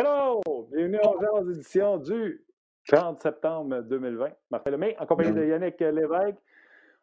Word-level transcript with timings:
Hello! 0.00 0.40
Bienvenue 0.72 0.98
aux 1.30 1.50
éditions 1.50 1.98
du 1.98 2.42
30 2.88 3.20
septembre 3.20 3.82
2020. 3.82 4.30
Martin 4.50 4.70
Lemay, 4.70 4.96
en 4.98 5.04
compagnie 5.04 5.34
de 5.34 5.44
Yannick 5.44 5.78
Lévesque. 5.78 6.38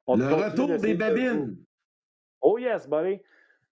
On 0.07 0.15
le 0.15 0.25
retour 0.25 0.75
des 0.79 0.95
babines. 0.95 1.55
Oh 2.41 2.57
yes, 2.57 2.89
buddy. 2.89 3.21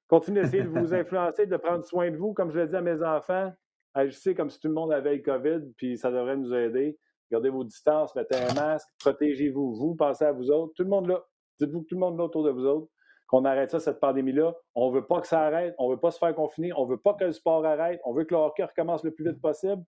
Continuez 0.07 0.43
d'essayer 0.43 0.61
de 0.61 0.69
vous 0.69 0.93
influencer, 0.93 1.47
de 1.47 1.57
prendre 1.57 1.83
soin 1.83 2.11
de 2.11 2.17
vous. 2.17 2.35
Comme 2.35 2.51
je 2.51 2.59
l'ai 2.59 2.67
dit 2.67 2.75
à 2.75 2.81
mes 2.81 3.01
enfants, 3.01 3.51
agissez 3.95 4.35
comme 4.35 4.51
si 4.51 4.59
tout 4.59 4.67
le 4.67 4.75
monde 4.75 4.93
avait 4.93 5.15
le 5.15 5.23
COVID, 5.23 5.71
puis 5.75 5.97
ça 5.97 6.11
devrait 6.11 6.37
nous 6.37 6.53
aider. 6.53 6.95
Gardez 7.31 7.49
vos 7.49 7.63
distances, 7.63 8.15
mettez 8.15 8.35
un 8.35 8.53
masque, 8.53 8.87
protégez-vous, 8.99 9.73
vous, 9.73 9.95
pensez 9.95 10.25
à 10.25 10.33
vous 10.33 10.51
autres. 10.51 10.73
Tout 10.75 10.83
le 10.83 10.89
monde 10.89 11.07
là. 11.07 11.25
Dites-vous 11.59 11.81
que 11.81 11.87
tout 11.87 11.95
le 11.95 12.01
monde 12.01 12.19
là 12.19 12.25
autour 12.25 12.43
de 12.43 12.51
vous 12.51 12.65
autres 12.67 12.91
qu'on 13.27 13.45
arrête 13.45 13.71
ça, 13.71 13.79
cette 13.79 13.99
pandémie-là. 13.99 14.53
On 14.75 14.89
ne 14.89 14.95
veut 14.95 15.05
pas 15.05 15.21
que 15.21 15.27
ça 15.27 15.41
arrête, 15.41 15.75
on 15.77 15.89
ne 15.89 15.95
veut 15.95 15.99
pas 15.99 16.11
se 16.11 16.19
faire 16.19 16.35
confiner, 16.35 16.71
on 16.73 16.85
ne 16.85 16.91
veut 16.91 16.99
pas 16.99 17.13
que 17.13 17.23
le 17.23 17.31
sport 17.31 17.65
arrête, 17.65 17.99
on 18.05 18.13
veut 18.13 18.23
que 18.23 18.33
le 18.33 18.41
hockey 18.41 18.63
recommence 18.63 19.03
le 19.03 19.11
plus 19.11 19.25
vite 19.25 19.41
possible. 19.41 19.83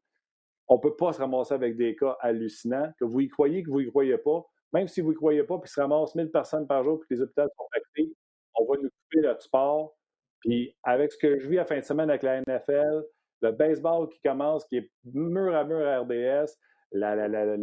On 0.68 0.76
ne 0.76 0.82
peut 0.82 0.96
pas 0.96 1.14
se 1.14 1.20
ramasser 1.20 1.54
avec 1.54 1.78
des 1.78 1.96
cas 1.96 2.18
hallucinants, 2.20 2.92
que 3.00 3.06
vous 3.06 3.22
y 3.22 3.28
croyez, 3.30 3.64
que 3.64 3.70
vous 3.70 3.80
y 3.80 3.88
croyez 3.88 4.18
pas. 4.18 4.44
Même 4.74 4.88
si 4.88 5.02
vous 5.02 5.14
y 5.14 5.16
croyez 5.16 5.44
pas, 5.44 5.58
puis 5.60 5.70
se 5.70 5.80
ramasse 5.80 6.14
1000 6.16 6.30
personnes 6.30 6.68
par 6.68 6.84
jour, 6.84 7.00
puis 7.00 7.08
que 7.08 7.14
les 7.14 7.22
hôpitaux 7.22 7.48
sont 7.56 7.68
actifs, 7.74 8.14
on 8.56 8.66
va 8.66 8.76
nous 8.82 8.90
couper 8.90 9.22
notre 9.22 9.42
sport. 9.42 9.96
Puis 10.42 10.76
avec 10.84 11.12
ce 11.12 11.18
que 11.18 11.40
je 11.40 11.48
vis 11.48 11.56
la 11.56 11.66
fin 11.66 11.78
de 11.78 11.84
semaine 11.84 12.10
avec 12.10 12.24
la 12.24 12.42
NFL, 12.42 13.04
le 13.42 13.52
baseball 13.52 14.10
qui 14.10 14.20
commence, 14.22 14.66
qui 14.66 14.78
est 14.78 14.92
mur 15.06 15.56
à 15.56 15.64
mur 15.64 15.88
à 15.88 16.00
RDS, 16.00 16.58
la, 16.92 17.16
la, 17.16 17.28
la, 17.28 17.58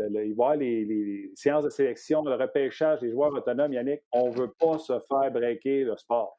les, 0.56 0.84
les, 0.84 1.32
séances 1.34 1.64
de 1.64 1.70
sélection, 1.70 2.22
le 2.24 2.34
repêchage, 2.34 3.00
les 3.02 3.10
joueurs 3.10 3.32
autonomes, 3.32 3.72
Yannick, 3.72 4.00
on 4.12 4.30
ne 4.30 4.36
veut 4.36 4.52
pas 4.58 4.78
se 4.78 4.92
faire 5.08 5.30
breaker 5.32 5.84
le 5.84 5.96
sport. 5.96 6.38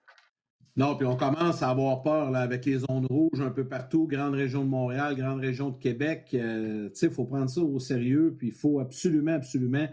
Non, 0.78 0.98
puis 0.98 1.06
on 1.06 1.16
commence 1.16 1.64
à 1.64 1.70
avoir 1.70 2.02
peur 2.02 2.32
là, 2.32 2.42
avec 2.42 2.66
les 2.66 2.80
zones 2.80 3.06
rouges 3.06 3.40
un 3.40 3.50
peu 3.50 3.66
partout, 3.66 4.08
grande 4.08 4.34
région 4.34 4.62
de 4.62 4.70
Montréal, 4.70 5.16
grande 5.16 5.40
région 5.40 5.70
de 5.70 5.78
Québec. 5.78 6.30
Euh, 6.34 6.90
il 7.02 7.10
faut 7.10 7.24
prendre 7.24 7.50
ça 7.50 7.62
au 7.62 7.80
sérieux, 7.80 8.36
puis 8.38 8.48
il 8.48 8.54
faut 8.54 8.82
absolument, 8.82 9.36
absolument 9.36 9.88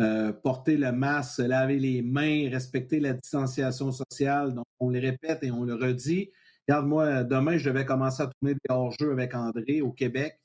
euh, 0.00 0.32
porter 0.32 0.76
le 0.76 0.90
masque, 0.90 1.38
laver 1.38 1.78
les 1.78 2.02
mains, 2.02 2.50
respecter 2.50 2.98
la 2.98 3.12
distanciation 3.12 3.92
sociale. 3.92 4.54
Donc, 4.54 4.66
on 4.80 4.90
le 4.90 4.98
répète 4.98 5.44
et 5.44 5.52
on 5.52 5.62
le 5.62 5.74
redit. 5.74 6.32
Regarde-moi, 6.66 7.22
demain, 7.22 7.56
je 7.56 7.70
devais 7.70 7.84
commencer 7.84 8.24
à 8.24 8.26
tourner 8.26 8.54
des 8.54 8.74
hors-jeux 8.74 9.12
avec 9.12 9.36
André 9.36 9.82
au 9.82 9.92
Québec. 9.92 10.40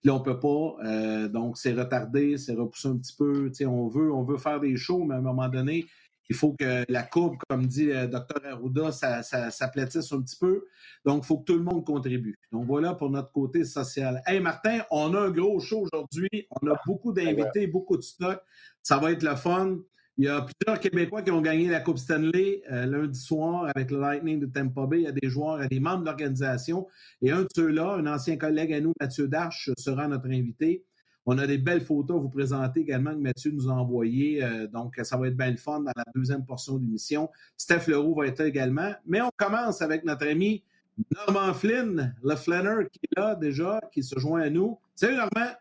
Puis 0.00 0.08
là, 0.08 0.14
on 0.14 0.18
ne 0.18 0.24
peut 0.24 0.38
pas. 0.38 0.76
Euh, 0.84 1.28
donc, 1.28 1.58
c'est 1.58 1.72
retardé, 1.72 2.38
c'est 2.38 2.54
repoussé 2.54 2.88
un 2.88 2.96
petit 2.96 3.14
peu. 3.16 3.50
on 3.66 3.88
veut, 3.88 4.12
on 4.12 4.22
veut 4.24 4.38
faire 4.38 4.60
des 4.60 4.76
shows, 4.76 5.04
mais 5.04 5.14
à 5.14 5.18
un 5.18 5.22
moment 5.22 5.48
donné, 5.48 5.86
il 6.28 6.36
faut 6.36 6.54
que 6.58 6.84
la 6.88 7.02
courbe, 7.02 7.36
comme 7.48 7.66
dit 7.66 7.86
le 7.86 8.08
docteur 8.08 8.40
Arruda, 8.44 8.92
ça, 8.92 9.22
s'aplatisse 9.22 10.12
un 10.12 10.22
petit 10.22 10.36
peu. 10.36 10.64
Donc, 11.04 11.22
il 11.24 11.26
faut 11.26 11.38
que 11.38 11.44
tout 11.44 11.56
le 11.56 11.62
monde 11.62 11.84
contribue. 11.84 12.38
Donc, 12.52 12.66
voilà 12.66 12.94
pour 12.94 13.10
notre 13.10 13.30
côté 13.30 13.64
social. 13.64 14.22
Hey, 14.26 14.40
Martin, 14.40 14.80
on 14.90 15.14
a 15.14 15.20
un 15.20 15.30
gros 15.30 15.60
show 15.60 15.80
aujourd'hui. 15.80 16.48
On 16.50 16.66
a 16.68 16.78
beaucoup 16.84 17.12
d'invités, 17.12 17.66
beaucoup 17.66 17.96
de 17.96 18.02
stocks. 18.02 18.42
Ça 18.82 18.98
va 18.98 19.12
être 19.12 19.22
le 19.22 19.36
fun. 19.36 19.78
Il 20.18 20.24
y 20.24 20.28
a 20.28 20.40
plusieurs 20.40 20.80
Québécois 20.80 21.20
qui 21.20 21.30
ont 21.30 21.42
gagné 21.42 21.68
la 21.68 21.80
Coupe 21.80 21.98
Stanley 21.98 22.62
euh, 22.72 22.86
lundi 22.86 23.20
soir 23.20 23.70
avec 23.74 23.90
le 23.90 24.00
Lightning 24.00 24.40
de 24.40 24.46
Tampa 24.46 24.86
Bay. 24.86 25.00
Il 25.00 25.04
y 25.04 25.06
a 25.08 25.12
des 25.12 25.28
joueurs, 25.28 25.58
il 25.58 25.62
y 25.62 25.66
a 25.66 25.68
des 25.68 25.80
membres 25.80 26.00
de 26.00 26.04
l'organisation. 26.06 26.86
Et 27.20 27.30
un 27.30 27.42
de 27.42 27.48
ceux-là, 27.54 27.96
un 27.96 28.06
ancien 28.06 28.38
collègue 28.38 28.72
à 28.72 28.80
nous, 28.80 28.94
Mathieu 28.98 29.28
Darche, 29.28 29.70
sera 29.76 30.08
notre 30.08 30.28
invité. 30.28 30.84
On 31.26 31.36
a 31.36 31.46
des 31.46 31.58
belles 31.58 31.82
photos 31.82 32.16
à 32.16 32.20
vous 32.20 32.30
présenter 32.30 32.80
également 32.80 33.10
que 33.10 33.18
Mathieu 33.18 33.50
nous 33.50 33.68
a 33.68 33.74
envoyées. 33.74 34.42
Euh, 34.42 34.66
donc, 34.68 34.98
ça 35.02 35.18
va 35.18 35.28
être 35.28 35.36
bien 35.36 35.50
le 35.50 35.58
fun 35.58 35.80
dans 35.80 35.92
la 35.94 36.04
deuxième 36.14 36.46
portion 36.46 36.78
de 36.78 36.84
l'émission. 36.84 37.28
Steph 37.58 37.86
Leroux 37.86 38.14
va 38.14 38.26
être 38.26 38.38
là 38.38 38.46
également. 38.46 38.92
Mais 39.04 39.20
on 39.20 39.30
commence 39.36 39.82
avec 39.82 40.02
notre 40.04 40.26
ami 40.26 40.64
Norman 41.10 41.52
Flynn, 41.52 42.14
le 42.22 42.36
Flanner, 42.36 42.86
qui 42.90 43.00
est 43.04 43.20
là 43.20 43.34
déjà, 43.34 43.80
qui 43.92 44.02
se 44.02 44.18
joint 44.18 44.40
à 44.40 44.48
nous. 44.48 44.78
Salut 44.94 45.16
Normand! 45.16 45.52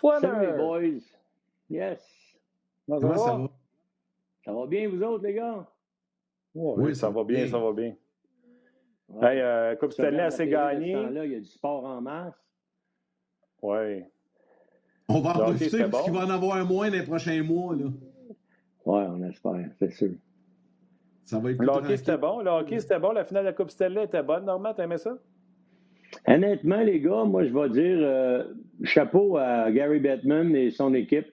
Salut 0.00 0.56
boys! 0.56 1.02
Yes! 1.68 2.19
Comment 2.98 3.16
ça 3.16 3.36
va? 3.36 3.50
Ça 4.44 4.52
va 4.52 4.66
bien, 4.66 4.88
vous 4.88 5.02
autres, 5.02 5.24
les 5.24 5.34
gars? 5.34 5.66
oui, 6.54 6.96
ça, 6.96 7.10
va 7.10 7.24
bien, 7.24 7.46
ça 7.46 7.58
va 7.58 7.72
bien. 7.72 7.94
Ouais. 9.08 9.34
Hey, 9.34 9.40
euh, 9.40 9.76
Coupe 9.76 9.92
Stanley 9.92 10.20
assez 10.20 10.48
gagné. 10.48 10.94
Là, 10.94 11.24
il 11.24 11.32
y 11.32 11.34
a 11.36 11.40
du 11.40 11.46
sport 11.46 11.84
en 11.84 12.00
masse. 12.00 12.34
Oui. 13.62 14.04
On 15.08 15.20
va 15.20 15.30
en 15.30 15.40
profiter 15.40 15.84
parce 15.90 16.04
qu'il 16.04 16.12
va 16.12 16.24
en 16.24 16.30
avoir 16.30 16.56
un 16.56 16.64
moins 16.64 16.88
dans 16.88 16.96
les 16.96 17.02
prochains 17.02 17.42
mois. 17.42 17.74
Là. 17.74 17.86
Oui, 18.86 19.02
on 19.08 19.22
espère, 19.24 19.68
c'est 19.78 19.92
sûr. 19.92 20.12
Ça 21.24 21.38
va 21.38 21.50
être 21.50 21.60
le 21.60 21.68
hockey, 21.68 21.96
c'était 21.96 22.16
bon. 22.16 22.40
Le 22.40 22.50
hockey, 22.50 22.80
c'était 22.80 22.98
bon. 22.98 23.12
La 23.12 23.24
finale 23.24 23.44
de 23.44 23.48
la 23.48 23.52
Coupe 23.52 23.70
Stanley 23.70 24.04
était 24.04 24.22
bonne. 24.22 24.44
Normand, 24.44 24.74
t'aimais 24.74 24.98
ça? 24.98 25.18
Honnêtement, 26.26 26.80
les 26.80 27.00
gars, 27.00 27.24
moi, 27.24 27.44
je 27.44 27.52
vais 27.52 27.68
dire 27.68 27.98
euh, 28.00 28.44
chapeau 28.82 29.36
à 29.36 29.70
Gary 29.70 30.00
Bettman 30.00 30.54
et 30.56 30.70
son 30.70 30.94
équipe. 30.94 31.26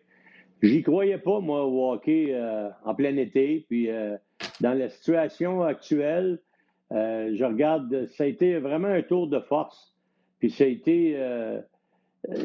J'y 0.63 0.81
croyais 0.81 1.19
pas, 1.19 1.39
moi, 1.39 1.65
au 1.65 1.91
hockey 1.91 2.27
euh, 2.31 2.69
en 2.83 2.95
plein 2.95 3.15
été. 3.17 3.65
Puis 3.69 3.89
euh, 3.89 4.17
dans 4.59 4.73
la 4.73 4.89
situation 4.89 5.61
actuelle, 5.61 6.39
euh, 6.91 7.31
je 7.35 7.45
regarde, 7.45 8.07
ça 8.07 8.23
a 8.23 8.27
été 8.27 8.57
vraiment 8.57 8.87
un 8.87 9.03
tour 9.03 9.27
de 9.27 9.39
force. 9.39 9.95
Puis 10.39 10.49
ça 10.49 10.63
a 10.63 10.67
été, 10.67 11.17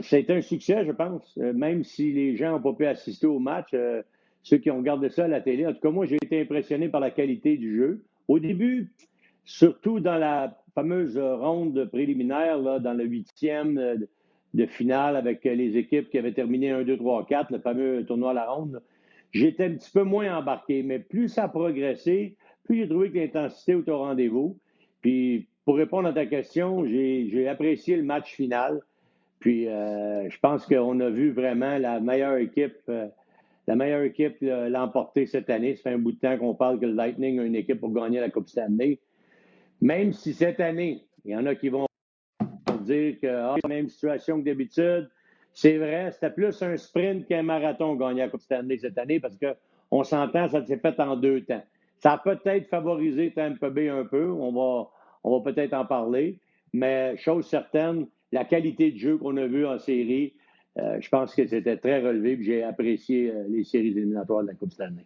ça 0.02 0.16
un 0.28 0.40
succès, 0.40 0.86
je 0.86 0.92
pense. 0.92 1.36
même 1.36 1.84
si 1.84 2.10
les 2.12 2.36
gens 2.36 2.52
n'ont 2.52 2.62
pas 2.62 2.72
pu 2.72 2.86
assister 2.86 3.26
au 3.26 3.38
match, 3.38 3.74
ceux 4.42 4.56
qui 4.56 4.70
ont 4.70 4.78
regardé 4.78 5.10
ça 5.10 5.24
à 5.24 5.28
la 5.28 5.42
télé, 5.42 5.66
en 5.66 5.74
tout 5.74 5.80
cas, 5.80 5.90
moi, 5.90 6.06
j'ai 6.06 6.16
été 6.16 6.40
impressionné 6.40 6.88
par 6.88 7.02
la 7.02 7.10
qualité 7.10 7.58
du 7.58 7.76
jeu. 7.76 8.02
Au 8.28 8.38
début, 8.38 8.94
surtout 9.44 10.00
dans 10.00 10.16
la 10.16 10.58
fameuse 10.74 11.18
ronde 11.18 11.84
préliminaire, 11.92 12.56
là, 12.56 12.78
dans 12.78 12.94
le 12.94 13.04
huitième 13.04 14.06
de 14.54 14.66
finale 14.66 15.16
avec 15.16 15.44
euh, 15.46 15.54
les 15.54 15.76
équipes 15.76 16.10
qui 16.10 16.18
avaient 16.18 16.32
terminé 16.32 16.70
1, 16.70 16.82
2, 16.82 16.96
3, 16.96 17.26
4, 17.26 17.52
le 17.52 17.58
fameux 17.58 18.04
tournoi 18.04 18.30
à 18.30 18.34
la 18.34 18.50
ronde, 18.50 18.82
j'étais 19.30 19.64
un 19.64 19.74
petit 19.74 19.90
peu 19.90 20.02
moins 20.02 20.36
embarqué. 20.36 20.82
Mais 20.82 20.98
plus 20.98 21.28
ça 21.28 21.44
a 21.44 21.48
progressé, 21.48 22.36
plus 22.64 22.78
j'ai 22.78 22.88
trouvé 22.88 23.10
que 23.10 23.18
l'intensité 23.18 23.72
était 23.72 23.90
au 23.90 23.98
rendez-vous. 23.98 24.58
Puis, 25.00 25.48
pour 25.64 25.76
répondre 25.76 26.08
à 26.08 26.12
ta 26.12 26.26
question, 26.26 26.84
j'ai 26.86 27.48
apprécié 27.48 27.96
le 27.96 28.02
match 28.02 28.34
final. 28.34 28.80
Puis, 29.38 29.68
euh, 29.68 30.28
je 30.28 30.38
pense 30.38 30.66
qu'on 30.66 31.00
a 31.00 31.10
vu 31.10 31.32
vraiment 31.32 31.78
la 31.78 32.00
meilleure 32.00 32.36
équipe, 32.36 32.76
euh, 32.88 33.08
la 33.66 33.74
meilleure 33.74 34.02
équipe 34.02 34.36
l'emporter 34.40 35.26
cette 35.26 35.50
année. 35.50 35.76
Ça 35.76 35.84
fait 35.84 35.96
un 35.96 35.98
bout 35.98 36.12
de 36.12 36.18
temps 36.18 36.36
qu'on 36.36 36.54
parle 36.54 36.78
que 36.78 36.86
le 36.86 36.92
Lightning 36.92 37.38
a 37.40 37.44
une 37.44 37.56
équipe 37.56 37.80
pour 37.80 37.92
gagner 37.92 38.20
la 38.20 38.28
Coupe 38.28 38.48
Stanley. 38.48 38.98
Même 39.80 40.12
si 40.12 40.34
cette 40.34 40.60
année, 40.60 41.04
il 41.24 41.32
y 41.32 41.36
en 41.36 41.46
a 41.46 41.54
qui 41.54 41.68
vont 41.68 41.86
dire 42.92 43.20
que 43.20 43.26
ah, 43.26 43.56
la 43.62 43.68
même 43.68 43.88
situation 43.88 44.40
que 44.40 44.44
d'habitude. 44.44 45.10
C'est 45.54 45.76
vrai, 45.76 46.10
c'était 46.12 46.30
plus 46.30 46.62
un 46.62 46.76
sprint 46.76 47.26
qu'un 47.26 47.42
marathon 47.42 47.94
gagné 47.94 48.22
à 48.22 48.28
Coupe 48.28 48.40
Stanley 48.40 48.78
cette 48.78 48.96
année 48.96 49.20
parce 49.20 49.36
qu'on 49.36 50.02
s'entend, 50.02 50.48
ça 50.48 50.64
s'est 50.64 50.78
fait 50.78 50.98
en 50.98 51.16
deux 51.16 51.42
temps. 51.42 51.62
Ça 51.98 52.12
a 52.12 52.18
peut-être 52.18 52.68
favorisé 52.68 53.32
Tampa 53.32 53.70
Bay 53.70 53.88
un 53.88 54.04
peu, 54.04 54.30
on 54.30 54.50
va, 54.52 54.88
on 55.24 55.38
va 55.38 55.52
peut-être 55.52 55.74
en 55.74 55.84
parler, 55.84 56.38
mais 56.72 57.16
chose 57.18 57.46
certaine, 57.46 58.06
la 58.32 58.44
qualité 58.44 58.90
de 58.90 58.98
jeu 58.98 59.18
qu'on 59.18 59.36
a 59.36 59.46
vu 59.46 59.66
en 59.66 59.78
série, 59.78 60.32
euh, 60.78 60.96
je 61.00 61.08
pense 61.10 61.34
que 61.34 61.46
c'était 61.46 61.76
très 61.76 62.00
relevé, 62.00 62.38
j'ai 62.40 62.62
apprécié 62.62 63.30
euh, 63.30 63.44
les 63.48 63.62
séries 63.62 63.88
éliminatoires 63.88 64.42
de 64.42 64.48
la 64.48 64.54
Coupe 64.54 64.72
Stanley. 64.72 65.04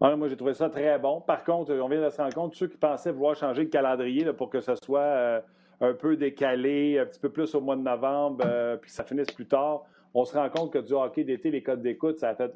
moi, 0.00 0.28
j'ai 0.28 0.36
trouvé 0.36 0.52
ça 0.52 0.68
très 0.68 0.98
bon. 0.98 1.22
Par 1.22 1.42
contre, 1.44 1.72
on 1.72 1.88
vient 1.88 2.04
de 2.04 2.10
se 2.10 2.18
rendre 2.18 2.34
compte, 2.34 2.54
ceux 2.54 2.68
qui 2.68 2.76
pensaient 2.76 3.10
vouloir 3.10 3.34
changer 3.34 3.62
le 3.62 3.70
calendrier 3.70 4.26
pour 4.34 4.50
que 4.50 4.60
ce 4.60 4.74
soit 4.76 5.00
euh, 5.00 5.40
un 5.80 5.92
peu 5.92 6.16
décalé, 6.16 6.98
un 6.98 7.06
petit 7.06 7.20
peu 7.20 7.28
plus 7.28 7.54
au 7.54 7.60
mois 7.60 7.76
de 7.76 7.82
novembre, 7.82 8.44
euh, 8.46 8.76
puis 8.76 8.90
ça 8.90 9.04
finisse 9.04 9.30
plus 9.30 9.46
tard, 9.46 9.82
on 10.14 10.24
se 10.24 10.36
rend 10.36 10.48
compte 10.48 10.72
que 10.72 10.78
du 10.78 10.92
hockey 10.92 11.24
d'été, 11.24 11.50
les 11.50 11.62
codes 11.62 11.82
d'écoute, 11.82 12.18
ça 12.18 12.30
a 12.30 12.34
fait. 12.34 12.52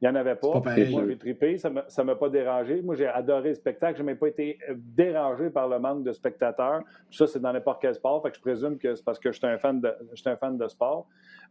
Il 0.00 0.04
n'y 0.04 0.08
en 0.08 0.14
avait 0.14 0.34
pas. 0.34 0.60
pas 0.60 0.76
moi, 0.90 1.04
j'ai 1.08 1.16
trippé, 1.16 1.56
ça 1.56 1.70
ne 1.70 2.02
m'a 2.02 2.16
pas 2.16 2.28
dérangé. 2.28 2.82
Moi, 2.82 2.96
j'ai 2.96 3.06
adoré 3.06 3.50
le 3.50 3.54
spectacle. 3.54 3.96
Je 3.96 4.02
n'ai 4.02 4.08
même 4.08 4.18
pas 4.18 4.28
été 4.28 4.58
euh, 4.68 4.74
dérangé 4.76 5.48
par 5.48 5.68
le 5.68 5.78
manque 5.78 6.04
de 6.04 6.12
spectateurs. 6.12 6.82
ça, 7.10 7.26
c'est 7.26 7.40
dans 7.40 7.52
n'importe 7.52 7.80
quel 7.80 7.94
sport. 7.94 8.22
Fait 8.22 8.30
que 8.30 8.36
je 8.36 8.42
présume 8.42 8.76
que 8.76 8.94
c'est 8.94 9.04
parce 9.04 9.18
que 9.18 9.32
je 9.32 9.38
suis 9.38 9.46
un 9.46 9.56
fan 9.56 9.80
de, 9.80 9.90
un 10.26 10.36
fan 10.36 10.58
de 10.58 10.68
sport. 10.68 11.06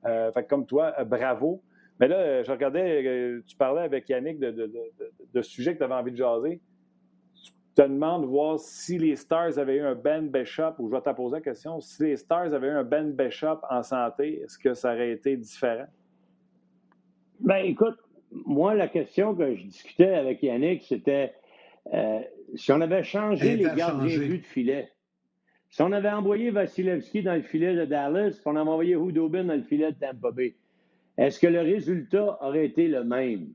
Euh, 0.05 0.31
fait 0.31 0.43
que 0.43 0.49
comme 0.49 0.67
toi, 0.67 0.93
bravo. 1.05 1.61
Mais 1.99 2.07
là, 2.07 2.43
je 2.43 2.51
regardais, 2.51 3.41
tu 3.47 3.55
parlais 3.55 3.81
avec 3.81 4.09
Yannick 4.09 4.37
de, 4.37 4.51
de, 4.51 4.67
de, 4.67 5.11
de 5.33 5.41
sujets 5.41 5.73
que 5.73 5.79
tu 5.79 5.83
avais 5.83 5.93
envie 5.95 6.11
de 6.11 6.17
jaser 6.17 6.59
te 7.75 7.81
demande 7.81 8.23
de 8.23 8.27
voir 8.27 8.59
si 8.59 8.97
les 8.97 9.15
Stars 9.15 9.59
avaient 9.59 9.75
eu 9.75 9.81
un 9.81 9.95
Ben 9.95 10.29
Bishop, 10.29 10.75
ou 10.79 10.87
je 10.87 10.95
vais 10.95 11.01
te 11.01 11.09
poser 11.11 11.35
la 11.35 11.41
question, 11.41 11.79
si 11.81 12.03
les 12.03 12.17
Stars 12.17 12.53
avaient 12.53 12.67
eu 12.67 12.71
un 12.71 12.83
Ben 12.83 13.11
Bishop 13.11 13.59
en 13.69 13.83
santé, 13.83 14.41
est-ce 14.41 14.57
que 14.57 14.73
ça 14.73 14.93
aurait 14.93 15.11
été 15.11 15.35
différent? 15.35 15.87
Ben 17.41 17.57
écoute, 17.65 17.97
moi, 18.31 18.75
la 18.75 18.87
question 18.87 19.35
que 19.35 19.55
je 19.55 19.63
discutais 19.63 20.13
avec 20.13 20.41
Yannick, 20.41 20.83
c'était 20.83 21.33
euh, 21.93 22.19
si 22.55 22.71
on 22.71 22.81
avait 22.81 23.03
changé 23.03 23.57
les 23.57 23.63
gardiens 23.75 24.17
de 24.17 24.37
filet, 24.37 24.91
si 25.69 25.81
on 25.81 25.91
avait 25.91 26.09
envoyé 26.09 26.51
Vasilevski 26.51 27.23
dans 27.23 27.35
le 27.35 27.41
filet 27.41 27.75
de 27.75 27.85
Dallas, 27.85 28.31
si 28.31 28.41
on 28.45 28.55
avait 28.55 28.69
envoyé 28.69 28.95
Hudobin 28.95 29.43
dans 29.43 29.55
le 29.55 29.63
filet 29.63 29.91
de 29.91 29.97
Tampa 29.97 30.31
Bay, 30.31 30.55
est-ce 31.17 31.39
que 31.39 31.47
le 31.47 31.59
résultat 31.59 32.37
aurait 32.41 32.65
été 32.65 32.87
le 32.87 33.03
même? 33.03 33.53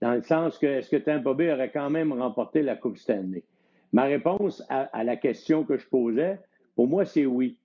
Dans 0.00 0.14
le 0.14 0.22
sens 0.22 0.58
que 0.58 0.66
est-ce 0.66 0.90
que 0.90 0.96
Tampa 0.96 1.32
Bay 1.34 1.52
aurait 1.52 1.70
quand 1.70 1.90
même 1.90 2.12
remporté 2.12 2.62
la 2.62 2.74
Coupe 2.74 2.96
Stanley? 2.96 3.44
Ma 3.92 4.04
réponse 4.04 4.62
à, 4.68 5.04
la 5.04 5.16
question 5.16 5.64
que 5.64 5.76
je 5.76 5.86
posais, 5.86 6.38
pour 6.74 6.86
moi, 6.86 7.04
c'est 7.04 7.26
oui. 7.26 7.56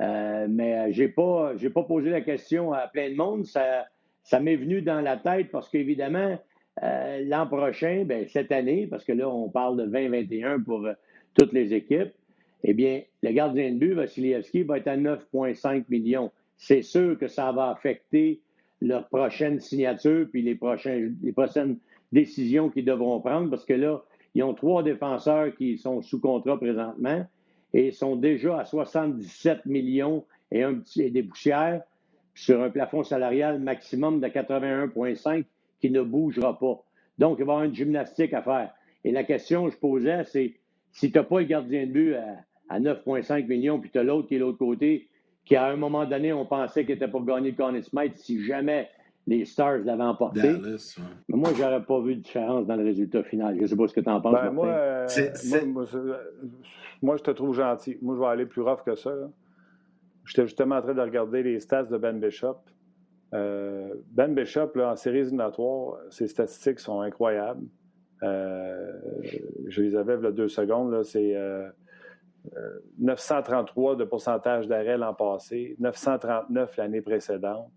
Euh, 0.00 0.46
mais 0.48 0.92
je 0.92 1.02
n'ai 1.02 1.08
pas, 1.08 1.52
pas 1.74 1.82
posé 1.82 2.10
la 2.10 2.20
question 2.20 2.72
à 2.72 2.86
plein 2.86 3.10
de 3.10 3.16
monde. 3.16 3.44
Ça, 3.44 3.86
ça 4.22 4.40
m'est 4.40 4.56
venu 4.56 4.80
dans 4.80 5.00
la 5.00 5.16
tête 5.16 5.50
parce 5.50 5.68
qu'évidemment, 5.68 6.38
euh, 6.82 7.24
l'an 7.26 7.46
prochain, 7.46 8.04
ben, 8.06 8.26
cette 8.28 8.52
année, 8.52 8.86
parce 8.86 9.04
que 9.04 9.12
là, 9.12 9.28
on 9.28 9.48
parle 9.48 9.76
de 9.76 9.84
2021 9.86 10.60
pour 10.60 10.86
euh, 10.86 10.94
toutes 11.34 11.52
les 11.52 11.74
équipes, 11.74 12.12
eh 12.64 12.74
bien, 12.74 13.02
le 13.22 13.32
gardien 13.32 13.72
de 13.72 13.76
but, 13.76 13.94
Vassilievski, 13.94 14.62
va 14.62 14.78
être 14.78 14.88
à 14.88 14.96
9,5 14.96 15.84
millions. 15.88 16.30
C'est 16.56 16.82
sûr 16.82 17.18
que 17.18 17.26
ça 17.26 17.50
va 17.52 17.70
affecter 17.70 18.40
leur 18.80 19.08
prochaine 19.08 19.60
signature 19.60 20.26
puis 20.30 20.42
les, 20.42 20.58
les 21.22 21.32
prochaines 21.32 21.78
décisions 22.12 22.70
qu'ils 22.70 22.84
devront 22.84 23.20
prendre 23.20 23.50
parce 23.50 23.64
que 23.64 23.74
là, 23.74 24.02
ils 24.34 24.42
ont 24.42 24.54
trois 24.54 24.82
défenseurs 24.82 25.54
qui 25.54 25.78
sont 25.78 26.02
sous 26.02 26.20
contrat 26.20 26.58
présentement 26.58 27.26
et 27.74 27.90
sont 27.90 28.16
déjà 28.16 28.60
à 28.60 28.64
77 28.64 29.66
millions 29.66 30.24
et, 30.50 30.64
des 31.10 31.22
poussières 31.22 31.82
sur 32.34 32.62
un 32.62 32.70
plafond 32.70 33.02
salarial 33.02 33.60
maximum 33.60 34.20
de 34.20 34.26
81,5 34.26 35.44
qui 35.80 35.90
ne 35.90 36.02
bougera 36.02 36.58
pas. 36.58 36.82
Donc, 37.18 37.38
il 37.38 37.44
va 37.44 37.52
y 37.52 37.54
avoir 37.54 37.64
une 37.64 37.74
gymnastique 37.74 38.32
à 38.32 38.42
faire. 38.42 38.72
Et 39.04 39.12
la 39.12 39.24
question 39.24 39.66
que 39.66 39.72
je 39.72 39.78
posais, 39.78 40.24
c'est 40.24 40.54
si 40.92 41.10
tu 41.10 41.18
n'as 41.18 41.24
pas 41.24 41.40
le 41.40 41.46
gardien 41.46 41.86
de 41.86 41.92
but 41.92 42.14
à, 42.14 42.80
9,5 42.80 43.46
millions, 43.46 43.78
puis 43.78 43.90
tu 43.90 43.98
as 43.98 44.02
l'autre 44.02 44.28
qui 44.28 44.36
est 44.36 44.38
de 44.38 44.44
l'autre 44.44 44.58
côté, 44.58 45.08
qui 45.44 45.56
à 45.56 45.66
un 45.66 45.76
moment 45.76 46.06
donné, 46.06 46.32
on 46.32 46.46
pensait 46.46 46.84
qu'il 46.84 46.94
était 46.94 47.08
pour 47.08 47.24
gagner 47.24 47.50
le 47.50 47.56
Conn 47.56 47.82
Smith 47.82 48.16
si 48.16 48.42
jamais 48.44 48.88
les 49.26 49.44
Stars 49.44 49.78
l'avaient 49.78 50.02
emporté. 50.02 50.54
Mais 51.28 51.36
moi, 51.36 51.50
je 51.54 51.62
n'aurais 51.62 51.82
pas 51.82 52.00
vu 52.00 52.16
de 52.16 52.20
différence 52.20 52.66
dans 52.66 52.76
le 52.76 52.84
résultat 52.84 53.22
final. 53.22 53.56
Je 53.56 53.62
ne 53.62 53.66
sais 53.66 53.76
pas 53.76 53.86
ce 53.86 53.94
que 53.94 54.00
tu 54.00 54.10
en 54.10 54.20
penses. 54.20 54.32
Ben, 54.32 54.50
moi, 54.50 54.66
euh, 54.66 55.06
moi, 57.02 57.16
je 57.16 57.22
te 57.22 57.30
trouve 57.30 57.54
gentil. 57.54 57.98
Moi, 58.02 58.16
je 58.16 58.20
vais 58.20 58.26
aller 58.26 58.46
plus 58.46 58.62
rough 58.62 58.82
que 58.84 58.96
ça. 58.96 59.12
J'étais 60.24 60.42
justement 60.42 60.76
en 60.76 60.82
train 60.82 60.94
de 60.94 61.00
regarder 61.00 61.42
les 61.42 61.60
stats 61.60 61.84
de 61.84 61.96
Ben 61.98 62.18
Bishop. 62.18 62.56
Euh, 63.34 63.94
ben 64.10 64.34
Bishop, 64.34 64.72
là, 64.74 64.92
en 64.92 64.96
séries 64.96 65.20
éliminatoires, 65.20 65.98
ses 66.10 66.26
statistiques 66.26 66.80
sont 66.80 67.00
incroyables. 67.00 67.66
Euh, 68.22 68.92
je 69.68 69.82
les 69.82 69.96
avais 69.96 70.26
a 70.26 70.30
deux 70.30 70.48
secondes. 70.48 71.02
C'est 71.04 71.36
933 72.98 73.96
de 73.96 74.04
pourcentage 74.04 74.66
d'arrêt 74.66 74.98
l'an 74.98 75.14
passé, 75.14 75.76
939 75.78 76.76
l'année 76.76 77.00
précédente. 77.00 77.70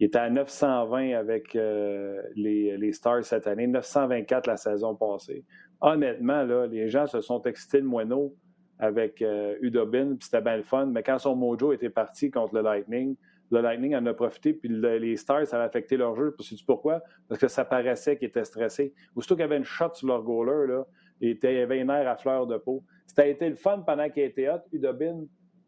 Il 0.00 0.06
était 0.06 0.18
à 0.18 0.30
920 0.30 1.12
avec 1.12 1.54
euh, 1.54 2.22
les, 2.34 2.92
Stars 2.92 3.22
cette 3.22 3.46
année, 3.46 3.66
924 3.66 4.46
la 4.46 4.56
saison 4.56 4.96
passée. 4.96 5.44
Honnêtement, 5.82 6.42
là, 6.42 6.66
les 6.66 6.88
gens 6.88 7.06
se 7.06 7.20
sont 7.20 7.42
excités 7.42 7.82
de 7.82 7.86
moineau 7.86 8.34
avec 8.78 9.20
euh, 9.20 9.56
Udobin, 9.60 10.16
puis 10.16 10.24
c'était 10.24 10.40
bien 10.40 10.56
le 10.56 10.62
fun. 10.62 10.86
Mais 10.86 11.02
quand 11.02 11.18
son 11.18 11.36
mojo 11.36 11.74
était 11.74 11.90
parti 11.90 12.30
contre 12.30 12.54
le 12.54 12.62
Lightning, 12.62 13.14
le 13.50 13.60
Lightning 13.60 13.94
en 13.94 14.06
a 14.06 14.14
profité, 14.14 14.54
puis 14.54 14.70
les 14.70 15.16
Stars, 15.16 15.46
ça 15.46 15.60
a 15.60 15.64
affecté 15.66 15.98
leur 15.98 16.16
jeu. 16.16 16.34
Sais-tu 16.40 16.64
pourquoi? 16.64 17.02
Parce 17.28 17.38
que 17.38 17.48
ça 17.48 17.66
paraissait 17.66 18.16
qu'ils 18.16 18.28
étaient 18.28 18.44
stressés. 18.44 18.94
Aussitôt 19.14 19.34
qu'il 19.34 19.42
y 19.42 19.44
avait 19.44 19.58
une 19.58 19.64
shot 19.64 19.92
sur 19.92 20.06
leur 20.06 20.22
goaler, 20.22 20.66
là, 20.72 20.86
il 21.20 21.36
y 21.42 21.46
avait 21.46 21.78
une 21.78 21.90
air 21.90 22.08
à 22.08 22.16
fleur 22.16 22.46
de 22.46 22.56
peau. 22.56 22.82
C'était 23.06 23.30
été 23.30 23.50
le 23.50 23.56
fun 23.56 23.80
pendant 23.80 24.08
qu'il 24.08 24.22
était 24.22 24.48
hot, 24.48 24.60
Udobin, 24.72 25.24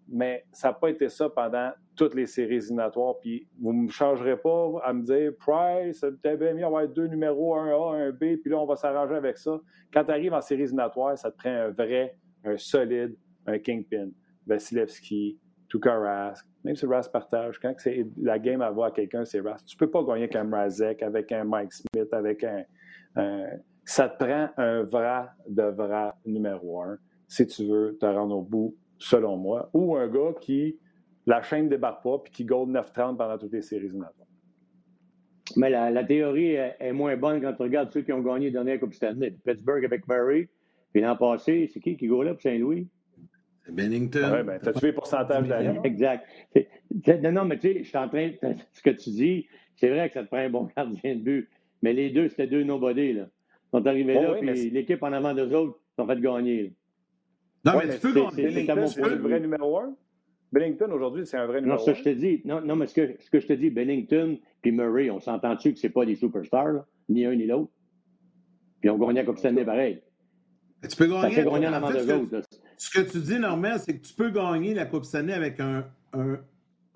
mais 0.09 0.45
ça 0.53 0.69
n'a 0.69 0.75
pas 0.75 0.91
été 0.91 1.09
ça 1.09 1.29
pendant 1.29 1.71
toutes 1.97 2.15
les 2.15 2.27
séries 2.27 2.57
éliminatoires. 2.57 3.19
Puis 3.21 3.47
vous 3.61 3.73
ne 3.73 3.83
me 3.85 3.89
changerez 3.89 4.37
pas 4.37 4.81
à 4.85 4.93
me 4.93 5.03
dire 5.03 5.33
Price, 5.39 6.01
peut-être 6.01 6.39
bien 6.39 6.55
mieux 6.55 6.65
avoir 6.65 6.87
deux 6.89 7.07
numéros, 7.07 7.55
un 7.55 7.69
A, 7.69 7.97
un 7.97 8.11
B, 8.11 8.37
puis 8.41 8.51
là, 8.51 8.59
on 8.59 8.67
va 8.67 8.77
s'arranger 8.77 9.15
avec 9.15 9.39
ça. 9.39 9.61
Quand 9.93 10.05
tu 10.05 10.11
arrives 10.11 10.33
en 10.33 10.41
séries 10.41 10.63
éliminatoires, 10.63 11.17
ça 11.19 11.31
te 11.31 11.37
prend 11.37 11.51
un 11.51 11.71
vrai, 11.71 12.17
un 12.45 12.57
solide, 12.57 13.17
un 13.47 13.59
kingpin. 13.59 14.11
Vasilevski, 14.47 15.39
Tuka 15.69 15.97
Rask, 15.97 16.47
même 16.65 16.75
si 16.75 16.85
Rask 16.85 17.13
partage, 17.13 17.59
quand 17.61 17.73
c'est 17.79 18.07
la 18.21 18.39
game 18.39 18.61
à 18.61 18.71
voir 18.71 18.89
à 18.89 18.91
quelqu'un, 18.91 19.25
c'est 19.25 19.41
Rask. 19.41 19.65
Tu 19.67 19.77
ne 19.77 19.79
peux 19.79 19.91
pas 19.91 20.03
gagner 20.03 20.25
avec 20.25 20.37
un 20.37 21.07
avec 21.07 21.33
un 21.33 21.45
Mike 21.45 21.73
Smith, 21.73 22.13
avec 22.13 22.45
un, 22.45 22.65
Ça 23.85 24.09
te 24.09 24.25
prend 24.25 24.49
un 24.57 24.83
vrai 24.83 25.27
de 25.49 25.63
vrai 25.63 26.11
numéro 26.27 26.83
un 26.83 26.99
si 27.33 27.47
tu 27.47 27.67
veux 27.67 27.97
te 27.99 28.05
rendre 28.05 28.37
au 28.37 28.43
bout 28.43 28.77
selon 29.03 29.37
moi, 29.37 29.69
ou 29.73 29.97
un 29.97 30.09
gars 30.09 30.33
qui, 30.41 30.79
la 31.27 31.43
chaîne 31.43 31.65
ne 31.65 31.71
débarque 31.71 32.03
pas 32.03 32.19
puis 32.19 32.33
qui 32.33 32.45
gold 32.45 32.71
9-30 32.71 33.17
pendant 33.17 33.39
toutes 33.39 33.53
les 33.53 33.63
séries 33.63 33.87
éliminatoires. 33.87 34.29
Mais 35.57 35.71
la, 35.71 36.05
théorie 36.05 36.55
est, 36.55 36.93
moins 36.93 37.17
bonne 37.17 37.41
quand 37.41 37.53
tu 37.53 37.63
regardes 37.63 37.93
ceux 37.93 38.03
qui 38.03 38.13
ont 38.13 38.23
gagné 38.23 38.47
la 38.47 38.53
dernière 38.53 38.81
Coupe 38.81 38.95
Stanley. 38.95 39.35
Pittsburgh 39.45 39.85
avec 39.85 40.07
Murray, 40.09 40.49
puis 40.93 41.03
l'an 41.03 41.17
passé, 41.17 41.69
c'est 41.73 41.81
qui 41.81 41.97
qui 41.97 42.07
là 42.07 42.33
pour 42.33 42.41
Saint-Louis? 42.41 42.89
Bennington. 43.69 44.33
Oui, 44.35 44.43
ben, 44.45 44.61
t'as 44.63 44.73
tué 44.73 44.89
le 44.89 44.95
pourcentage 44.95 45.49
d'arrêt. 45.49 45.81
Exact. 45.85 46.27
Non, 47.23 47.33
non, 47.33 47.45
mais 47.45 47.59
tu 47.59 47.73
sais, 47.73 47.79
je 47.85 47.89
suis 47.89 47.99
en 47.99 48.09
train. 48.09 48.31
Ce 48.73 48.83
que 48.83 48.91
tu 48.91 49.11
dis, 49.11 49.47
c'est 49.77 49.89
vrai 49.89 50.09
que 50.09 50.15
ça 50.15 50.23
te 50.23 50.29
prend 50.29 50.39
un 50.39 50.51
bon 50.51 50.69
gardien 50.77 51.17
de 51.17 51.21
but. 51.21 51.49
Mais 51.83 51.93
les 51.93 52.11
deux, 52.11 52.29
c'était 52.29 52.47
deux 52.47 52.65
nobody, 52.65 53.13
là. 53.13 53.29
Ils 53.73 53.79
sont 53.79 53.87
arrivés 53.87 54.15
là, 54.15 54.35
puis 54.41 54.71
l'équipe 54.71 55.03
en 55.03 55.13
avant 55.13 55.35
d'eux 55.35 55.55
autres 55.55 55.79
sont 55.97 56.07
fait 56.07 56.21
gagner. 56.21 56.75
Non, 57.65 57.73
mais, 57.79 57.99
tu 57.99 58.01
peux 58.01 58.13
Bennington, 58.35 58.87
c'est 58.87 59.01
le 59.01 59.17
vrai 59.17 59.41
numéro 59.41 59.79
un. 59.79 59.95
Bennington, 60.53 60.91
aujourd'hui, 60.93 61.27
c'est 61.27 61.39
un 61.39 61.47
vrai 61.47 61.61
numéro 61.61 61.79
non, 61.79 61.85
ça, 61.85 61.95
je 61.95 62.03
te 62.03 62.09
dis. 62.11 62.43
Non, 62.45 62.61
non 62.61 62.77
mais 62.77 62.87
ce 62.87 62.95
que, 62.95 63.17
ce 63.21 63.31
que 63.31 63.41
je 63.41 63.47
te 63.47 63.53
dis, 63.55 63.71
Bennington 63.71 64.39
puis 64.61 64.71
Murray, 64.71 65.11
on 65.11 65.21
s'entend-tu 65.21 65.73
que 65.73 65.79
c'est 65.79 65.91
pas 65.91 66.05
des 66.05 66.15
superstars, 66.15 66.85
ni 67.09 67.25
un 67.25 67.35
ni 67.35 67.47
l'autre? 67.47 67.71
Puis 68.81 68.91
on 68.91 68.99
gagne 68.99 69.17
la 69.17 69.25
Coupe 69.25 69.39
Stanley 69.39 69.65
pareil. 69.65 70.03
tu 70.89 70.97
peux 70.97 71.07
gagner. 71.07 71.35
Ça 71.35 71.43
gagner 71.43 71.69
en 71.69 71.73
avant 71.73 71.91
de 71.91 71.99
l'autre. 71.99 72.47
Ce 72.77 72.91
que 72.91 73.11
tu 73.11 73.19
dis, 73.19 73.39
Normand, 73.39 73.79
c'est 73.79 73.99
que 73.99 74.07
tu 74.07 74.15
peux 74.15 74.31
gagner 74.31 74.75
la 74.75 74.87
Coupe 74.87 75.05
Stanley 75.05 75.33
avec 75.33 75.61
un, 75.61 75.87
un, 76.13 76.39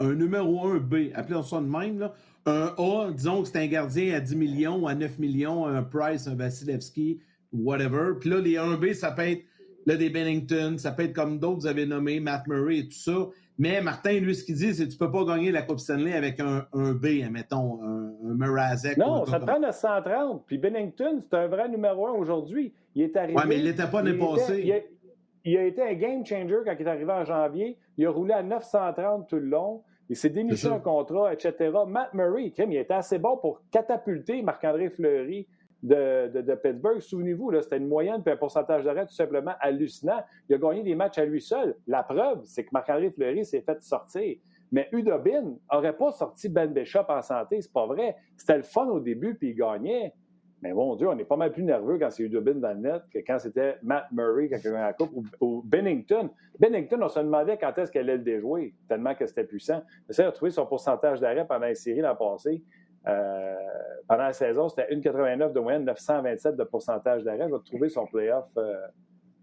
un 0.01 0.15
numéro 0.15 0.67
1 0.67 0.79
B. 0.79 0.95
Appelons 1.15 1.43
ça 1.43 1.61
de 1.61 1.67
même. 1.67 1.99
Là. 1.99 2.15
Un 2.45 2.75
A, 2.77 3.11
disons 3.13 3.43
que 3.43 3.49
c'est 3.49 3.59
un 3.59 3.67
gardien 3.67 4.15
à 4.15 4.21
10 4.21 4.37
millions, 4.37 4.87
à 4.87 4.95
9 4.95 5.19
millions, 5.19 5.67
un 5.67 5.83
Price, 5.83 6.27
un 6.27 6.35
Vasilevski, 6.35 7.21
whatever. 7.53 8.13
Puis 8.21 8.31
là, 8.31 8.41
les 8.41 8.55
1B, 8.55 8.95
ça 8.95 9.13
peut 9.13 9.23
être 9.23 9.45
là, 9.87 9.97
des 9.97 10.11
Bennington, 10.11 10.77
ça 10.79 10.93
peut 10.93 11.05
être 11.05 11.15
comme 11.15 11.39
d'autres, 11.39 11.61
vous 11.61 11.67
avez 11.67 11.87
nommé, 11.87 12.21
Matt 12.21 12.47
Murray 12.47 12.79
et 12.79 12.89
tout 12.89 12.99
ça. 12.99 13.29
Mais 13.59 13.81
Martin, 13.81 14.13
lui, 14.21 14.35
ce 14.35 14.45
qu'il 14.45 14.57
dit, 14.57 14.75
c'est 14.75 14.85
que 14.85 14.91
tu 14.91 15.03
ne 15.03 15.07
peux 15.07 15.11
pas 15.11 15.25
gagner 15.25 15.51
la 15.51 15.63
Coupe 15.63 15.79
Stanley 15.79 16.13
avec 16.13 16.41
un, 16.41 16.67
un 16.75 16.93
B, 16.93 17.23
mettons, 17.31 17.81
un, 17.83 18.13
un 18.31 18.35
Mrazek. 18.35 18.99
Non, 18.99 19.25
ça 19.25 19.41
te 19.41 19.47
prend 19.47 19.59
le 19.59 19.73
130. 19.73 20.45
Puis 20.47 20.59
Bennington, 20.59 21.21
c'est 21.23 21.37
un 21.37 21.47
vrai 21.47 21.69
numéro 21.69 22.07
un 22.07 22.13
aujourd'hui. 22.13 22.75
Il 22.95 23.03
est 23.03 23.17
arrivé. 23.17 23.39
Oui, 23.39 23.45
mais 23.49 23.59
il 23.59 23.65
n'était 23.65 23.87
pas 23.87 24.03
l'année 24.03 24.19
passée. 24.19 24.85
Il, 25.45 25.57
a 25.57 25.63
été 25.63 25.81
un 25.81 25.95
game 25.95 26.27
changer 26.27 26.59
quand 26.65 26.75
il 26.79 26.87
est 26.87 26.91
arrivé 26.91 27.13
en 27.13 27.25
janvier. 27.25 27.79
Il 27.97 28.05
a 28.07 28.11
roulé 28.11 28.35
à 28.35 28.43
930 28.43 29.29
tout 29.29 29.37
le 29.37 29.47
long. 29.47 29.83
Il 30.09 30.17
s'est 30.17 30.31
déniché 30.31 30.69
un 30.69 30.79
contrat, 30.79 31.33
etc. 31.33 31.71
Matt 31.87 32.13
Murray, 32.15 32.53
il 32.57 32.77
était 32.77 32.95
assez 32.95 33.19
bon 33.19 33.37
pour 33.39 33.63
catapulter 33.71 34.43
Marc-André 34.43 34.91
Fleury 34.91 35.47
de, 35.83 36.55
Pittsburgh. 36.55 37.01
Souvenez-vous, 37.01 37.53
c'était 37.63 37.79
une 37.79 37.89
moyenne 37.89 38.23
puis 38.23 38.33
un 38.33 38.37
pourcentage 38.37 38.85
d'arrêt 38.85 39.07
tout 39.07 39.15
simplement 39.15 39.53
hallucinant. 39.61 40.23
Il 40.49 40.55
a 40.55 40.59
gagné 40.59 40.83
des 40.83 40.95
matchs 40.95 41.19
à 41.19 41.25
lui 41.25 41.41
seul. 41.41 41.77
La 41.87 42.03
preuve, 42.03 42.41
c'est 42.45 42.65
que 42.65 42.71
Marc-André 42.73 43.11
Fleury 43.11 43.45
s'est 43.45 43.63
fait 43.63 43.83
sortir. 43.83 44.37
Mais 44.73 44.89
Udobin 44.93 45.55
n'aurait 45.73 45.97
pas 45.97 46.13
sorti 46.13 46.49
Ben 46.49 46.73
Bishop 46.73 47.05
en 47.09 47.23
santé, 47.23 47.61
c'est 47.61 47.73
pas 47.73 47.87
vrai. 47.87 48.17
C'était 48.37 48.57
le 48.57 48.63
fun 48.63 48.87
au 48.87 49.01
début, 49.01 49.35
puis 49.35 49.51
il 49.51 49.55
gagnait. 49.55 50.13
Mais 50.63 50.73
bon 50.73 50.97
Dieu, 50.97 51.07
on 51.09 51.17
est 51.19 51.25
pas 51.25 51.37
mal 51.37 51.53
plus 51.53 51.63
nerveux 51.63 51.99
quand 51.99 52.11
c'est 52.11 52.25
Udobin 52.25 52.55
dans 52.55 52.73
le 52.73 52.81
net 52.81 53.03
que 53.13 53.19
quand 53.19 53.39
c'était 53.39 53.77
Matt 53.83 54.07
Murray 54.11 54.49
quand 54.49 54.57
il 54.65 54.69
a 54.69 54.71
gagné 54.71 54.85
la 54.85 54.93
Coupe 54.95 55.13
ou, 55.41 55.63
Bennington. 55.65 56.31
Bennington, 56.59 56.99
on 57.03 57.09
se 57.09 57.21
demandait 57.21 57.59
quand 57.59 57.77
est-ce 57.79 57.93
qu'elle 57.93 58.09
allait 58.09 58.17
le 58.17 58.25
déjouer, 58.25 58.75
tellement 58.89 59.15
que 59.15 59.27
c'était 59.27 59.45
puissant. 59.45 59.83
Mais 60.09 60.15
ça, 60.15 60.25
il 60.25 60.27
a 60.27 60.33
trouvé 60.33 60.51
son 60.51 60.67
pourcentage 60.67 61.21
d'arrêt 61.21 61.47
pendant 61.47 61.67
la 61.67 61.75
série 61.75 62.01
l'an 62.01 62.17
passé. 62.17 62.63
Euh, 63.09 63.55
pendant 64.09 64.25
la 64.25 64.33
saison, 64.33 64.69
c'était 64.69 64.93
1,89 64.95 65.53
de 65.53 65.61
moyenne, 65.61 65.85
927 65.85 66.57
de 66.57 66.65
pourcentage 66.65 67.25
d'arrêt. 67.25 67.47
Je 67.49 67.55
vais 67.55 67.63
trouver 67.65 67.89
son 67.89 68.07
playoff, 68.07 68.51
euh, 68.57 68.75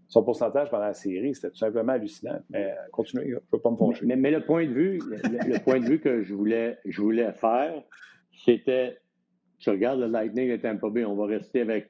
son 0.08 0.22
pourcentage 0.22 0.70
pendant 0.70 0.84
la 0.84 0.94
série. 0.94 1.34
C'était 1.34 1.50
tout 1.50 1.58
simplement 1.58 1.92
hallucinant. 1.92 2.40
Mais 2.50 2.72
euh, 2.72 2.74
continuez, 2.92 3.24
je 3.28 3.34
ne 3.34 3.40
veux 3.52 3.58
pas 3.58 3.70
me 3.70 3.76
fâcher. 3.76 4.06
Mais, 4.06 4.30
le 4.30 4.44
point 4.44 4.66
de 4.66 4.72
vue, 4.72 4.98
le, 4.98 5.58
point 5.60 5.80
de 5.80 5.86
vue 5.86 6.00
que 6.00 6.22
je 6.22 6.34
voulais, 6.34 6.78
je 6.84 7.00
voulais 7.00 7.32
faire, 7.32 7.82
c'était 8.44 8.98
tu 9.58 9.70
regardes 9.70 10.00
le 10.00 10.08
Lightning 10.08 10.50
et 10.50 10.58
Tampa 10.58 10.90
Bay, 10.90 11.04
on 11.04 11.14
va 11.14 11.26
rester 11.26 11.62
avec 11.62 11.88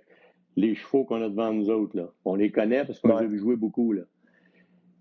les 0.56 0.76
chevaux 0.76 1.04
qu'on 1.04 1.22
a 1.22 1.28
devant 1.28 1.52
nous 1.52 1.70
autres. 1.70 1.96
Là. 1.96 2.08
On 2.24 2.36
les 2.36 2.52
connaît 2.52 2.84
parce 2.84 3.00
qu'on 3.00 3.16
a 3.16 3.24
vu 3.24 3.38
jouer 3.38 3.56
beaucoup. 3.56 3.92
Là. 3.92 4.02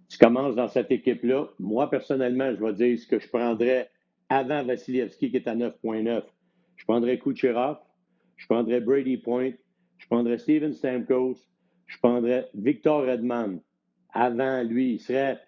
Tu 0.09 0.17
commences 0.17 0.55
dans 0.55 0.67
cette 0.67 0.91
équipe-là. 0.91 1.49
Moi, 1.59 1.89
personnellement, 1.89 2.51
je 2.51 2.63
vais 2.63 2.73
dire 2.73 2.97
ce 2.97 3.07
que 3.07 3.19
je 3.19 3.27
prendrais 3.29 3.89
avant 4.29 4.63
Vassilievski, 4.63 5.29
qui 5.29 5.37
est 5.37 5.47
à 5.47 5.55
9,9. 5.55 6.23
Je 6.83 6.85
prendrais 6.85 7.17
Kucherov, 7.17 7.77
je 8.35 8.45
prendrais 8.45 8.81
Brady 8.81 9.15
Point, 9.15 9.51
je 9.99 10.05
prendrais 10.05 10.37
Steven 10.37 10.73
Stamkos, 10.73 11.37
je 11.87 11.97
prendrais 11.97 12.49
Victor 12.53 13.05
Redman. 13.05 13.61
Avant 14.09 14.63
lui, 14.63 14.95
il 14.95 14.99
serait 14.99 15.39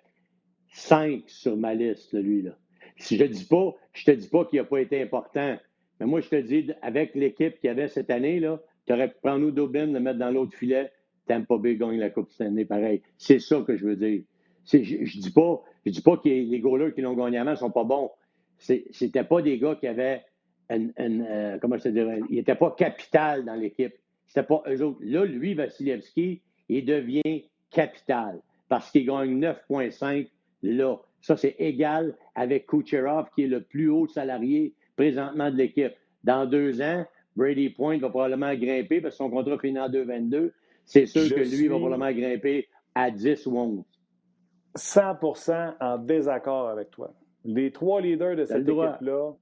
5 0.70 1.24
sur 1.28 1.58
ma 1.58 1.74
liste, 1.74 2.14
lui. 2.14 2.42
Là. 2.44 2.58
Si 2.96 3.18
je 3.18 3.24
ne 3.24 3.28
dis 3.28 3.44
pas, 3.44 3.76
je 3.92 4.06
te 4.06 4.12
dis 4.12 4.30
pas 4.30 4.46
qu'il 4.46 4.60
n'a 4.60 4.64
pas 4.64 4.80
été 4.80 5.02
important. 5.02 5.58
Mais 6.00 6.06
moi, 6.06 6.22
je 6.22 6.30
te 6.30 6.38
dis, 6.38 6.72
avec 6.82 7.16
l'équipe 7.16 7.60
qu'il 7.60 7.68
y 7.68 7.72
avait 7.72 7.90
cette 7.90 8.12
année, 8.12 8.42
tu 8.88 8.94
aurais 8.94 9.10
pu 9.10 9.16
prendre 9.22 9.46
Udobin, 9.46 9.88
le 9.88 10.00
mettre 10.00 10.20
dans 10.20 10.32
l'autre 10.32 10.56
filet, 10.58 10.90
Tampa 11.28 11.58
Bay 11.58 11.76
gagne 11.76 12.00
la 12.00 12.12
Coupe 12.12 12.32
Stanley 12.32 12.64
pareil. 12.64 13.02
C'est 13.18 13.40
ça 13.40 13.60
que 13.60 13.76
je 13.76 13.86
veux 13.86 13.98
dire. 13.98 14.24
Je 14.72 14.78
ne 14.78 15.22
dis 15.22 15.32
pas, 15.32 15.62
Je 15.86 15.92
dis 15.92 16.02
pas 16.02 16.16
que 16.16 16.30
les 16.30 16.60
goalers 16.62 16.94
qui 16.94 17.02
l'ont 17.02 17.14
gagné 17.14 17.40
avant 17.40 17.52
ne 17.52 17.56
sont 17.58 17.72
pas 17.72 17.84
bons. 17.84 18.10
C'était 18.58 19.26
pas 19.26 19.42
des 19.42 19.60
gars 19.60 19.76
qui 19.76 19.88
avaient 19.88 20.24
une, 20.70 20.94
euh, 20.98 21.58
comment 21.60 21.78
je 21.78 21.84
te 21.84 21.90
dirais, 21.90 22.22
il 22.30 22.36
n'était 22.36 22.56
pas 22.56 22.72
capital 22.72 23.46
dans 23.46 23.56
l'équipe. 23.56 23.94
C'était 24.28 24.44
pas 24.44 24.64
eux 24.68 24.82
autres. 24.82 25.00
Là, 25.02 25.26
lui, 25.26 25.54
Vasilevski, 25.54 26.42
il 26.70 26.86
devient 26.86 27.46
capital 27.70 28.40
parce 28.68 28.92
qu'il 28.92 29.06
gagne 29.06 29.40
9,5 29.40 30.28
là. 30.64 30.98
Ça, 31.22 31.38
c'est 31.38 31.56
égal 31.60 32.16
avec 32.36 32.68
Kucherov, 32.68 33.30
qui 33.36 33.44
est 33.44 33.48
le 33.48 33.62
plus 33.62 33.90
haut 33.90 34.08
salarié 34.08 34.74
présentement 34.96 35.50
de 35.50 35.58
l'équipe. 35.58 35.94
Dans 36.24 36.46
deux 36.46 36.82
ans, 36.82 37.06
Brady 37.36 37.70
Point 37.70 37.98
va 37.98 38.10
probablement 38.10 38.54
grimper 38.54 39.02
parce 39.02 39.16
que 39.16 39.18
son 39.18 39.30
contrat 39.30 39.58
finit 39.60 39.80
en 39.80 39.90
2,22. 39.90 40.52
C'est 40.86 41.06
sûr 41.06 41.28
que 41.30 41.42
lui 41.42 41.68
va 41.68 41.78
probablement 41.78 42.12
grimper 42.12 42.68
à 42.94 43.12
10 43.12 43.46
ou 43.48 43.58
11. 43.58 43.84
100% 44.76 45.74
en 45.80 45.98
désaccord 45.98 46.70
avec 46.70 46.92
toi. 46.92 47.14
Les 47.46 47.72
trois 47.72 48.02
leaders 48.02 48.36
de 48.36 48.46
cette 48.46 48.68
équipe-là, 48.68 49.34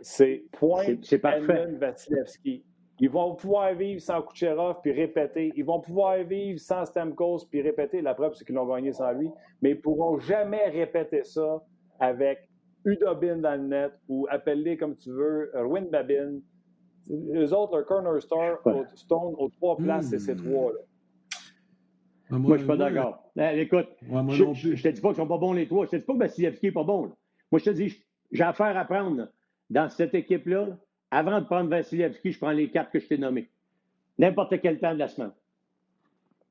c'est 0.00 0.44
Point, 0.52 0.84
Edmund, 0.84 1.78
Vasilevski. 1.78 2.64
Ils 3.02 3.10
vont 3.10 3.34
pouvoir 3.34 3.74
vivre 3.74 4.00
sans 4.00 4.22
Kucherov 4.22 4.76
puis 4.82 4.92
répéter. 4.92 5.52
Ils 5.56 5.64
vont 5.64 5.80
pouvoir 5.80 6.22
vivre 6.24 6.58
sans 6.58 6.84
Stamkos 6.84 7.46
puis 7.50 7.62
répéter. 7.62 8.02
La 8.02 8.14
preuve, 8.14 8.34
c'est 8.34 8.44
qu'ils 8.44 8.54
l'ont 8.54 8.66
gagné 8.66 8.92
sans 8.92 9.12
lui. 9.12 9.30
Mais 9.62 9.70
ils 9.70 9.76
ne 9.76 9.80
pourront 9.80 10.18
jamais 10.18 10.68
répéter 10.68 11.22
ça 11.22 11.62
avec 11.98 12.48
Udobin 12.84 13.36
dans 13.36 13.60
le 13.60 13.68
net 13.68 13.92
ou 14.08 14.26
appelle 14.30 14.76
comme 14.78 14.96
tu 14.96 15.10
veux, 15.10 15.50
Erwin 15.54 15.88
Babin. 15.90 16.40
Les 17.08 17.52
autres, 17.52 17.78
un 17.78 17.82
corner 17.82 18.20
star, 18.22 18.58
Stone, 18.94 19.34
aux 19.38 19.48
trois 19.48 19.76
places, 19.76 20.10
c'est 20.10 20.18
ces 20.18 20.34
hmm. 20.34 20.44
trois-là. 20.44 20.78
Moi, 22.30 22.38
moi, 22.38 22.56
je 22.56 22.62
suis 22.62 22.68
pas 22.68 22.76
d'accord. 22.76 23.32
Eh, 23.36 23.60
écoute, 23.62 23.88
je, 24.02 24.44
ne 24.44 24.76
te 24.76 24.88
dis 24.88 25.00
pas 25.00 25.08
qu'ils 25.08 25.16
sont 25.16 25.26
pas 25.26 25.38
bons 25.38 25.52
les 25.52 25.66
trois. 25.66 25.86
Je 25.86 25.90
te 25.90 25.96
dis 25.96 26.04
pas 26.04 26.12
que 26.12 26.18
Vasilevski 26.18 26.66
n'est 26.66 26.72
pas 26.72 26.84
bon. 26.84 27.10
Moi, 27.50 27.58
je 27.58 27.64
te 27.64 27.70
dis, 27.70 28.02
j'ai 28.30 28.44
affaire 28.44 28.76
à 28.76 28.84
prendre 28.84 29.28
dans 29.68 29.88
cette 29.88 30.14
équipe-là. 30.14 30.68
Avant 31.10 31.40
de 31.40 31.46
prendre 31.46 31.68
Vasilevski, 31.68 32.32
je 32.32 32.38
prends 32.38 32.52
les 32.52 32.70
quatre 32.70 32.90
que 32.92 33.00
je 33.00 33.06
t'ai 33.06 33.18
nommés. 33.18 33.50
N'importe 34.18 34.60
quel 34.60 34.78
temps 34.78 34.94
de 34.94 34.98
la 34.98 35.08
semaine. 35.08 35.32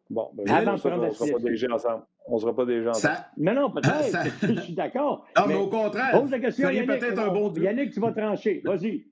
Bon, 0.10 0.30
ben, 0.34 0.50
Avant 0.50 0.76
de 0.76 0.80
prendre 0.80 1.04
on 1.04 1.08
ne 1.08 1.12
sera 1.12 1.32
pas 1.32 1.40
déjà 1.40 1.74
ensemble. 1.74 2.04
On 2.26 2.36
ne 2.36 2.40
sera 2.40 2.56
pas 2.56 2.66
déjà 2.66 2.90
ensemble. 2.90 3.18
Mais 3.38 3.54
non, 3.54 3.72
peut-être. 3.72 4.18
je 4.56 4.60
suis 4.62 4.74
d'accord. 4.74 5.26
Non, 5.38 5.44
mais, 5.48 5.56
au 5.56 5.68
contraire. 5.68 6.20
Pose 6.20 6.32
la 6.32 6.40
question, 6.40 6.70
Yannick. 6.70 7.00
peut-être 7.00 7.20
un 7.20 7.32
bon 7.32 7.54
Yannick, 7.54 7.94
tu 7.94 8.00
vas 8.00 8.12
trancher. 8.12 8.62
Vas-y. 8.66 9.06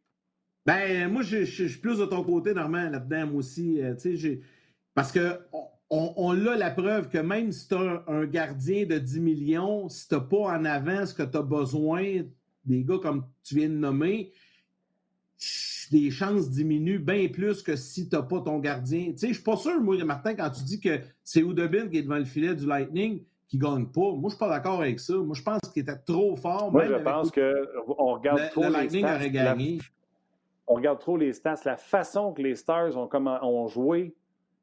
Ben, 0.66 1.10
moi, 1.10 1.22
je, 1.22 1.46
suis 1.46 1.80
plus 1.80 2.00
de 2.00 2.06
ton 2.06 2.24
côté, 2.24 2.54
Normand, 2.54 2.90
là-dedans, 2.90 3.28
moi 3.28 3.40
aussi. 3.40 3.82
Euh, 3.82 3.96
parce 4.94 5.12
que 5.12 5.40
on, 5.54 5.68
a 5.90 6.56
la 6.58 6.72
preuve 6.72 7.10
que 7.10 7.18
même 7.18 7.52
si 7.52 7.68
tu 7.68 7.76
as 7.76 8.04
un 8.08 8.26
gardien 8.26 8.86
de 8.86 8.98
10 8.98 9.20
millions, 9.20 9.90
si 9.90 10.08
tu 10.08 10.16
n'as 10.16 10.22
pas 10.22 10.38
en 10.38 10.66
avant 10.66 11.06
ce 11.06 11.14
que 11.14 11.24
tu 11.24 11.38
as 11.38 11.42
besoin, 11.42 12.24
des 12.66 12.84
gars 12.84 13.00
comme 13.02 13.26
tu 13.44 13.56
viens 13.56 13.70
de 13.70 13.76
nommer, 13.76 14.32
les 15.92 16.12
chances 16.12 16.50
diminuent 16.50 17.00
bien 17.00 17.28
plus 17.30 17.62
que 17.62 17.76
si 17.76 18.10
tu 18.10 18.16
n'as 18.16 18.24
pas 18.24 18.42
ton 18.42 18.60
gardien. 18.60 19.12
Tu 19.12 19.18
sais, 19.18 19.28
je 19.30 19.34
suis 19.34 19.44
pas 19.44 19.56
sûr, 19.56 19.80
moi, 19.80 20.04
Martin, 20.04 20.36
quand 20.36 20.50
tu 20.50 20.64
dis 20.64 20.80
que 20.80 21.00
c'est 21.24 21.44
Oudobin 21.44 21.88
qui 21.88 21.98
est 21.98 22.02
devant 22.02 22.18
le 22.18 22.26
filet 22.26 22.56
du 22.56 22.66
Lightning 22.66 23.24
qui 23.48 23.58
gagne 23.58 23.86
pas, 23.86 24.12
moi, 24.12 24.24
je 24.26 24.30
suis 24.30 24.40
pas 24.40 24.50
d'accord 24.50 24.82
avec 24.82 25.00
ça. 25.00 25.16
Moi, 25.16 25.36
je 25.36 25.44
pense 25.44 25.62
qu'il 25.72 25.84
était 25.84 25.96
trop 26.06 26.36
fort. 26.36 26.72
Moi, 26.72 26.86
je 26.88 26.96
pense 26.96 27.32
qu'on 27.32 28.14
regarde 28.14 28.50
trop 28.52 28.64
le 28.64 28.70
Lightning 28.72 29.06
les 29.06 29.12
aurait 29.12 29.32
gagné. 29.32 29.78
on 30.68 30.74
regarde 30.74 31.00
trop 31.00 31.16
les 31.16 31.32
stats. 31.32 31.62
La 31.64 31.78
façon 31.78 32.34
que 32.34 32.42
les 32.42 32.56
Stars 32.56 32.98
ont, 32.98 33.10
ont 33.14 33.68
joué 33.68 34.14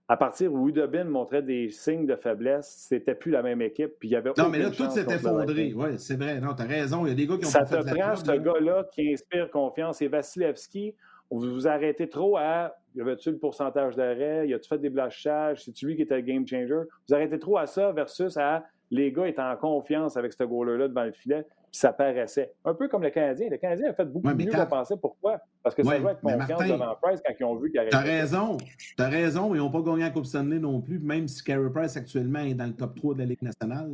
à 0.09 0.17
partir 0.17 0.53
où 0.53 0.69
Udobin 0.69 1.05
montrait 1.05 1.43
des 1.43 1.71
signes 1.71 2.07
de 2.07 2.17
faiblesse, 2.17 2.87
c'était 2.89 3.15
plus 3.15 3.31
la 3.31 3.43
même 3.43 3.63
équipe. 3.63 3.93
Puis 3.99 4.09
il 4.09 4.13
y 4.13 4.17
avait 4.17 4.31
non, 4.37 4.51
mais 4.51 4.59
là, 4.59 4.71
tout 4.71 4.91
s'est 4.91 5.07
effondré. 5.09 5.73
Oui, 5.75 5.99
c'est 5.99 6.17
vrai. 6.17 6.41
Non, 6.41 6.55
tu 6.55 6.63
as 6.63 6.67
raison. 6.67 7.07
Il 7.07 7.09
y 7.09 7.13
a 7.13 7.15
des 7.15 7.27
gars 7.27 7.39
qui 7.39 7.47
ont 7.47 7.51
Ça 7.51 7.65
te 7.65 7.77
prend 7.77 8.17
ce 8.17 8.33
gars-là 8.33 8.85
qui 8.93 9.13
inspire 9.13 9.51
confiance. 9.51 10.03
Et 10.03 10.09
Vasilevski, 10.09 10.95
vous 11.31 11.41
vous 11.41 11.67
arrêtez 11.67 12.09
trop 12.09 12.37
à 12.37 12.75
y 12.97 13.01
avait-tu 13.01 13.31
le 13.31 13.39
pourcentage 13.39 13.97
d'arrêt, 13.97 14.47
y 14.47 14.55
a-tu 14.55 14.69
fait 14.69 14.79
des 14.79 14.91
blanchages, 14.91 15.65
c'est-tu 15.65 15.87
lui 15.87 15.97
qui 15.97 16.03
était 16.03 16.17
le 16.17 16.23
game 16.23 16.47
changer? 16.47 16.83
Vous 17.09 17.15
arrêtez 17.15 17.39
trop 17.39 17.59
à 17.59 17.67
ça 17.67 17.93
versus 17.93 18.37
à 18.37 18.65
les 18.91 19.11
gars 19.11 19.27
étant 19.27 19.51
en 19.51 19.57
confiance 19.57 20.17
avec 20.17 20.33
ce 20.33 20.45
goaler-là 20.45 20.89
devant 20.89 21.05
le 21.05 21.13
filet, 21.13 21.45
ça 21.75 21.93
paraissait. 21.93 22.52
Un 22.64 22.73
peu 22.75 22.87
comme 22.87 23.02
le 23.02 23.11
Canadien. 23.11 23.49
Le 23.50 23.57
Canadien 23.57 23.90
a 23.90 23.95
fait 23.95 24.04
beaucoup 24.04 24.28
mieux 24.28 24.50
qu'on 24.50 24.66
pensait. 24.66 24.97
Pourquoi? 24.97 25.40
Parce 25.61 25.75
que 25.75 25.83
ça 25.83 25.99
doit 25.99 26.12
être 26.12 26.21
confiance 26.21 26.69
devant 26.69 26.97
Price 27.02 27.21
quand 27.26 27.35
ils 27.38 27.45
ont 27.45 27.57
vu 27.57 27.73
qu'il 27.73 27.81
Tu 27.81 27.88
T'as 27.90 28.00
raison. 28.00 28.57
T'as 28.97 29.09
raison. 29.09 29.54
Ils 29.54 29.59
n'ont 29.59 29.71
pas 29.71 29.83
gagné 29.83 30.02
la 30.02 30.11
Coupe 30.11 30.26
Stanley 30.26 30.61
non 30.61 30.81
plus, 30.81 31.00
même 31.00 31.26
si 31.26 31.43
Carey 31.43 31.69
Price 31.75 31.97
actuellement 31.97 32.40
est 32.40 32.54
dans 32.54 32.66
le 32.66 32.75
top 32.75 32.95
3 32.95 33.14
de 33.14 33.19
la 33.19 33.25
Ligue 33.25 33.43
nationale. 33.43 33.90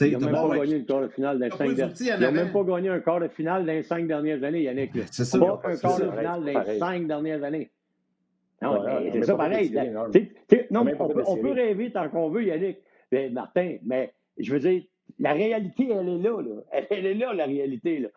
Ils 0.00 0.18
n'ont 0.18 0.26
même 0.26 0.32
pas 0.32 0.58
gagné 0.58 0.78
le 0.78 0.84
quart 0.84 1.02
de 1.02 1.08
finale 1.08 1.38
dans 1.38 1.44
les 1.44 1.50
cinq 1.52 1.74
dernières 1.74 2.00
Ils 2.00 2.24
n'ont 2.24 2.32
même 2.32 2.52
pas 2.52 2.64
gagné 2.64 2.88
un 2.88 3.00
quart 3.00 3.20
de 3.20 3.28
finale 3.28 3.66
dans 3.66 3.72
les 3.72 3.82
cinq 3.84 4.06
dernières 4.08 4.42
années, 4.42 4.62
Yannick. 4.62 4.90
C'est 5.12 5.24
ça. 5.24 5.38
Pas 5.38 5.60
un 5.64 5.76
quart 5.76 5.98
de 6.00 6.10
finale 6.10 6.44
dans 6.44 6.62
les 6.62 6.78
cinq 6.78 7.06
dernières 7.06 7.44
années. 7.44 7.70
Non, 8.60 8.82
c'est 9.12 9.22
ça 9.22 9.36
pareil. 9.36 9.72
Non, 10.72 10.84
on 11.26 11.36
peut 11.36 11.52
rêver 11.52 11.92
tant 11.92 12.08
qu'on 12.08 12.30
veut, 12.30 12.44
Yannick. 12.44 12.78
Martin, 13.30 13.76
mais 13.84 14.12
je 14.38 14.52
veux 14.52 14.58
dire, 14.58 14.82
la 15.18 15.32
réalité, 15.32 15.88
elle 15.90 16.08
est 16.08 16.18
là. 16.18 16.42
là. 16.42 16.84
Elle, 16.90 17.06
est 17.06 17.14
là, 17.14 17.32
la 17.32 17.46
réalité. 17.46 17.98
Là. 18.00 18.08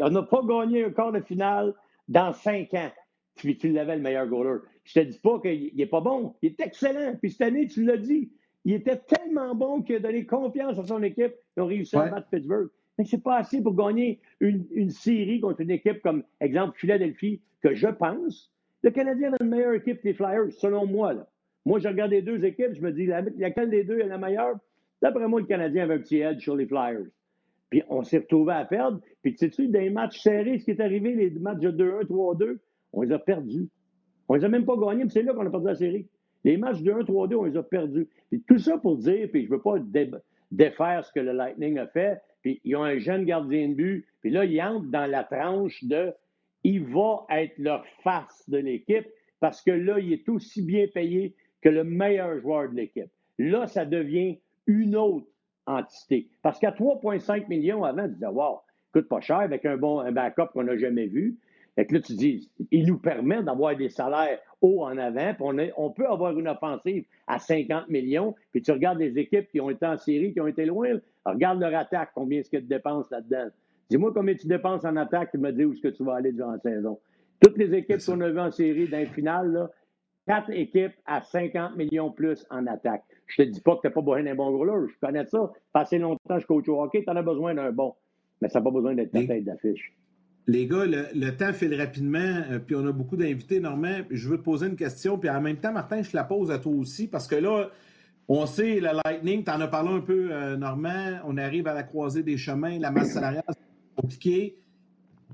on 0.00 0.10
n'a 0.10 0.22
pas 0.22 0.42
gagné 0.42 0.84
un 0.84 0.90
quart 0.90 1.12
de 1.12 1.20
finale 1.20 1.74
dans 2.08 2.32
cinq 2.32 2.74
ans. 2.74 2.90
Puis 3.36 3.56
tu 3.58 3.70
l'avais 3.70 3.96
le 3.96 4.02
meilleur 4.02 4.26
goaler. 4.26 4.60
Je 4.84 5.00
te 5.00 5.00
dis 5.00 5.18
pas 5.18 5.40
qu'il 5.40 5.72
n'est 5.74 5.86
pas 5.86 6.00
bon. 6.00 6.34
Il 6.42 6.52
est 6.52 6.60
excellent. 6.60 7.16
Puis 7.20 7.32
cette 7.32 7.42
année, 7.42 7.66
tu 7.66 7.84
l'as 7.84 7.98
dit. 7.98 8.30
Il 8.64 8.72
était 8.72 8.96
tellement 8.96 9.54
bon 9.54 9.82
qu'il 9.82 9.96
a 9.96 10.00
donné 10.00 10.26
confiance 10.26 10.78
à 10.78 10.84
son 10.84 11.02
équipe. 11.02 11.34
Ils 11.56 11.62
ont 11.62 11.66
réussi 11.66 11.96
à 11.96 12.06
battre 12.06 12.28
Pittsburgh. 12.30 12.68
Mais 12.98 13.04
c'est 13.04 13.22
pas 13.22 13.36
assez 13.36 13.62
pour 13.62 13.74
gagner 13.74 14.20
une, 14.40 14.66
une, 14.72 14.90
série 14.90 15.40
contre 15.40 15.60
une 15.60 15.70
équipe 15.70 16.00
comme, 16.00 16.24
exemple, 16.40 16.78
Philadelphie, 16.78 17.42
que 17.62 17.74
je 17.74 17.88
pense, 17.88 18.50
le 18.82 18.90
Canadien 18.90 19.32
a 19.34 19.42
une 19.42 19.50
meilleure 19.50 19.74
équipe 19.74 20.00
que 20.00 20.08
les 20.08 20.14
Flyers, 20.14 20.50
selon 20.52 20.86
moi. 20.86 21.12
Là. 21.12 21.28
Moi, 21.66 21.78
je 21.80 21.88
regarde 21.88 22.12
les 22.12 22.22
deux 22.22 22.44
équipes, 22.44 22.72
je 22.72 22.80
me 22.80 22.92
dis, 22.92 23.06
laquelle 23.06 23.70
des 23.70 23.84
deux 23.84 23.98
est 23.98 24.06
la 24.06 24.18
meilleure? 24.18 24.56
D'après 25.02 25.28
moi, 25.28 25.40
le 25.40 25.46
Canadien 25.46 25.84
avait 25.84 25.94
un 25.94 25.98
petit 25.98 26.18
edge 26.18 26.42
sur 26.42 26.56
les 26.56 26.66
Flyers. 26.66 27.06
Puis 27.70 27.82
on 27.88 28.02
s'est 28.02 28.18
retrouvé 28.18 28.54
à 28.54 28.64
perdre. 28.64 29.00
Puis 29.22 29.32
tu 29.32 29.38
sais-tu, 29.38 29.68
des 29.68 29.90
matchs 29.90 30.20
serrés, 30.20 30.58
ce 30.58 30.64
qui 30.64 30.70
est 30.70 30.80
arrivé, 30.80 31.14
les 31.14 31.30
matchs 31.30 31.60
de 31.60 31.70
2-1, 31.70 32.06
3-2, 32.06 32.58
on 32.92 33.02
les 33.02 33.12
a 33.12 33.18
perdus. 33.18 33.68
On 34.28 34.34
les 34.34 34.44
a 34.44 34.48
même 34.48 34.64
pas 34.64 34.76
gagnés, 34.76 35.02
puis 35.02 35.10
c'est 35.10 35.22
là 35.22 35.34
qu'on 35.34 35.46
a 35.46 35.50
perdu 35.50 35.66
la 35.66 35.74
série. 35.74 36.06
Les 36.44 36.56
matchs 36.56 36.82
de 36.82 36.92
1, 36.92 37.04
3, 37.04 37.28
2, 37.28 37.36
on 37.36 37.44
les 37.44 37.56
a 37.56 37.62
perdus. 37.62 38.08
Puis 38.30 38.42
tout 38.42 38.58
ça 38.58 38.78
pour 38.78 38.96
dire, 38.98 39.28
puis 39.32 39.44
je 39.44 39.50
veux 39.50 39.60
pas 39.60 39.76
défaire 40.50 41.04
ce 41.04 41.12
que 41.12 41.20
le 41.20 41.32
Lightning 41.32 41.78
a 41.78 41.86
fait, 41.88 42.20
puis 42.42 42.60
ils 42.64 42.76
ont 42.76 42.84
un 42.84 42.98
jeune 42.98 43.24
gardien 43.24 43.68
de 43.68 43.74
but, 43.74 44.06
puis 44.20 44.30
là, 44.30 44.44
ils 44.44 44.60
entrent 44.62 44.90
dans 44.90 45.10
la 45.10 45.24
tranche 45.24 45.82
de 45.84 46.12
il 46.62 46.84
va 46.84 47.26
être 47.30 47.58
leur 47.58 47.86
face 48.02 48.48
de 48.48 48.58
l'équipe 48.58 49.06
parce 49.38 49.62
que 49.62 49.70
là, 49.70 50.00
il 50.00 50.12
est 50.12 50.28
aussi 50.28 50.62
bien 50.62 50.86
payé 50.92 51.34
que 51.62 51.68
le 51.68 51.84
meilleur 51.84 52.40
joueur 52.40 52.70
de 52.70 52.74
l'équipe. 52.74 53.10
Là, 53.38 53.66
ça 53.66 53.84
devient 53.84 54.38
une 54.66 54.96
autre 54.96 55.26
entité. 55.66 56.28
Parce 56.42 56.58
qu'à 56.58 56.70
3,5 56.70 57.48
millions 57.48 57.84
avant, 57.84 58.04
tu 58.04 58.14
disais, 58.14 58.26
wow, 58.26 58.60
coûte 58.92 59.08
pas 59.08 59.20
cher 59.20 59.38
avec 59.38 59.64
un 59.64 59.76
bon 59.76 60.10
backup 60.12 60.52
qu'on 60.52 60.64
n'a 60.64 60.76
jamais 60.76 61.06
vu. 61.06 61.38
Et 61.76 61.86
que 61.86 61.94
là, 61.94 62.00
tu 62.00 62.14
dis, 62.14 62.50
il 62.70 62.86
nous 62.86 62.98
permet 62.98 63.42
d'avoir 63.42 63.76
des 63.76 63.90
salaires 63.90 64.38
hauts 64.62 64.84
en 64.84 64.96
avant, 64.96 65.34
puis 65.34 65.72
on, 65.76 65.84
on, 65.84 65.90
peut 65.90 66.06
avoir 66.06 66.38
une 66.38 66.48
offensive 66.48 67.04
à 67.26 67.38
50 67.38 67.88
millions, 67.90 68.34
puis 68.50 68.62
tu 68.62 68.72
regardes 68.72 68.98
les 68.98 69.18
équipes 69.18 69.50
qui 69.50 69.60
ont 69.60 69.68
été 69.68 69.84
en 69.84 69.98
série, 69.98 70.32
qui 70.32 70.40
ont 70.40 70.46
été 70.46 70.64
loin, 70.64 70.88
regarde 71.26 71.60
leur 71.60 71.74
attaque, 71.74 72.10
combien 72.14 72.40
est-ce 72.40 72.48
que 72.48 72.56
tu 72.56 72.66
dépenses 72.66 73.10
là-dedans. 73.10 73.48
Dis-moi 73.90 74.10
combien 74.14 74.34
tu 74.34 74.46
dépenses 74.46 74.86
en 74.86 74.96
attaque, 74.96 75.32
tu 75.32 75.38
me 75.38 75.52
dis 75.52 75.66
où 75.66 75.72
est-ce 75.72 75.82
que 75.82 75.88
tu 75.88 76.02
vas 76.02 76.14
aller 76.14 76.32
durant 76.32 76.52
la 76.52 76.58
saison. 76.58 76.98
Toutes 77.40 77.58
les 77.58 77.74
équipes 77.74 78.00
qu'on 78.04 78.20
a 78.22 78.30
vues 78.30 78.40
en 78.40 78.50
série 78.50 78.88
dans 78.88 78.98
les 78.98 79.06
finales, 79.06 79.52
là, 79.52 79.70
quatre 80.26 80.50
équipes 80.50 80.94
à 81.06 81.22
50 81.22 81.76
millions 81.76 82.10
plus 82.10 82.44
en 82.50 82.66
attaque. 82.66 83.04
Je 83.26 83.42
te 83.42 83.48
dis 83.48 83.60
pas 83.60 83.76
que 83.76 83.82
tu 83.82 83.86
n'as 83.86 83.92
pas 83.92 84.00
besoin 84.00 84.22
d'un 84.22 84.34
bon 84.34 84.50
gros 84.50 84.86
Je 84.86 84.94
connais 85.00 85.24
ça. 85.26 85.52
Passé 85.72 85.98
longtemps, 85.98 86.38
je 86.38 86.46
coach 86.46 86.68
au 86.68 86.82
hockey, 86.82 87.02
tu 87.04 87.10
en 87.10 87.16
as 87.16 87.22
besoin 87.22 87.54
d'un 87.54 87.72
bon. 87.72 87.94
Mais 88.40 88.48
ça 88.48 88.58
n'a 88.58 88.64
pas 88.64 88.70
besoin 88.70 88.94
d'être 88.94 89.12
ta 89.12 89.24
tête 89.24 89.44
d'affiche. 89.44 89.94
Les 90.48 90.66
gars, 90.66 90.84
le, 90.86 91.30
temps 91.30 91.52
file 91.52 91.74
rapidement, 91.74 92.18
euh, 92.50 92.60
puis 92.60 92.76
on 92.76 92.86
a 92.86 92.92
beaucoup 92.92 93.16
d'invités, 93.16 93.58
Normand. 93.58 94.02
Je 94.10 94.28
veux 94.28 94.38
te 94.38 94.44
poser 94.44 94.66
une 94.66 94.76
question, 94.76 95.18
puis 95.18 95.28
en 95.28 95.40
même 95.40 95.56
temps, 95.56 95.72
Martin, 95.72 96.02
je 96.02 96.14
la 96.14 96.22
pose 96.22 96.52
à 96.52 96.58
toi 96.58 96.72
aussi, 96.72 97.08
parce 97.08 97.26
que 97.26 97.34
là, 97.34 97.68
on 98.28 98.46
sait, 98.46 98.78
le 98.78 98.90
Lightning, 99.04 99.42
tu 99.42 99.50
en 99.50 99.60
as 99.60 99.66
parlé 99.66 99.90
un 99.90 100.00
peu, 100.00 100.28
euh, 100.30 100.56
Normand, 100.56 101.18
on 101.24 101.36
arrive 101.36 101.66
à 101.66 101.74
la 101.74 101.82
croisée 101.82 102.22
des 102.22 102.36
chemins, 102.36 102.78
la 102.78 102.92
masse 102.92 103.12
salariale, 103.12 103.42
c'est 103.48 104.00
compliqué. 104.00 104.58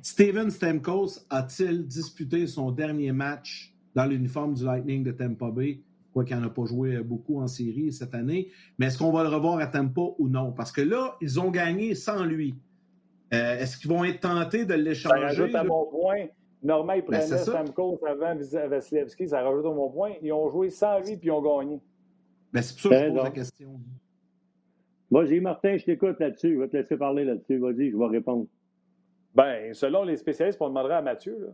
Steven 0.01 0.51
Stamkos 0.51 1.27
a-t-il 1.29 1.87
disputé 1.87 2.47
son 2.47 2.71
dernier 2.71 3.13
match 3.13 3.72
dans 3.95 4.07
l'uniforme 4.07 4.55
du 4.55 4.65
Lightning 4.65 5.03
de 5.03 5.13
Tampa 5.13 5.51
Bay? 5.51 5.81
Quoi 6.13 6.25
qu'il 6.25 6.37
n'en 6.37 6.47
a 6.47 6.51
pas 6.51 6.65
joué 6.67 6.99
beaucoup 7.03 7.41
en 7.41 7.47
série 7.47 7.91
cette 7.91 8.15
année. 8.15 8.49
Mais 8.79 8.87
est-ce 8.87 8.99
qu'on 8.99 9.11
va 9.13 9.23
le 9.23 9.31
revoir 9.31 9.59
à 9.59 9.67
Tampa 9.67 10.03
ou 10.19 10.29
non? 10.29 10.53
Parce 10.53 10.71
que 10.71 10.83
là, 10.83 11.17
ils 11.23 11.41
ont 11.41 11.51
gagné 11.51 11.95
sans 11.95 12.25
lui. 12.25 12.55
Euh, 13.33 13.59
est-ce 13.59 13.79
qu'ils 13.79 13.91
vont 13.91 14.05
être 14.05 14.21
tentés 14.21 14.67
de 14.67 14.75
l'échanger? 14.75 15.21
Ça 15.21 15.27
rajoute 15.27 15.55
à 15.55 15.65
mon 15.65 15.87
point. 15.87 16.27
Normalement, 16.63 17.03
ils 17.03 17.11
ben, 17.11 17.19
prenaient 17.19 17.39
Stamkos 17.39 17.99
avant 18.07 18.37
Vasilevski, 18.69 19.29
ça 19.29 19.43
rajoute 19.43 19.65
à 19.65 19.71
mon 19.71 19.91
point. 19.91 20.13
Ils 20.23 20.33
ont 20.33 20.49
joué 20.51 20.71
sans 20.71 21.01
lui 21.01 21.17
puis 21.17 21.29
ils 21.29 21.33
ont 21.33 21.41
gagné. 21.41 21.81
Ben, 22.53 22.63
c'est 22.63 22.75
pour 22.75 22.93
ça 22.93 23.01
que 23.01 23.09
je 23.09 23.15
pose 23.15 23.25
la 23.25 23.31
question. 23.31 23.81
Vas-y, 25.11 25.41
Martin, 25.41 25.77
je 25.77 25.85
t'écoute 25.85 26.21
là-dessus. 26.21 26.55
Je 26.55 26.61
vais 26.61 26.69
te 26.69 26.77
laisser 26.77 26.97
parler 26.97 27.25
là-dessus. 27.25 27.59
Vas-y, 27.59 27.91
je 27.91 27.97
vais 27.97 28.07
répondre. 28.07 28.47
Bien, 29.35 29.73
selon 29.73 30.05
les 30.05 30.17
spécialistes, 30.17 30.61
on 30.61 30.69
demandera 30.69 30.99
à 30.99 31.03
Mathieu, 31.03 31.51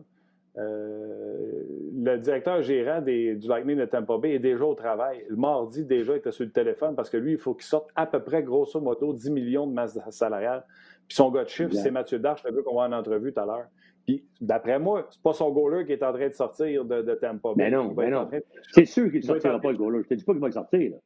euh, 0.57 1.63
le 2.01 2.17
directeur 2.17 2.61
gérant 2.61 3.01
du 3.01 3.47
Lightning 3.47 3.77
de 3.77 3.85
Tampa 3.85 4.17
Bay 4.17 4.31
est 4.31 4.39
déjà 4.39 4.63
au 4.63 4.75
travail. 4.75 5.25
Le 5.27 5.35
mardi, 5.35 5.83
déjà, 5.83 6.13
il 6.13 6.17
était 6.17 6.31
sur 6.31 6.45
le 6.45 6.51
téléphone 6.51 6.95
parce 6.95 7.09
que 7.09 7.17
lui, 7.17 7.33
il 7.33 7.37
faut 7.37 7.53
qu'il 7.53 7.65
sorte 7.65 7.89
à 7.95 8.05
peu 8.05 8.21
près, 8.21 8.41
grosso 8.41 8.79
modo, 8.79 9.13
10 9.13 9.31
millions 9.31 9.67
de 9.67 9.73
masse 9.73 9.99
salariale. 10.09 10.63
Puis 11.07 11.15
son 11.15 11.29
gars 11.31 11.43
de 11.43 11.49
chiffre, 11.49 11.73
c'est 11.73 11.91
Mathieu 11.91 12.19
Darche, 12.19 12.43
le 12.43 12.51
gars 12.51 12.61
qu'on 12.63 12.75
va 12.75 12.83
en 12.83 12.91
entrevue 12.93 13.33
tout 13.33 13.39
à 13.41 13.45
l'heure. 13.45 13.67
Puis, 14.05 14.23
d'après 14.39 14.79
moi, 14.79 15.07
c'est 15.09 15.21
pas 15.21 15.33
son 15.33 15.51
goaler 15.51 15.85
qui 15.85 15.91
est 15.91 16.03
en 16.03 16.13
train 16.13 16.29
de 16.29 16.33
sortir 16.33 16.85
de, 16.85 17.01
de 17.01 17.15
Tampa 17.15 17.49
Bay. 17.49 17.65
Mais 17.65 17.71
non, 17.71 17.93
mais 17.95 18.09
non. 18.09 18.29
C'est 18.71 18.85
sûr 18.85 19.11
qu'il 19.11 19.19
ne 19.19 19.25
sortira 19.25 19.59
pas 19.59 19.71
le 19.71 19.77
goaler. 19.77 20.01
Je 20.03 20.07
te 20.07 20.13
dis 20.13 20.23
pas 20.23 20.31
qu'il 20.31 20.41
va 20.41 20.47
le 20.47 20.53
sortir. 20.53 20.91
Là 20.91 20.97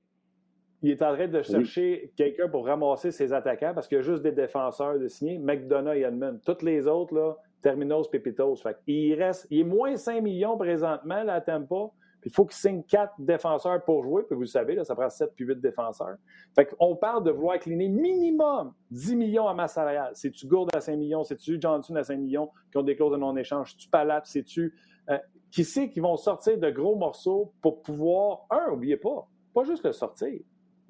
il 0.84 0.92
est 0.92 1.02
en 1.02 1.14
train 1.16 1.30
de 1.30 1.42
chercher 1.42 2.12
quelqu'un 2.18 2.50
pour 2.50 2.66
ramasser 2.66 3.12
ses 3.12 3.32
attaquants 3.32 3.72
parce 3.74 3.88
qu'il 3.88 3.98
y 3.98 4.00
a 4.00 4.04
juste 4.04 4.22
des 4.22 4.34
défenseurs 4.34 5.00
de 5.00 5.08
signer, 5.08 5.38
McDonough 5.38 5.96
et 5.96 6.02
Edmund. 6.02 6.42
Toutes 6.46 6.62
les 6.62 6.88
autres, 6.88 7.16
là, 7.16 7.38
Terminos, 7.62 8.10
Pepitos. 8.10 8.58
Fait 8.58 8.76
il 8.86 9.16
reste, 9.16 9.48
il 9.50 9.62
est 9.62 9.64
moins 9.64 9.96
5 9.96 10.22
millions 10.22 10.58
présentement 10.58 11.24
là, 11.24 11.36
à 11.36 11.42
Tampa. 11.42 11.90
Puis 12.20 12.30
il 12.30 12.34
faut 12.34 12.46
qu'il 12.46 12.58
signe 12.58 12.84
4 12.84 13.14
défenseurs 13.20 13.84
pour 13.86 14.04
jouer. 14.04 14.24
Puis 14.24 14.36
vous 14.36 14.42
le 14.42 14.48
savez, 14.48 14.76
là, 14.76 14.84
ça 14.84 14.94
prend 14.94 15.10
7 15.10 15.32
puis 15.36 15.46
8 15.46 15.62
défenseurs. 15.62 16.18
Fait 16.54 16.66
qu'on 16.66 16.98
parle 16.98 17.24
de 17.24 17.32
vouloir 17.32 17.60
cleaner 17.60 17.88
minimum 17.88 18.74
10 18.92 19.16
millions 19.16 19.48
à 19.48 19.54
masse 19.54 19.76
salariale. 19.76 20.12
C'est-tu 20.16 20.48
Gourde 20.48 20.70
à 20.76 20.82
5 20.82 20.98
millions? 20.98 21.24
C'est-tu 21.24 21.62
Johnson 21.62 21.96
à 21.96 22.04
5 22.04 22.18
millions 22.18 22.50
qui 22.72 22.78
ont 22.78 22.84
des 22.84 22.98
clauses 22.98 23.14
de 23.14 23.18
non-échange? 23.18 23.72
C'est-tu 23.72 23.88
Palap? 23.90 24.26
C'est-tu. 24.26 24.74
Euh, 25.10 25.18
qui 25.50 25.64
sait 25.64 25.90
qu'ils 25.90 26.02
vont 26.02 26.18
sortir 26.18 26.58
de 26.58 26.70
gros 26.72 26.96
morceaux 26.96 27.54
pour 27.62 27.82
pouvoir, 27.82 28.48
un, 28.50 28.72
n'oubliez 28.72 28.98
pas, 28.98 29.30
pas 29.54 29.64
juste 29.64 29.86
le 29.86 29.92
sortir, 29.92 30.42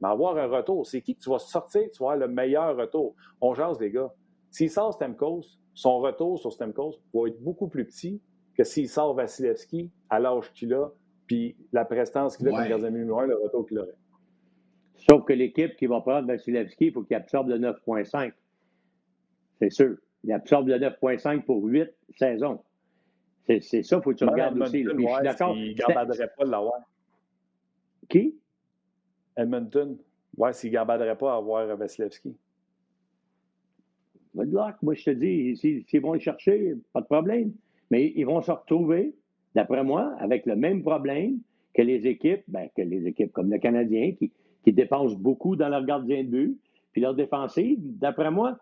mais 0.03 0.09
avoir 0.09 0.37
un 0.37 0.47
retour. 0.47 0.85
C'est 0.85 1.01
qui 1.01 1.15
que 1.15 1.21
tu 1.21 1.29
vas 1.29 1.39
sortir, 1.39 1.83
tu 1.91 2.03
vas 2.03 2.11
avoir 2.11 2.27
le 2.27 2.33
meilleur 2.33 2.75
retour. 2.75 3.15
On 3.39 3.53
jase, 3.53 3.79
les 3.79 3.89
gars. 3.89 4.11
S'il 4.51 4.69
sort 4.69 4.93
Stemkos, 4.93 5.57
son 5.73 5.99
retour 5.99 6.37
sur 6.37 6.51
Stemkos 6.51 6.99
va 7.13 7.27
être 7.29 7.41
beaucoup 7.41 7.69
plus 7.69 7.85
petit 7.85 8.21
que 8.55 8.65
s'il 8.65 8.89
sort 8.89 9.15
Vasilevski 9.15 9.89
à 10.09 10.19
l'âge 10.19 10.51
qu'il 10.51 10.73
a, 10.73 10.91
puis 11.25 11.55
la 11.71 11.85
prestance 11.85 12.35
qu'il 12.37 12.49
a 12.49 12.51
comme 12.51 12.67
gardien 12.67 12.91
numéro 12.91 13.19
un, 13.19 13.27
le 13.27 13.37
retour 13.37 13.65
qu'il 13.65 13.79
aurait. 13.79 13.95
Sauf 15.09 15.23
que 15.25 15.33
l'équipe 15.33 15.75
qui 15.77 15.87
va 15.87 16.01
prendre 16.01 16.27
Vasilevski, 16.27 16.87
il 16.87 16.93
faut 16.93 17.03
qu'il 17.03 17.15
absorbe 17.15 17.47
le 17.47 17.57
9,5. 17.57 18.33
C'est 19.59 19.69
sûr. 19.69 19.95
Il 20.25 20.33
absorbe 20.33 20.67
le 20.67 20.75
9,5 20.75 21.43
pour 21.45 21.63
8 21.63 21.89
saisons. 22.17 22.61
C'est 23.45 23.61
ça, 23.61 23.97
il 23.97 24.01
faut 24.01 24.11
que 24.11 24.15
tu 24.15 24.25
regardes 24.25 24.61
aussi. 24.61 24.83
je 24.83 24.89
suis 24.89 25.05
d'accord. 25.23 25.55
Il 25.55 25.71
ne 25.71 25.75
garderait 25.75 26.31
pas 26.37 26.45
de 26.45 26.51
l'avoir. 26.51 26.79
Qui? 28.09 28.37
Edmonton. 29.37 29.97
Ouais, 30.37 30.53
s'il 30.53 30.71
ne 30.71 30.83
pas 30.83 31.33
à 31.33 31.37
avoir 31.37 31.77
Vasilevski. 31.77 32.35
Good 34.35 34.51
luck. 34.51 34.75
Moi, 34.81 34.95
je 34.95 35.03
te 35.05 35.09
dis, 35.11 35.55
s'ils 35.55 36.01
vont 36.01 36.13
le 36.13 36.19
chercher, 36.19 36.75
pas 36.91 37.01
de 37.01 37.05
problème. 37.05 37.53
Mais 37.91 38.11
ils 38.15 38.25
vont 38.25 38.41
se 38.41 38.51
retrouver, 38.51 39.13
d'après 39.53 39.83
moi, 39.83 40.15
avec 40.19 40.45
le 40.45 40.55
même 40.55 40.81
problème 40.81 41.39
que 41.75 41.81
les 41.81 42.07
équipes, 42.07 42.43
ben, 42.47 42.67
que 42.75 42.81
les 42.81 43.05
équipes 43.07 43.31
comme 43.31 43.51
le 43.51 43.59
Canadien, 43.59 44.13
qui, 44.13 44.31
qui 44.63 44.73
dépensent 44.73 45.15
beaucoup 45.15 45.55
dans 45.55 45.69
leur 45.69 45.85
gardien 45.85 46.23
de 46.23 46.29
but, 46.29 46.57
puis 46.91 47.01
leur 47.01 47.13
défensive. 47.13 47.79
D'après 47.81 48.31
moi, 48.31 48.57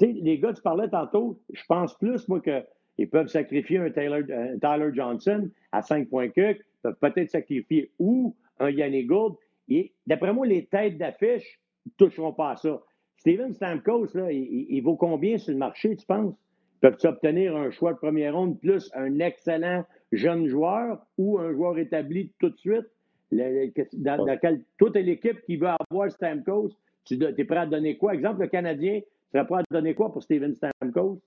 les 0.00 0.38
gars, 0.38 0.52
tu 0.52 0.62
parlais 0.62 0.88
tantôt, 0.88 1.40
je 1.52 1.62
pense 1.66 1.96
plus, 1.98 2.28
moi, 2.28 2.40
qu'ils 2.40 3.10
peuvent 3.10 3.28
sacrifier 3.28 3.78
un 3.78 3.90
Tyler, 3.90 4.22
Tyler 4.60 4.90
Johnson 4.92 5.50
à 5.72 5.82
5 5.82 6.08
points 6.08 6.28
que, 6.28 6.56
peuvent 6.82 6.96
peut-être 7.00 7.30
sacrifier 7.30 7.90
ou 7.98 8.36
un 8.60 8.70
Yannick 8.70 9.06
Gould. 9.06 9.34
Et 9.68 9.92
d'après 10.06 10.32
moi, 10.32 10.46
les 10.46 10.66
têtes 10.66 10.98
d'affiche 10.98 11.60
ne 11.86 11.92
toucheront 11.96 12.32
pas 12.32 12.52
à 12.52 12.56
ça. 12.56 12.80
Steven 13.16 13.52
Stamkos, 13.52 14.14
là, 14.14 14.30
il, 14.30 14.80
vaut 14.80 14.96
combien 14.96 15.38
sur 15.38 15.52
le 15.52 15.58
marché, 15.58 15.96
tu 15.96 16.06
penses? 16.06 16.34
Peuvent-ils 16.80 17.08
obtenir 17.08 17.56
un 17.56 17.70
choix 17.70 17.92
de 17.92 17.98
première 17.98 18.36
ronde 18.36 18.60
plus 18.60 18.90
un 18.94 19.18
excellent 19.18 19.84
jeune 20.12 20.46
joueur 20.46 21.04
ou 21.18 21.38
un 21.38 21.52
joueur 21.52 21.78
établi 21.78 22.32
tout 22.38 22.50
de 22.50 22.56
suite? 22.56 22.86
dans, 23.30 24.24
dans 24.24 24.62
toute 24.78 24.96
l'équipe 24.96 25.42
qui 25.42 25.56
veut 25.56 25.68
avoir 25.90 26.10
Stamkos, 26.10 26.70
tu 27.04 27.18
es 27.22 27.44
prêt 27.44 27.58
à 27.58 27.66
donner 27.66 27.96
quoi? 27.96 28.14
Exemple, 28.14 28.42
le 28.42 28.48
Canadien, 28.48 29.00
tu 29.00 29.06
serais 29.32 29.46
prêt 29.46 29.60
à 29.60 29.64
donner 29.70 29.94
quoi 29.94 30.12
pour 30.12 30.22
Steven 30.22 30.54
Stamkos? 30.54 31.20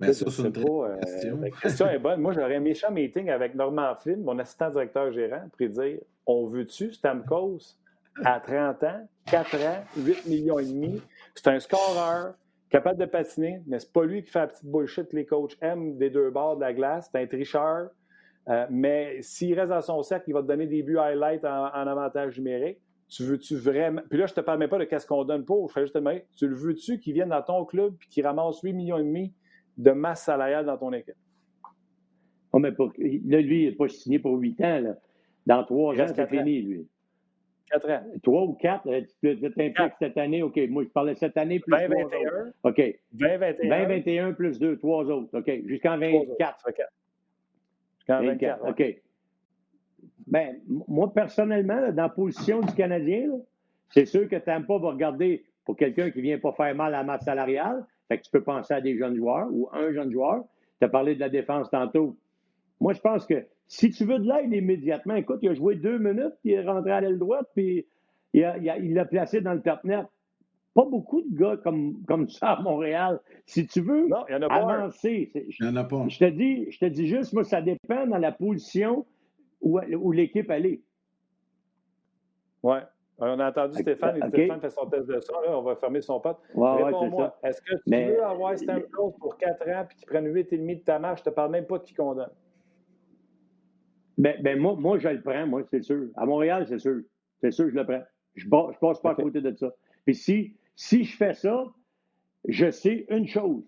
Ben, 0.00 0.14
ça, 0.14 0.30
c'est 0.30 0.42
une 0.42 0.52
euh, 0.56 1.36
La 1.42 1.50
question 1.50 1.86
est 1.86 1.98
bonne. 1.98 2.20
Moi, 2.20 2.32
j'aurais 2.32 2.56
un 2.56 2.60
méchant 2.60 2.90
meeting 2.90 3.28
avec 3.28 3.54
Normand 3.54 3.94
Flynn, 3.96 4.22
mon 4.22 4.38
assistant 4.38 4.70
directeur 4.70 5.12
gérant, 5.12 5.42
pour 5.56 5.68
dire 5.68 5.98
on 6.24 6.46
veut-tu 6.46 6.92
Stamkos 6.94 7.76
à 8.24 8.40
30 8.40 8.82
ans, 8.84 9.08
4 9.26 9.54
ans, 9.56 9.84
8 9.98 10.26
millions 10.26 10.58
et 10.58 10.64
demi? 10.64 11.02
C'est 11.34 11.48
un 11.48 11.60
scoreur, 11.60 12.34
capable 12.70 12.98
de 12.98 13.04
patiner, 13.04 13.60
mais 13.66 13.78
c'est 13.78 13.92
pas 13.92 14.04
lui 14.04 14.22
qui 14.22 14.30
fait 14.30 14.38
la 14.38 14.46
petite 14.46 14.64
bullshit 14.64 15.06
que 15.06 15.16
les 15.16 15.26
coachs 15.26 15.56
aiment 15.60 15.98
des 15.98 16.08
deux 16.08 16.30
bords 16.30 16.56
de 16.56 16.62
la 16.62 16.72
glace. 16.72 17.10
C'est 17.12 17.20
un 17.20 17.26
tricheur. 17.26 17.90
Euh, 18.48 18.66
mais 18.70 19.18
s'il 19.20 19.58
reste 19.58 19.68
dans 19.68 19.82
son 19.82 20.02
cercle, 20.02 20.24
il 20.28 20.32
va 20.32 20.40
te 20.40 20.46
donner 20.46 20.66
des 20.66 20.82
buts 20.82 20.98
highlight 20.98 21.44
en, 21.44 21.66
avantage 21.74 22.38
numérique. 22.38 22.78
Tu 23.08 23.24
veux-tu 23.24 23.56
vraiment. 23.56 24.00
Puis 24.08 24.18
là, 24.18 24.26
je 24.26 24.32
te 24.32 24.40
parle 24.40 24.60
même 24.60 24.70
pas 24.70 24.78
de 24.78 24.84
qu'est-ce 24.84 25.06
qu'on 25.06 25.24
donne 25.24 25.44
pour. 25.44 25.68
Je 25.68 25.74
fais 25.74 25.82
juste 25.82 25.92
te 25.92 26.22
Tu 26.38 26.48
le 26.48 26.54
veux-tu 26.54 26.98
qu'il 27.00 27.12
vienne 27.12 27.28
dans 27.28 27.42
ton 27.42 27.66
club 27.66 27.94
et 28.00 28.06
qu'il 28.08 28.24
ramasse 28.24 28.60
8 28.62 28.72
millions 28.72 28.98
et 28.98 29.02
demi 29.02 29.34
de 29.76 29.90
masse 29.90 30.24
salariale 30.24 30.66
dans 30.66 30.76
ton 30.76 30.92
équipe? 30.92 31.14
Oh, 32.52 32.58
mais 32.58 32.72
pour... 32.72 32.92
là, 32.98 33.40
lui, 33.40 33.62
il 33.62 33.70
n'est 33.70 33.76
pas 33.76 33.88
signé 33.88 34.18
pour 34.18 34.36
8 34.36 34.60
ans. 34.62 34.80
Là. 34.80 34.96
Dans 35.46 35.64
3 35.64 36.00
ans, 36.00 36.06
c'est 36.14 36.28
fini, 36.28 36.62
lui. 36.62 36.88
4 37.70 37.90
ans. 37.90 38.02
3 38.22 38.42
ou 38.42 38.52
4, 38.54 38.86
euh, 38.88 39.00
tu 39.22 39.40
t'impliques 39.40 39.94
cette 40.00 40.18
année. 40.18 40.42
OK, 40.42 40.58
moi, 40.68 40.82
je 40.82 40.88
parlais 40.88 41.14
cette 41.14 41.36
année 41.36 41.60
plus 41.60 41.70
2021. 41.70 42.52
OK. 42.64 42.98
2021. 43.12 43.68
2021 43.68 44.32
plus 44.32 44.58
2, 44.58 44.78
3 44.78 45.04
autres. 45.10 45.38
OK. 45.38 45.50
Jusqu'en 45.66 45.98
24. 45.98 46.66
Jusqu'en 47.98 48.22
24. 48.22 48.68
OK. 48.68 49.00
Ben, 50.26 50.56
moi, 50.66 51.12
personnellement, 51.12 51.92
dans 51.92 52.02
la 52.02 52.08
position 52.08 52.60
du 52.60 52.72
Canadien, 52.74 53.30
c'est 53.88 54.06
sûr 54.06 54.28
que 54.28 54.36
Tampa 54.36 54.78
va 54.78 54.90
regarder 54.90 55.44
pour 55.64 55.76
quelqu'un 55.76 56.10
qui 56.10 56.18
ne 56.18 56.22
vient 56.22 56.38
pas 56.38 56.52
faire 56.52 56.74
mal 56.74 56.94
à 56.94 56.98
la 56.98 57.04
masse 57.04 57.24
salariale. 57.24 57.84
Fait 58.10 58.18
que 58.18 58.24
tu 58.24 58.30
peux 58.32 58.42
penser 58.42 58.74
à 58.74 58.80
des 58.80 58.98
jeunes 58.98 59.14
joueurs 59.14 59.46
ou 59.52 59.68
un 59.72 59.92
jeune 59.92 60.10
joueur. 60.10 60.42
Tu 60.80 60.84
as 60.84 60.88
parlé 60.88 61.14
de 61.14 61.20
la 61.20 61.28
défense 61.28 61.70
tantôt. 61.70 62.16
Moi, 62.80 62.92
je 62.92 63.00
pense 63.00 63.24
que 63.24 63.46
si 63.68 63.90
tu 63.90 64.04
veux 64.04 64.18
de 64.18 64.26
l'aide 64.26 64.52
immédiatement, 64.52 65.14
écoute, 65.14 65.38
il 65.42 65.50
a 65.50 65.54
joué 65.54 65.76
deux 65.76 65.98
minutes, 65.98 66.34
puis 66.42 66.50
il 66.50 66.54
est 66.54 66.66
rentré 66.66 66.90
à 66.90 67.00
l'aile 67.00 67.20
droite, 67.20 67.46
puis 67.54 67.86
il 68.34 68.94
l'a 68.94 69.04
placé 69.04 69.40
dans 69.40 69.52
le 69.52 69.62
top-net. 69.62 70.06
Pas 70.74 70.84
beaucoup 70.86 71.22
de 71.22 71.36
gars 71.36 71.56
comme, 71.58 72.02
comme 72.08 72.28
ça 72.28 72.54
à 72.54 72.62
Montréal. 72.62 73.20
Si 73.46 73.68
tu 73.68 73.80
veux 73.80 74.08
avancer, 74.12 75.30
il 75.34 75.64
n'y 75.64 75.68
en 75.68 75.76
a 75.76 75.84
pas. 75.84 76.04
Je 76.08 76.18
te, 76.18 76.24
dis, 76.24 76.68
je 76.72 76.78
te 76.80 76.86
dis 76.86 77.06
juste, 77.06 77.32
moi, 77.32 77.44
ça 77.44 77.62
dépend 77.62 78.08
dans 78.08 78.18
la 78.18 78.32
position 78.32 79.06
où, 79.60 79.78
où 79.78 80.10
l'équipe 80.10 80.50
elle 80.50 80.66
est. 80.66 80.80
Oui. 82.64 82.78
On 83.22 83.38
a 83.38 83.50
entendu 83.50 83.78
Stéphane, 83.78 84.16
et 84.16 84.28
Stéphane 84.28 84.60
fait 84.60 84.70
son 84.70 84.86
test 84.86 85.06
de 85.06 85.20
son, 85.20 85.40
là, 85.42 85.58
on 85.58 85.62
va 85.62 85.76
fermer 85.76 86.00
son 86.00 86.20
pote. 86.20 86.38
Réponds-moi, 86.54 87.36
est-ce 87.42 87.60
que 87.60 87.74
tu 87.86 87.94
veux 87.94 88.24
avoir 88.24 88.56
Stamkos 88.56 89.10
pour 89.20 89.36
4 89.36 89.68
ans 89.68 89.84
puis 89.86 89.98
qu'il 89.98 90.06
prenne 90.06 90.26
8,5 90.26 90.78
de 90.78 90.84
ta 90.84 90.98
marche? 90.98 91.20
Je 91.22 91.28
ne 91.28 91.30
te 91.30 91.34
parle 91.34 91.50
même 91.50 91.66
pas 91.66 91.78
de 91.78 91.84
qui 91.84 91.92
qu'on 91.92 92.14
donne. 92.14 92.30
Ben, 94.16 94.40
ben 94.42 94.58
moi, 94.58 94.74
moi, 94.78 94.98
je 94.98 95.08
le 95.08 95.20
prends, 95.22 95.46
moi, 95.46 95.62
c'est 95.70 95.82
sûr. 95.82 96.08
À 96.16 96.24
Montréal, 96.24 96.66
c'est 96.66 96.78
sûr. 96.78 97.02
C'est 97.40 97.50
sûr, 97.50 97.68
je 97.70 97.74
le 97.74 97.84
prends. 97.84 98.02
Je 98.34 98.46
ne 98.46 98.78
passe 98.80 99.00
pas 99.00 99.10
à 99.10 99.14
côté 99.14 99.40
de 99.40 99.54
ça. 99.54 99.70
Puis 100.04 100.14
si, 100.14 100.56
si 100.74 101.04
je 101.04 101.16
fais 101.16 101.34
ça, 101.34 101.66
je 102.48 102.70
sais 102.70 103.06
une 103.10 103.26
chose. 103.26 103.64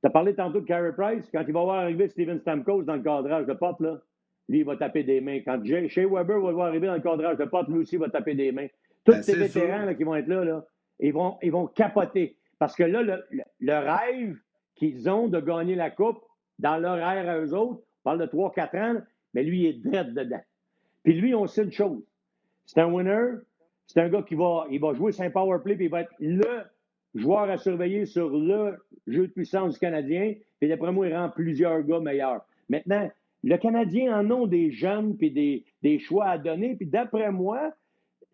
Tu 0.00 0.06
as 0.06 0.10
parlé 0.10 0.34
tantôt 0.34 0.60
de 0.60 0.64
Carey 0.66 0.92
Price. 0.92 1.28
Quand 1.32 1.42
il 1.46 1.52
va 1.52 1.62
voir 1.62 1.80
arriver 1.80 2.08
Steven 2.08 2.38
Stamkos 2.38 2.82
dans 2.82 2.94
le 2.94 3.02
cadrage 3.02 3.46
de 3.46 3.54
pop, 3.54 3.80
là, 3.80 4.00
lui, 4.48 4.60
il 4.60 4.64
va 4.64 4.76
taper 4.76 5.02
des 5.02 5.20
mains. 5.20 5.40
Quand 5.40 5.62
Shea 5.64 6.06
Weber 6.06 6.40
va 6.40 6.52
voir 6.52 6.68
arriver 6.68 6.86
dans 6.86 6.94
le 6.94 7.00
cadrage 7.00 7.36
de 7.36 7.44
pop, 7.44 7.68
lui 7.68 7.78
aussi, 7.78 7.96
il 7.96 7.98
va 7.98 8.08
taper 8.08 8.34
des 8.34 8.52
mains. 8.52 8.68
Tous 9.04 9.12
ben, 9.12 9.22
ces 9.22 9.36
vétérans 9.36 9.84
là, 9.84 9.94
qui 9.94 10.04
vont 10.04 10.14
être 10.14 10.28
là, 10.28 10.44
là 10.44 10.64
ils, 11.00 11.12
vont, 11.12 11.36
ils 11.42 11.52
vont 11.52 11.66
capoter. 11.66 12.36
Parce 12.58 12.74
que 12.74 12.82
là, 12.82 13.02
le, 13.02 13.22
le 13.60 13.78
rêve 13.78 14.36
qu'ils 14.74 15.08
ont 15.10 15.28
de 15.28 15.40
gagner 15.40 15.74
la 15.74 15.90
Coupe, 15.90 16.18
dans 16.58 16.76
leur 16.76 16.96
ère 16.96 17.28
à 17.28 17.38
eux 17.38 17.54
autres, 17.54 17.80
on 17.80 18.02
parle 18.04 18.20
de 18.20 18.26
3-4 18.26 18.78
ans, 18.78 19.00
mais 19.34 19.42
lui, 19.42 19.60
il 19.60 19.66
est 19.66 19.72
drette 19.74 20.14
dedans. 20.14 20.40
Puis 21.04 21.14
lui, 21.14 21.34
on 21.34 21.46
sait 21.46 21.62
une 21.62 21.72
chose. 21.72 22.02
C'est 22.66 22.80
un 22.80 22.92
winner. 22.92 23.36
C'est 23.86 24.00
un 24.00 24.08
gars 24.08 24.22
qui 24.22 24.34
va, 24.34 24.66
il 24.70 24.80
va 24.80 24.92
jouer 24.92 25.12
saint 25.12 25.30
power 25.30 25.58
play, 25.62 25.74
puis 25.74 25.86
il 25.86 25.90
va 25.90 26.02
être 26.02 26.12
le 26.18 26.62
joueur 27.14 27.48
à 27.48 27.56
surveiller 27.56 28.04
sur 28.04 28.28
le 28.28 28.76
jeu 29.06 29.28
de 29.28 29.32
puissance 29.32 29.74
du 29.74 29.78
Canadien. 29.78 30.34
Puis 30.60 30.68
d'après 30.68 30.92
moi, 30.92 31.06
il 31.06 31.16
rend 31.16 31.30
plusieurs 31.30 31.82
gars 31.82 32.00
meilleurs. 32.00 32.44
Maintenant, 32.68 33.10
le 33.44 33.56
Canadien 33.56 34.18
en 34.18 34.30
ont 34.30 34.46
des 34.46 34.70
jeunes 34.70 35.16
puis 35.16 35.30
des, 35.30 35.64
des 35.82 35.98
choix 35.98 36.26
à 36.26 36.38
donner. 36.38 36.74
Puis 36.74 36.86
d'après 36.86 37.30
moi, 37.30 37.72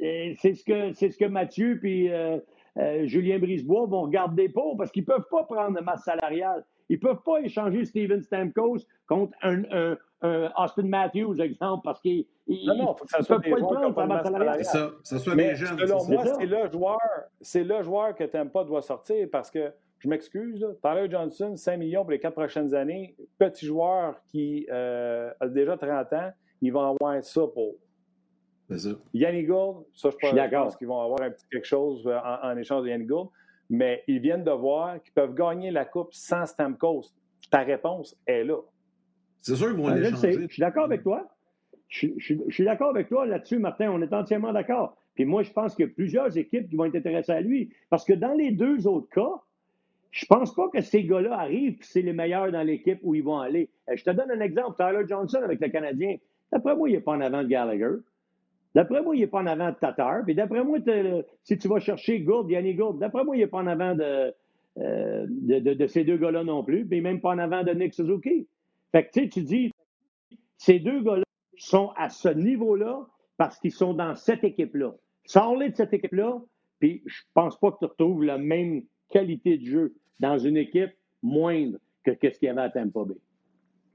euh, 0.03 0.33
c'est 0.39 0.55
ce 0.55 0.65
que 0.65 0.93
c'est 0.93 1.11
ce 1.11 1.19
que 1.19 1.27
Mathieu 1.27 1.79
puis 1.81 2.11
euh, 2.11 2.39
euh, 2.79 3.07
Julien 3.07 3.39
Brisebois 3.39 3.87
vont 3.87 4.03
regarder 4.03 4.49
pas 4.49 4.63
parce 4.77 4.91
qu'ils 4.91 5.05
peuvent 5.05 5.29
pas 5.31 5.45
prendre 5.45 5.79
de 5.79 5.85
masse 5.85 6.05
salariale. 6.05 6.65
Ils 6.89 7.01
peuvent 7.01 7.23
pas 7.25 7.41
échanger 7.41 7.85
Steven 7.85 8.21
Stamkos 8.21 8.79
contre 9.07 9.33
un, 9.43 9.63
un 10.21 10.51
Austin 10.57 10.83
Matthews, 10.83 11.41
exemple, 11.41 11.83
parce 11.85 12.01
qu'il 12.01 12.27
non, 12.47 12.77
non, 12.77 12.95
faut 12.95 13.05
que 13.05 13.11
ça 13.11 13.23
soit 13.23 13.39
des 13.39 13.51
joueurs 13.51 13.81
qui 13.81 13.87
ont 13.87 13.93
pas 13.93 14.07
de 14.07 14.59
C'est 14.59 14.65
ça, 14.65 14.91
ça 15.03 15.19
soit 15.19 15.35
Mais 15.35 15.51
des 15.51 15.57
jeunes. 15.57 15.79
selon 15.79 15.99
c'est 16.01 16.15
moi, 16.15 16.27
ça. 16.27 16.35
c'est 16.39 16.47
le 16.47 16.71
joueur, 16.71 16.99
c'est 17.41 17.65
le 17.65 17.83
joueur 17.83 18.15
que 18.15 18.25
tu 18.25 18.51
pas 18.51 18.65
doit 18.65 18.83
sortir 18.83 19.29
parce 19.33 19.51
que 19.51 19.73
je 20.05 20.09
m'excuse, 20.11 20.61
là, 20.61 20.69
Tyler 20.83 21.11
Johnson, 21.11 21.57
5 21.57 21.77
millions 21.79 22.03
pour 22.03 22.11
les 22.13 22.19
quatre 22.21 22.35
prochaines 22.35 22.75
années, 22.75 23.17
petit 23.39 23.65
joueur 23.67 24.23
qui 24.27 24.67
euh, 24.71 25.31
a 25.41 25.49
déjà 25.49 25.77
30 25.79 26.13
ans, 26.13 26.31
il 26.61 26.73
va 26.73 26.89
avoir 26.89 27.25
ça 27.25 27.41
pour. 27.53 27.75
C'est 28.71 28.79
ça. 28.79 28.91
Yannick 29.15 29.47
Gould, 29.49 29.85
ça, 29.95 30.11
je, 30.11 30.13
Je 30.13 30.17
suis 30.17 30.21
pense- 30.21 30.31
je 30.31 30.35
d'accord. 30.37 30.65
pense 30.65 30.77
qu'ils 30.77 30.87
vont 30.89 31.01
avoir 31.01 31.23
un 31.23 31.31
petit 31.31 31.47
quelque 31.51 31.67
chose 31.67 32.07
euh, 32.07 32.19
en, 32.19 32.51
en 32.53 32.57
échange 32.59 32.83
de 32.85 32.89
Yannick 32.91 33.09
Gould, 33.09 33.29
mais 33.71 34.03
ils 34.07 34.21
viennent 34.21 34.45
de 34.45 34.51
voir 34.51 35.03
qu'ils 35.03 35.13
peuvent 35.15 35.35
gagner 35.35 35.71
la 35.71 35.85
Coupe 35.87 36.13
sans 36.13 36.45
Stamkos. 36.47 37.05
Ta 37.51 37.61
réponse 37.61 38.15
est 38.27 38.45
là. 38.45 38.59
C'est 39.41 39.57
sûr 39.57 39.69
qu'ils 39.69 39.77
vont 39.77 39.87
Ben, 39.89 39.97
l'échanger. 40.01 40.33
Je 40.49 40.53
suis 40.53 40.61
d'accord 40.61 40.85
avec 40.85 41.03
toi. 41.03 41.27
Je, 41.89 42.09
je- 42.19 42.35
je 42.47 42.55
suis 42.55 42.65
d'accord 42.65 42.91
avec 42.91 43.09
toi 43.09 43.25
là-dessus, 43.27 43.59
Martin. 43.59 43.91
On 43.91 44.01
est 44.03 44.13
entièrement 44.13 44.53
d'accord. 44.53 44.97
Puis 45.15 45.25
moi, 45.25 45.43
je 45.43 45.53
pense 45.53 45.75
qu'il 45.75 45.87
y 45.87 45.89
a 45.89 45.93
plusieurs 45.93 46.37
équipes 46.37 46.69
qui 46.69 46.77
vont 46.77 46.87
être 46.87 46.97
intéressées 46.97 47.33
à 47.33 47.41
lui. 47.41 47.71
Parce 47.89 48.05
que 48.05 48.13
dans 48.15 48.33
les 48.33 48.51
deux 48.51 48.87
autres 48.87 49.09
cas, 49.11 49.31
je 50.15 50.27
pense 50.27 50.55
pas 50.55 50.69
que 50.69 50.81
ces 50.81 51.03
gars-là 51.03 51.37
arrivent 51.41 51.77
c'est 51.81 52.01
les 52.01 52.13
meilleurs 52.13 52.53
dans 52.53 52.63
l'équipe 52.63 53.01
où 53.03 53.17
ils 53.17 53.25
vont 53.25 53.41
aller. 53.41 53.69
Euh, 53.91 53.97
Je 53.97 54.05
te 54.05 54.11
donne 54.11 54.31
un 54.31 54.41
exemple. 54.41 54.77
Tyler 54.77 55.05
Johnson 55.09 55.41
avec 55.43 55.61
le 55.61 55.69
Canadien. 55.69 56.17
D'après 56.53 56.77
moi, 56.77 56.89
il 56.89 56.93
n'est 56.93 57.01
pas 57.01 57.13
en 57.13 57.21
avant 57.21 57.43
de 57.43 57.49
Gallagher. 57.49 57.97
D'après 58.77 59.03
moi, 59.03 59.17
il 59.17 59.21
n'est 59.23 59.27
pas 59.27 59.41
en 59.41 59.47
avant 59.47 59.71
de 59.71 59.75
Tatar. 59.75 60.23
Puis 60.25 60.37
d'après 60.37 60.63
moi, 60.63 60.79
le- 60.87 61.25
si 61.43 61.59
tu 61.59 61.67
vas 61.67 61.81
chercher 61.81 62.21
Gould, 62.21 62.49
Yannick 62.49 62.77
Gould, 62.79 63.01
d'après 63.01 63.25
moi, 63.25 63.37
il 63.37 63.41
n'est 63.41 63.49
pas 63.49 63.59
en 63.59 63.67
avant 63.67 63.97
de, 63.97 64.33
euh, 64.79 65.27
de, 65.29 65.87
ces 65.89 66.05
deux 66.05 66.17
gars-là 66.17 66.45
non 66.45 66.63
plus. 66.63 66.87
Puis 66.87 67.01
même 67.01 67.21
pas 67.21 67.31
en 67.31 67.39
avant 67.39 67.65
de 67.65 67.73
Nick 67.73 67.93
Suzuki. 67.93 68.47
Fait 68.93 69.07
que 69.07 69.11
tu 69.13 69.23
sais, 69.25 69.29
tu 69.29 69.43
dis, 69.43 69.73
ces 70.59 70.79
deux 70.79 71.03
gars-là 71.03 71.25
sont 71.57 71.91
à 71.97 72.09
ce 72.09 72.29
niveau-là 72.29 73.05
parce 73.37 73.59
qu'ils 73.59 73.73
sont 73.73 73.95
dans 73.95 74.15
cette 74.15 74.45
équipe-là. 74.45 74.95
Sors-les 75.25 75.71
de 75.71 75.75
cette 75.77 75.93
équipe-là, 75.93 76.41
puis 76.79 77.03
je 77.07 77.23
pense 77.35 77.59
pas 77.59 77.73
que 77.73 77.79
tu 77.81 77.87
retrouves 77.87 78.23
la 78.23 78.39
même 78.39 78.85
qualité 79.19 79.57
de 79.59 79.65
jeu 79.65 79.95
dans 80.21 80.37
une 80.39 80.57
équipe 80.57 80.91
moindre 81.23 81.79
que 82.05 82.11
ce 82.13 82.39
qu'il 82.39 82.49
y 82.49 82.49
avait 82.49 82.61
à 82.63 82.69
Tampa 82.71 83.05
Bay. 83.05 83.15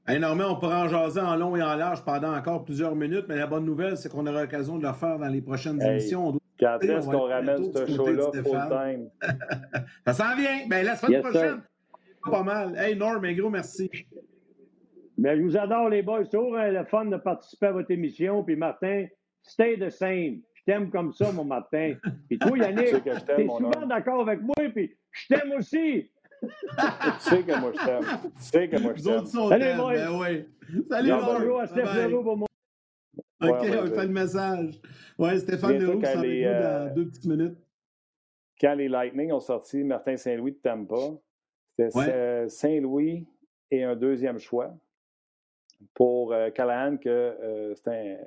Hey, 0.07 0.19
Normand, 0.19 0.53
on 0.53 0.59
pourra 0.59 0.85
en 0.85 0.87
jaser 0.87 1.19
en 1.19 1.35
long 1.35 1.55
et 1.55 1.61
en 1.61 1.75
large 1.75 2.03
pendant 2.03 2.33
encore 2.35 2.63
plusieurs 2.63 2.95
minutes, 2.95 3.25
mais 3.29 3.35
la 3.35 3.45
bonne 3.45 3.65
nouvelle, 3.65 3.97
c'est 3.97 4.09
qu'on 4.09 4.25
aura 4.25 4.41
l'occasion 4.41 4.77
de 4.79 4.87
le 4.87 4.93
faire 4.93 5.19
dans 5.19 5.27
les 5.27 5.41
prochaines 5.41 5.79
Hey. 5.81 5.91
émissions. 5.91 6.27
On 6.27 6.31
doit- 6.31 6.39
Quand 6.59 6.79
est-ce 6.81 7.05
qu'on 7.07 7.27
ramène 7.27 7.71
ce 7.71 7.85
show-là 7.85 8.31
full-time? 8.33 9.09
Ça 10.07 10.13
s'en 10.13 10.35
vient. 10.35 10.67
Ben, 10.67 10.83
la 10.85 10.95
semaine 10.95 11.11
Yes, 11.13 11.21
sir. 11.21 11.29
prochaine, 11.31 11.61
pas 12.31 12.43
mal. 12.43 12.75
Hey, 12.77 12.95
Norm, 12.97 13.23
un 13.23 13.33
gros 13.33 13.49
merci. 13.49 13.89
Mais 15.17 15.37
je 15.37 15.41
vous 15.43 15.57
adore, 15.57 15.89
les 15.89 16.01
boys. 16.01 16.23
C'est 16.23 16.31
toujours 16.37 16.55
euh, 16.55 16.71
le 16.71 16.85
fun 16.85 17.05
de 17.05 17.17
participer 17.17 17.67
à 17.67 17.71
votre 17.73 17.91
émission. 17.91 18.43
Puis 18.43 18.55
Martin, 18.55 19.05
stay 19.43 19.77
the 19.77 19.89
same. 19.89 20.39
Je 20.53 20.63
t'aime 20.65 20.89
comme 20.89 21.13
ça, 21.13 21.31
mon 21.31 21.43
Martin. 21.45 21.93
Puis 22.27 22.39
toi, 22.39 22.57
Yannick, 22.57 23.03
t'es 23.03 23.45
souvent 23.47 23.85
d'accord 23.87 24.21
avec 24.21 24.41
moi, 24.41 24.55
puis 24.73 24.95
je 25.11 25.27
t'aime 25.27 25.51
aussi. 25.53 26.09
Tu 26.41 26.49
sais 27.19 27.43
que 27.43 27.59
moi 27.59 27.71
je 27.77 27.85
t'aime. 27.85 28.05
Tu 28.37 28.43
sais 28.43 28.69
que 28.69 28.77
moi 28.79 28.93
je 28.95 29.03
t'aime. 29.03 29.25
Salut, 29.25 29.77
boys. 29.77 29.93
ben. 29.93 30.45
Salut, 30.89 31.09
Non. 31.09 31.25
Bonjour 31.25 31.59
à 31.59 31.67
Steph 31.67 31.83
Bye-bye. 31.83 32.09
Leroux 32.09 32.23
pour 32.23 32.37
moi. 32.37 32.47
OK, 33.41 33.49
Ouais, 33.49 33.69
ouais, 33.69 33.79
on 33.81 33.87
fait 33.87 34.05
le 34.05 34.13
message. 34.13 34.81
Ouais, 35.17 35.37
Stéphane 35.39 35.77
Leroux, 35.79 36.01
ça 36.01 36.15
les, 36.15 36.43
nous 36.43 36.47
euh, 36.49 36.87
dans 36.89 36.93
deux 36.95 37.07
petites 37.09 37.25
minutes. 37.25 37.57
Quand 38.61 38.73
les 38.75 38.87
Lightning 38.87 39.31
ont 39.33 39.39
sorti 39.41 39.83
Martin 39.83 40.15
Saint-Louis 40.15 40.51
de 40.53 40.57
Tampa, 40.57 40.95
c'était 41.77 41.97
Ouais. 41.97 42.09
euh, 42.09 42.47
Saint-Louis 42.49 43.25
et 43.71 43.83
un 43.83 43.95
deuxième 43.97 44.39
choix. 44.39 44.73
Pour 45.93 46.31
euh, 46.33 46.49
Callahan, 46.51 46.97
que 46.97 47.07
euh, 47.09 47.73
c'était 47.75 48.17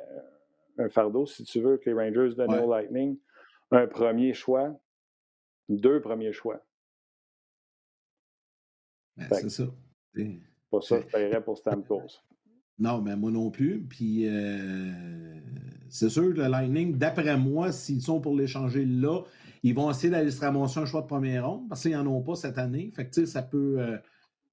un, 0.79 0.85
un 0.85 0.89
fardeau, 0.91 1.25
si 1.27 1.45
tu 1.45 1.61
veux, 1.61 1.77
que 1.79 1.89
les 1.91 1.95
Rangers 1.95 2.35
donnent 2.35 2.51
Ouais. 2.53 2.61
au 2.63 2.71
Lightning. 2.71 3.19
Un 3.71 3.87
premier 3.87 4.33
choix, 4.35 4.75
deux 5.69 6.01
premiers 6.01 6.33
choix. 6.33 6.61
Ben, 9.17 9.27
c'est 9.33 9.51
ça. 9.51 9.65
Pas 10.71 10.81
ça, 10.81 11.01
je 11.01 11.07
paierais 11.07 11.43
pour 11.43 11.59
Stamkos. 11.59 12.21
Non, 12.79 13.01
mais 13.01 13.15
moi 13.17 13.31
non 13.31 13.51
plus. 13.51 13.83
Puis 13.83 14.27
euh, 14.27 14.91
c'est 15.89 16.09
sûr 16.09 16.35
que 16.35 16.41
le 16.41 16.49
Lightning, 16.49 16.97
d'après 16.97 17.37
moi, 17.37 17.71
s'ils 17.71 18.03
sont 18.03 18.21
pour 18.21 18.35
l'échanger 18.35 18.85
là, 18.85 19.21
ils 19.63 19.75
vont 19.75 19.91
essayer 19.91 20.11
d'aller 20.11 20.31
se 20.31 20.41
ramasser 20.41 20.81
un 20.81 20.87
choix 20.87 21.03
de 21.03 21.07
première 21.07 21.49
ronde 21.49 21.69
parce 21.69 21.83
qu'ils 21.83 21.93
n'en 21.93 22.07
ont 22.07 22.23
pas 22.23 22.35
cette 22.35 22.59
année. 22.59 22.91
Fait 22.97 23.07
que 23.09 23.27
ça 23.27 23.43
peut, 23.43 23.77
euh, 23.79 23.97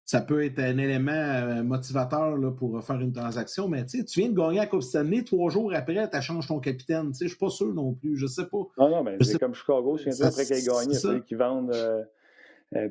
ça 0.05 0.21
peut 0.21 0.43
être 0.43 0.59
un 0.59 0.77
élément 0.77 1.11
euh, 1.11 1.63
motivateur 1.63 2.37
là, 2.37 2.51
pour 2.51 2.83
faire 2.83 2.99
une 2.99 3.13
transaction. 3.13 3.67
Mais 3.67 3.85
tu 3.85 4.03
viens 4.15 4.29
de 4.29 4.35
gagner 4.35 4.57
la 4.57 4.67
Coupe 4.67 4.83
Stanley, 4.83 5.23
trois 5.23 5.49
jours 5.49 5.73
après, 5.73 6.07
tu 6.09 6.21
changes 6.21 6.47
ton 6.47 6.59
capitaine. 6.59 7.11
Je 7.19 7.27
suis 7.27 7.37
pas 7.37 7.49
sûr 7.49 7.73
non 7.73 7.93
plus. 7.93 8.17
Je 8.17 8.27
sais 8.27 8.45
pas. 8.45 8.59
Non, 8.77 8.89
non, 8.89 9.03
mais 9.03 9.17
c'est 9.21 9.39
comme 9.39 9.55
Chicago, 9.55 9.97
je 9.97 10.11
Ça, 10.11 10.27
après 10.27 10.45
qu'il 10.45 10.57
ait 10.57 10.61
gagné, 10.61 10.89
il 10.89 10.93
c'est 10.93 11.07
ça. 11.07 11.19
qu'ils 11.21 11.37
vendent 11.37 11.71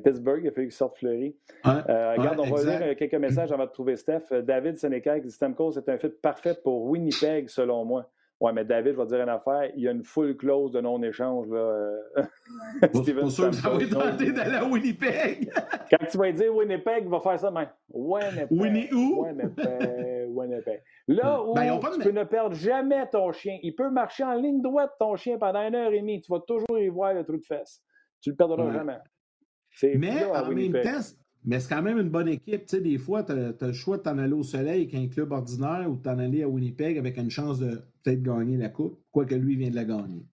Pittsburgh, 0.03 0.41
il 0.43 0.49
a 0.49 0.51
fallu 0.51 0.67
qu'ils 0.67 0.75
sortent 0.75 0.97
Fleury. 0.97 1.35
Euh, 1.65 2.13
regarde, 2.17 2.39
on 2.39 2.43
va 2.53 2.63
lire 2.63 2.79
euh, 2.81 2.95
quelques 2.95 3.15
messages 3.15 3.51
avant 3.51 3.65
de 3.65 3.71
trouver 3.71 3.95
Steph. 3.95 4.23
Euh, 4.31 4.41
David 4.41 4.77
Sénécal 4.77 5.21
dit 5.21 5.31
Stamkos 5.31 5.77
est 5.77 5.87
un 5.87 5.97
fit 5.97 6.09
parfait 6.09 6.55
pour 6.63 6.83
Winnipeg, 6.87 7.47
selon 7.49 7.85
moi. 7.85 8.09
Ouais, 8.41 8.53
mais 8.53 8.63
David, 8.63 8.93
je 8.93 8.97
vais 8.97 9.03
te 9.03 9.09
dire 9.09 9.21
une 9.21 9.29
affaire. 9.29 9.69
Il 9.75 9.83
y 9.83 9.87
a 9.87 9.91
une 9.91 10.03
full 10.03 10.35
clause 10.37 10.71
de 10.71 10.79
non-échange. 10.79 11.47
là, 11.49 11.57
euh, 11.57 11.97
Steven 12.93 13.23
pas 13.25 13.29
sûr 13.29 13.49
que 13.49 13.55
ça 13.55 13.69
va 13.69 13.81
être 13.81 13.89
tenté 13.89 14.31
d'aller 14.31 14.55
à 14.55 14.63
Winnipeg. 14.65 15.51
Quand 15.89 16.05
tu 16.09 16.17
vas 16.17 16.31
dire 16.31 16.55
Winnipeg, 16.55 17.03
il 17.03 17.09
va 17.09 17.19
faire 17.19 17.37
ça 17.39 17.49
demain. 17.49 17.67
Winnipeg. 17.93 18.47
Winnie 18.51 18.93
où? 18.93 19.25
Winnipeg. 19.25 20.27
Winnipeg. 20.29 20.81
Là 21.07 21.41
où 21.43 21.53
Ben, 21.53 21.79
pas 21.79 21.89
de- 21.91 21.95
tu 21.95 22.01
peux 22.03 22.11
ne 22.17 22.23
perdre 22.23 22.55
jamais 22.55 23.05
ton 23.09 23.31
chien. 23.33 23.57
Il 23.61 23.75
peut 23.75 23.89
marcher 23.89 24.23
en 24.23 24.33
ligne 24.35 24.61
droite, 24.61 24.91
ton 24.99 25.15
chien, 25.17 25.37
pendant 25.37 25.61
une 25.67 25.75
heure 25.75 25.91
et 25.91 25.99
demie. 25.99 26.21
Tu 26.21 26.31
vas 26.31 26.39
toujours 26.39 26.79
y 26.79 26.87
voir 26.87 27.13
le 27.13 27.23
trou 27.25 27.35
de 27.37 27.43
fesse. 27.45 27.81
Tu 28.21 28.29
le 28.29 28.35
perdras 28.37 28.65
Ouais. 28.65 28.73
jamais. 28.73 28.97
Mais 29.97 30.23
en 30.31 30.49
même 30.71 30.71
temps, 30.83 31.01
c'est- 31.01 31.15
mais 31.45 31.59
c'est 31.59 31.69
quand 31.73 31.81
même 31.81 31.97
une 31.97 32.09
bonne 32.09 32.27
équipe. 32.27 32.65
Tu 32.65 32.75
sais, 32.77 32.81
des 32.81 32.97
fois, 32.97 33.23
tu 33.23 33.31
as, 33.31 33.55
le 33.67 33.73
choix 33.73 33.97
de 33.97 34.03
t'en 34.03 34.17
aller 34.17 34.33
au 34.33 34.43
soleil 34.43 34.81
avec 34.83 34.93
un 34.93 35.07
club 35.07 35.31
ordinaire 35.31 35.87
ou 35.89 35.95
de 35.95 36.01
t'en 36.01 36.19
aller 36.19 36.43
à 36.43 36.49
Winnipeg 36.49 36.97
avec 36.97 37.17
une 37.17 37.29
chance 37.29 37.59
de 37.59 37.81
peut-être 38.03 38.21
gagner 38.21 38.57
la 38.57 38.69
Coupe, 38.69 38.99
quoique 39.11 39.35
lui 39.35 39.55
vient 39.55 39.69
de 39.69 39.75
la 39.75 39.85
gagner. 39.85 40.25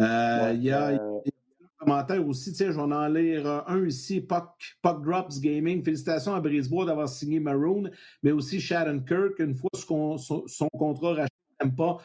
Euh, 0.00 0.42
Ouais, 0.44 0.56
il 0.56 0.62
y 0.62 0.70
a, 0.70 0.88
euh, 0.90 1.18
un 1.26 1.84
commentaire 1.84 2.26
aussi, 2.26 2.50
tu 2.50 2.56
sais, 2.58 2.66
je 2.66 2.72
vais 2.72 2.80
en 2.80 3.08
lire 3.08 3.46
euh, 3.46 3.60
un 3.66 3.84
ici, 3.86 4.20
Puck, 4.20 4.76
Puck 4.82 5.04
Drops 5.04 5.40
Gaming. 5.40 5.82
Félicitations 5.84 6.34
à 6.34 6.40
Brisebois 6.40 6.86
d'avoir 6.86 7.08
signé 7.08 7.40
Maroon, 7.40 7.90
mais 8.22 8.30
aussi 8.32 8.60
Sharon 8.60 9.00
Kirk, 9.00 9.38
une 9.40 9.54
fois 9.54 9.70
son 9.74 10.68
contrat 10.72 11.14
racheté, 11.14 11.34
n'aime 11.62 11.74
pas. 11.74 11.98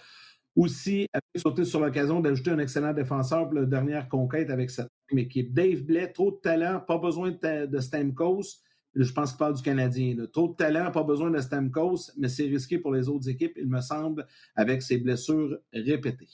Aussi, 0.57 1.07
a 1.13 1.19
sauté 1.37 1.65
sur 1.65 1.79
l'occasion 1.79 2.19
d'ajouter 2.19 2.49
un 2.49 2.57
excellent 2.57 2.91
défenseur 2.91 3.45
pour 3.47 3.59
la 3.59 3.65
dernière 3.65 4.09
conquête 4.09 4.49
avec 4.49 4.71
cette 4.71 4.89
même 5.11 5.19
équipe. 5.19 5.53
Dave 5.53 5.83
Blais, 5.83 6.11
trop 6.11 6.31
de 6.31 6.37
talent, 6.37 6.79
pas 6.79 6.97
besoin 6.97 7.29
de, 7.29 7.65
de 7.67 7.79
Stamkos. 7.79 8.63
Je 8.95 9.13
pense 9.13 9.29
qu'il 9.29 9.37
parle 9.37 9.53
du 9.53 9.61
Canadien. 9.61 10.15
Trop 10.33 10.47
de 10.47 10.55
talent, 10.55 10.89
pas 10.91 11.03
besoin 11.03 11.29
de 11.29 11.37
Stamkos, 11.37 12.11
mais 12.17 12.27
c'est 12.27 12.45
risqué 12.45 12.79
pour 12.79 12.91
les 12.91 13.07
autres 13.07 13.29
équipes, 13.29 13.53
il 13.57 13.69
me 13.69 13.81
semble, 13.81 14.25
avec 14.55 14.81
ses 14.81 14.97
blessures 14.97 15.59
répétées. 15.71 16.27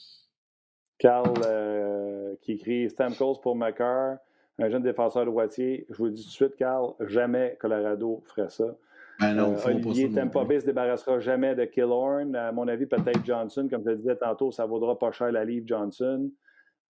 Carl 0.98 1.34
euh, 1.44 2.34
qui 2.40 2.52
écrit 2.52 2.88
Stamkos 2.88 3.40
pour 3.42 3.56
Macar, 3.56 4.16
un 4.58 4.70
jeune 4.70 4.82
défenseur 4.82 5.26
droitier. 5.26 5.86
Je 5.90 5.96
vous 5.98 6.08
dis 6.08 6.22
tout 6.22 6.28
de 6.28 6.32
suite, 6.32 6.56
Carl, 6.56 6.94
jamais 7.00 7.58
Colorado 7.60 8.22
ferait 8.24 8.48
ça. 8.48 8.74
Ben 9.20 9.34
non, 9.34 9.54
Euh, 9.54 9.66
Olivier. 9.66 10.08
Bay 10.08 10.60
se 10.60 10.66
débarrassera 10.66 11.20
jamais 11.20 11.54
de 11.54 11.64
Killorn. 11.64 12.34
À 12.34 12.50
mon 12.52 12.66
avis, 12.68 12.86
peut-être 12.86 13.24
Johnson. 13.24 13.68
Comme 13.70 13.84
je 13.84 13.90
le 13.90 13.96
disais 13.96 14.16
tantôt, 14.16 14.50
ça 14.50 14.66
vaudra 14.66 14.98
pas 14.98 15.12
cher 15.12 15.30
la 15.30 15.44
livre 15.44 15.66
Johnson. 15.68 16.30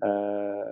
Euh, 0.02 0.62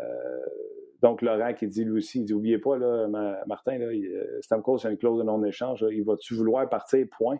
donc, 1.02 1.20
Laurent 1.22 1.52
qui 1.54 1.66
dit 1.68 1.84
lui 1.84 1.98
aussi, 1.98 2.20
il 2.20 2.24
dit 2.24 2.32
Oubliez 2.34 2.58
pas, 2.58 2.76
là, 2.78 3.06
Ma- 3.08 3.44
Martin, 3.46 3.76
là, 3.78 3.92
il- 3.92 4.06
euh, 4.06 4.40
Stamkos 4.40 4.86
a 4.86 4.90
une 4.90 4.96
clause 4.98 5.18
de 5.18 5.24
non-échange. 5.24 5.82
là. 5.82 5.90
Il 5.92 6.04
va-tu 6.04 6.34
vouloir 6.34 6.68
partir 6.68 7.06
Point? 7.16 7.38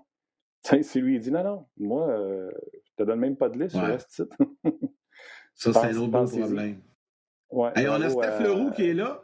Si 0.82 1.00
lui, 1.00 1.14
il 1.16 1.20
dit 1.20 1.30
Non, 1.32 1.42
non, 1.44 1.66
moi, 1.78 2.08
euh, 2.08 2.50
je 2.84 2.92
te 2.96 3.02
donne 3.04 3.18
même 3.20 3.36
pas 3.36 3.48
de 3.48 3.58
liste, 3.58 3.76
je 3.76 3.80
Ouais. 3.82 3.92
reste 3.92 4.10
ici. 4.10 4.28
Ça, 5.54 5.72
c'est 5.72 5.86
un 5.86 5.96
autre 5.96 6.12
pensez-y. 6.12 6.40
problème. 6.40 6.80
Ouais, 7.50 7.70
Hey, 7.76 7.88
on 7.88 7.94
a 8.00 8.08
Steph 8.08 8.40
euh, 8.40 8.42
Leroux 8.44 8.70
qui 8.70 8.88
est 8.88 8.94
là. 8.94 9.22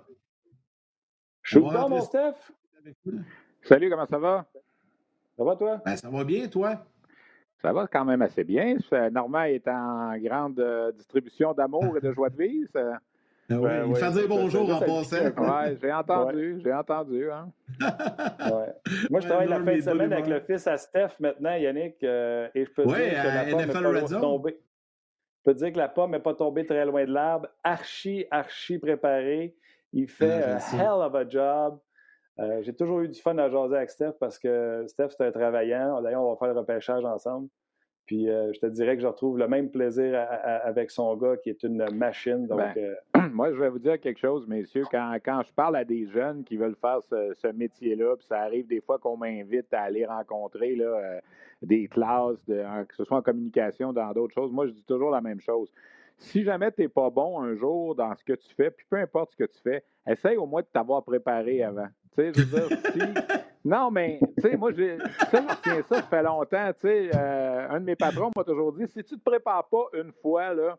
Shoot 1.42 1.62
down, 1.72 1.88
mon 1.90 2.00
Steph. 2.02 2.52
Salut, 3.62 3.88
comment 3.90 4.06
ça 4.06 4.18
va? 4.18 4.46
Ça 5.38 5.44
va, 5.44 5.54
toi? 5.56 5.80
Ben, 5.86 5.96
ça 5.96 6.10
va 6.10 6.24
bien, 6.24 6.48
toi? 6.48 6.84
Ça 7.62 7.72
va 7.72 7.86
quand 7.86 8.04
même 8.04 8.22
assez 8.22 8.42
bien. 8.44 8.76
Normand 9.12 9.44
est 9.44 9.66
en 9.68 10.16
grande 10.18 10.58
euh, 10.58 10.90
distribution 10.92 11.52
d'amour 11.54 11.96
et 11.96 12.00
de 12.00 12.12
joie 12.12 12.28
de 12.28 12.36
vivre. 12.36 12.68
ça- 12.72 12.98
oui, 13.50 13.56
Ben 13.62 13.84
il 13.86 13.92
oui, 13.92 13.98
fait 14.00 14.10
dire 14.10 14.28
bonjour 14.28 14.68
en 14.74 14.80
passant. 14.80 15.16
Ouais, 15.16 15.76
j'ai 15.80 15.92
entendu, 15.92 16.60
j'ai 16.62 16.72
entendu. 16.72 17.30
Hein? 17.30 17.50
Ouais. 18.40 18.74
Moi, 19.10 19.20
je 19.20 19.26
Ouais, 19.26 19.28
travaille 19.28 19.48
la 19.48 19.60
fin 19.60 19.74
de 19.76 19.80
semaine 19.80 20.12
avec 20.12 20.26
le 20.26 20.40
fils 20.40 20.66
à 20.66 20.76
Steph 20.76 21.12
maintenant, 21.20 21.54
Yannick, 21.54 22.02
euh, 22.02 22.48
et 22.54 22.64
je 22.66 22.70
peux 22.72 22.84
Ouais, 22.84 23.10
dire 23.10 23.22
que 23.22 23.28
la 23.28 23.44
pomme 23.46 23.60
n'est 23.60 23.66
NFL 23.66 23.72
pas. 23.72 24.06
Je 24.08 25.42
peux 25.44 25.54
te 25.54 25.58
dire 25.64 25.72
que 25.72 25.78
la 25.78 25.88
pomme 25.88 26.10
n'est 26.10 26.20
pas 26.20 26.34
tombée 26.34 26.66
très 26.66 26.84
loin 26.84 27.04
de 27.04 27.12
l'arbre. 27.12 27.48
Archi, 27.64 28.26
archi 28.30 28.78
préparé. 28.78 29.54
Il 29.92 30.08
fait 30.08 30.42
Ah, 30.42 30.58
je 30.58 30.76
un 30.76 30.80
hell 30.80 31.00
of 31.06 31.14
a 31.14 31.28
job. 31.28 31.78
Euh, 32.40 32.62
j'ai 32.62 32.72
toujours 32.72 33.00
eu 33.00 33.08
du 33.08 33.20
fun 33.20 33.36
à 33.38 33.48
jaser 33.50 33.76
avec 33.76 33.90
Steph 33.90 34.12
parce 34.20 34.38
que 34.38 34.84
Steph, 34.86 35.08
c'est 35.10 35.24
un 35.24 35.32
travaillant. 35.32 36.00
D'ailleurs, 36.02 36.22
on 36.22 36.30
va 36.30 36.36
faire 36.36 36.52
le 36.54 36.60
repêchage 36.60 37.04
ensemble. 37.04 37.48
Puis 38.06 38.30
euh, 38.30 38.52
je 38.54 38.60
te 38.60 38.66
dirais 38.66 38.96
que 38.96 39.02
je 39.02 39.06
retrouve 39.06 39.36
le 39.38 39.48
même 39.48 39.70
plaisir 39.70 40.26
avec 40.42 40.90
son 40.90 41.14
gars 41.16 41.36
qui 41.36 41.50
est 41.50 41.62
une 41.62 41.84
machine. 41.92 42.46
Donc, 42.46 42.58
ben, 42.58 42.72
euh, 42.78 43.28
moi, 43.32 43.52
je 43.52 43.58
vais 43.58 43.68
vous 43.68 43.80
dire 43.80 44.00
quelque 44.00 44.18
chose, 44.18 44.46
messieurs. 44.46 44.84
Quand, 44.90 45.14
quand 45.22 45.42
je 45.46 45.52
parle 45.52 45.76
à 45.76 45.84
des 45.84 46.06
jeunes 46.06 46.42
qui 46.44 46.56
veulent 46.56 46.76
faire 46.80 47.00
ce, 47.02 47.52
métier-là, 47.52 48.16
puis 48.16 48.26
ça 48.26 48.40
arrive 48.40 48.66
des 48.66 48.80
fois 48.80 48.98
qu'on 48.98 49.16
m'invite 49.18 49.74
à 49.74 49.82
aller 49.82 50.06
rencontrer 50.06 50.74
là, 50.74 51.20
des 51.60 51.86
classes, 51.88 52.42
de, 52.46 52.62
que 52.84 52.94
ce 52.94 53.04
soit 53.04 53.18
en 53.18 53.22
communication, 53.22 53.92
dans 53.92 54.12
d'autres 54.12 54.34
choses, 54.34 54.52
moi, 54.52 54.66
je 54.66 54.72
dis 54.72 54.84
toujours 54.84 55.10
la 55.10 55.20
même 55.20 55.40
chose. 55.40 55.70
Si 56.16 56.42
jamais 56.42 56.72
tu 56.72 56.82
n'es 56.82 56.88
pas 56.88 57.10
bon 57.10 57.40
un 57.40 57.54
jour 57.54 57.94
dans 57.94 58.14
ce 58.16 58.24
que 58.24 58.32
tu 58.32 58.54
fais, 58.54 58.70
puis 58.70 58.86
peu 58.88 58.96
importe 58.96 59.32
ce 59.32 59.36
que 59.36 59.44
tu 59.44 59.60
fais, 59.60 59.84
essaye 60.06 60.36
au 60.36 60.46
moins 60.46 60.62
de 60.62 60.66
t'avoir 60.66 61.04
préparé 61.04 61.62
avant. 61.62 61.88
Tu 62.18 62.24
sais, 62.24 62.32
je 62.34 62.42
veux 62.42 62.68
dire, 62.68 62.78
si, 62.92 62.98
non, 63.64 63.90
mais, 63.92 64.18
tu 64.36 64.42
sais, 64.42 64.56
moi, 64.56 64.72
j'ai, 64.72 64.98
ça, 65.30 65.40
ça, 65.64 65.82
ça 65.88 66.02
fait 66.02 66.22
longtemps. 66.22 66.72
Tu 66.72 66.80
sais, 66.88 67.10
euh, 67.14 67.68
un 67.70 67.80
de 67.80 67.84
mes 67.84 67.94
patrons 67.94 68.30
m'a 68.36 68.42
toujours 68.42 68.72
dit 68.72 68.88
si 68.88 69.04
tu 69.04 69.14
ne 69.14 69.18
te 69.20 69.24
prépares 69.24 69.68
pas 69.68 69.84
une 69.94 70.12
fois, 70.20 70.52
là, 70.52 70.76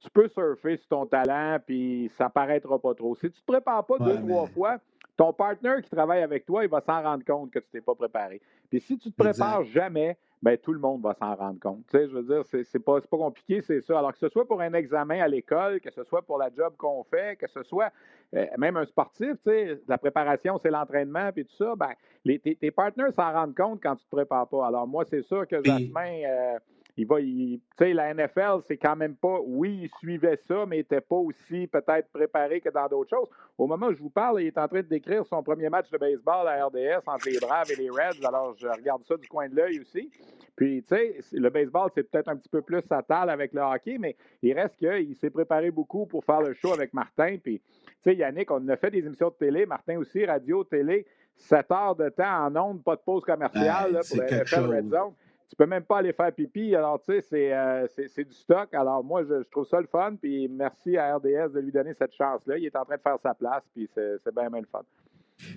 tu 0.00 0.10
peux 0.10 0.26
surfer 0.28 0.78
sur 0.78 0.88
ton 0.88 1.06
talent, 1.06 1.58
puis 1.64 2.10
ça 2.16 2.28
paraîtra 2.28 2.78
pas 2.78 2.94
trop. 2.94 3.14
Si 3.14 3.20
tu 3.20 3.26
ne 3.26 3.30
te 3.30 3.46
prépares 3.46 3.86
pas 3.86 3.98
deux, 3.98 4.18
trois 4.20 4.46
fois, 4.48 4.78
ton 5.16 5.32
partenaire 5.32 5.80
qui 5.82 5.90
travaille 5.90 6.22
avec 6.22 6.44
toi, 6.44 6.64
il 6.64 6.70
va 6.70 6.80
s'en 6.80 7.02
rendre 7.02 7.24
compte 7.24 7.50
que 7.50 7.58
tu 7.60 7.66
t'es 7.70 7.80
pas 7.80 7.94
préparé. 7.94 8.40
Puis 8.68 8.80
si 8.80 8.98
tu 8.98 9.12
te 9.12 9.16
prépares 9.16 9.64
jamais, 9.64 10.16
ben, 10.42 10.56
tout 10.56 10.72
le 10.72 10.78
monde 10.78 11.02
va 11.02 11.14
s'en 11.14 11.34
rendre 11.34 11.60
compte. 11.60 11.84
Tu 11.90 11.98
sais, 11.98 12.08
je 12.08 12.14
veux 12.14 12.22
dire, 12.22 12.44
c'est, 12.46 12.64
c'est 12.64 12.78
pas, 12.78 13.00
pas 13.00 13.16
compliqué, 13.16 13.60
c'est 13.60 13.80
ça. 13.80 13.98
Alors 13.98 14.12
que 14.12 14.18
ce 14.18 14.28
soit 14.28 14.46
pour 14.46 14.60
un 14.60 14.72
examen 14.72 15.20
à 15.20 15.28
l'école, 15.28 15.80
que 15.80 15.90
ce 15.90 16.02
soit 16.04 16.22
pour 16.22 16.38
la 16.38 16.50
job 16.54 16.74
qu'on 16.78 17.04
fait, 17.04 17.36
que 17.38 17.46
ce 17.48 17.62
soit 17.62 17.92
euh, 18.34 18.46
même 18.56 18.76
un 18.76 18.86
sportif, 18.86 19.32
tu 19.44 19.50
sais, 19.50 19.80
la 19.86 19.98
préparation, 19.98 20.58
c'est 20.58 20.70
l'entraînement, 20.70 21.30
puis 21.32 21.44
tout 21.44 21.56
ça, 21.56 21.74
ben, 21.76 21.90
les, 22.24 22.38
tes, 22.38 22.54
tes 22.56 22.70
partenaires 22.70 23.12
s'en 23.12 23.32
rendent 23.32 23.56
compte 23.56 23.80
quand 23.82 23.96
tu 23.96 24.04
te 24.04 24.10
prépares 24.10 24.48
pas. 24.48 24.66
Alors 24.66 24.86
moi, 24.86 25.04
c'est 25.04 25.22
sûr 25.22 25.46
que 25.46 25.62
Jasmin, 25.62 26.22
euh, 26.24 26.58
il 26.96 27.06
va, 27.06 27.18
tu 27.18 27.60
sais, 27.78 27.92
la 27.92 28.12
NFL, 28.12 28.60
c'est 28.66 28.76
quand 28.76 28.96
même 28.96 29.14
pas, 29.14 29.38
oui, 29.44 29.80
il 29.84 29.90
suivait 29.98 30.38
ça, 30.48 30.66
mais 30.66 30.76
il 30.76 30.80
n'était 30.80 31.00
pas 31.00 31.16
aussi 31.16 31.66
peut-être 31.66 32.08
préparé 32.12 32.60
que 32.60 32.68
dans 32.68 32.86
d'autres 32.88 33.10
choses. 33.10 33.28
Au 33.56 33.66
moment 33.66 33.86
où 33.86 33.94
je 33.94 34.00
vous 34.00 34.10
parle, 34.10 34.42
il 34.42 34.48
est 34.48 34.58
en 34.58 34.68
train 34.68 34.80
de 34.80 34.86
décrire 34.86 35.24
son 35.26 35.42
premier 35.42 35.68
match 35.68 35.90
de 35.90 35.98
baseball 35.98 36.48
à 36.48 36.66
RDS 36.66 37.02
entre 37.06 37.28
les 37.28 37.38
Braves 37.38 37.70
et 37.70 37.76
les 37.76 37.90
Reds. 37.90 38.24
Alors, 38.26 38.54
je 38.56 38.66
regarde 38.66 39.04
ça 39.04 39.16
du 39.16 39.28
coin 39.28 39.48
de 39.48 39.56
l'œil 39.56 39.80
aussi. 39.80 40.10
Puis, 40.56 40.82
tu 40.82 40.94
sais, 40.94 41.16
le 41.32 41.48
baseball, 41.48 41.90
c'est 41.94 42.10
peut-être 42.10 42.28
un 42.28 42.36
petit 42.36 42.48
peu 42.48 42.62
plus 42.62 42.82
satal 42.82 43.30
avec 43.30 43.52
le 43.52 43.60
hockey, 43.60 43.96
mais 43.98 44.16
il 44.42 44.52
reste 44.52 44.76
qu'il 44.76 45.14
s'est 45.16 45.30
préparé 45.30 45.70
beaucoup 45.70 46.06
pour 46.06 46.24
faire 46.24 46.42
le 46.42 46.52
show 46.54 46.72
avec 46.72 46.92
Martin. 46.92 47.36
Puis, 47.42 47.60
tu 47.60 48.10
sais, 48.10 48.14
Yannick, 48.14 48.50
on 48.50 48.68
a 48.68 48.76
fait 48.76 48.90
des 48.90 48.98
émissions 48.98 49.28
de 49.28 49.34
télé, 49.34 49.64
Martin 49.64 49.98
aussi, 49.98 50.24
radio, 50.24 50.64
télé, 50.64 51.06
7 51.36 51.70
heures 51.70 51.96
de 51.96 52.08
temps 52.10 52.46
en 52.46 52.56
ondes, 52.56 52.82
pas 52.82 52.96
de 52.96 53.00
pause 53.00 53.24
commerciale 53.24 53.92
là, 53.92 54.00
pour 54.06 54.18
la 54.18 54.26
NFL 54.26 54.66
Red 54.66 54.90
Zone 54.90 55.12
tu 55.50 55.56
peux 55.56 55.66
même 55.66 55.82
pas 55.82 55.98
aller 55.98 56.12
faire 56.12 56.32
pipi. 56.32 56.76
Alors, 56.76 57.02
tu 57.02 57.20
sais, 57.22 57.52
euh, 57.52 57.86
c'est, 57.88 58.24
du 58.24 58.32
stock. 58.32 58.72
Alors, 58.72 59.02
moi, 59.02 59.24
je, 59.24 59.42
trouve 59.50 59.66
ça 59.66 59.80
le 59.80 59.88
fun. 59.88 60.14
Puis, 60.14 60.48
merci 60.48 60.96
à 60.96 61.16
RDS 61.16 61.52
de 61.52 61.60
lui 61.60 61.72
donner 61.72 61.92
cette 61.92 62.14
chance-là. 62.14 62.56
Il 62.56 62.64
est 62.64 62.76
en 62.76 62.84
train 62.84 62.96
de 62.96 63.02
faire 63.02 63.18
sa 63.20 63.34
place. 63.34 63.64
Puis, 63.74 63.88
c'est, 63.92 64.32
bien, 64.32 64.48
bien 64.48 64.60
le 64.60 64.66
fun. 64.70 64.82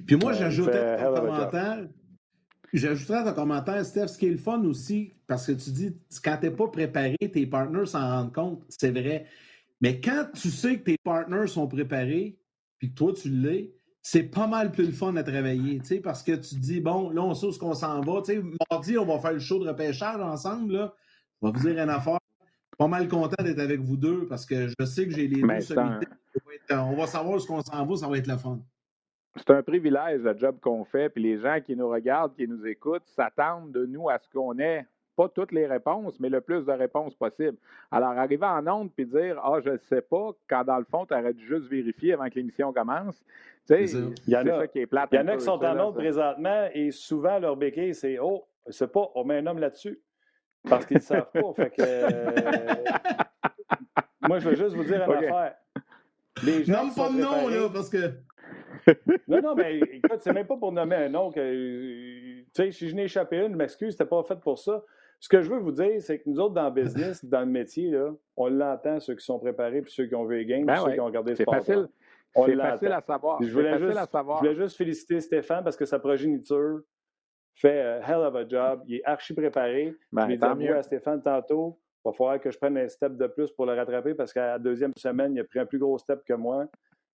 Puis, 0.07 0.15
moi, 0.15 0.33
j'ajouterais 0.33 0.99
un 0.99 1.13
commentaire. 1.13 1.87
J'ajouterais 2.73 3.19
à 3.19 3.23
ton 3.25 3.33
commentaire, 3.33 3.85
Steph, 3.85 4.07
ce 4.07 4.17
qui 4.17 4.25
est 4.25 4.31
le 4.31 4.37
fun 4.37 4.63
aussi, 4.63 5.13
parce 5.27 5.45
que 5.45 5.51
tu 5.51 5.69
dis, 5.69 5.95
quand 6.23 6.37
tu 6.37 6.47
n'es 6.47 6.51
pas 6.55 6.67
préparé, 6.69 7.15
tes 7.19 7.45
partners 7.45 7.85
s'en 7.85 7.99
rendent 7.99 8.33
compte, 8.33 8.63
c'est 8.67 8.89
vrai. 8.89 9.27
Mais 9.79 10.01
quand 10.01 10.25
tu 10.33 10.49
sais 10.49 10.79
que 10.79 10.85
tes 10.85 10.97
partners 10.97 11.45
sont 11.45 11.67
préparés, 11.67 12.39
puis 12.79 12.89
que 12.89 12.95
toi, 12.95 13.13
tu 13.13 13.29
l'es, 13.29 13.75
c'est 14.05 14.23
pas 14.23 14.47
mal 14.47 14.71
plus 14.71 14.85
le 14.85 14.91
fun 14.91 15.15
à 15.15 15.23
travailler, 15.23 15.79
tu 15.79 15.85
sais, 15.85 15.99
parce 16.01 16.21
que 16.23 16.33
tu 16.33 16.55
te 16.55 16.59
dis, 16.59 16.81
bon, 16.81 17.09
là, 17.09 17.23
on 17.23 17.33
sait 17.33 17.47
où 17.47 17.51
qu'on 17.57 17.73
s'en 17.73 18.01
va. 18.01 18.21
Tu 18.21 18.33
sais, 18.33 18.43
mardi, 18.69 18.97
on 18.97 19.05
va 19.05 19.17
faire 19.17 19.31
le 19.31 19.39
show 19.39 19.63
de 19.63 19.69
repêchage 19.69 20.19
ensemble, 20.19 20.73
là. 20.73 20.93
On 21.41 21.47
va 21.47 21.57
vous 21.57 21.65
dire 21.65 21.81
une 21.81 21.89
affaire. 21.89 22.19
Pas 22.77 22.87
mal 22.87 23.07
content 23.07 23.41
d'être 23.41 23.59
avec 23.59 23.79
vous 23.79 23.95
deux 23.95 24.25
parce 24.27 24.45
que 24.45 24.67
je 24.67 24.85
sais 24.85 25.05
que 25.05 25.11
j'ai 25.11 25.27
les 25.27 25.41
deux 25.41 25.61
solidités. 25.61 26.07
On 26.71 26.95
va 26.95 27.07
savoir 27.07 27.39
où 27.39 27.45
qu'on 27.45 27.61
s'en 27.61 27.85
va, 27.85 27.95
ça 27.95 28.07
va 28.07 28.17
être 28.17 28.27
le 28.27 28.37
fun. 28.37 28.59
C'est 29.37 29.51
un 29.51 29.63
privilège, 29.63 30.21
le 30.21 30.37
job 30.37 30.59
qu'on 30.61 30.83
fait, 30.83 31.09
puis 31.09 31.23
les 31.23 31.39
gens 31.39 31.59
qui 31.65 31.75
nous 31.75 31.87
regardent, 31.87 32.35
qui 32.35 32.47
nous 32.47 32.65
écoutent, 32.65 33.07
s'attendent 33.07 33.71
de 33.71 33.85
nous 33.85 34.09
à 34.09 34.19
ce 34.19 34.27
qu'on 34.29 34.59
ait 34.59 34.85
pas 35.15 35.29
toutes 35.29 35.51
les 35.51 35.67
réponses, 35.67 36.19
mais 36.19 36.29
le 36.29 36.41
plus 36.41 36.65
de 36.65 36.71
réponses 36.71 37.15
possible. 37.15 37.57
Alors, 37.91 38.11
arriver 38.11 38.45
en 38.45 38.65
onde 38.67 38.91
puis 38.93 39.05
dire 39.05 39.39
Ah, 39.43 39.59
je 39.63 39.71
ne 39.71 39.77
sais 39.77 40.01
pas, 40.01 40.31
quand 40.49 40.63
dans 40.63 40.77
le 40.77 40.85
fond, 40.85 41.05
tu 41.05 41.13
aurais 41.13 41.33
dû 41.33 41.45
juste 41.45 41.67
vérifier 41.67 42.13
avant 42.13 42.29
que 42.29 42.35
l'émission 42.35 42.73
commence. 42.73 43.23
Tu 43.67 43.87
sais, 43.87 43.97
il 44.27 44.33
y 44.33 44.37
en 44.37 44.45
a 44.47 44.67
qui 44.67 44.79
est 44.79 44.87
plate. 44.87 45.09
Il 45.11 45.15
y 45.15 45.19
en 45.19 45.27
a 45.27 45.37
qui 45.37 45.43
sont 45.43 45.63
en 45.63 45.79
onde 45.79 45.95
présentement 45.95 46.67
et 46.73 46.91
souvent, 46.91 47.39
leur 47.39 47.55
béquille, 47.55 47.95
c'est 47.95 48.17
Oh, 48.19 48.45
c'est 48.69 48.91
pas, 48.91 49.09
on 49.15 49.23
met 49.23 49.37
un 49.37 49.47
homme 49.47 49.59
là-dessus. 49.59 49.99
Parce 50.69 50.85
qu'ils 50.85 50.97
ne 50.97 51.01
savent 51.01 51.29
pas. 51.31 51.53
Fait 51.55 51.69
que, 51.69 51.81
euh, 51.81 52.75
moi, 54.21 54.39
je 54.39 54.49
veux 54.49 54.55
juste 54.55 54.75
vous 54.75 54.83
dire 54.83 55.03
une 55.03 55.11
affaire. 55.11 55.55
Les 56.43 56.63
gens 56.63 56.85
Nomme 56.85 56.95
pas 56.95 57.09
de 57.09 57.17
nom, 57.19 57.47
là, 57.47 57.69
parce 57.71 57.89
que. 57.89 58.13
non, 59.27 59.41
non, 59.41 59.55
mais 59.55 59.79
écoute, 59.79 60.19
c'est 60.19 60.33
même 60.33 60.47
pas 60.47 60.57
pour 60.57 60.71
nommer 60.71 60.95
un 60.95 61.09
nom. 61.09 61.31
Que, 61.31 62.41
tu 62.41 62.45
sais, 62.53 62.71
si 62.71 62.89
je 62.89 62.95
n'ai 62.95 63.03
échappé 63.03 63.37
une, 63.37 63.51
je 63.51 63.57
m'excuse, 63.57 63.91
c'était 63.91 64.05
pas 64.05 64.23
fait 64.23 64.39
pour 64.39 64.57
ça. 64.57 64.83
Ce 65.19 65.29
que 65.29 65.41
je 65.41 65.49
veux 65.49 65.59
vous 65.59 65.71
dire, 65.71 66.01
c'est 66.01 66.19
que 66.19 66.29
nous 66.29 66.39
autres, 66.39 66.53
dans 66.53 66.65
le 66.65 66.81
business, 66.81 67.23
dans 67.23 67.41
le 67.41 67.45
métier, 67.45 67.89
là, 67.91 68.11
on 68.35 68.47
l'entend, 68.49 68.99
ceux 68.99 69.15
qui 69.15 69.23
sont 69.23 69.39
préparés, 69.39 69.81
puis 69.81 69.91
ceux 69.91 70.05
qui 70.05 70.15
ont 70.15 70.25
vu 70.25 70.37
les 70.37 70.45
games, 70.45 70.65
ben 70.65 70.75
ceux 70.77 70.91
qui 70.91 70.99
ont 70.99 71.05
regardé 71.05 71.31
le 71.31 71.37
sport. 71.37 71.55
Facile. 71.55 71.87
C'est 72.35 72.55
facile 72.55 72.91
à 72.91 73.01
savoir. 73.01 73.41
Je 73.41 73.51
voulais, 73.51 73.77
juste, 73.77 73.97
à 73.97 74.05
savoir. 74.07 74.43
je 74.43 74.49
voulais 74.49 74.59
juste 74.59 74.75
féliciter 74.75 75.19
Stéphane 75.19 75.63
parce 75.63 75.77
que 75.77 75.85
sa 75.85 75.99
progéniture 75.99 76.81
fait 77.55 77.81
un 77.81 78.01
hell 78.01 78.25
of 78.25 78.35
a 78.35 78.47
job. 78.47 78.83
Il 78.87 78.95
est 78.95 79.05
archi 79.05 79.33
préparé. 79.33 79.95
Ben, 80.11 80.23
je 80.23 80.29
l'ai 80.29 80.37
dit 80.37 80.67
à 80.69 80.81
Stéphane 80.81 81.21
tantôt. 81.21 81.79
Il 82.03 82.09
va 82.09 82.13
falloir 82.13 82.39
que 82.39 82.51
je 82.51 82.57
prenne 82.57 82.77
un 82.77 82.87
step 82.87 83.15
de 83.15 83.27
plus 83.27 83.51
pour 83.51 83.65
le 83.65 83.73
rattraper 83.73 84.13
parce 84.13 84.33
qu'à 84.33 84.47
la 84.47 84.59
deuxième 84.59 84.91
semaine, 84.97 85.35
il 85.35 85.39
a 85.39 85.43
pris 85.43 85.59
un 85.59 85.65
plus 85.65 85.79
gros 85.79 85.97
step 85.97 86.23
que 86.25 86.33
moi. 86.33 86.65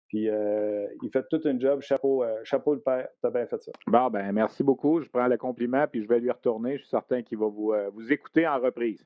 Puis 0.08 0.28
euh, 0.28 0.86
il 1.02 1.10
fait 1.10 1.24
tout 1.28 1.40
un 1.44 1.58
job. 1.58 1.80
Chapeau, 1.80 2.22
euh, 2.22 2.36
chapeau 2.44 2.74
le 2.74 2.80
père. 2.80 3.08
Tu 3.20 3.26
as 3.26 3.30
bien 3.30 3.46
fait 3.46 3.62
ça. 3.62 3.72
Bon, 3.86 4.08
ben 4.08 4.32
merci 4.32 4.62
beaucoup. 4.62 5.00
Je 5.00 5.08
prends 5.08 5.26
le 5.26 5.36
compliment 5.36 5.86
puis 5.90 6.02
je 6.02 6.08
vais 6.08 6.20
lui 6.20 6.30
retourner. 6.30 6.74
Je 6.76 6.82
suis 6.82 6.90
certain 6.90 7.22
qu'il 7.22 7.38
va 7.38 7.46
vous, 7.46 7.72
euh, 7.72 7.90
vous 7.92 8.12
écouter 8.12 8.46
en 8.46 8.60
reprise. 8.60 9.04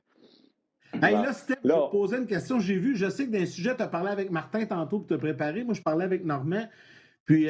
Hey, 1.01 1.13
là, 1.13 1.31
Steph, 1.31 1.55
je 1.63 1.69
vais 1.69 1.73
te 1.73 1.91
poser 1.91 2.17
une 2.17 2.27
question. 2.27 2.59
J'ai 2.59 2.75
vu, 2.75 2.97
je 2.97 3.09
sais 3.09 3.25
que 3.25 3.31
d'un 3.31 3.45
sujet, 3.45 3.75
tu 3.75 3.81
as 3.81 3.87
parlé 3.87 4.11
avec 4.11 4.29
Martin 4.29 4.65
tantôt 4.65 4.99
pour 4.99 5.07
te 5.07 5.13
préparer. 5.13 5.63
Moi, 5.63 5.73
je 5.73 5.81
parlais 5.81 6.03
avec 6.03 6.25
Normand. 6.25 6.67
Puis 7.23 7.47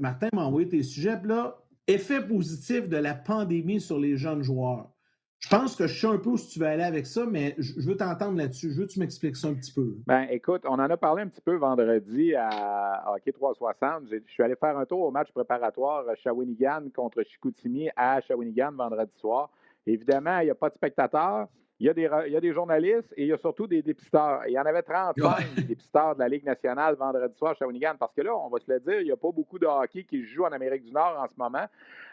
Martin 0.00 0.28
m'a 0.32 0.44
envoyé 0.44 0.68
tes 0.68 0.82
sujets. 0.82 1.16
Puis 1.16 1.28
là, 1.28 1.62
effet 1.86 2.20
positif 2.20 2.88
de 2.88 2.96
la 2.96 3.14
pandémie 3.14 3.80
sur 3.80 4.00
les 4.00 4.16
jeunes 4.16 4.42
joueurs. 4.42 4.90
Je 5.40 5.48
pense 5.48 5.76
que 5.76 5.86
je 5.86 6.00
sais 6.00 6.06
un 6.06 6.18
peu 6.18 6.30
où 6.30 6.36
tu 6.36 6.58
veux 6.58 6.66
aller 6.66 6.82
avec 6.82 7.06
ça, 7.06 7.24
mais 7.24 7.54
je 7.58 7.86
veux 7.86 7.96
t'entendre 7.96 8.36
là-dessus. 8.36 8.72
Je 8.72 8.80
veux 8.80 8.86
que 8.86 8.92
tu 8.92 8.98
m'expliques 8.98 9.36
ça 9.36 9.48
un 9.48 9.54
petit 9.54 9.72
peu. 9.72 9.94
Ben, 10.06 10.26
écoute, 10.30 10.62
on 10.64 10.74
en 10.74 10.90
a 10.90 10.96
parlé 10.96 11.22
un 11.22 11.28
petit 11.28 11.40
peu 11.40 11.54
vendredi 11.54 12.34
à 12.34 13.04
Hockey 13.14 13.32
360. 13.32 14.04
Je 14.10 14.18
suis 14.32 14.42
allé 14.42 14.56
faire 14.56 14.76
un 14.76 14.84
tour 14.84 15.00
au 15.00 15.10
match 15.12 15.30
préparatoire 15.32 16.04
Shawinigan 16.22 16.88
contre 16.94 17.22
Chicoutimi 17.22 17.88
à 17.96 18.20
Shawinigan 18.20 18.72
vendredi 18.72 19.12
soir. 19.20 19.50
Évidemment, 19.86 20.40
il 20.40 20.46
n'y 20.46 20.50
a 20.50 20.56
pas 20.56 20.70
de 20.70 20.74
spectateurs. 20.74 21.46
Il 21.80 21.86
y, 21.86 21.90
a 21.90 21.94
des, 21.94 22.10
il 22.26 22.32
y, 22.32 22.36
a 22.36 22.40
des, 22.40 22.52
journalistes 22.52 23.14
et 23.16 23.22
il 23.22 23.28
y 23.28 23.32
a 23.32 23.38
surtout 23.38 23.68
des 23.68 23.82
dépisteurs. 23.82 24.42
Il 24.48 24.52
y 24.52 24.58
en 24.58 24.66
avait 24.66 24.82
35 24.82 25.54
dépisteurs 25.68 26.14
de 26.16 26.20
la 26.20 26.28
Ligue 26.28 26.44
nationale 26.44 26.96
vendredi 26.96 27.36
soir 27.36 27.52
à 27.52 27.54
Shawinigan 27.54 27.94
parce 27.96 28.12
que 28.12 28.22
là, 28.22 28.36
on 28.36 28.48
va 28.48 28.58
se 28.58 28.72
le 28.72 28.80
dire, 28.80 29.00
il 29.00 29.04
n'y 29.04 29.12
a 29.12 29.16
pas 29.16 29.30
beaucoup 29.30 29.60
de 29.60 29.66
hockey 29.66 30.02
qui 30.02 30.24
joue 30.24 30.44
en 30.44 30.50
Amérique 30.50 30.84
du 30.84 30.90
Nord 30.90 31.16
en 31.16 31.28
ce 31.28 31.34
moment. 31.38 31.66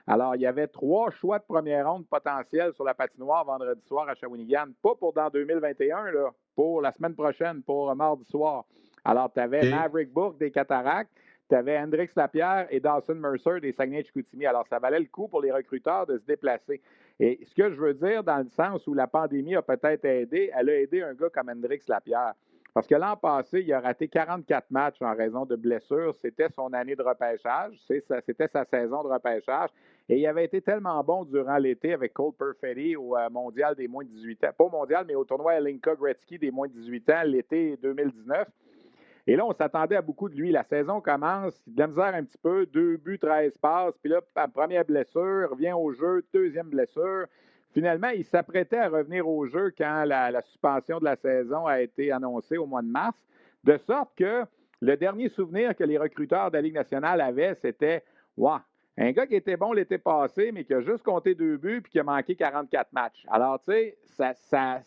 Alors, 0.05 0.35
il 0.35 0.41
y 0.41 0.45
avait 0.45 0.67
trois 0.67 1.09
choix 1.09 1.39
de 1.39 1.45
première 1.45 1.89
ronde 1.91 2.05
potentiels 2.07 2.73
sur 2.73 2.83
la 2.83 2.93
patinoire 2.93 3.43
vendredi 3.43 3.81
soir 3.87 4.07
à 4.07 4.13
Shawinigan. 4.13 4.67
Pas 4.83 4.93
pour 4.93 5.13
dans 5.13 5.29
2021, 5.29 6.11
là, 6.11 6.29
pour 6.55 6.81
la 6.81 6.91
semaine 6.91 7.15
prochaine, 7.15 7.63
pour 7.63 7.93
mardi 7.95 8.25
soir. 8.25 8.65
Alors, 9.03 9.33
tu 9.33 9.39
avais 9.39 9.67
Maverick 9.69 10.13
Bourque 10.13 10.37
des 10.37 10.51
Cataractes, 10.51 11.11
tu 11.49 11.55
avais 11.55 11.77
Hendrix 11.77 12.09
Lapierre 12.15 12.67
et 12.69 12.79
Dawson 12.79 13.15
Mercer 13.15 13.59
des 13.61 13.71
Saguenay-Chicoutimi. 13.71 14.45
Alors, 14.45 14.67
ça 14.67 14.79
valait 14.79 14.99
le 14.99 15.05
coup 15.05 15.27
pour 15.27 15.41
les 15.41 15.51
recruteurs 15.51 16.05
de 16.05 16.17
se 16.17 16.25
déplacer. 16.25 16.81
Et 17.19 17.39
ce 17.45 17.53
que 17.53 17.71
je 17.71 17.79
veux 17.79 17.93
dire, 17.93 18.23
dans 18.23 18.39
le 18.39 18.49
sens 18.49 18.85
où 18.87 18.93
la 18.93 19.07
pandémie 19.07 19.55
a 19.55 19.61
peut-être 19.61 20.05
aidé, 20.05 20.51
elle 20.55 20.69
a 20.69 20.79
aidé 20.79 21.01
un 21.01 21.13
gars 21.13 21.29
comme 21.29 21.49
Hendrix 21.49 21.81
Lapierre. 21.87 22.33
Parce 22.75 22.87
que 22.87 22.95
l'an 22.95 23.15
passé, 23.15 23.61
il 23.61 23.71
a 23.71 23.79
raté 23.79 24.09
44 24.09 24.69
matchs 24.69 25.01
en 25.01 25.15
raison 25.15 25.45
de 25.45 25.55
blessures. 25.55 26.13
C'était 26.15 26.49
son 26.49 26.73
année 26.73 26.93
de 26.93 27.03
repêchage. 27.03 27.79
C'était 27.87 28.49
sa 28.49 28.65
saison 28.65 29.01
de 29.01 29.07
repêchage. 29.07 29.69
Et 30.09 30.17
il 30.17 30.27
avait 30.27 30.43
été 30.43 30.61
tellement 30.61 31.01
bon 31.01 31.23
durant 31.23 31.55
l'été 31.55 31.93
avec 31.93 32.13
Cole 32.13 32.33
Perfetti 32.33 32.97
au 32.97 33.15
euh, 33.15 33.29
mondial 33.29 33.75
des 33.75 33.87
moins 33.87 34.03
de 34.03 34.09
18 34.09 34.43
ans. 34.43 34.49
Pas 34.57 34.63
au 34.65 34.69
mondial, 34.69 35.05
mais 35.07 35.15
au 35.15 35.23
tournoi 35.23 35.57
Linka 35.61 35.95
Gretzky 35.95 36.37
des 36.37 36.51
moins 36.51 36.67
de 36.67 36.73
18 36.73 37.09
ans 37.11 37.23
l'été 37.23 37.77
2019. 37.81 38.45
Et 39.27 39.35
là, 39.35 39.45
on 39.45 39.53
s'attendait 39.53 39.95
à 39.95 40.01
beaucoup 40.01 40.29
de 40.29 40.35
lui. 40.35 40.51
La 40.51 40.63
saison 40.63 41.01
commence, 41.01 41.59
de 41.67 41.79
la 41.79 41.87
misère 41.87 42.13
un 42.13 42.23
petit 42.23 42.37
peu, 42.37 42.65
deux 42.67 42.97
buts, 42.97 43.17
13 43.17 43.57
passes. 43.57 43.97
Puis 43.97 44.11
là, 44.11 44.21
première 44.53 44.85
blessure, 44.85 45.49
revient 45.49 45.73
au 45.73 45.91
jeu, 45.93 46.23
deuxième 46.31 46.69
blessure. 46.69 47.25
Finalement, 47.73 48.09
il 48.09 48.23
s'apprêtait 48.23 48.77
à 48.77 48.87
revenir 48.87 49.27
au 49.27 49.47
jeu 49.47 49.73
quand 49.75 50.05
la, 50.05 50.41
suspension 50.41 50.99
de 50.99 51.05
la 51.05 51.15
saison 51.15 51.65
a 51.65 51.81
été 51.81 52.11
annoncée 52.11 52.57
au 52.57 52.65
mois 52.65 52.83
de 52.83 52.87
mars. 52.87 53.17
De 53.63 53.77
sorte 53.77 54.11
que 54.15 54.43
le 54.79 54.95
dernier 54.95 55.27
souvenir 55.29 55.75
que 55.75 55.83
les 55.83 55.97
recruteurs 55.97 56.51
de 56.51 56.57
la 56.57 56.61
Ligue 56.61 56.75
nationale 56.75 57.19
avaient, 57.19 57.55
c'était 57.55 58.03
Waouh, 58.37 58.59
Un 58.97 59.11
gars 59.11 59.25
qui 59.25 59.35
était 59.35 59.57
bon 59.57 59.73
l'été 59.73 59.97
passé, 59.97 60.51
mais 60.51 60.63
qui 60.65 60.73
a 60.73 60.81
juste 60.81 61.03
compté 61.03 61.33
deux 61.33 61.57
buts 61.57 61.81
puis 61.81 61.91
qui 61.91 61.99
a 61.99 62.03
manqué 62.03 62.35
44 62.35 62.93
matchs. 62.93 63.25
Alors, 63.27 63.59
tu 63.59 63.71
sais, 63.71 63.97
ça, 64.03 64.33
ça, 64.33 64.81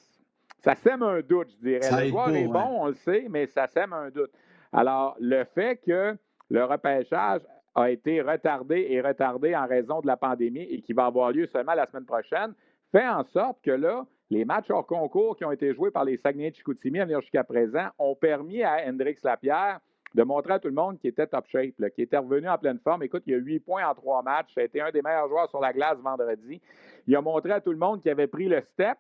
ça 0.59 0.75
sème 0.75 1.03
un 1.03 1.21
doute, 1.21 1.49
je 1.51 1.69
dirais. 1.69 2.05
le 2.05 2.09
joueur 2.09 2.31
est 2.31 2.47
bon, 2.47 2.83
on 2.83 2.87
le 2.87 2.95
sait, 2.95 3.27
mais 3.29 3.47
ça 3.47 3.67
sème 3.69 3.93
un 3.93 4.11
doute. 4.11 4.31
Alors, 4.73 5.17
le 5.21 5.45
fait 5.45 5.81
que 5.85 6.17
le 6.51 6.65
repêchage 6.65 7.43
a 7.75 7.91
été 7.91 8.21
retardé 8.21 8.87
et 8.91 9.01
retardé 9.01 9.55
en 9.55 9.67
raison 9.67 10.01
de 10.01 10.07
la 10.07 10.17
pandémie 10.17 10.63
et 10.63 10.81
qui 10.81 10.93
va 10.93 11.07
avoir 11.07 11.31
lieu 11.31 11.47
seulement 11.47 11.75
la 11.75 11.87
semaine 11.87 12.07
prochaine, 12.07 12.55
fait 12.91 13.07
en 13.07 13.25
sorte 13.25 13.59
que 13.63 13.71
là, 13.71 14.05
les 14.31 14.45
matchs 14.45 14.71
hors 14.71 14.87
concours 14.87 15.37
qui 15.37 15.45
ont 15.45 15.53
été 15.53 15.73
joués 15.75 15.91
par 15.91 16.05
les 16.05 16.17
Saguenay 16.17 16.51
de 16.51 16.57
Chicoutimi 16.57 17.01
à 17.01 17.05
venir 17.05 17.21
jusqu'à 17.21 17.45
présent 17.45 17.89
ont 17.99 18.15
permis 18.15 18.63
à 18.63 18.79
Hendrix 18.87 19.17
Lapierre 19.23 19.81
de 20.15 20.23
montrer 20.23 20.55
à 20.55 20.59
tout 20.59 20.69
le 20.69 20.75
monde 20.75 20.99
qu'il 20.99 21.11
était 21.11 21.27
top 21.27 21.47
shape, 21.49 21.75
qu'il 21.95 22.05
était 22.05 22.17
revenu 22.17 22.49
en 22.49 22.59
pleine 22.59 22.79
forme. 22.79 23.03
Écoute, 23.03 23.23
il 23.27 23.33
y 23.33 23.35
a 23.35 23.39
huit 23.39 23.61
points 23.61 23.87
en 23.87 23.95
trois 23.95 24.23
matchs. 24.23 24.53
Ça 24.55 24.63
a 24.63 24.65
été 24.65 24.81
un 24.81 24.91
des 24.91 25.03
meilleurs 25.03 25.29
joueurs 25.29 25.49
sur 25.51 25.61
la 25.61 25.73
glace 25.73 25.99
vendredi. 25.99 26.61
Il 27.07 27.15
a 27.15 27.21
montré 27.21 27.53
à 27.53 27.61
tout 27.61 27.73
le 27.73 27.79
monde 27.79 28.01
qu'il 28.01 28.11
avait 28.11 28.27
pris 28.27 28.49
le 28.49 28.61
step. 28.63 28.97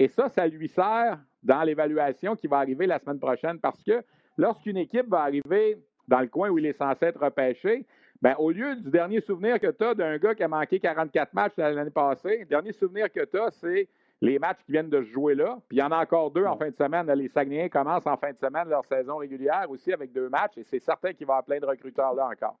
Et 0.00 0.08
ça, 0.08 0.30
ça 0.30 0.46
lui 0.46 0.66
sert 0.66 1.18
dans 1.42 1.62
l'évaluation 1.62 2.34
qui 2.34 2.46
va 2.46 2.56
arriver 2.56 2.86
la 2.86 2.98
semaine 2.98 3.20
prochaine 3.20 3.60
parce 3.60 3.82
que 3.82 4.02
lorsqu'une 4.38 4.78
équipe 4.78 5.06
va 5.06 5.20
arriver 5.20 5.76
dans 6.08 6.20
le 6.20 6.26
coin 6.26 6.48
où 6.48 6.56
il 6.56 6.64
est 6.64 6.72
censé 6.72 7.04
être 7.04 7.22
repêché, 7.22 7.86
ben, 8.22 8.34
au 8.38 8.50
lieu 8.50 8.76
du 8.76 8.90
dernier 8.90 9.20
souvenir 9.20 9.60
que 9.60 9.70
tu 9.70 9.84
as 9.84 9.94
d'un 9.94 10.16
gars 10.16 10.34
qui 10.34 10.42
a 10.42 10.48
manqué 10.48 10.80
44 10.80 11.34
matchs 11.34 11.52
l'année 11.58 11.90
passée, 11.90 12.38
le 12.38 12.46
dernier 12.46 12.72
souvenir 12.72 13.12
que 13.12 13.26
tu 13.26 13.38
as, 13.38 13.50
c'est 13.50 13.88
les 14.22 14.38
matchs 14.38 14.60
qui 14.64 14.72
viennent 14.72 14.88
de 14.88 15.02
se 15.02 15.10
jouer 15.10 15.34
là. 15.34 15.58
Puis 15.68 15.76
il 15.76 15.80
y 15.80 15.82
en 15.82 15.92
a 15.92 15.98
encore 15.98 16.30
deux 16.30 16.46
en 16.46 16.56
fin 16.56 16.70
de 16.70 16.76
semaine. 16.76 17.06
Les 17.12 17.28
Saguenayens 17.28 17.68
commencent 17.68 18.06
en 18.06 18.16
fin 18.16 18.32
de 18.32 18.38
semaine 18.38 18.70
leur 18.70 18.86
saison 18.86 19.18
régulière 19.18 19.66
aussi 19.68 19.92
avec 19.92 20.12
deux 20.12 20.30
matchs 20.30 20.56
et 20.56 20.64
c'est 20.64 20.80
certain 20.80 21.12
qu'il 21.12 21.26
va 21.26 21.34
y 21.34 21.36
avoir 21.36 21.44
plein 21.44 21.60
de 21.60 21.66
recruteurs 21.66 22.14
là 22.14 22.26
encore. 22.26 22.58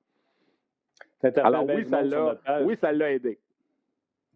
Alors 1.38 1.64
oui, 1.64 1.86
ça 1.86 2.02
l'a, 2.02 2.38
oui, 2.64 2.76
ça 2.76 2.92
l'a 2.92 3.12
aidé. 3.12 3.38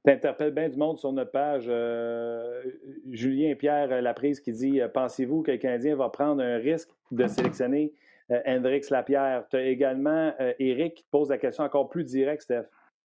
Tu 0.04 0.10
interpelles 0.10 0.52
bien 0.52 0.68
du 0.68 0.76
monde 0.76 0.98
sur 0.98 1.12
notre 1.12 1.30
page. 1.30 1.64
Euh, 1.66 2.62
Julien 3.10 3.54
Pierre 3.54 4.02
Laprise 4.02 4.40
qui 4.40 4.52
dit 4.52 4.80
euh, 4.80 4.88
Pensez-vous 4.88 5.42
que 5.42 5.52
le 5.52 5.56
Canadien 5.56 5.96
va 5.96 6.10
prendre 6.10 6.42
un 6.42 6.58
risque 6.58 6.90
de 7.10 7.26
sélectionner 7.26 7.92
euh, 8.30 8.40
Hendrix 8.46 8.82
Lapierre? 8.90 9.46
Tu 9.48 9.56
as 9.56 9.62
également 9.62 10.34
Eric 10.58 10.94
qui 10.94 11.04
te 11.04 11.10
pose 11.10 11.30
la 11.30 11.38
question 11.38 11.64
encore 11.64 11.88
plus 11.88 12.04
directe, 12.04 12.42
Steph. 12.42 12.64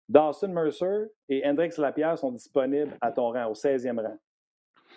Dawson 0.09 0.49
Mercer 0.49 1.05
et 1.29 1.47
Hendrix 1.47 1.71
Lapierre 1.77 2.17
sont 2.17 2.33
disponibles 2.33 2.91
à 2.99 3.13
ton 3.13 3.31
rang, 3.31 3.45
au 3.45 3.53
16e 3.53 4.01
rang. 4.01 4.17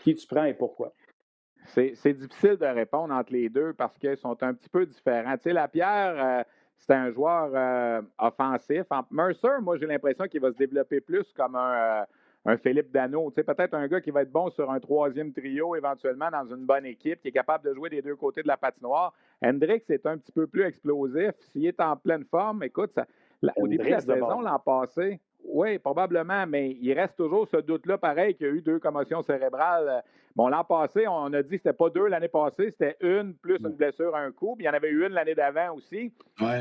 Qui 0.03 0.17
tu 0.17 0.27
prends 0.27 0.45
et 0.45 0.55
pourquoi? 0.55 0.93
C'est 1.67 2.13
difficile 2.13 2.57
de 2.57 2.67
répondre 2.67 3.15
entre 3.15 3.33
les 3.33 3.49
deux 3.49 3.73
parce 3.73 3.97
qu'ils 3.99 4.17
sont 4.17 4.43
un 4.43 4.53
petit 4.53 4.69
peu 4.69 4.85
différents. 4.85 5.37
Tu 5.37 5.45
sais, 5.45 5.53
Lapierre, 5.53 6.15
euh, 6.19 6.43
c'est 6.77 6.95
un 6.95 7.11
joueur 7.11 7.51
euh, 7.55 8.03
offensif. 8.19 8.85
Mercer, 9.11 9.61
moi, 9.63 9.79
j'ai 9.79 9.87
l'impression 9.87 10.27
qu'il 10.27 10.41
va 10.41 10.53
se 10.53 10.57
développer 10.57 11.01
plus 11.01 11.25
comme 11.33 11.57
un, 11.57 12.03
euh, 12.03 12.05
un 12.47 12.57
Philippe 12.59 12.93
Dano. 12.93 13.31
Tu 13.31 13.37
sais, 13.37 13.45
peut-être 13.45 13.75
un 13.75 13.87
gars 13.89 14.01
qui 14.01 14.11
va 14.11 14.23
être 14.23 14.33
bon 14.33 14.51
sur 14.51 14.71
un 14.71 14.81
troisième 14.81 15.33
trio, 15.33 15.75
éventuellement 15.77 16.31
dans 16.31 16.45
une 16.47 16.67
bonne 16.67 16.87
équipe, 16.87 17.21
qui 17.21 17.29
est 17.29 17.33
capable 17.33 17.65
de 17.69 17.75
jouer 17.75 17.89
des 17.89 18.03
deux 18.03 18.17
côtés 18.17 18.43
de 18.43 18.49
la 18.49 18.57
patinoire. 18.57 19.15
Hendrix 19.43 19.83
est 19.89 20.07
un 20.07 20.19
petit 20.19 20.33
peu 20.33 20.47
plus 20.47 20.63
explosif. 20.63 21.33
S'il 21.53 21.67
est 21.67 21.81
en 21.81 21.97
pleine 21.97 22.25
forme, 22.25 22.63
écoute, 22.63 22.93
ça, 22.95 23.07
au 23.57 23.67
début 23.67 23.85
de 23.85 23.91
la 23.91 24.01
saison, 24.01 24.41
l'an 24.41 24.59
passé, 24.59 25.21
oui, 25.45 25.79
probablement, 25.79 26.47
mais 26.47 26.77
il 26.81 26.93
reste 26.95 27.17
toujours 27.17 27.47
ce 27.49 27.59
doute-là, 27.59 27.99
pareil, 27.99 28.35
qu'il 28.35 28.47
y 28.47 28.51
a 28.51 28.53
eu 28.53 28.63
deux 28.63 28.79
commotions 28.79 29.23
cérébrales. 29.23 30.03
Bon, 30.35 30.49
l'an 30.49 30.65
passé, 30.65 31.07
on 31.07 31.33
a 31.33 31.43
dit 31.43 31.51
que 31.51 31.57
c'était 31.59 31.73
pas 31.73 31.91
deux 31.91 32.09
l'année 32.09 32.29
passée, 32.29 32.71
c'était 32.71 32.97
une 33.01 33.35
plus 33.35 33.59
une 33.61 33.77
blessure 33.77 34.17
à 34.17 34.21
un 34.21 34.33
coup. 34.33 34.57
Puis 34.57 34.65
il 34.65 34.67
y 34.67 34.71
en 34.71 34.75
avait 34.75 34.91
eu 34.91 35.07
une 35.07 35.13
l'année 35.13 35.35
d'avant 35.35 35.77
aussi. 35.77 36.13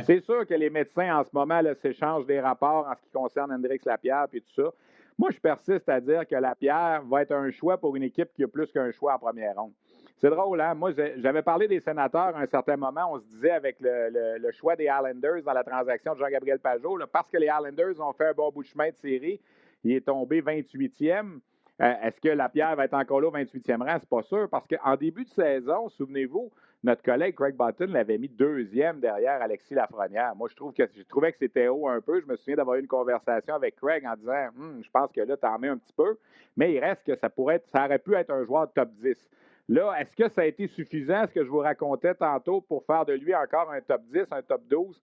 C'est 0.06 0.24
sûr 0.24 0.46
que 0.46 0.54
les 0.54 0.70
médecins, 0.70 1.18
en 1.18 1.24
ce 1.24 1.30
moment, 1.34 1.60
s'échangent 1.82 2.28
des 2.28 2.40
rapports 2.40 2.88
en 2.88 2.96
ce 2.96 3.02
qui 3.02 3.10
concerne 3.12 3.52
Hendrix 3.52 3.80
Lapierre 3.86 4.28
et 4.32 4.42
tout 4.42 4.54
ça. 4.56 4.70
Moi, 5.18 5.32
je 5.32 5.40
persiste 5.40 5.90
à 5.90 6.00
dire 6.00 6.28
que 6.28 6.36
Lapierre 6.36 7.04
va 7.10 7.22
être 7.22 7.34
un 7.34 7.50
choix 7.52 7.78
pour 7.78 7.96
une 7.96 8.04
équipe 8.04 8.30
qui 8.36 8.44
a 8.44 8.48
plus 8.48 8.72
qu'un 8.72 8.92
choix 8.92 9.16
en 9.16 9.20
première 9.20 9.56
ronde. 9.56 9.74
C'est 10.18 10.30
drôle, 10.30 10.62
hein? 10.62 10.74
Moi, 10.74 10.92
j'avais 11.18 11.42
parlé 11.42 11.68
des 11.68 11.80
sénateurs 11.80 12.36
à 12.36 12.40
un 12.40 12.46
certain 12.46 12.78
moment. 12.78 13.12
On 13.12 13.20
se 13.20 13.26
disait 13.26 13.52
avec 13.52 13.78
le, 13.82 14.52
choix 14.52 14.76
des 14.76 14.86
Islanders 14.86 15.44
dans 15.44 15.54
la 15.54 15.64
transaction 15.64 16.14
de 16.14 16.20
Jean-Gabriel 16.20 16.60
Pajot, 16.60 16.98
parce 17.12 17.30
que 17.30 17.38
les 17.38 17.48
Islanders 17.48 18.00
ont 18.00 18.14
fait 18.14 18.28
un 18.28 18.34
bon 18.34 18.50
bout 18.52 18.64
de 18.64 18.68
chemin 18.68 18.90
de 18.90 18.96
série, 18.96 19.40
il 19.84 19.94
est 19.94 20.06
tombé 20.06 20.42
28e. 20.42 21.40
Euh, 21.82 21.94
est-ce 22.04 22.22
que 22.22 22.30
la 22.30 22.50
pierre 22.50 22.76
va 22.76 22.86
être 22.86 22.94
encore 22.94 23.20
là 23.20 23.28
au 23.28 23.32
28e 23.32 23.84
rang? 23.84 23.98
C'est 24.00 24.10
pas 24.10 24.22
sûr, 24.24 24.48
parce 24.50 24.66
qu'en 24.68 24.96
début 24.96 25.26
de 25.26 25.30
saison, 25.30 25.90
souvenez-vous, 25.90 26.52
notre 26.84 27.02
collègue 27.02 27.36
Craig 27.36 27.56
Button 27.56 27.88
l'avait 27.88 28.18
mis 28.18 28.28
deuxième 28.28 29.00
derrière 29.00 29.42
Alexis 29.42 29.74
Lafrenière. 29.74 30.36
Moi, 30.36 30.50
je 30.50 30.56
trouve 30.56 30.74
que 30.74 30.84
je 30.96 31.04
trouvais 31.04 31.32
que 31.32 31.38
c'était 31.38 31.70
haut 31.70 31.88
un 31.88 32.02
peu. 32.02 32.20
Je 32.20 32.26
me 32.26 32.36
souviens 32.36 32.58
d'avoir 32.58 32.76
eu 32.76 32.82
une 32.82 32.88
conversation 32.88 33.56
avec 33.56 33.78
Craig 33.78 34.06
en 34.06 34.16
disant 34.16 34.50
hum, 34.58 34.82
je 34.84 34.90
pense 34.92 35.12
que 35.14 35.22
là, 35.22 35.38
tu 35.38 35.46
en 35.46 35.58
mets 35.58 35.70
un 35.70 35.78
petit 35.78 35.94
peu. 35.94 36.18
Mais 36.58 36.74
il 36.74 36.80
reste 36.80 37.06
que 37.06 37.16
ça 37.16 37.30
pourrait 37.30 37.56
être, 37.56 37.68
ça 37.70 37.86
aurait 37.86 38.00
pu 38.00 38.14
être 38.16 38.32
un 38.32 38.44
joueur 38.44 38.68
de 38.68 38.74
top 38.74 38.90
10. 39.02 39.30
Là, 39.70 39.94
est-ce 40.00 40.16
que 40.16 40.30
ça 40.30 40.42
a 40.42 40.46
été 40.46 40.68
suffisant, 40.68 41.26
ce 41.28 41.34
que 41.34 41.44
je 41.44 41.50
vous 41.50 41.60
racontais 41.60 42.14
tantôt, 42.16 42.62
pour 42.62 42.84
faire 42.86 43.06
de 43.06 43.14
lui 43.14 43.34
encore 43.34 43.72
un 43.72 43.82
top 43.82 44.02
10, 44.12 44.26
un 44.32 44.42
top 44.42 44.62
12? 44.70 45.02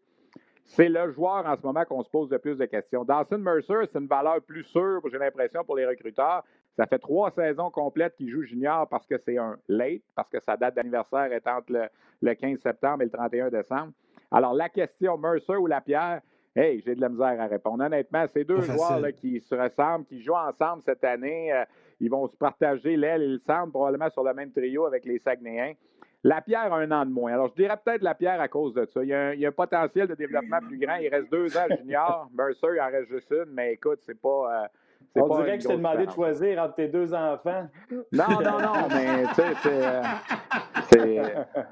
C'est 0.64 0.88
le 0.88 1.10
joueur 1.10 1.46
en 1.46 1.56
ce 1.56 1.62
moment 1.62 1.84
qu'on 1.84 2.02
se 2.02 2.10
pose 2.10 2.30
le 2.30 2.38
plus 2.38 2.56
de 2.56 2.66
questions. 2.66 3.04
Dawson 3.04 3.38
Mercer, 3.38 3.86
c'est 3.90 3.98
une 3.98 4.06
valeur 4.06 4.40
plus 4.42 4.62
sûre, 4.64 5.00
j'ai 5.10 5.18
l'impression, 5.18 5.64
pour 5.64 5.76
les 5.76 5.86
recruteurs. 5.86 6.44
Ça 6.76 6.86
fait 6.86 6.98
trois 6.98 7.30
saisons 7.30 7.70
complètes 7.70 8.14
qu'il 8.16 8.30
joue 8.30 8.42
junior 8.42 8.88
parce 8.88 9.06
que 9.06 9.18
c'est 9.18 9.36
un 9.36 9.58
late, 9.66 10.02
parce 10.14 10.28
que 10.28 10.38
sa 10.40 10.56
date 10.56 10.76
d'anniversaire 10.76 11.32
est 11.32 11.46
entre 11.48 11.88
le, 12.22 12.34
15 12.34 12.60
septembre 12.60 13.02
et 13.02 13.06
le 13.06 13.10
31 13.10 13.50
décembre. 13.50 13.92
Alors, 14.30 14.54
la 14.54 14.68
question 14.68 15.18
Mercer 15.18 15.56
ou 15.56 15.66
Lapierre, 15.66 16.20
hey, 16.54 16.80
j'ai 16.86 16.94
de 16.94 17.00
la 17.00 17.08
misère 17.08 17.40
à 17.40 17.46
répondre. 17.46 17.82
Honnêtement, 17.82 18.26
ces 18.28 18.44
deux 18.44 18.60
joueurs 18.60 19.00
là, 19.00 19.10
qui 19.10 19.40
se 19.40 19.54
ressemblent, 19.54 20.04
qui 20.04 20.22
jouent 20.22 20.34
ensemble 20.34 20.82
cette 20.82 21.02
année, 21.02 21.52
euh, 21.52 21.64
ils 22.00 22.10
vont 22.10 22.26
se 22.28 22.36
partager 22.36 22.96
l'aile 22.96 23.22
et 23.22 23.28
le 23.28 23.38
centre, 23.38 23.70
probablement 23.70 24.10
sur 24.10 24.24
le 24.24 24.34
même 24.34 24.50
trio 24.50 24.86
avec 24.86 25.04
les 25.04 25.18
Saguenayens. 25.18 25.74
La 26.22 26.42
pierre 26.42 26.72
a 26.72 26.78
un 26.78 26.90
an 26.90 27.06
de 27.06 27.10
moins. 27.10 27.32
Alors, 27.32 27.48
je 27.48 27.54
dirais 27.54 27.76
peut-être 27.82 28.02
la 28.02 28.14
pierre 28.14 28.40
à 28.40 28.48
cause 28.48 28.74
de 28.74 28.84
ça. 28.84 29.02
Il 29.02 29.08
y, 29.08 29.14
a 29.14 29.48
un, 29.48 29.52
potentiel 29.52 30.06
de 30.06 30.14
développement 30.14 30.58
plus 30.60 30.78
grand. 30.78 30.96
Il 30.96 31.08
reste 31.08 31.30
deux 31.30 31.56
ans 31.56 31.66
junior. 31.78 32.28
Mercer, 32.34 32.68
il 32.74 32.80
en 32.80 32.90
reste 32.90 33.08
juste 33.08 33.30
une, 33.30 33.52
mais 33.52 33.74
écoute, 33.74 34.00
c'est 34.04 34.20
pas. 34.20 34.64
Euh, 34.64 34.68
on 35.16 35.36
dirait 35.38 35.56
que 35.56 35.62
je 35.64 35.68
t'ai 35.68 35.76
demandé 35.76 36.06
de 36.06 36.10
choisir 36.12 36.62
entre 36.62 36.74
tes 36.74 36.88
deux 36.88 37.12
enfants. 37.14 37.66
Non, 38.12 38.28
non, 38.28 38.60
non, 38.60 38.88
mais 38.90 39.24
tu 39.28 39.34
sais, 39.34 40.02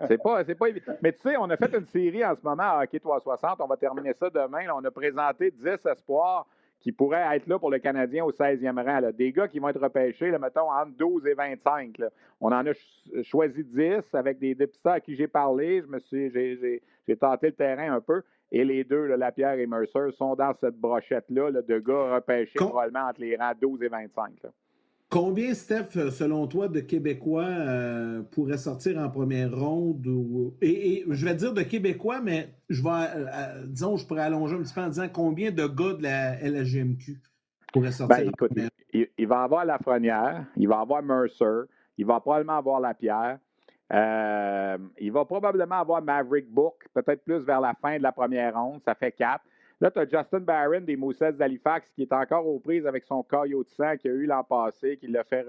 c'est 0.08 0.18
pas, 0.18 0.42
pas 0.42 0.68
évident. 0.68 0.92
Mais 1.02 1.12
tu 1.12 1.20
sais, 1.20 1.36
on 1.36 1.48
a 1.50 1.56
fait 1.56 1.72
une 1.76 1.86
série 1.86 2.24
en 2.24 2.34
ce 2.34 2.42
moment 2.42 2.62
à 2.62 2.82
Hockey 2.82 2.98
360. 2.98 3.60
On 3.60 3.66
va 3.66 3.76
terminer 3.76 4.14
ça 4.14 4.30
demain. 4.30 4.64
on 4.74 4.82
a 4.82 4.90
présenté 4.90 5.50
10 5.50 5.86
espoirs 5.86 6.46
qui 6.80 6.92
pourraient 6.92 7.36
être 7.36 7.46
là 7.46 7.58
pour 7.58 7.70
le 7.70 7.78
Canadien 7.78 8.24
au 8.24 8.30
16e 8.30 8.82
rang. 8.82 9.10
Des 9.12 9.32
gars 9.32 9.48
qui 9.48 9.58
vont 9.58 9.68
être 9.68 9.80
repêchés, 9.80 10.30
là, 10.30 10.38
mettons, 10.38 10.70
entre 10.70 10.92
12 10.96 11.26
et 11.26 11.34
25. 11.34 12.00
On 12.40 12.52
en 12.52 12.66
a 12.66 12.72
choisi 13.22 13.64
10 13.64 14.14
avec 14.14 14.38
des 14.38 14.54
députés 14.54 14.88
à 14.88 15.00
qui 15.00 15.16
j'ai 15.16 15.28
parlé. 15.28 15.82
Je 15.82 15.86
me 15.86 15.98
suis, 15.98 16.30
j'ai 16.30 17.16
tenté 17.16 17.48
le 17.48 17.54
terrain 17.54 17.94
un 17.94 18.00
peu. 18.00 18.22
Et 18.50 18.64
les 18.64 18.84
deux, 18.84 19.06
Lapierre 19.16 19.58
et 19.58 19.66
Mercer, 19.66 20.10
sont 20.16 20.34
dans 20.34 20.54
cette 20.54 20.76
brochette-là 20.76 21.50
de 21.50 21.78
gars 21.78 22.14
repêchés 22.14 22.58
probablement 22.58 23.08
entre 23.08 23.20
les 23.20 23.36
rangs 23.36 23.52
12 23.60 23.82
et 23.82 23.88
25. 23.88 24.32
Combien, 25.10 25.54
Steph, 25.54 25.96
euh, 25.96 26.10
selon 26.10 26.46
toi, 26.46 26.68
de 26.68 26.80
Québécois 26.80 27.46
euh, 27.46 28.22
pourraient 28.30 28.58
sortir 28.58 28.98
en 28.98 29.08
première 29.08 29.56
ronde? 29.58 30.06
Et, 30.60 31.04
je 31.08 31.24
vais 31.24 31.34
dire 31.34 31.54
de 31.54 31.62
Québécois, 31.62 32.20
mais 32.20 32.50
je 32.68 32.82
vais, 32.82 32.90
euh, 32.90 33.64
disons, 33.66 33.96
je 33.96 34.06
pourrais 34.06 34.22
allonger 34.22 34.56
un 34.56 34.58
petit 34.62 34.74
peu 34.74 34.82
en 34.82 34.88
disant 34.88 35.08
combien 35.10 35.50
de 35.50 35.66
gars 35.66 35.94
de 35.94 36.02
la 36.02 36.38
LGMQ 36.42 37.22
pourraient 37.72 37.90
sortir 37.90 38.18
ben, 38.18 38.28
en 38.28 38.32
première 38.32 38.70
il, 38.92 39.08
il, 39.16 39.26
va 39.26 39.44
avoir 39.44 39.64
Lafrenière, 39.64 40.44
il 40.56 40.68
va 40.68 40.80
avoir 40.80 41.02
Mercer, 41.02 41.64
il 41.96 42.04
va 42.04 42.20
probablement 42.20 42.58
avoir 42.58 42.78
Lapierre. 42.78 43.38
il 43.90 45.10
va 45.10 45.24
probablement 45.24 45.76
avoir 45.76 46.02
Maverick 46.02 46.50
Book, 46.50 46.84
peut-être 46.92 47.24
plus 47.24 47.38
vers 47.38 47.62
la 47.62 47.72
fin 47.80 47.96
de 47.96 48.02
la 48.02 48.12
première 48.12 48.54
ronde, 48.54 48.82
ça 48.84 48.94
fait 48.94 49.12
quatre. 49.12 49.44
Là, 49.80 49.90
tu 49.90 49.98
as 50.00 50.08
Justin 50.08 50.40
Barron 50.40 50.80
des 50.80 50.96
Moussets 50.96 51.32
d'Halifax 51.32 51.90
qui 51.90 52.02
est 52.02 52.12
encore 52.12 52.46
aux 52.46 52.58
prises 52.58 52.86
avec 52.86 53.04
son 53.04 53.22
caillot 53.22 53.62
de 53.62 53.68
sang 53.68 53.96
qu'il 53.96 54.10
a 54.10 54.14
eu 54.14 54.26
l'an 54.26 54.42
passé, 54.42 54.96
qui 54.96 55.06
l'a 55.06 55.22
fait 55.22 55.46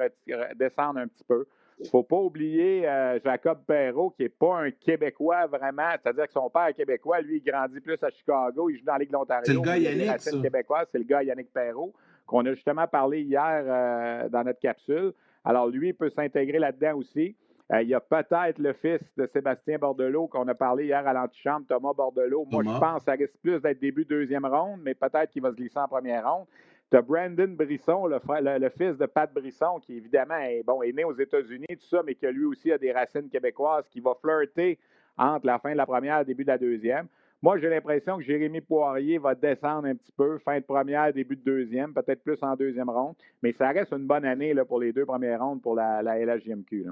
descendre 0.56 1.00
un 1.00 1.08
petit 1.08 1.24
peu. 1.24 1.46
Il 1.80 1.86
ne 1.86 1.90
faut 1.90 2.04
pas 2.04 2.18
oublier 2.18 2.88
euh, 2.88 3.20
Jacob 3.24 3.60
Perrault, 3.66 4.10
qui 4.10 4.24
n'est 4.24 4.30
pas 4.30 4.64
un 4.64 4.72
Québécois 4.72 5.48
vraiment. 5.48 5.90
C'est-à-dire 5.92 6.28
que 6.28 6.34
son 6.34 6.50
père 6.50 6.68
est 6.68 6.74
québécois. 6.74 7.22
Lui, 7.22 7.38
il 7.38 7.52
grandit 7.52 7.80
plus 7.80 7.98
à 8.04 8.10
Chicago. 8.10 8.70
Il 8.70 8.80
joue 8.80 8.86
dans 8.86 8.94
la 8.94 9.00
Ligue 9.00 9.08
de 9.08 9.14
l'Ontario. 9.14 9.44
C'est 9.46 9.54
le 9.54 9.62
gars 9.62 9.78
Yannick. 9.78 10.20
C'est 10.20 10.98
le 10.98 11.04
gars 11.06 11.24
Yannick 11.24 11.54
Perrault, 11.54 11.94
qu'on 12.28 12.46
a 12.46 12.54
justement 12.54 12.86
parlé 12.86 13.22
hier 13.22 13.64
euh, 13.66 14.28
dans 14.28 14.44
notre 14.44 14.60
capsule. 14.60 15.14
Alors, 15.46 15.70
lui, 15.70 15.90
il 15.90 15.94
peut 15.94 16.10
s'intégrer 16.10 16.60
là-dedans 16.60 16.98
aussi. 16.98 17.34
Euh, 17.72 17.84
il 17.84 17.90
y 17.90 17.94
a 17.94 18.00
peut-être 18.00 18.58
le 18.58 18.74
fils 18.74 19.02
de 19.16 19.28
Sébastien 19.28 19.78
Bordelot 19.78 20.28
qu'on 20.28 20.48
a 20.48 20.56
parlé 20.56 20.86
hier 20.86 21.08
à 21.08 21.14
l'antichambre, 21.14 21.68
Thomas 21.68 21.94
Bordelot. 21.94 22.48
Moi, 22.52 22.64
je 22.64 22.80
pense 22.80 23.00
que 23.00 23.04
ça 23.06 23.12
risque 23.12 23.38
plus 23.42 23.62
d'être 23.62 23.80
début 23.80 24.06
deuxième 24.06 24.46
ronde, 24.46 24.80
mais 24.84 24.96
peut-être 24.96 25.30
qu'il 25.30 25.44
va 25.44 25.52
se 25.52 25.56
glisser 25.56 25.78
en 25.78 25.88
première 25.88 26.28
ronde. 26.28 26.48
Tu 26.90 26.98
as 26.98 27.02
Brandon 27.04 27.50
Brisson, 27.50 28.08
le, 28.08 28.18
le, 28.58 28.70
fils 28.70 28.98
de 28.98 29.06
Pat 29.06 29.32
Brisson, 29.32 29.80
qui 29.80 29.98
évidemment 29.98 30.40
est, 30.40 30.64
bon, 30.64 30.82
est 30.82 30.92
né 30.92 31.04
aux 31.04 31.14
États-Unis, 31.14 31.68
tout 31.70 31.86
ça, 31.88 32.02
mais 32.04 32.16
qui 32.16 32.26
lui 32.26 32.46
aussi 32.46 32.72
a 32.72 32.80
des 32.80 32.92
racines 32.92 33.30
québécoises, 33.30 33.88
qui 33.90 34.00
va 34.00 34.16
flirter 34.20 34.80
entre 35.16 35.46
la 35.46 35.60
fin 35.60 35.72
de 35.72 35.78
la 35.78 35.86
première 35.86 36.16
et 36.16 36.20
le 36.20 36.26
début 36.26 36.44
de 36.44 36.50
la 36.50 36.58
deuxième. 36.58 37.08
Moi, 37.44 37.60
j'ai 37.60 37.70
l'impression 37.70 38.18
que 38.18 38.24
Jérémy 38.24 38.62
Poirier 38.62 39.20
va 39.20 39.36
descendre 39.36 39.88
un 39.88 39.96
petit 39.96 40.12
peu, 40.12 40.40
fin 40.40 40.58
de 40.58 40.66
première, 40.66 41.14
début 41.14 41.36
de 41.36 41.44
deuxième, 41.44 41.94
peut-être 41.94 42.24
plus 42.24 42.42
en 42.42 42.56
deuxième 42.56 42.90
ronde. 42.90 43.16
Mais 43.44 43.52
ça 43.54 43.70
reste 43.70 43.94
une 43.94 44.08
bonne 44.08 44.26
année 44.26 44.56
là, 44.56 44.66
pour 44.66 44.80
les 44.80 44.92
deux 44.92 45.06
premières 45.06 45.40
rondes 45.40 45.62
pour 45.62 45.76
la, 45.76 46.02
la 46.02 46.18
LHJMQ. 46.18 46.88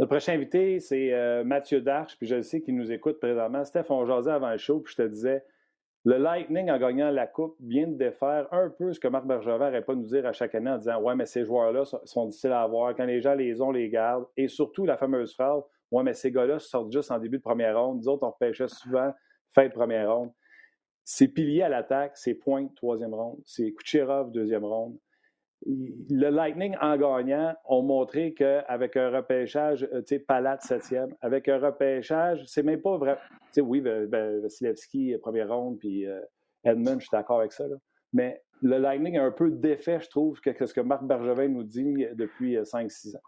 Notre 0.00 0.12
prochain 0.12 0.32
invité, 0.32 0.80
c'est 0.80 1.12
euh, 1.12 1.44
Mathieu 1.44 1.82
Darche, 1.82 2.16
puis 2.16 2.26
je 2.26 2.36
le 2.36 2.42
sais 2.42 2.62
qu'il 2.62 2.74
nous 2.74 2.90
écoute 2.90 3.20
présentement. 3.20 3.66
Steph, 3.66 3.84
on 3.90 4.06
jasait 4.06 4.30
avant 4.30 4.50
le 4.50 4.56
show, 4.56 4.80
puis 4.80 4.94
je 4.96 5.02
te 5.02 5.06
disais, 5.06 5.44
le 6.06 6.16
Lightning, 6.16 6.70
en 6.70 6.78
gagnant 6.78 7.10
la 7.10 7.26
Coupe, 7.26 7.54
vient 7.60 7.86
de 7.86 7.98
défaire 7.98 8.48
un 8.50 8.70
peu 8.70 8.94
ce 8.94 8.98
que 8.98 9.08
Marc 9.08 9.26
Bergevin 9.26 9.58
n'arrête 9.58 9.84
pas 9.84 9.94
nous 9.94 10.06
dire 10.06 10.24
à 10.24 10.32
chaque 10.32 10.54
année 10.54 10.70
en 10.70 10.78
disant 10.78 11.02
Ouais, 11.02 11.14
mais 11.16 11.26
ces 11.26 11.44
joueurs-là 11.44 11.84
sont 11.84 12.24
difficiles 12.24 12.52
à 12.52 12.62
avoir. 12.62 12.96
Quand 12.96 13.04
les 13.04 13.20
gens 13.20 13.34
les 13.34 13.60
ont, 13.60 13.70
les 13.70 13.90
gardent. 13.90 14.24
Et 14.38 14.48
surtout, 14.48 14.86
la 14.86 14.96
fameuse 14.96 15.34
phrase 15.34 15.62
Ouais, 15.90 16.02
mais 16.02 16.14
ces 16.14 16.32
gars-là 16.32 16.58
sortent 16.60 16.90
juste 16.90 17.10
en 17.10 17.18
début 17.18 17.36
de 17.36 17.42
première 17.42 17.78
ronde. 17.78 17.98
Nous 17.98 18.08
autres, 18.08 18.26
on 18.26 18.30
repêchait 18.30 18.68
souvent 18.68 19.12
fin 19.54 19.66
de 19.66 19.72
première 19.72 20.16
ronde. 20.16 20.32
C'est 21.04 21.28
pilier 21.28 21.60
à 21.60 21.68
l'attaque, 21.68 22.12
c'est 22.14 22.32
pointe, 22.32 22.74
troisième 22.74 23.12
ronde. 23.12 23.42
C'est 23.44 23.70
Kucherov, 23.74 24.32
deuxième 24.32 24.64
ronde 24.64 24.96
le 25.66 26.30
Lightning, 26.30 26.74
en 26.80 26.96
gagnant, 26.96 27.54
ont 27.66 27.82
montré 27.82 28.32
qu'avec 28.32 28.96
un 28.96 29.10
repêchage, 29.10 29.86
euh, 29.92 30.00
tu 30.00 30.16
sais, 30.16 30.18
Palate 30.18 30.62
septième, 30.62 31.14
avec 31.20 31.48
un 31.48 31.58
repêchage, 31.58 32.44
c'est 32.46 32.62
même 32.62 32.80
pas 32.80 32.96
vrai. 32.96 33.18
Tu 33.30 33.36
sais, 33.52 33.60
oui, 33.60 33.80
ben, 33.80 34.40
Vasilevski, 34.40 35.16
première 35.20 35.54
ronde, 35.54 35.78
puis 35.78 36.06
euh, 36.06 36.20
Edmund, 36.64 37.00
je 37.00 37.06
suis 37.06 37.12
d'accord 37.12 37.40
avec 37.40 37.52
ça. 37.52 37.64
Mais 38.12 38.42
le 38.62 38.78
Lightning 38.78 39.18
a 39.18 39.24
un 39.24 39.30
peu 39.30 39.50
d'effet, 39.50 40.00
je 40.00 40.08
trouve, 40.08 40.40
que 40.40 40.66
ce 40.66 40.72
que 40.72 40.80
Marc 40.80 41.04
Bergevin 41.04 41.48
nous 41.48 41.64
dit 41.64 42.06
depuis 42.14 42.56
5-6 42.56 43.14
euh, 43.14 43.18
ans. 43.18 43.22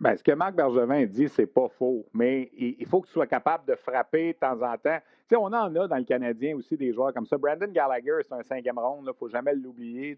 Bien, 0.00 0.16
ce 0.16 0.24
que 0.24 0.32
Marc 0.32 0.54
Bergevin 0.54 1.04
dit, 1.04 1.28
c'est 1.28 1.46
pas 1.46 1.68
faux, 1.68 2.06
mais 2.14 2.50
il 2.56 2.86
faut 2.86 3.02
que 3.02 3.06
tu 3.06 3.12
sois 3.12 3.26
capable 3.26 3.66
de 3.66 3.74
frapper 3.74 4.32
de 4.32 4.38
temps 4.38 4.62
en 4.62 4.76
temps 4.78 5.00
on 5.36 5.52
en 5.52 5.74
a 5.74 5.88
dans 5.88 5.96
le 5.96 6.04
Canadien 6.04 6.56
aussi 6.56 6.76
des 6.76 6.92
joueurs 6.92 7.12
comme 7.12 7.26
ça. 7.26 7.36
Brandon 7.38 7.70
Gallagher, 7.70 8.18
c'est 8.22 8.34
un 8.34 8.42
cinquième 8.42 8.78
ronde, 8.78 9.02
il 9.02 9.08
ne 9.08 9.12
faut 9.12 9.28
jamais 9.28 9.54
l'oublier. 9.54 10.16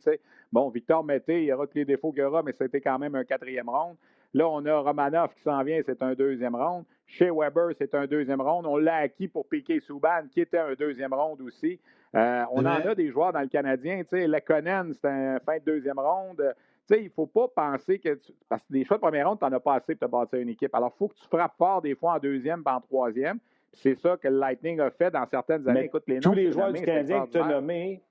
Bon, 0.50 0.68
Victor 0.70 1.04
Mété, 1.04 1.42
il 1.42 1.44
y 1.46 1.52
aura 1.52 1.66
tous 1.66 1.78
les 1.78 1.84
défauts 1.84 2.12
qu'il 2.12 2.20
y 2.20 2.24
aura, 2.24 2.42
mais 2.42 2.52
c'était 2.52 2.80
quand 2.80 2.98
même 2.98 3.14
un 3.14 3.24
quatrième 3.24 3.68
ronde. 3.68 3.96
Là, 4.34 4.48
on 4.48 4.64
a 4.64 4.78
Romanov 4.78 5.34
qui 5.34 5.42
s'en 5.42 5.62
vient, 5.62 5.80
c'est 5.84 6.02
un 6.02 6.14
deuxième 6.14 6.54
ronde. 6.54 6.84
Chez 7.06 7.30
Weber, 7.30 7.70
c'est 7.76 7.94
un 7.94 8.06
deuxième 8.06 8.40
ronde. 8.40 8.64
On 8.66 8.78
l'a 8.78 8.96
acquis 8.96 9.28
pour 9.28 9.46
Piquet 9.46 9.80
Souban, 9.80 10.22
qui 10.30 10.40
était 10.40 10.58
un 10.58 10.72
deuxième 10.72 11.12
ronde 11.12 11.42
aussi. 11.42 11.78
Euh, 12.14 12.44
on 12.50 12.64
en 12.64 12.80
a 12.80 12.94
des 12.94 13.10
joueurs 13.10 13.32
dans 13.32 13.40
le 13.40 13.48
Canadien. 13.48 14.02
Lekonen, 14.10 14.94
c'est 14.94 15.08
un 15.08 15.38
fin 15.40 15.58
de 15.58 15.64
deuxième 15.64 15.98
ronde. 15.98 16.54
Il 16.90 17.04
ne 17.04 17.08
faut 17.10 17.26
pas 17.26 17.48
penser 17.48 17.98
que. 17.98 18.18
Parce 18.48 18.62
que 18.62 18.72
des 18.72 18.84
choix 18.84 18.96
de 18.96 19.02
première 19.02 19.28
ronde, 19.28 19.38
tu 19.38 19.44
n'en 19.44 19.52
as 19.52 19.60
pas 19.60 19.74
assez 19.74 19.94
pour 19.94 20.08
te 20.08 20.12
bâtir 20.12 20.38
une 20.40 20.48
équipe. 20.50 20.74
Alors, 20.74 20.92
il 20.94 20.98
faut 20.98 21.08
que 21.08 21.14
tu 21.14 21.26
frappes 21.26 21.56
fort 21.56 21.82
des 21.82 21.94
fois 21.94 22.14
en 22.14 22.18
deuxième 22.18 22.62
et 22.66 22.70
en 22.70 22.80
troisième. 22.80 23.38
C'est 23.72 23.94
ça 23.94 24.16
que 24.16 24.28
le 24.28 24.38
Lightning 24.38 24.80
a 24.80 24.90
fait 24.90 25.10
dans 25.10 25.26
certaines 25.26 25.66
années. 25.68 25.84
Écoute, 25.84 26.04
les 26.06 26.20
tous 26.20 26.34
les 26.34 26.52
joueurs 26.52 26.72
du 26.72 26.82
Canadien 26.82 27.26
que 27.26 27.30
tu 27.30 27.38
as 27.38 27.46
nommés, 27.46 28.02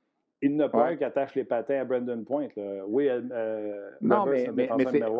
il 0.43 0.55
n'a 0.55 0.69
pas 0.69 0.87
un 0.87 0.95
qui 0.95 1.03
attache 1.03 1.35
les 1.35 1.43
patins 1.43 1.81
à 1.81 1.83
Brandon 1.83 2.23
Point. 2.23 2.47
Oui, 2.87 3.07
euh, 3.09 3.89
non, 4.01 4.25
mais, 4.25 4.49
mais, 4.53 4.69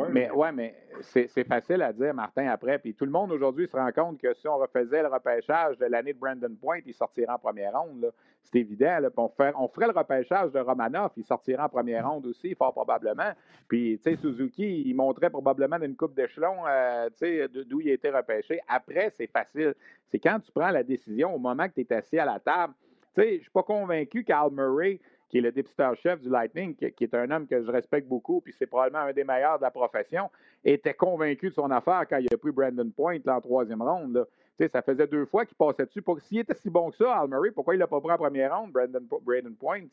mais, 0.09 0.31
ouais, 0.31 0.51
mais 0.51 0.75
c'est 1.01 1.47
facile 1.47 1.83
à 1.83 1.93
dire, 1.93 2.11
Martin, 2.13 2.47
après. 2.47 2.79
Puis 2.79 2.95
tout 2.95 3.05
le 3.05 3.11
monde 3.11 3.31
aujourd'hui 3.31 3.67
se 3.67 3.77
rend 3.77 3.91
compte 3.91 4.19
que 4.19 4.33
si 4.33 4.47
on 4.47 4.57
refaisait 4.57 5.03
le 5.03 5.09
repêchage 5.09 5.77
de 5.77 5.85
l'année 5.85 6.13
de 6.13 6.19
Brandon 6.19 6.55
Point, 6.59 6.79
il 6.87 6.93
sortirait 6.95 7.31
en 7.31 7.37
première 7.37 7.79
ronde. 7.79 8.11
C'est 8.41 8.59
évident. 8.59 8.97
Là. 8.99 9.09
On, 9.15 9.31
on, 9.57 9.67
ferait 9.67 9.87
le 9.87 9.93
repêchage 9.93 10.51
de 10.51 10.59
Romanoff, 10.59 11.11
il 11.15 11.23
sortirait 11.23 11.61
en 11.61 11.69
première 11.69 12.09
ronde 12.09 12.25
aussi, 12.25 12.55
fort 12.55 12.73
probablement. 12.73 13.31
Puis, 13.67 13.99
tu 14.03 14.09
sais, 14.09 14.15
Suzuki, 14.15 14.83
il 14.87 14.95
montrait 14.95 15.29
probablement 15.29 15.77
d'une 15.77 15.95
coupe 15.95 16.15
d'échelon, 16.15 16.65
euh, 16.67 17.09
tu 17.09 17.17
sais, 17.17 17.47
d'où 17.47 17.79
il 17.79 17.89
était 17.89 18.09
repêché. 18.09 18.59
Après, 18.67 19.13
c'est 19.15 19.27
facile. 19.27 19.75
C'est 20.07 20.17
quand 20.17 20.39
tu 20.39 20.51
prends 20.51 20.71
la 20.71 20.81
décision 20.81 21.35
au 21.35 21.37
moment 21.37 21.67
que 21.67 21.75
tu 21.75 21.81
es 21.81 21.93
assis 21.93 22.17
à 22.17 22.25
la 22.25 22.39
table. 22.39 22.73
Tu 23.15 23.21
sais, 23.21 23.29
je 23.29 23.35
ne 23.35 23.41
suis 23.41 23.51
pas 23.51 23.63
convaincu 23.63 24.23
qu'Al 24.23 24.51
Murray, 24.51 24.99
qui 25.29 25.37
est 25.37 25.41
le 25.41 25.51
dépisteur-chef 25.51 26.21
du 26.21 26.29
Lightning, 26.29 26.75
qui, 26.75 27.03
est 27.03 27.13
un 27.13 27.29
homme 27.31 27.47
que 27.47 27.63
je 27.63 27.71
respecte 27.71 28.07
beaucoup, 28.07 28.41
puis 28.41 28.53
c'est 28.57 28.67
probablement 28.67 29.05
un 29.05 29.13
des 29.13 29.23
meilleurs 29.23 29.57
de 29.57 29.63
la 29.63 29.71
profession, 29.71 30.29
était 30.63 30.93
convaincu 30.93 31.49
de 31.49 31.53
son 31.53 31.71
affaire 31.71 32.05
quand 32.09 32.17
il 32.17 32.27
a 32.33 32.37
pris 32.37 32.51
Brandon 32.51 32.89
Point 32.89 33.19
là, 33.25 33.37
en 33.37 33.41
troisième 33.41 33.81
ronde. 33.81 34.13
Là. 34.13 34.25
Ça 34.67 34.81
faisait 34.81 35.07
deux 35.07 35.25
fois 35.25 35.45
qu'il 35.45 35.57
passait 35.57 35.85
dessus. 35.85 36.03
S'il 36.19 36.39
était 36.39 36.53
si 36.53 36.69
bon 36.69 36.91
que 36.91 36.97
ça, 36.97 37.17
Al 37.17 37.27
Murray, 37.27 37.51
pourquoi 37.51 37.73
il 37.73 37.77
ne 37.77 37.83
l'a 37.83 37.87
pas 37.87 37.99
pris 37.99 38.11
en 38.11 38.17
première 38.17 38.55
ronde, 38.55 38.71
Brandon, 38.71 39.01
Brandon 39.23 39.55
Point? 39.59 39.85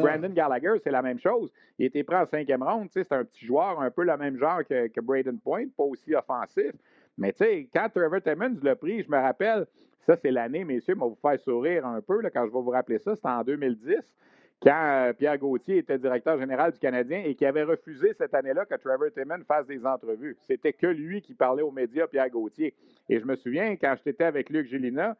Brandon 0.00 0.30
Gallagher, 0.30 0.80
c'est 0.82 0.90
la 0.90 1.02
même 1.02 1.20
chose. 1.20 1.52
Il 1.78 1.86
était 1.86 2.02
pris 2.02 2.16
en 2.16 2.26
cinquième 2.26 2.62
ronde. 2.62 2.88
C'est 2.90 3.12
un 3.12 3.24
petit 3.24 3.46
joueur, 3.46 3.80
un 3.80 3.90
peu 3.90 4.02
le 4.02 4.16
même 4.16 4.36
genre 4.36 4.64
que, 4.68 4.88
que 4.88 5.00
Brandon 5.00 5.36
Point, 5.36 5.66
pas 5.76 5.84
aussi 5.84 6.14
offensif. 6.14 6.72
Mais 7.20 7.34
quand 7.72 7.88
Trevor 7.94 8.22
Timmons 8.22 8.56
l'a 8.62 8.74
pris, 8.74 9.02
je 9.02 9.10
me 9.10 9.18
rappelle, 9.18 9.66
ça, 10.00 10.16
c'est 10.16 10.30
l'année, 10.30 10.64
messieurs, 10.64 10.94
va 10.94 11.06
vous 11.06 11.18
faire 11.20 11.38
sourire 11.38 11.86
un 11.86 12.00
peu 12.00 12.22
là, 12.22 12.30
quand 12.30 12.46
je 12.46 12.50
vais 12.52 12.62
vous 12.62 12.70
rappeler 12.70 12.98
ça. 12.98 13.14
C'était 13.14 13.28
en 13.28 13.44
2010, 13.44 13.96
quand 14.62 15.06
euh, 15.08 15.12
Pierre 15.12 15.36
Gauthier 15.36 15.78
était 15.78 15.98
directeur 15.98 16.38
général 16.38 16.72
du 16.72 16.78
Canadien 16.78 17.22
et 17.24 17.34
qui 17.34 17.44
avait 17.44 17.62
refusé 17.62 18.14
cette 18.14 18.32
année-là 18.32 18.64
que 18.64 18.74
Trevor 18.74 19.10
Timmons 19.12 19.44
fasse 19.46 19.66
des 19.66 19.84
entrevues. 19.84 20.34
C'était 20.40 20.72
que 20.72 20.86
lui 20.86 21.20
qui 21.20 21.34
parlait 21.34 21.62
aux 21.62 21.70
médias, 21.70 22.06
Pierre 22.06 22.30
Gauthier. 22.30 22.74
Et 23.10 23.20
je 23.20 23.26
me 23.26 23.36
souviens, 23.36 23.76
quand 23.76 23.94
j'étais 24.02 24.24
avec 24.24 24.48
Luc 24.48 24.66
Gélina, 24.66 25.14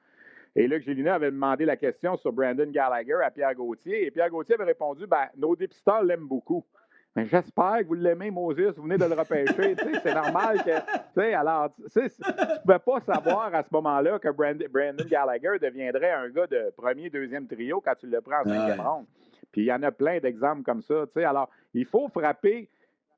et 0.56 0.66
Luc 0.66 0.82
Gélina 0.82 1.16
avait 1.16 1.30
demandé 1.30 1.66
la 1.66 1.76
question 1.76 2.16
sur 2.16 2.32
Brandon 2.32 2.70
Gallagher 2.70 3.18
à 3.22 3.30
Pierre 3.30 3.54
Gauthier, 3.54 4.06
et 4.06 4.10
Pierre 4.10 4.30
Gauthier 4.30 4.54
avait 4.54 4.64
répondu 4.64 5.06
ben, 5.06 5.26
Nos 5.36 5.54
dépisteurs 5.54 6.02
l'aiment 6.02 6.26
beaucoup. 6.26 6.64
Mais 7.16 7.26
j'espère 7.26 7.78
que 7.80 7.86
vous 7.86 7.94
l'aimez, 7.94 8.30
Moses, 8.30 8.76
vous 8.76 8.84
venez 8.84 8.96
de 8.96 9.04
le 9.04 9.14
repêcher. 9.14 9.74
c'est 10.02 10.14
normal 10.14 10.62
que. 10.62 11.20
Alors, 11.34 11.74
tu 11.92 11.98
ne 11.98 12.60
pouvais 12.62 12.78
pas 12.78 13.00
savoir 13.00 13.52
à 13.52 13.62
ce 13.64 13.68
moment-là 13.72 14.18
que 14.20 14.28
Brandon 14.28 15.04
Gallagher 15.08 15.58
deviendrait 15.60 16.12
un 16.12 16.28
gars 16.28 16.46
de 16.46 16.72
premier, 16.76 17.10
deuxième 17.10 17.48
trio 17.48 17.80
quand 17.80 17.94
tu 17.98 18.06
le 18.06 18.20
prends 18.20 18.42
en 18.42 18.44
cinquième 18.44 18.80
ronde. 18.80 19.06
Puis 19.50 19.62
il 19.62 19.64
y 19.64 19.72
en 19.72 19.82
a 19.82 19.90
plein 19.90 20.20
d'exemples 20.20 20.62
comme 20.62 20.82
ça. 20.82 21.04
Alors, 21.16 21.50
il 21.74 21.84
faut 21.84 22.08
frapper. 22.08 22.68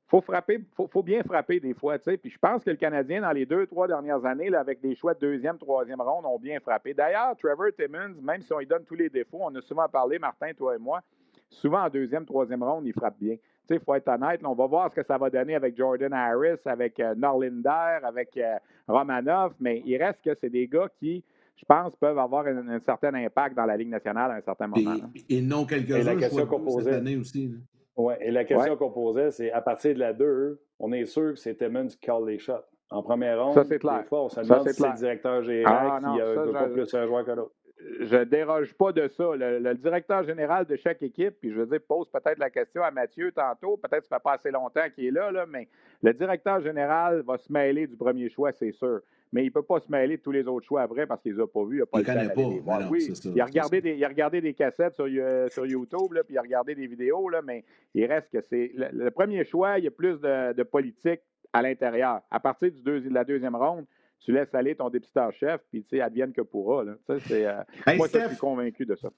Faut 0.07 0.21
frapper, 0.21 0.59
faut, 0.75 0.87
faut 0.87 1.01
bien 1.01 1.23
frapper 1.23 1.59
des 1.59 1.73
fois, 1.73 1.97
Puis 1.97 2.29
je 2.29 2.37
pense 2.37 2.63
que 2.63 2.69
le 2.69 2.75
Canadien, 2.75 3.21
dans 3.21 3.31
les 3.31 3.47
deux, 3.47 3.65
trois 3.65 3.87
dernières 3.87 4.23
années, 4.25 4.49
là, 4.49 4.59
avec 4.59 4.79
des 4.79 4.93
choix 4.95 5.15
de 5.15 5.19
deuxième, 5.19 5.57
troisième 5.57 6.01
ronde, 6.01 6.25
ont 6.25 6.37
bien 6.37 6.59
frappé. 6.59 6.93
D'ailleurs, 6.93 7.35
Trevor 7.35 7.69
Timmons, 7.75 8.13
même 8.21 8.41
si 8.41 8.53
on 8.53 8.59
lui 8.59 8.67
donne 8.67 8.83
tous 8.83 8.93
les 8.93 9.09
défauts, 9.09 9.39
on 9.41 9.55
a 9.55 9.61
souvent 9.61 9.87
parlé, 9.87 10.19
Martin, 10.19 10.53
toi 10.53 10.75
et 10.75 10.77
moi, 10.77 11.01
souvent 11.49 11.85
en 11.85 11.89
deuxième, 11.89 12.25
troisième 12.25 12.61
ronde, 12.61 12.85
il 12.85 12.93
frappe 12.93 13.17
bien 13.17 13.37
il 13.69 13.79
faut 13.79 13.95
être 13.95 14.07
honnête. 14.09 14.41
on 14.43 14.53
va 14.53 14.67
voir 14.67 14.89
ce 14.91 14.95
que 14.95 15.05
ça 15.05 15.17
va 15.17 15.29
donner 15.29 15.55
avec 15.55 15.77
Jordan 15.77 16.13
Harris, 16.13 16.59
avec 16.65 16.99
euh, 16.99 17.15
Norlinder, 17.15 17.99
avec 18.03 18.35
euh, 18.37 18.57
Romanov, 18.87 19.53
mais 19.59 19.81
il 19.85 19.97
reste 19.97 20.21
que 20.23 20.35
c'est 20.35 20.49
des 20.49 20.67
gars 20.67 20.89
qui, 20.99 21.23
je 21.55 21.65
pense, 21.65 21.95
peuvent 21.95 22.17
avoir 22.17 22.45
un, 22.47 22.79
certain 22.79 23.13
impact 23.13 23.55
dans 23.55 23.65
la 23.65 23.77
Ligue 23.77 23.89
nationale 23.89 24.31
à 24.31 24.35
un 24.35 24.41
certain 24.41 24.67
moment. 24.67 24.95
Et, 25.29 25.41
non 25.41 25.65
quelques-uns 25.65 26.19
cette 26.19 26.87
année 26.87 27.17
aussi. 27.17 27.53
Oui, 27.95 28.15
et 28.19 28.31
la 28.31 28.43
question 28.43 28.75
qu'on 28.75 28.91
posait, 28.91 29.31
c'est 29.31 29.51
à 29.51 29.61
partir 29.61 29.93
de 29.93 29.99
la 29.99 30.13
2, 30.13 30.59
on 30.79 30.91
est 30.91 31.05
sûr 31.05 31.33
que 31.33 31.39
c'est 31.39 31.55
Timmons 31.55 31.87
qui 31.87 31.99
call 31.99 32.25
les 32.25 32.39
shots. 32.39 32.53
En 32.89 33.01
première 33.01 33.43
ronde, 33.43 33.53
ça, 33.53 33.63
c'est 33.63 33.79
clair. 33.79 34.01
des 34.01 34.07
fois, 34.07 34.25
on 34.25 34.29
se 34.29 34.41
demande 34.41 34.67
si 34.67 34.75
c'est 34.75 34.87
le 34.87 34.95
directeur 34.95 35.43
général 35.43 36.03
ah, 36.03 36.13
qui 36.13 36.21
a 36.21 36.29
un 36.29 36.65
peu 36.65 36.73
plus 36.73 36.93
un 36.93 37.07
joueur 37.07 37.25
que 37.25 37.31
l'autre 37.31 37.53
je 37.99 38.23
déroge 38.23 38.73
pas 38.73 38.91
de 38.91 39.07
ça. 39.07 39.31
Le, 39.35 39.73
directeur 39.75 40.23
général 40.23 40.65
de 40.65 40.75
chaque 40.75 41.01
équipe, 41.01 41.35
puis 41.39 41.51
je 41.51 41.59
veux 41.59 41.65
dire, 41.65 41.79
pose 41.87 42.09
peut-être 42.09 42.39
la 42.39 42.49
question 42.49 42.83
à 42.83 42.91
Mathieu 42.91 43.31
tantôt, 43.31 43.77
peut-être 43.77 44.01
que 44.01 44.07
ça 44.07 44.17
fait 44.17 44.23
pas 44.23 44.33
assez 44.33 44.51
longtemps 44.51 44.89
qu'il 44.93 45.05
est 45.05 45.11
là, 45.11 45.31
là, 45.31 45.45
mais 45.45 45.67
le 46.01 46.13
directeur 46.13 46.61
général 46.61 47.21
va 47.21 47.37
se 47.37 47.51
mêler 47.51 47.87
du 47.87 47.95
premier 47.95 48.29
choix, 48.29 48.51
c'est 48.51 48.71
sûr. 48.71 49.01
Mais 49.31 49.41
il 49.41 49.47
ne 49.47 49.51
peut 49.51 49.63
pas 49.63 49.79
se 49.79 49.91
mêler 49.91 50.17
de 50.17 50.21
tous 50.21 50.31
les 50.31 50.47
autres 50.47 50.65
choix 50.65 50.83
après 50.83 51.07
parce 51.07 51.21
qu'il 51.21 51.31
ne 51.31 51.37
les 51.37 51.43
a 51.43 51.47
pas 51.47 51.65
vus. 51.65 51.77
Il 51.77 51.79
n'a 51.79 51.85
pas 51.87 51.99
le 51.99 52.05
temps 52.05 52.61
pas. 52.65 52.87
oui, 52.89 53.11
il, 53.25 53.41
a 53.41 53.45
regardé 53.45 53.81
des, 53.81 53.95
il 53.95 54.05
a 54.05 54.07
regardé 54.07 54.41
des 54.41 54.53
cassettes 54.53 54.93
sur, 54.93 55.07
euh, 55.07 55.49
sur 55.49 55.65
YouTube, 55.65 56.13
là, 56.13 56.23
puis 56.23 56.35
il 56.35 56.37
a 56.37 56.41
regardé 56.41 56.75
des 56.75 56.85
vidéos, 56.85 57.29
là, 57.29 57.41
mais 57.43 57.63
il 57.95 58.05
reste 58.05 58.31
que 58.31 58.41
c'est. 58.41 58.71
Le, 58.75 59.09
premier 59.09 59.43
choix, 59.43 59.79
il 59.79 59.85
y 59.85 59.87
a 59.87 59.91
plus 59.91 60.19
de, 60.21 60.53
de 60.53 60.63
politique 60.63 61.21
à 61.51 61.61
l'intérieur. 61.63 62.21
À 62.29 62.39
partir 62.39 62.71
du 62.71 62.81
de 62.81 63.13
la 63.13 63.23
deuxième 63.23 63.55
ronde, 63.55 63.85
tu 64.23 64.31
laisses 64.31 64.53
aller 64.53 64.75
ton 64.75 64.89
dépisteur-chef, 64.89 65.61
puis 65.69 65.83
tu 65.83 65.97
sais, 65.97 66.01
advienne 66.01 66.31
que 66.31 66.41
pourra. 66.41 66.83
Là. 66.83 66.93
C'est, 67.27 67.45
euh, 67.45 67.61
moi, 67.95 68.07
je 68.11 68.27
suis 68.27 68.37
convaincu 68.37 68.85
de 68.85 68.95
ça. 68.95 69.09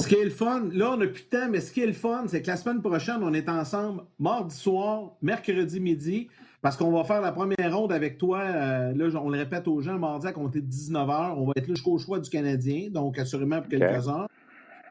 Ce 0.00 0.06
qui 0.06 0.14
est 0.14 0.24
le 0.24 0.30
fun, 0.30 0.68
là, 0.72 0.92
on 0.92 0.96
n'a 0.96 1.08
plus 1.08 1.24
de 1.24 1.28
temps, 1.28 1.48
mais 1.50 1.60
ce 1.60 1.72
qui 1.72 1.80
est 1.80 1.86
le 1.86 1.92
fun, 1.92 2.24
c'est 2.28 2.40
que 2.40 2.46
la 2.46 2.56
semaine 2.56 2.80
prochaine, 2.80 3.18
on 3.22 3.34
est 3.34 3.48
ensemble 3.48 4.02
mardi 4.20 4.54
soir, 4.54 5.16
mercredi 5.22 5.80
midi, 5.80 6.28
parce 6.62 6.76
qu'on 6.76 6.92
va 6.92 7.02
faire 7.02 7.20
la 7.20 7.32
première 7.32 7.76
ronde 7.76 7.92
avec 7.92 8.16
toi. 8.16 8.40
Euh, 8.40 8.92
là, 8.94 9.20
on 9.20 9.30
le 9.30 9.38
répète 9.38 9.66
aux 9.66 9.80
gens, 9.80 9.98
mardi 9.98 10.26
à 10.28 10.32
compter 10.32 10.60
de 10.60 10.70
19h. 10.70 11.34
On 11.36 11.46
va 11.46 11.52
être 11.56 11.66
là 11.66 11.74
jusqu'au 11.74 11.98
choix 11.98 12.20
du 12.20 12.30
Canadien, 12.30 12.90
donc 12.90 13.18
assurément 13.18 13.60
pour 13.60 13.70
quelques 13.70 14.08
heures. 14.08 14.28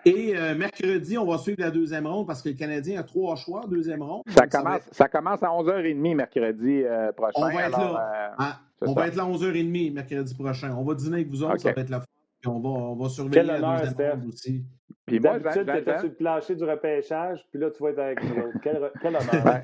Et 0.06 0.36
euh, 0.36 0.56
mercredi, 0.56 1.18
on 1.18 1.26
va 1.26 1.38
suivre 1.38 1.62
la 1.62 1.72
deuxième 1.72 2.08
ronde 2.08 2.28
parce 2.28 2.42
que 2.42 2.50
le 2.50 2.56
Canadien 2.56 3.00
a 3.00 3.04
trois 3.04 3.36
choix, 3.36 3.62
deuxième 3.68 4.02
ronde. 4.02 4.24
Ça, 4.28 4.48
commence, 4.48 4.82
ça, 4.92 5.08
commence 5.08 5.44
à 5.44 5.48
11h30 5.48 6.16
mercredi 6.16 6.84
prochain. 7.16 7.34
On 7.36 7.50
va 7.50 7.68
être 7.68 7.78
là. 7.78 8.60
On 8.82 8.94
va 8.94 9.08
être 9.08 9.16
là 9.16 9.24
à 9.24 9.28
11h30 9.28 9.94
mercredi 9.94 10.34
prochain. 10.36 10.76
On 10.78 10.84
va 10.84 10.96
dîner 10.96 11.16
avec 11.16 11.30
vous 11.30 11.44
autres, 11.44 11.60
ça 11.60 11.72
va 11.72 11.82
être 11.82 11.90
la 11.90 12.00
fin. 12.00 12.06
On 12.46 12.60
va, 12.60 12.70
on 12.70 12.96
va 12.96 13.10
surveiller 13.10 13.44
la 13.44 13.80
deuxième 13.80 14.12
ronde 14.12 14.28
aussi. 14.28 14.64
Puis 15.08 15.22
d'habitude, 15.22 15.66
tu 15.66 15.78
étais 15.78 15.98
sur 16.00 16.10
le 16.10 16.16
plancher 16.16 16.56
du 16.56 16.64
repêchage, 16.66 17.40
puis 17.50 17.62
là, 17.62 17.72
tu 17.72 17.82
vas 17.82 17.92
être 17.92 18.00
avec 18.00 18.24
nous 18.24 18.44
autres. 18.44 18.58
Quel, 18.62 18.92
quel 19.02 19.16
honneur. 19.16 19.62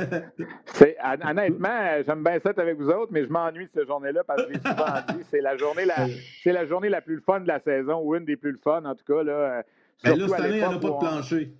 c'est, 0.67 0.95
honnêtement, 1.03 2.01
j'aime 2.05 2.23
bien 2.23 2.39
ça 2.39 2.51
être 2.51 2.59
avec 2.59 2.77
vous 2.77 2.87
autres, 2.87 3.11
mais 3.11 3.25
je 3.25 3.29
m'ennuie 3.29 3.65
de 3.65 3.71
cette 3.73 3.87
journée-là 3.87 4.23
parce 4.23 4.45
que 4.45 4.53
j'ai 4.53 4.59
souvent 4.59 4.85
dit, 5.09 5.23
c'est 5.29 5.41
la 5.41 5.57
journée 5.57 5.83
la, 5.83 6.07
c'est 6.43 6.53
la 6.53 6.65
journée 6.65 6.87
la 6.87 7.01
plus 7.01 7.19
fun 7.19 7.41
de 7.41 7.47
la 7.49 7.59
saison, 7.59 7.99
ou 8.01 8.15
une 8.15 8.23
des 8.23 8.37
plus 8.37 8.57
fun, 8.63 8.85
en 8.85 8.95
tout 8.95 9.03
cas. 9.05 9.21
Là, 9.21 9.63
mais 10.03 10.15
là, 10.15 10.27
cette 10.27 10.39
année, 10.39 10.49
il 10.49 10.57
n'y 10.57 10.63
a 10.63 10.79
pas 10.79 10.89
de 10.89 10.99
plancher. 10.99 11.53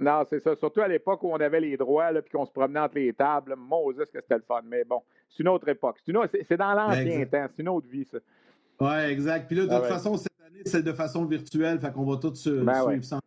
Non, 0.00 0.24
c'est 0.28 0.40
ça. 0.40 0.56
Surtout 0.56 0.80
à 0.80 0.88
l'époque 0.88 1.22
où 1.22 1.30
on 1.30 1.36
avait 1.36 1.60
les 1.60 1.76
droits 1.76 2.12
puis 2.12 2.30
qu'on 2.32 2.44
se 2.44 2.50
promenait 2.50 2.80
entre 2.80 2.96
les 2.96 3.12
tables. 3.12 3.54
Moses, 3.56 3.96
que 3.96 4.20
c'était 4.20 4.36
le 4.36 4.44
fun. 4.46 4.60
Mais 4.64 4.84
bon, 4.84 5.02
c'est 5.28 5.42
une 5.42 5.48
autre 5.48 5.68
époque. 5.68 5.98
C'est, 6.04 6.56
dans 6.56 6.74
l'ancien 6.74 7.24
temps. 7.26 7.46
C'est 7.48 7.62
une 7.62 7.68
autre 7.68 7.86
vie, 7.88 8.04
ça. 8.04 8.18
Oui, 8.80 9.10
exact. 9.10 9.46
Puis 9.46 9.56
là, 9.56 9.66
de 9.66 9.70
ah 9.70 9.78
toute 9.78 9.88
façon, 9.88 10.16
cette 10.16 10.32
année, 10.44 10.62
c'est 10.64 10.82
de 10.82 10.92
façon 10.92 11.24
virtuelle. 11.24 11.78
Fait 11.78 11.92
qu'on 11.92 12.04
va 12.04 12.16
tous 12.16 12.34
se 12.34 12.50
ben 12.50 12.82
suivre 12.82 13.04
ça. 13.04 13.20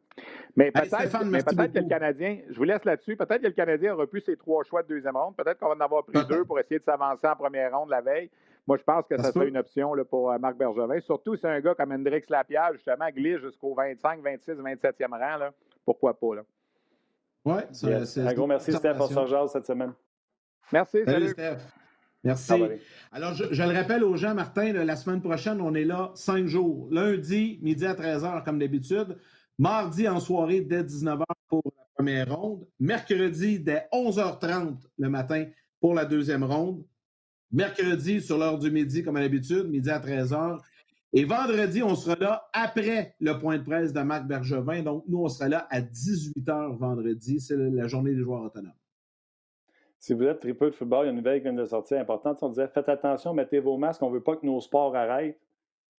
Mais 0.57 0.71
peut-être 0.71 1.73
que 1.73 1.79
le 1.79 1.87
Canadien, 1.87 2.39
je 2.49 2.57
vous 2.57 2.63
laisse 2.63 2.83
là-dessus, 2.83 3.15
peut-être 3.15 3.41
que 3.41 3.47
le 3.47 3.53
Canadien 3.53 3.93
aura 3.93 4.07
pu 4.07 4.19
ses 4.19 4.35
trois 4.35 4.63
choix 4.63 4.81
de 4.81 4.87
deuxième 4.87 5.15
ronde. 5.15 5.35
Peut-être 5.35 5.59
qu'on 5.59 5.69
va 5.69 5.75
en 5.75 5.79
avoir 5.79 6.03
pris 6.03 6.25
deux 6.25 6.43
pour 6.43 6.59
essayer 6.59 6.79
de 6.79 6.83
s'avancer 6.83 7.27
en 7.27 7.35
première 7.35 7.77
ronde 7.77 7.89
la 7.89 8.01
veille. 8.01 8.29
Moi, 8.67 8.77
je 8.77 8.83
pense 8.83 9.05
que 9.07 9.15
ça, 9.17 9.31
serait 9.31 9.47
une 9.47 9.57
option 9.57 9.93
là, 9.93 10.03
pour 10.03 10.29
euh, 10.29 10.37
Marc 10.37 10.57
Bergevin. 10.57 10.99
Surtout 10.99 11.37
si 11.37 11.47
un 11.47 11.59
gars 11.61 11.73
comme 11.73 11.93
Hendrix 11.93 12.23
Lapierre, 12.27 12.73
justement, 12.73 13.09
glisse 13.09 13.39
jusqu'au 13.39 13.73
25, 13.73 14.21
26, 14.21 14.51
27e 14.51 15.09
rang. 15.11 15.37
Là. 15.37 15.53
Pourquoi 15.85 16.19
pas? 16.19 16.35
Là? 16.35 16.41
Oui, 17.45 17.61
c'est 17.71 18.27
Un 18.27 18.33
gros 18.33 18.45
merci, 18.45 18.73
Steph, 18.73 18.95
pour 18.95 19.07
ce 19.07 19.47
cette 19.53 19.65
semaine. 19.65 19.93
Merci, 20.73 20.99
salut. 21.05 21.29
Steph. 21.29 21.59
Merci. 22.25 22.53
Alors, 23.13 23.33
je, 23.33 23.63
le 23.63 23.73
rappelle 23.73 24.03
aux 24.03 24.17
gens, 24.17 24.33
Martin, 24.33 24.73
la 24.73 24.95
semaine 24.97 25.21
prochaine, 25.21 25.61
on 25.61 25.73
est 25.73 25.85
là 25.85 26.11
cinq 26.15 26.47
jours. 26.47 26.89
Lundi, 26.91 27.59
midi 27.61 27.85
à 27.85 27.93
13h, 27.93 28.43
comme 28.43 28.59
d'habitude. 28.59 29.17
Mardi, 29.57 30.09
en 30.09 30.19
soirée, 30.19 30.59
dès 30.59 30.83
19h 30.83 31.23
pour 31.47 31.63
la 31.65 31.85
première 31.95 32.35
ronde. 32.35 32.67
Mercredi, 32.81 33.59
dès 33.59 33.87
11h30 33.93 34.75
le 34.97 35.09
matin 35.09 35.45
pour 35.79 35.93
la 35.93 36.03
deuxième 36.03 36.43
ronde. 36.43 36.83
Mercredi, 37.51 38.21
sur 38.21 38.37
l'heure 38.37 38.59
du 38.59 38.69
midi, 38.71 39.03
comme 39.03 39.15
à 39.15 39.21
l'habitude, 39.21 39.69
midi 39.69 39.89
à 39.89 39.99
13h. 39.99 40.59
Et 41.13 41.23
vendredi, 41.23 41.81
on 41.81 41.95
sera 41.95 42.15
là 42.19 42.49
après 42.51 43.15
le 43.19 43.39
point 43.39 43.57
de 43.57 43.63
presse 43.63 43.93
de 43.93 44.01
Marc 44.01 44.27
Bergevin. 44.27 44.83
Donc, 44.83 45.05
nous, 45.07 45.19
on 45.19 45.29
sera 45.29 45.47
là 45.47 45.67
à 45.69 45.79
18h 45.79 46.77
vendredi. 46.77 47.39
C'est 47.39 47.55
la 47.55 47.87
journée 47.87 48.13
des 48.13 48.21
joueurs 48.21 48.43
autonomes. 48.43 48.73
Si 49.99 50.13
vous 50.13 50.23
êtes 50.23 50.39
triple 50.39 50.65
de 50.65 50.71
football, 50.71 51.05
il 51.05 51.05
y 51.05 51.07
a 51.07 51.11
une 51.11 51.17
nouvelle 51.17 51.39
qui 51.39 51.43
vient 51.43 51.53
de 51.53 51.65
sortir 51.65 51.99
importante. 51.99 52.37
On 52.41 52.49
disait 52.49 52.67
faites 52.67 52.89
attention, 52.89 53.33
mettez 53.33 53.59
vos 53.59 53.77
masques, 53.77 54.03
on 54.03 54.09
ne 54.09 54.15
veut 54.15 54.23
pas 54.23 54.35
que 54.35 54.45
nos 54.45 54.61
sports 54.61 54.95
arrêtent. 54.95 55.39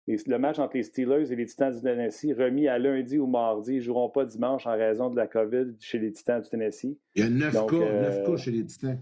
le 0.07 0.39
match 0.39 0.59
entre 0.59 0.77
les 0.77 0.85
Steelers 0.85 1.33
et 1.33 1.37
les 1.37 1.47
Titans 1.47 1.75
du 1.75 1.83
Tennessee, 1.83 2.33
remis 2.33 2.69
à 2.69 2.79
lundi 2.79 3.19
ou 3.19 3.27
mardi, 3.27 3.73
ils 3.73 3.77
ne 3.79 3.83
joueront 3.83 4.09
pas 4.09 4.25
dimanche 4.25 4.67
en 4.67 4.73
raison 4.77 5.11
de 5.11 5.17
la 5.17 5.27
COVID 5.27 5.75
chez 5.81 5.99
les 5.99 6.13
Titans 6.13 6.41
du 6.41 6.49
Tennessee. 6.49 6.97
Il 7.17 7.25
y 7.25 7.27
a 7.27 7.31
9 7.31 7.53
cas, 7.53 7.75
euh, 7.75 8.27
cas 8.27 8.37
chez 8.37 8.53
les 8.53 8.65
Titans. 8.65 8.99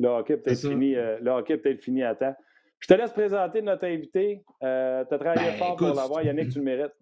Le 0.00 0.08
hockey 0.08 0.38
peut-être 0.38 0.60
fini, 0.60 0.96
euh, 0.96 1.42
peut 1.62 1.76
fini 1.76 2.02
à 2.02 2.14
temps. 2.14 2.34
Je 2.78 2.88
te 2.88 2.94
laisse 2.94 3.12
présenter 3.12 3.60
notre 3.60 3.84
invité. 3.84 4.42
Euh, 4.62 5.04
tu 5.06 5.14
as 5.14 5.18
travaillé 5.18 5.50
ben, 5.50 5.58
fort 5.58 5.76
pour 5.76 5.88
l'avoir. 5.88 6.22
Yannick, 6.22 6.48
tu 6.48 6.58
le 6.58 6.64
mérites. 6.64 6.94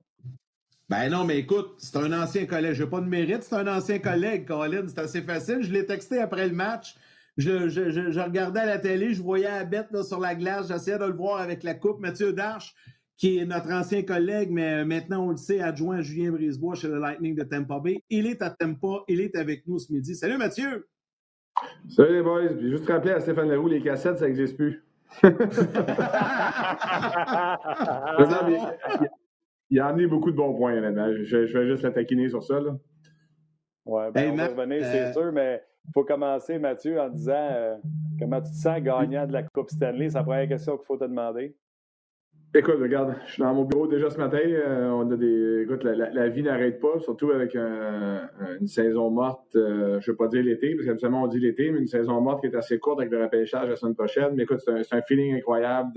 Ben 0.89 1.09
non, 1.09 1.25
mais 1.25 1.39
écoute, 1.39 1.75
c'est 1.79 1.97
un 1.97 2.13
ancien 2.13 2.47
collègue. 2.47 2.73
Je 2.73 2.83
n'ai 2.83 2.91
pas 2.91 3.01
de 3.01 3.07
mérite, 3.07 3.45
c'est 3.45 3.55
un 3.55 3.69
ancien 3.69 4.01
collègue, 4.01 4.47
Colin. 4.47 4.87
C'est 4.89 4.99
assez 4.99 5.23
facile. 5.23 5.63
Je 5.63 5.73
l'ai 5.73 5.87
texté 5.87 6.19
après 6.19 6.49
le 6.49 6.55
match. 6.55 6.97
Je, 7.37 7.69
je, 7.69 8.19
regardais 8.19 8.61
à 8.61 8.67
la 8.67 8.79
télé, 8.79 9.15
je 9.15 9.23
voyais 9.23 9.45
la 9.45 9.63
bête 9.63 10.03
sur 10.03 10.19
la 10.19 10.35
glace, 10.35 10.67
j'essayais 10.67 10.99
de 10.99 11.05
le 11.05 11.13
voir 11.13 11.41
avec 11.41 11.63
la 11.63 11.75
coupe. 11.75 12.01
Mathieu 12.01 12.33
Darche, 12.33 12.75
qui 13.17 13.39
est 13.39 13.45
notre 13.45 13.71
ancien 13.71 14.03
collègue, 14.03 14.51
mais 14.51 14.85
maintenant 14.85 15.25
on 15.25 15.31
le 15.31 15.37
sait, 15.37 15.61
adjoint 15.61 15.99
à 15.99 16.03
Julien 16.03 16.33
Brisebois 16.33 16.75
chez 16.75 16.89
le 16.89 16.99
Lightning 16.99 17.37
de 17.37 17.45
Tampa 17.45 17.79
Bay. 17.79 18.03
Il 18.11 18.27
est 18.27 18.43
à 18.43 18.51
Tampa, 18.51 19.05
il 19.07 19.21
est 19.21 19.37
avec 19.37 19.69
nous 19.69 19.79
ce 19.79 19.93
midi. 19.93 20.17
Salut 20.17 20.37
Mathieu! 20.37 20.89
Salut 21.89 22.15
les 22.15 22.23
boys. 22.23 22.49
Puis 22.49 22.71
juste 22.71 22.89
rappeler 22.89 23.13
à 23.13 23.21
Stéphane 23.21 23.49
Leroux, 23.49 23.69
les 23.69 23.81
cassettes, 23.81 24.19
ça 24.19 24.27
n'existe 24.27 24.57
plus. 24.57 24.85
il, 29.71 29.81
a 29.81 29.87
amené 29.87 30.07
beaucoup 30.07 30.31
de 30.31 30.37
bons 30.37 30.55
points, 30.55 30.77
honnêtement. 30.77 31.11
Je, 31.13 31.47
je 31.47 31.59
vais 31.59 31.67
juste 31.67 31.83
la 31.83 31.91
taquiner 31.93 32.29
sur 32.29 32.43
ça. 32.43 32.61
Là. 32.61 32.77
Ouais, 33.87 34.11
ben, 34.13 34.33
on 34.33 34.37
va 34.37 34.49
revenir, 34.49 34.85
c'est 34.85 35.01
euh, 35.01 35.13
sûr, 35.13 35.33
mais 35.33 35.63
il 35.87 35.93
faut 35.93 36.05
commencer, 36.05 36.59
Mathieu, 36.59 37.01
en 37.01 37.09
disant 37.09 37.49
euh, 37.51 37.77
comment 38.19 38.43
tu 38.43 38.51
te 38.51 38.57
sens 38.57 38.81
gagnant 38.83 39.27
de 39.27 39.33
la 39.33 39.43
Coupe 39.43 39.71
Stanley. 39.71 40.11
C'est 40.11 40.19
la 40.19 40.25
première 40.25 40.47
question 40.47 40.77
qu'il 40.77 40.85
faut 40.85 40.99
te 40.99 41.05
demander. 41.05 41.57
Écoute, 42.55 42.77
regarde, 42.81 43.15
je 43.27 43.33
suis 43.33 43.43
dans 43.43 43.53
mon 43.53 43.65
bureau 43.65 43.87
déjà 43.87 44.09
ce 44.09 44.17
matin. 44.17 44.41
Euh, 44.43 44.89
on 44.89 45.11
a 45.11 45.17
des. 45.17 45.63
Écoute, 45.65 45.85
la, 45.85 46.29
vie 46.29 46.43
n'arrête 46.43 46.81
pas, 46.81 46.99
surtout 46.99 47.31
avec 47.31 47.55
une 47.55 48.67
saison 48.67 49.11
morte. 49.11 49.51
je 49.53 49.59
ne 49.59 50.07
veux 50.07 50.17
pas 50.17 50.29
dire 50.29 50.43
l'été, 50.43 50.75
parce 50.75 50.87
qu'habituellement 50.87 51.25
on 51.25 51.27
dit 51.27 51.41
l'été, 51.41 51.71
mais 51.71 51.79
une 51.79 51.87
saison 51.87 52.19
morte 52.23 52.41
qui 52.41 52.47
est 52.47 52.57
assez 52.57 52.79
courte 52.79 53.01
avec 53.01 53.13
le 53.13 53.23
repêchage 53.23 53.69
la 53.69 53.77
semaine 53.77 53.95
prochaine. 53.95 54.35
Mais 54.35 54.45
écoute, 54.45 54.61
c'est 54.65 54.95
un, 54.95 55.03
feeling 55.03 55.35
incroyable. 55.37 55.93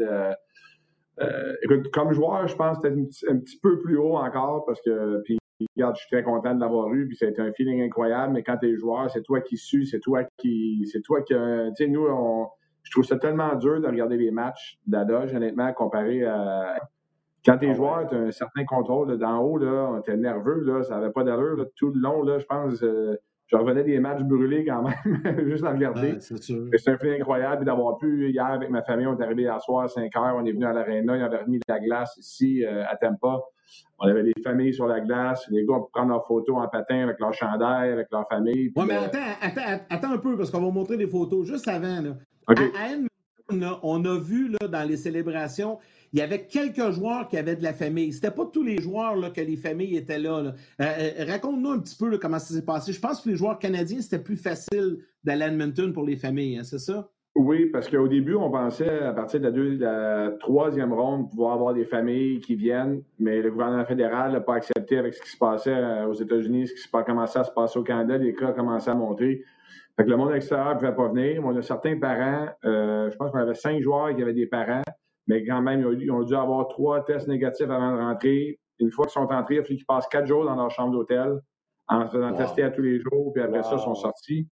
écoute, 1.64 1.90
comme 1.92 2.12
joueur, 2.12 2.46
je 2.48 2.56
pense 2.56 2.80
peut-être 2.82 2.98
un, 3.30 3.38
petit 3.38 3.58
peu 3.58 3.80
plus 3.80 3.98
haut 3.98 4.18
encore, 4.18 4.66
parce 4.66 4.82
que. 4.82 5.22
Puis 5.24 5.38
regarde, 5.78 5.96
je 5.96 6.02
suis 6.02 6.10
très 6.10 6.24
content 6.24 6.54
de 6.54 6.60
l'avoir 6.60 6.94
eu, 6.94 7.08
puis 7.08 7.16
ça 7.16 7.28
a 7.28 7.30
été 7.30 7.42
un 7.42 7.54
feeling 7.54 7.82
incroyable, 7.82 8.34
mais 8.34 8.44
quand 8.44 8.58
tu 8.58 8.74
es 8.74 8.76
joueur, 8.76 9.10
c'est 9.10 9.24
toi 9.24 9.40
qui 9.40 9.56
sues, 9.56 9.86
c'est 9.86 10.02
toi 10.02 10.26
qui. 10.38 10.86
C'est 10.92 11.02
toi 11.02 11.22
qui. 11.22 11.34
Tu 11.34 11.40
sais, 11.76 11.88
nous, 11.88 12.08
je 12.92 12.98
trouve 12.98 13.06
ça 13.06 13.18
tellement 13.18 13.56
dur 13.56 13.80
de 13.80 13.88
regarder 13.88 14.18
les 14.18 14.32
matchs 14.32 14.78
d'Adoge, 14.86 15.34
honnêtement, 15.34 15.72
comparé 15.72 16.26
à. 16.26 16.76
Quand 17.46 17.58
tu 17.58 17.66
es 17.66 17.70
ah 17.70 17.74
joueur, 17.74 18.08
tu 18.08 18.16
as 18.16 18.20
un 18.20 18.32
certain 18.32 18.66
contrôle 18.66 19.18
d'en 19.18 19.40
haut, 19.40 19.58
là, 19.58 20.00
es 20.06 20.18
nerveux, 20.18 20.62
là, 20.66 20.84
ça 20.84 20.98
n'avait 20.98 21.12
pas 21.12 21.24
d'allure. 21.24 21.66
Tout 21.78 21.92
le 21.92 22.02
long, 22.02 22.22
là, 22.22 22.38
je 22.38 22.46
pense, 22.46 22.84
euh, 22.84 23.16
je 23.48 23.56
revenais 23.56 23.84
des 23.84 24.00
matchs 24.00 24.22
brûlés 24.24 24.66
quand 24.66 24.84
même, 24.84 25.48
juste 25.50 25.64
à 25.64 25.72
regarder. 25.72 26.20
c'est 26.20 26.90
un 26.90 26.98
feeling 26.98 27.22
incroyable 27.22 27.64
d'avoir 27.64 27.98
pu, 27.98 28.30
hier, 28.30 28.46
avec 28.46 28.70
ma 28.70 28.84
famille, 28.84 29.08
on 29.08 29.18
est 29.18 29.24
arrivé 29.24 29.48
à 29.48 29.58
soir 29.60 29.86
à 29.86 29.88
5 29.88 30.14
heures, 30.18 30.36
on 30.38 30.46
est 30.46 30.52
venu 30.52 30.66
à 30.66 30.74
l'aréna, 30.74 31.16
ils 31.16 31.24
avaient 31.24 31.42
remis 31.42 31.60
de 31.60 31.64
la 31.68 31.80
glace 31.80 32.16
ici 32.18 32.66
euh, 32.66 32.84
à 32.88 32.98
Tampa. 32.98 33.40
On 34.00 34.08
avait 34.08 34.24
des 34.24 34.34
familles 34.44 34.74
sur 34.74 34.86
la 34.86 35.00
glace, 35.00 35.48
les 35.50 35.66
gars 35.66 35.78
pour 35.78 35.90
prendre 35.92 36.10
leurs 36.10 36.28
photos 36.28 36.58
en 36.58 36.68
patin 36.68 37.04
avec 37.04 37.20
leur 37.20 37.34
chandail, 37.34 37.92
avec 37.92 38.08
leur 38.12 38.28
famille. 38.28 38.72
Oui, 38.76 38.86
mais 38.86 38.98
euh, 38.98 39.08
attends, 39.42 39.86
attends, 39.90 40.12
un 40.12 40.18
peu, 40.18 40.36
parce 40.36 40.52
qu'on 40.52 40.62
va 40.62 40.70
montrer 40.70 40.98
des 40.98 41.08
photos 41.08 41.48
juste 41.48 41.68
avant. 41.70 42.02
Là. 42.02 42.12
À, 42.48 42.56
on 43.84 44.06
a 44.06 44.18
vu 44.18 44.50
là, 44.50 44.68
dans 44.68 44.88
les 44.88 44.98
célébrations, 44.98 45.80
il 46.14 46.20
y 46.20 46.22
avait 46.22 46.46
quelques 46.46 46.92
joueurs 46.92 47.28
qui 47.28 47.38
avaient 47.38 47.56
de 47.56 47.64
la 47.64 47.74
famille. 47.74 48.12
C'était 48.14 48.32
pas 48.32 48.46
tous 48.46 48.64
les 48.64 48.82
joueurs 48.82 49.16
là, 49.16 49.30
que 49.30 49.42
les 49.42 49.56
familles 49.56 49.96
étaient 49.96 50.20
là. 50.20 50.38
Euh, 50.38 50.52
euh, 50.80 51.26
raconte-nous 51.26 51.72
un 51.72 51.80
petit 51.80 51.96
peu 51.96 52.18
comment 52.18 52.40
ça 52.40 52.54
s'est 52.54 52.66
passé. 52.66 52.94
Je 52.94 53.00
pense 53.00 53.22
que 53.22 53.30
les 53.30 53.36
joueurs 53.36 53.60
canadiens, 53.60 54.02
c'était 54.02 54.20
plus 54.20 54.38
facile 54.38 55.00
d'aller 55.24 55.44
à 55.44 55.48
Edmonton 55.48 55.94
pour 55.94 56.04
les 56.04 56.18
familles, 56.18 56.58
hein, 56.58 56.64
c'est 56.64 56.80
ça? 56.80 57.10
Oui, 57.34 57.68
parce 57.68 57.88
qu'au 57.88 58.10
début, 58.10 58.36
on 58.36 58.52
pensait, 58.52 59.04
à 59.04 59.14
partir 59.14 59.40
de 59.40 59.78
la, 59.80 60.32
troisième 60.32 60.92
ronde, 60.92 61.30
pouvoir 61.30 61.54
avoir 61.54 61.74
des 61.74 61.86
familles 61.86 62.42
qui 62.42 62.56
viennent, 62.56 63.04
mais 63.20 63.42
le 63.42 63.50
gouvernement 63.52 63.86
fédéral 63.86 64.34
n'a 64.34 64.42
pas 64.42 64.56
accepté 64.56 64.98
avec 64.98 65.14
ce 65.14 65.22
qui 65.22 65.30
se 65.30 65.38
passait 65.38 65.74
euh, 65.74 66.08
aux 66.08 66.14
États-Unis, 66.14 66.68
ce 66.68 66.74
qui 66.74 66.90
a 66.92 67.04
commencé 67.04 67.40
à 67.40 67.46
se 67.46 67.52
passer 67.52 67.80
au 67.80 67.84
Canada, 67.84 68.18
les 68.18 68.34
cas 68.36 68.50
ont 68.50 68.54
commencé 68.54 68.90
à 68.90 68.96
monter. 68.96 69.46
Fait 69.96 70.04
que 70.04 70.10
le 70.10 70.18
monde 70.18 70.34
extérieur 70.34 70.74
ne 70.74 70.80
pouvait 70.80 70.96
pas 70.96 71.08
venir. 71.08 71.42
On 71.46 71.56
a 71.56 71.62
certains 71.62 71.98
parents, 71.98 72.50
euh, 72.66 73.10
je 73.10 73.16
pense 73.16 73.32
qu'on 73.32 73.40
avait 73.40 73.56
cinq 73.56 73.82
joueurs 73.82 74.14
qui 74.14 74.22
avaient 74.22 74.34
des 74.34 74.48
parents, 74.48 74.84
mais 75.28 75.46
quand 75.46 75.62
même, 75.62 75.88
ils 76.00 76.12
ont, 76.12 76.24
dû 76.24 76.36
avoir 76.36 76.68
trois 76.68 77.06
tests 77.06 77.30
négatifs 77.30 77.70
avant 77.70 77.96
de 77.96 78.02
rentrer. 78.02 78.60
Une 78.80 78.92
fois 78.92 79.06
qu'ils 79.06 79.14
sont 79.14 79.32
entrés, 79.32 79.56
il 79.56 79.60
a 79.60 79.64
fallu 79.64 79.78
qu'ils 79.78 79.86
passent 79.86 80.08
quatre 80.08 80.28
jours 80.28 80.44
dans 80.44 80.56
leur 80.56 80.70
chambre 80.70 80.92
d'hôtel 80.92 81.40
en 81.88 82.08
se 82.08 82.12
faisant 82.12 82.34
tester 82.34 82.64
à 82.64 82.72
tous 82.72 82.82
les 82.82 83.00
jours, 83.00 83.32
puis 83.34 83.42
après 83.42 83.64
ça, 83.64 83.76
ils 83.76 83.80
sont 83.80 83.96
sortis. 83.96 84.48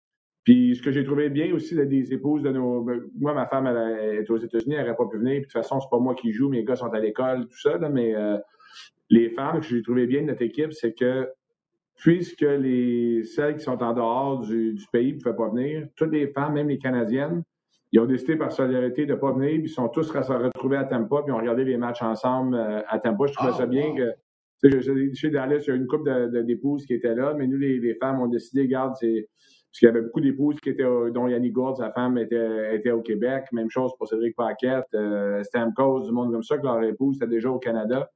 Puis 0.46 0.76
ce 0.76 0.80
que 0.80 0.92
j'ai 0.92 1.02
trouvé 1.02 1.28
bien 1.28 1.52
aussi 1.52 1.74
des 1.74 2.12
épouses 2.12 2.44
de 2.44 2.50
nos. 2.50 2.80
Ben, 2.82 3.02
moi, 3.18 3.34
ma 3.34 3.46
femme, 3.46 3.66
elle, 3.66 4.20
est 4.20 4.30
aux 4.30 4.38
États-Unis, 4.38 4.76
elle 4.76 4.82
n'aurait 4.82 4.96
pas 4.96 5.06
pu 5.06 5.18
venir. 5.18 5.32
Puis 5.32 5.40
de 5.40 5.44
toute 5.46 5.52
façon, 5.52 5.80
c'est 5.80 5.90
pas 5.90 5.98
moi 5.98 6.14
qui 6.14 6.32
joue, 6.32 6.48
mes 6.48 6.62
gars 6.62 6.76
sont 6.76 6.92
à 6.92 7.00
l'école, 7.00 7.48
tout 7.48 7.58
ça. 7.58 7.76
mais 7.90 8.14
euh, 8.14 8.38
les 9.10 9.28
femmes, 9.30 9.60
que 9.60 9.66
j'ai 9.66 9.82
trouvé 9.82 10.06
bien 10.06 10.22
de 10.22 10.28
notre 10.28 10.42
équipe, 10.42 10.72
c'est 10.72 10.94
que 10.94 11.28
puisque 11.96 12.42
les 12.42 13.24
celles 13.24 13.56
qui 13.56 13.64
sont 13.64 13.82
en 13.82 13.92
dehors 13.92 14.38
du, 14.38 14.78
pays 14.92 15.14
ne 15.14 15.18
pouvaient 15.18 15.34
pas 15.34 15.48
venir, 15.48 15.88
toutes 15.96 16.12
les 16.12 16.28
femmes, 16.28 16.54
même 16.54 16.68
les 16.68 16.78
Canadiennes, 16.78 17.42
ils 17.90 17.98
ont 17.98 18.06
décidé 18.06 18.36
par 18.36 18.52
solidarité 18.52 19.04
de 19.04 19.14
ne 19.14 19.18
pas 19.18 19.32
venir, 19.32 19.54
puis 19.54 19.64
ils 19.64 19.68
sont 19.68 19.88
tous 19.88 20.08
retrouvés 20.12 20.76
à 20.76 20.84
Tampa, 20.84 21.22
puis 21.24 21.32
ont 21.32 21.38
regardé 21.38 21.64
les 21.64 21.76
matchs 21.76 22.02
ensemble 22.02 22.54
euh, 22.54 22.82
à 22.86 23.00
Tampa. 23.00 23.26
Je 23.26 23.32
trouvais 23.32 23.50
ah, 23.52 23.58
ça 23.58 23.66
bien 23.66 23.96
que. 23.96 24.12
Chez 25.12 25.30
Dallas, 25.30 25.64
il 25.66 25.68
y 25.68 25.70
a 25.70 25.74
une 25.74 25.86
couple 25.86 26.30
d'épouses 26.44 26.86
qui 26.86 26.94
étaient 26.94 27.14
là, 27.14 27.34
mais 27.36 27.46
nous, 27.46 27.58
les, 27.58 27.78
les 27.78 27.94
femmes, 27.94 28.20
ont 28.20 28.26
décidé, 28.26 28.62
regarde, 28.62 28.94
c'est 28.98 29.28
parce 29.76 29.80
qu'il 29.80 29.88
y 29.88 29.90
avait 29.90 30.06
beaucoup 30.06 30.22
d'épouses 30.22 30.58
qui 30.58 30.70
étaient, 30.70 30.84
dont 30.84 31.28
Yannick 31.28 31.52
Gourde, 31.52 31.76
sa 31.76 31.90
femme, 31.90 32.16
était, 32.16 32.74
était 32.74 32.92
au 32.92 33.02
Québec. 33.02 33.44
Même 33.52 33.68
chose 33.68 33.92
pour 33.98 34.08
Cédric 34.08 34.34
Paquette, 34.34 34.86
euh, 34.94 35.42
Stamkos, 35.42 36.06
du 36.06 36.12
monde 36.12 36.32
comme 36.32 36.42
ça, 36.42 36.56
que 36.56 36.64
leur 36.64 36.82
épouse 36.82 37.16
était 37.16 37.26
déjà 37.26 37.50
au 37.50 37.58
Canada. 37.58 38.08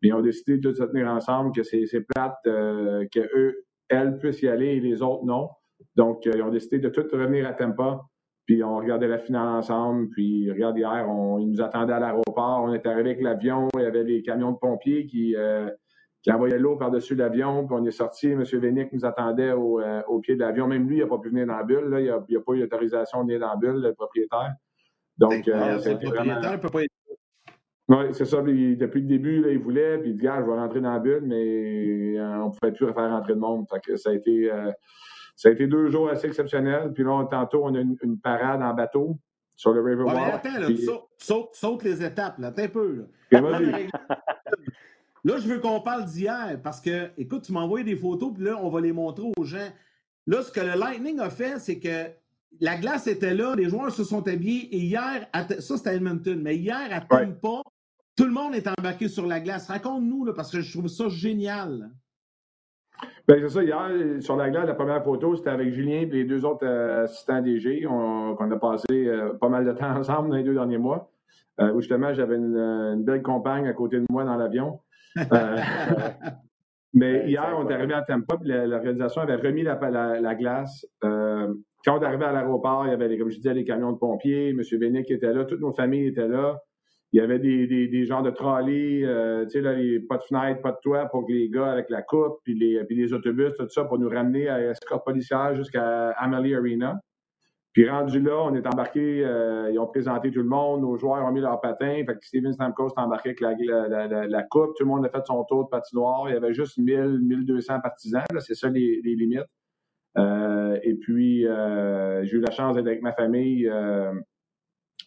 Mais 0.00 0.10
ils 0.10 0.14
ont 0.14 0.20
décidé 0.20 0.58
de 0.58 0.72
se 0.72 0.84
tenir 0.84 1.08
ensemble, 1.08 1.50
que 1.50 1.64
c'est 1.64 2.06
plate, 2.14 2.36
euh, 2.46 3.04
qu'eux, 3.10 3.64
elles 3.88 4.16
puissent 4.18 4.42
y 4.42 4.48
aller 4.48 4.76
et 4.76 4.80
les 4.80 5.02
autres 5.02 5.24
non. 5.24 5.48
Donc, 5.96 6.24
euh, 6.28 6.32
ils 6.36 6.42
ont 6.42 6.50
décidé 6.50 6.78
de 6.78 6.88
tout 6.88 7.04
revenir 7.10 7.48
à 7.48 7.52
Tampa. 7.52 8.00
Puis 8.46 8.62
on 8.62 8.76
regardait 8.76 9.08
la 9.08 9.18
finale 9.18 9.48
ensemble. 9.48 10.10
Puis 10.10 10.48
regarde, 10.52 10.78
hier, 10.78 11.04
ils 11.40 11.50
nous 11.50 11.60
attendaient 11.60 11.94
à 11.94 11.98
l'aéroport. 11.98 12.62
On 12.62 12.72
était 12.72 12.88
arrivé 12.88 13.10
avec 13.10 13.22
l'avion. 13.22 13.66
Il 13.74 13.82
y 13.82 13.86
avait 13.86 14.04
des 14.04 14.22
camions 14.22 14.52
de 14.52 14.58
pompiers 14.58 15.06
qui, 15.06 15.34
euh, 15.34 15.68
qui 16.22 16.32
envoyait 16.32 16.58
l'eau 16.58 16.76
par-dessus 16.76 17.14
l'avion, 17.14 17.66
puis 17.66 17.76
on 17.78 17.84
est 17.84 17.90
sorti. 17.90 18.28
M. 18.28 18.42
Vénic 18.42 18.92
nous 18.92 19.04
attendait 19.04 19.52
au, 19.52 19.80
au 20.08 20.18
pied 20.20 20.34
de 20.34 20.40
l'avion. 20.40 20.66
Même 20.66 20.88
lui, 20.88 20.96
il 20.96 21.00
n'a 21.00 21.06
pas 21.06 21.18
pu 21.18 21.28
venir 21.28 21.46
dans 21.46 21.56
la 21.56 21.62
bulle. 21.62 21.88
Là. 21.88 22.00
Il 22.00 22.06
n'a 22.06 22.40
pas 22.40 22.52
eu 22.52 22.60
l'autorisation 22.60 23.22
de 23.22 23.32
venir 23.32 23.40
dans 23.40 23.50
la 23.50 23.56
bulle, 23.56 23.80
le 23.80 23.94
propriétaire. 23.94 24.52
Donc, 25.16 25.46
euh, 25.48 25.74
le 25.74 25.80
propriétaire 25.80 26.10
vraiment... 26.10 26.58
peut 26.58 26.70
pas 26.70 26.82
être 26.82 26.92
oui, 27.90 28.04
c'est 28.12 28.26
ça. 28.26 28.42
depuis 28.42 29.00
le 29.00 29.06
début, 29.06 29.40
là, 29.40 29.50
il 29.50 29.60
voulait, 29.60 29.96
puis 29.96 30.10
il 30.10 30.16
dit 30.18 30.28
ah, 30.28 30.40
je 30.40 30.44
vais 30.44 30.58
rentrer 30.58 30.82
dans 30.82 30.92
la 30.92 30.98
bulle, 30.98 31.22
mais 31.24 32.20
on 32.20 32.48
ne 32.48 32.50
pouvait 32.50 32.70
plus 32.70 32.84
faire 32.92 33.10
rentrer 33.10 33.32
de 33.32 33.38
monde. 33.38 33.64
Fait 33.70 33.80
que 33.80 33.96
ça 33.96 34.10
a 34.10 34.12
été 34.12 34.50
ça 35.38 35.50
a 35.50 35.52
été 35.52 35.68
deux 35.68 35.88
jours 35.88 36.08
assez 36.08 36.26
exceptionnels. 36.26 36.92
Puis 36.92 37.04
là, 37.04 37.24
tantôt, 37.30 37.64
on 37.64 37.72
a 37.76 37.78
une, 37.78 38.18
parade 38.18 38.60
en 38.60 38.74
bateau 38.74 39.16
sur 39.54 39.72
le 39.72 39.80
Riverwalk. 39.80 40.16
Ouais, 40.16 40.32
attends, 40.32 40.58
là, 40.58 40.66
saute, 41.16 41.50
saute, 41.52 41.84
les 41.84 42.02
étapes, 42.02 42.38
là. 42.38 42.52
Un 42.56 42.68
peu. 42.68 43.06
Là, 43.30 43.40
là 45.28 45.38
je 45.38 45.46
veux 45.46 45.60
qu'on 45.60 45.80
parle 45.80 46.04
d'hier 46.06 46.58
parce 46.62 46.80
que, 46.80 47.10
écoute, 47.18 47.42
tu 47.42 47.52
m'as 47.52 47.60
envoyé 47.60 47.84
des 47.84 47.96
photos, 47.96 48.32
puis 48.34 48.44
là, 48.44 48.58
on 48.62 48.70
va 48.70 48.80
les 48.80 48.92
montrer 48.92 49.30
aux 49.36 49.44
gens. 49.44 49.68
Là, 50.26 50.42
ce 50.42 50.50
que 50.50 50.60
le 50.60 50.78
Lightning 50.78 51.20
a 51.20 51.30
fait, 51.30 51.58
c'est 51.58 51.78
que 51.78 52.06
la 52.60 52.76
glace 52.76 53.06
était 53.06 53.34
là, 53.34 53.54
les 53.54 53.68
joueurs 53.68 53.90
se 53.90 54.04
sont 54.04 54.26
habillés, 54.26 54.74
et 54.74 54.78
hier, 54.78 55.26
ça 55.60 55.76
c'était 55.76 55.96
Edmonton, 55.96 56.40
mais 56.42 56.56
hier, 56.56 56.88
à 56.90 57.00
Tampa, 57.00 57.62
tout 58.16 58.24
le 58.24 58.32
monde 58.32 58.54
est 58.54 58.66
embarqué 58.66 59.08
sur 59.08 59.26
la 59.26 59.40
glace. 59.40 59.68
Raconte-nous, 59.68 60.32
parce 60.34 60.50
que 60.50 60.60
je 60.60 60.72
trouve 60.72 60.88
ça 60.88 61.08
génial. 61.08 61.90
Ben, 63.28 63.38
c'est 63.40 63.50
ça. 63.50 63.62
Hier, 63.62 63.90
sur 64.20 64.36
la 64.36 64.50
glace, 64.50 64.66
la 64.66 64.74
première 64.74 65.04
photo, 65.04 65.36
c'était 65.36 65.50
avec 65.50 65.72
Julien 65.72 66.00
et 66.00 66.06
les 66.06 66.24
deux 66.24 66.44
autres 66.44 66.66
euh, 66.66 67.04
assistants 67.04 67.40
DG. 67.40 67.86
On, 67.86 68.36
on, 68.38 68.50
a 68.50 68.56
passé 68.56 68.86
euh, 68.90 69.34
pas 69.34 69.48
mal 69.48 69.64
de 69.64 69.72
temps 69.72 69.90
ensemble 69.96 70.30
dans 70.30 70.36
les 70.36 70.42
deux 70.42 70.54
derniers 70.54 70.78
mois. 70.78 71.12
Euh, 71.60 71.72
où 71.72 71.80
justement, 71.80 72.14
j'avais 72.14 72.36
une, 72.36 73.02
belle 73.02 73.22
compagne 73.22 73.66
à 73.66 73.72
côté 73.72 73.98
de 73.98 74.06
moi 74.10 74.24
dans 74.24 74.36
l'avion. 74.36 74.80
mais 76.94 77.28
hier, 77.28 77.54
on 77.58 77.68
est 77.68 77.74
arrivé 77.74 77.94
à 77.94 78.02
Tampa, 78.02 78.36
puis 78.36 78.48
l'organisation 78.48 79.22
avait 79.22 79.36
remis 79.36 79.62
la, 79.62 79.78
la, 80.20 80.34
glace. 80.34 80.86
quand 81.00 81.98
on 81.98 82.00
est 82.00 82.04
arrivé 82.04 82.24
à 82.24 82.32
l'aéroport, 82.32 82.86
il 82.86 82.90
y 82.90 82.92
avait, 82.92 83.16
comme 83.18 83.30
je 83.30 83.36
disais, 83.36 83.54
les 83.54 83.64
camions 83.64 83.92
de 83.92 83.98
pompiers. 83.98 84.50
M. 84.50 84.60
Bénic 84.78 85.10
était 85.10 85.32
là, 85.32 85.44
toutes 85.44 85.60
nos 85.60 85.72
familles 85.72 86.08
étaient 86.08 86.28
là. 86.28 86.58
Il 87.12 87.20
y 87.20 87.22
avait 87.22 87.38
des, 87.38 87.66
des, 87.66 87.88
des 87.88 88.04
genres 88.04 88.22
de 88.22 88.30
trolleys, 88.30 89.02
euh, 89.04 89.44
tu 89.44 89.52
sais, 89.52 89.60
là, 89.62 89.72
les, 89.72 89.98
pas 89.98 90.18
de 90.18 90.24
fenêtre, 90.24 90.60
pas 90.60 90.72
de 90.72 90.78
toit 90.82 91.06
pour 91.06 91.26
que 91.26 91.32
les 91.32 91.48
gars 91.48 91.70
avec 91.70 91.88
la 91.88 92.02
coupe, 92.02 92.40
puis 92.44 92.54
les, 92.54 92.84
puis 92.84 92.96
les 92.96 93.14
autobus, 93.14 93.54
tout 93.58 93.68
ça, 93.70 93.84
pour 93.84 93.98
nous 93.98 94.10
ramener 94.10 94.48
à 94.48 94.58
l'escorte 94.58 95.06
policière 95.06 95.54
jusqu'à 95.54 96.10
Amalie 96.10 96.54
Arena. 96.54 97.00
Puis 97.72 97.88
rendu 97.88 98.20
là, 98.20 98.42
on 98.44 98.54
est 98.54 98.66
embarqué, 98.66 99.24
euh, 99.24 99.70
ils 99.70 99.78
ont 99.78 99.86
présenté 99.86 100.30
tout 100.30 100.42
le 100.42 100.48
monde, 100.48 100.80
nos 100.80 100.96
joueurs 100.96 101.24
ont 101.24 101.30
mis 101.30 101.40
leurs 101.40 101.60
patins, 101.60 102.02
fait 102.04 102.16
que 102.18 102.26
Steven 102.26 102.52
Stamkos 102.52 102.88
est 102.88 103.00
embarqué 103.00 103.34
avec 103.40 103.60
la, 103.68 103.88
la, 103.88 104.26
la, 104.26 104.42
coupe, 104.42 104.74
tout 104.76 104.84
le 104.84 104.86
monde 104.86 105.04
a 105.04 105.10
fait 105.10 105.24
son 105.26 105.44
tour 105.44 105.64
de 105.64 105.68
patinoire, 105.68 106.28
il 106.28 106.32
y 106.32 106.36
avait 106.36 106.54
juste 106.54 106.78
1000, 106.78 107.20
1200 107.20 107.80
partisans, 107.80 108.24
c'est 108.40 108.54
ça 108.54 108.68
les, 108.68 109.00
les 109.04 109.14
limites. 109.14 109.46
Euh, 110.16 110.78
et 110.82 110.94
puis, 110.94 111.46
euh, 111.46 112.24
j'ai 112.24 112.38
eu 112.38 112.40
la 112.40 112.50
chance 112.50 112.74
d'être 112.74 112.86
avec 112.86 113.02
ma 113.02 113.12
famille 113.12 113.70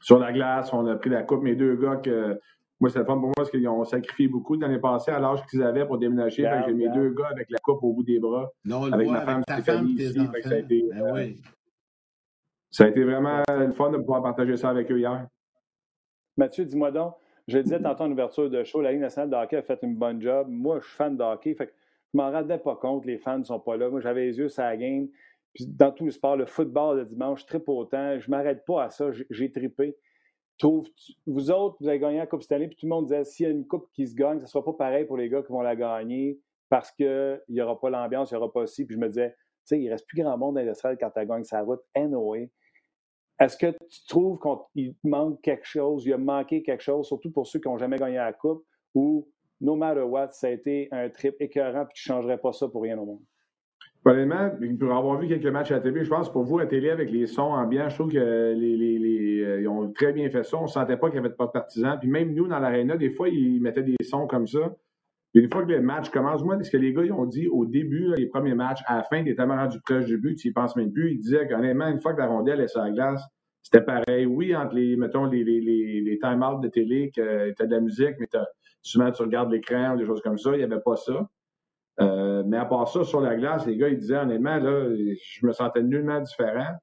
sur 0.02 0.20
la 0.20 0.32
glace, 0.32 0.72
on 0.74 0.86
a 0.88 0.96
pris 0.96 1.10
la 1.10 1.24
coupe. 1.24 1.44
Mes 1.44 1.56
deux 1.56 1.76
gars, 1.76 1.98
que, 1.98 2.40
moi, 2.80 2.90
c'est 2.90 3.00
le 3.00 3.06
fun 3.06 3.14
pour 3.14 3.26
moi 3.26 3.34
parce 3.36 3.52
qu'ils 3.52 3.68
ont 3.68 3.84
sacrifié 3.84 4.28
beaucoup 4.28 4.56
l'année 4.60 4.80
passée 4.80 5.12
à 5.12 5.20
l'âge 5.20 5.46
qu'ils 5.50 5.62
avaient 5.62 5.86
pour 5.86 5.98
déménager. 5.98 6.50
j'ai 6.66 6.74
mes 6.74 6.90
deux 6.90 7.10
gars 7.10 7.28
avec 7.32 7.50
la 7.50 7.60
coupe 7.60 7.84
au 7.84 7.94
bout 7.94 8.04
des 8.04 8.20
bras. 8.20 8.50
Non, 8.66 8.92
avec 8.92 9.10
ma 9.10 9.22
femme 9.22 9.44
Stéphanie 9.44 9.94
ici. 9.94 10.20
Ça 10.44 10.50
a, 10.50 10.58
été, 10.58 10.90
ben 10.92 11.34
ça 12.72 12.86
a 12.86 12.88
été 12.88 13.04
vraiment 13.04 13.44
le 13.50 13.72
fun 13.72 13.92
de 13.92 13.98
pouvoir 13.98 14.24
partager 14.24 14.58
ça 14.58 14.70
avec 14.70 14.90
eux 14.92 15.00
hier. 15.00 15.28
Mathieu, 16.38 16.66
dis-moi 16.66 16.92
donc, 16.92 17.14
je 17.48 17.60
disais 17.60 17.82
tantôt 17.82 18.06
en 18.06 18.12
ouverture 18.12 18.50
de 18.50 18.64
show, 18.64 18.82
la 18.82 18.92
Ligue 18.92 19.02
nationale 19.02 19.30
de 19.30 19.36
hockey 19.36 19.58
a 19.58 19.62
fait 19.62 19.80
une 19.84 19.96
bonne 19.96 20.22
job. 20.22 20.48
Moi, 20.50 20.80
je 20.80 20.88
suis 20.88 20.96
fan 20.96 21.18
de 21.18 21.24
hockey, 21.24 21.54
fait 21.54 21.68
que 21.68 21.74
je 22.14 22.18
m'en 22.18 22.32
rendais 22.32 22.58
pas 22.58 22.76
compte, 22.76 23.06
les 23.06 23.18
fans 23.18 23.40
ne 23.40 23.44
sont 23.44 23.60
pas 23.60 23.78
là. 23.78 23.90
Moi, 23.90 24.00
j'avais 24.00 24.26
les 24.26 24.38
yeux 24.38 24.50
sur 24.50 24.64
la 24.64 24.78
game. 24.78 25.08
Puis 25.54 25.66
dans 25.68 25.92
tout 25.92 26.06
le 26.06 26.12
sport, 26.12 26.38
le 26.38 26.46
football 26.46 26.98
le 26.98 27.06
dimanche, 27.06 27.42
je 27.42 27.46
tripe 27.46 27.68
autant. 27.68 28.20
Je 28.20 28.30
ne 28.30 28.32
m'arrête 28.32 28.66
pas 28.66 28.84
à 28.84 28.90
ça. 28.90 29.10
J'ai 29.30 29.52
trippé. 29.52 29.98
Vous 31.26 31.52
autres, 31.52 31.78
vous 31.80 31.88
avez 31.88 32.00
gagné 32.00 32.18
la 32.20 32.28
Coupe 32.28 32.44
année, 32.52 32.68
puis 32.68 32.78
tout 32.78 32.86
le 32.86 32.92
monde 32.92 33.06
disait 33.06 33.24
s'il 33.24 33.46
y 33.48 33.50
a 33.50 33.52
une 33.52 33.66
coupe 33.66 33.90
qui 33.94 34.08
se 34.08 34.14
gagne, 34.14 34.38
ce 34.38 34.44
ne 34.44 34.48
sera 34.48 34.64
pas 34.64 34.74
pareil 34.74 35.06
pour 35.06 35.18
les 35.18 35.28
gars 35.28 35.42
qui 35.42 35.52
vont 35.52 35.62
la 35.62 35.76
gagner 35.76 36.40
parce 36.70 36.92
qu'il 36.92 37.42
n'y 37.50 37.62
aura 37.62 37.80
pas 37.80 37.90
l'ambiance, 37.90 38.32
il 38.32 38.36
n'y 38.36 38.38
aura 38.38 38.52
pas 38.52 38.68
ci. 38.68 38.86
Puis 38.86 38.96
je 38.96 39.00
me 39.00 39.08
disais, 39.08 39.32
tu 39.32 39.38
sais, 39.66 39.80
il 39.80 39.86
ne 39.86 39.92
reste 39.92 40.08
plus 40.08 40.22
grand 40.22 40.38
monde 40.38 40.56
dans 40.56 40.62
l'industriel 40.62 40.98
quand 41.00 41.10
tu 41.10 41.26
gagné 41.26 41.44
sa 41.44 41.62
route. 41.64 41.82
Anyway. 41.96 42.52
Est-ce 43.42 43.58
que 43.58 43.72
tu 43.90 44.06
trouves 44.08 44.40
qu'il 44.72 44.94
manque 45.04 45.42
quelque 45.42 45.66
chose, 45.66 46.06
il 46.06 46.14
a 46.14 46.18
manqué 46.20 46.62
quelque 46.62 46.84
chose, 46.84 47.08
surtout 47.08 47.32
pour 47.32 47.48
ceux 47.48 47.60
qui 47.60 47.68
n'ont 47.68 47.80
jamais 47.80 47.98
gagné 47.98 48.18
la 48.18 48.34
Coupe, 48.34 48.64
ou 48.94 49.28
no 49.60 49.76
matter 49.76 50.02
what, 50.02 50.30
ça 50.34 50.46
a 50.46 50.50
été 50.52 50.88
un 50.92 51.10
trip 51.10 51.36
écœurant, 51.40 51.86
puis 51.86 51.96
tu 51.96 52.12
ne 52.12 52.16
changerais 52.16 52.38
pas 52.38 52.54
ça 52.54 52.68
pour 52.68 52.84
rien 52.84 53.00
au 53.00 53.06
monde? 53.06 53.22
Honnêtement, 54.06 54.52
pour 54.80 54.96
avoir 54.96 55.20
vu 55.20 55.28
quelques 55.28 55.48
matchs 55.48 55.72
à 55.72 55.76
la 55.76 55.80
télé, 55.82 56.04
je 56.04 56.10
pense 56.10 56.32
pour 56.32 56.44
vous, 56.44 56.60
à 56.60 56.64
la 56.64 56.68
télé, 56.68 56.92
avec 56.92 57.10
les 57.10 57.26
sons 57.26 57.54
ambiants, 57.54 57.90
je 57.90 57.96
trouve 57.96 58.12
qu'ils 58.12 58.20
les, 58.20 59.42
euh, 59.42 59.68
ont 59.68 59.92
très 59.92 60.14
bien 60.14 60.30
fait 60.30 60.44
ça. 60.44 60.58
On 60.58 60.64
ne 60.64 60.68
sentait 60.68 60.98
pas 60.98 61.10
qu'il 61.10 61.20
n'y 61.20 61.26
avait 61.26 61.36
pas 61.36 61.48
de 61.48 61.52
partisans. 61.52 61.98
Puis 62.00 62.10
même 62.10 62.34
nous, 62.34 62.48
dans 62.48 62.60
l'aréna, 62.60 62.96
des 62.96 63.10
fois, 63.10 63.30
ils 63.30 63.60
mettaient 63.60 63.84
des 63.84 64.04
sons 64.04 64.28
comme 64.28 64.48
ça. 64.48 64.76
Une 65.34 65.50
fois 65.50 65.64
que 65.64 65.72
le 65.72 65.82
match 65.82 66.10
commence, 66.10 66.44
moi, 66.44 66.62
ce 66.62 66.70
que 66.70 66.78
les 66.78 66.94
gars 66.94 67.04
ils 67.04 67.14
ont 67.14 67.26
dit 67.26 67.48
au 67.48 67.66
début, 67.66 68.14
les 68.18 68.28
premiers 68.28 68.54
matchs, 68.54 68.82
à 68.86 68.98
la 68.98 69.04
fin, 69.04 69.18
étaient 69.18 69.36
tellement 69.36 69.56
rendus 69.56 69.80
proche 69.82 70.06
du 70.06 70.18
but, 70.18 70.36
tu 70.36 70.50
n'y 70.50 70.54
penses 70.54 70.76
même 70.76 70.92
plus. 70.92 71.14
Ils 71.14 71.20
disaient 71.20 71.48
qu'honnêtement, 71.48 71.88
une 71.88 72.02
fois 72.02 72.14
que 72.14 72.20
la 72.20 72.28
rondelle 72.28 72.60
est 72.60 72.68
sur 72.68 72.82
la 72.82 72.92
glace, 72.92 73.24
c'était 73.64 73.86
pareil. 73.86 74.26
Oui, 74.26 74.56
entre 74.56 74.76
les, 74.76 74.98
mettons, 74.98 75.26
les, 75.26 75.44
les, 75.44 76.02
les, 76.02 76.20
time-outs 76.20 76.60
de 76.60 76.68
télé, 76.68 77.12
que 77.16 77.52
tu 77.52 77.64
as 77.64 77.66
de 77.66 77.72
la 77.72 77.80
musique, 77.80 78.16
mais 78.20 78.28
souvent 78.82 79.12
tu 79.12 79.22
regardes 79.22 79.52
l'écran 79.52 79.94
ou 79.94 79.98
des 79.98 80.06
choses 80.06 80.22
comme 80.22 80.38
ça, 80.38 80.52
il 80.52 80.58
n'y 80.58 80.64
avait 80.64 80.82
pas 80.84 80.96
ça. 80.96 81.28
Euh, 82.00 82.44
mais 82.46 82.58
à 82.58 82.66
part 82.66 82.88
ça, 82.88 83.04
sur 83.04 83.22
la 83.22 83.36
glace, 83.36 83.66
les 83.66 83.78
gars, 83.78 83.90
ils 83.90 83.98
disaient 83.98 84.18
honnêtement, 84.18 84.58
là, 84.58 84.90
je 84.96 85.46
me 85.46 85.52
sentais 85.52 85.84
nullement 85.84 86.20
différent. 86.22 86.74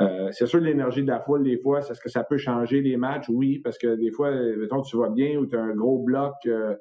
Euh, 0.00 0.28
c'est 0.32 0.46
sûr, 0.46 0.60
l'énergie 0.60 1.02
de 1.02 1.08
la 1.08 1.20
foule, 1.20 1.42
des 1.42 1.58
fois, 1.58 1.80
est-ce 1.80 2.00
que 2.00 2.08
ça 2.08 2.24
peut 2.24 2.38
changer 2.38 2.80
les 2.80 2.96
matchs? 2.96 3.28
Oui, 3.28 3.58
parce 3.58 3.78
que 3.78 3.94
des 3.94 4.10
fois, 4.10 4.30
mettons, 4.56 4.82
tu 4.82 4.96
vas 4.96 5.10
bien 5.10 5.36
ou 5.38 5.46
tu 5.46 5.56
as 5.56 5.62
un 5.62 5.74
gros 5.74 6.02
bloc, 6.02 6.34
euh, 6.46 6.74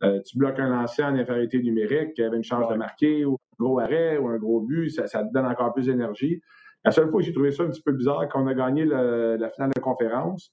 tu 0.00 0.38
bloques 0.38 0.58
un 0.58 0.68
lancé 0.68 1.02
en 1.02 1.14
infériorité 1.14 1.62
numérique 1.62 2.14
qui 2.14 2.22
avait 2.22 2.36
une 2.36 2.44
chance 2.44 2.68
de 2.68 2.74
marquer, 2.74 3.24
ou 3.24 3.34
un 3.34 3.64
gros 3.64 3.78
arrêt, 3.78 4.16
ou 4.18 4.28
un 4.28 4.38
gros 4.38 4.60
but, 4.60 4.90
ça, 4.90 5.06
te 5.06 5.32
donne 5.32 5.46
encore 5.46 5.74
plus 5.74 5.86
d'énergie. 5.86 6.40
La 6.84 6.90
seule 6.90 7.10
fois 7.10 7.20
que 7.20 7.26
j'ai 7.26 7.32
trouvé 7.32 7.50
ça 7.50 7.64
un 7.64 7.68
petit 7.68 7.82
peu 7.82 7.92
bizarre, 7.92 8.26
quand 8.28 8.42
on 8.42 8.46
a 8.46 8.54
gagné 8.54 8.84
la 8.84 9.50
finale 9.50 9.70
de 9.74 9.80
conférence, 9.80 10.52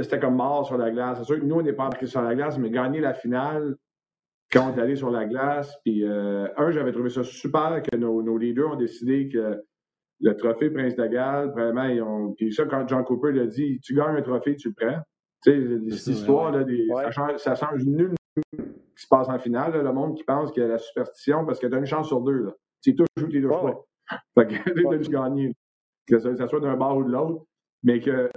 c'était 0.00 0.18
comme 0.18 0.36
mort 0.36 0.66
sur 0.66 0.78
la 0.78 0.90
glace. 0.90 1.18
C'est 1.18 1.24
sûr 1.24 1.38
que 1.38 1.44
nous, 1.44 1.56
on 1.56 1.62
n'est 1.62 1.72
pas 1.72 1.84
embarqués 1.84 2.06
sur 2.06 2.22
la 2.22 2.34
glace, 2.34 2.58
mais 2.58 2.70
gagner 2.70 3.00
la 3.00 3.12
finale, 3.12 3.76
quand 4.50 4.70
on 4.70 4.76
est 4.76 4.80
allé 4.80 4.96
sur 4.96 5.10
la 5.10 5.26
glace, 5.26 5.76
puis 5.84 6.04
euh, 6.04 6.46
un, 6.56 6.70
j'avais 6.70 6.92
trouvé 6.92 7.10
ça 7.10 7.22
super 7.22 7.82
que 7.82 7.96
nos, 7.96 8.38
leaders 8.38 8.72
ont 8.72 8.76
décidé 8.76 9.28
que 9.28 9.62
le 10.20 10.36
trophée 10.36 10.70
Prince 10.70 10.94
de 10.94 11.06
Galles, 11.06 11.50
vraiment, 11.50 11.84
ils 11.84 12.00
ont. 12.02 12.32
Puis 12.32 12.52
ça, 12.52 12.64
quand 12.64 12.86
John 12.86 13.04
Cooper 13.04 13.32
l'a 13.32 13.46
dit, 13.46 13.80
tu 13.80 13.94
gagnes 13.94 14.16
un 14.16 14.22
trophée, 14.22 14.54
tu 14.56 14.68
le 14.68 14.74
prends. 14.74 15.02
Tu 15.42 15.90
sais, 15.90 15.96
cette 15.96 16.14
histoire, 16.14 16.52
là, 16.52 16.64
ça, 17.02 17.10
change, 17.10 17.36
ça 17.38 17.54
change 17.54 17.84
nul 17.84 18.14
qui 18.54 19.02
se 19.02 19.08
passe 19.08 19.28
en 19.28 19.38
finale. 19.38 19.72
le 19.72 19.92
monde 19.92 20.16
qui 20.16 20.24
pense 20.24 20.52
qu'il 20.52 20.62
y 20.62 20.66
a 20.66 20.68
la 20.68 20.78
superstition 20.78 21.44
parce 21.44 21.58
que 21.58 21.66
tu 21.66 21.74
as 21.74 21.78
une 21.78 21.86
chance 21.86 22.08
sur 22.08 22.20
deux. 22.20 22.44
Là. 22.44 22.52
Tu 22.82 22.94
touches 22.94 23.06
ou 23.22 23.28
tu 23.28 23.42
touches 23.42 23.50
pas. 23.50 23.84
Fait 24.38 24.46
que 24.46 24.70
tu 24.70 24.86
as 24.88 25.10
gagné. 25.10 25.52
Que 26.06 26.18
ça, 26.18 26.48
soit 26.48 26.60
d'un 26.60 26.76
bord 26.76 26.98
ou 26.98 27.04
de 27.04 27.10
l'autre. 27.10 27.44
Mais 27.82 28.00
que 28.00 28.30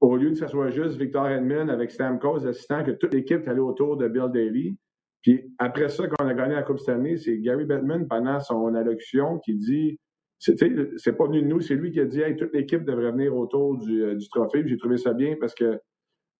au 0.00 0.16
lieu 0.16 0.30
que 0.30 0.36
ce 0.36 0.46
soit 0.46 0.70
juste 0.70 0.96
Victor 0.96 1.28
Edmund 1.28 1.70
avec 1.70 1.90
Stamkos, 1.90 2.46
assistant, 2.46 2.84
que 2.84 2.92
toute 2.92 3.14
l'équipe 3.14 3.46
est 3.46 3.48
allée 3.48 3.60
autour 3.60 3.96
de 3.96 4.08
Bill 4.08 4.30
Daly. 4.32 4.76
Puis 5.22 5.52
après 5.58 5.88
ça, 5.88 6.06
quand 6.06 6.24
on 6.24 6.28
a 6.28 6.34
gagné 6.34 6.54
la 6.54 6.62
Coupe 6.62 6.78
cette 6.78 6.90
année, 6.90 7.16
c'est 7.16 7.38
Gary 7.38 7.64
Bettman, 7.64 8.06
pendant 8.06 8.38
son 8.40 8.74
allocution, 8.74 9.38
qui 9.40 9.54
dit 9.54 9.98
c'est 10.38 11.16
pas 11.16 11.26
venu 11.26 11.42
de 11.42 11.46
nous, 11.46 11.60
c'est 11.60 11.74
lui 11.74 11.90
qui 11.90 12.00
a 12.00 12.04
dit 12.04 12.20
hey, 12.20 12.36
toute 12.36 12.52
l'équipe 12.52 12.84
devrait 12.84 13.10
venir 13.10 13.34
autour 13.34 13.78
du, 13.78 14.02
euh, 14.02 14.14
du 14.14 14.28
trophée. 14.28 14.62
J'ai 14.66 14.76
trouvé 14.76 14.98
ça 14.98 15.14
bien 15.14 15.34
parce 15.40 15.54
que 15.54 15.80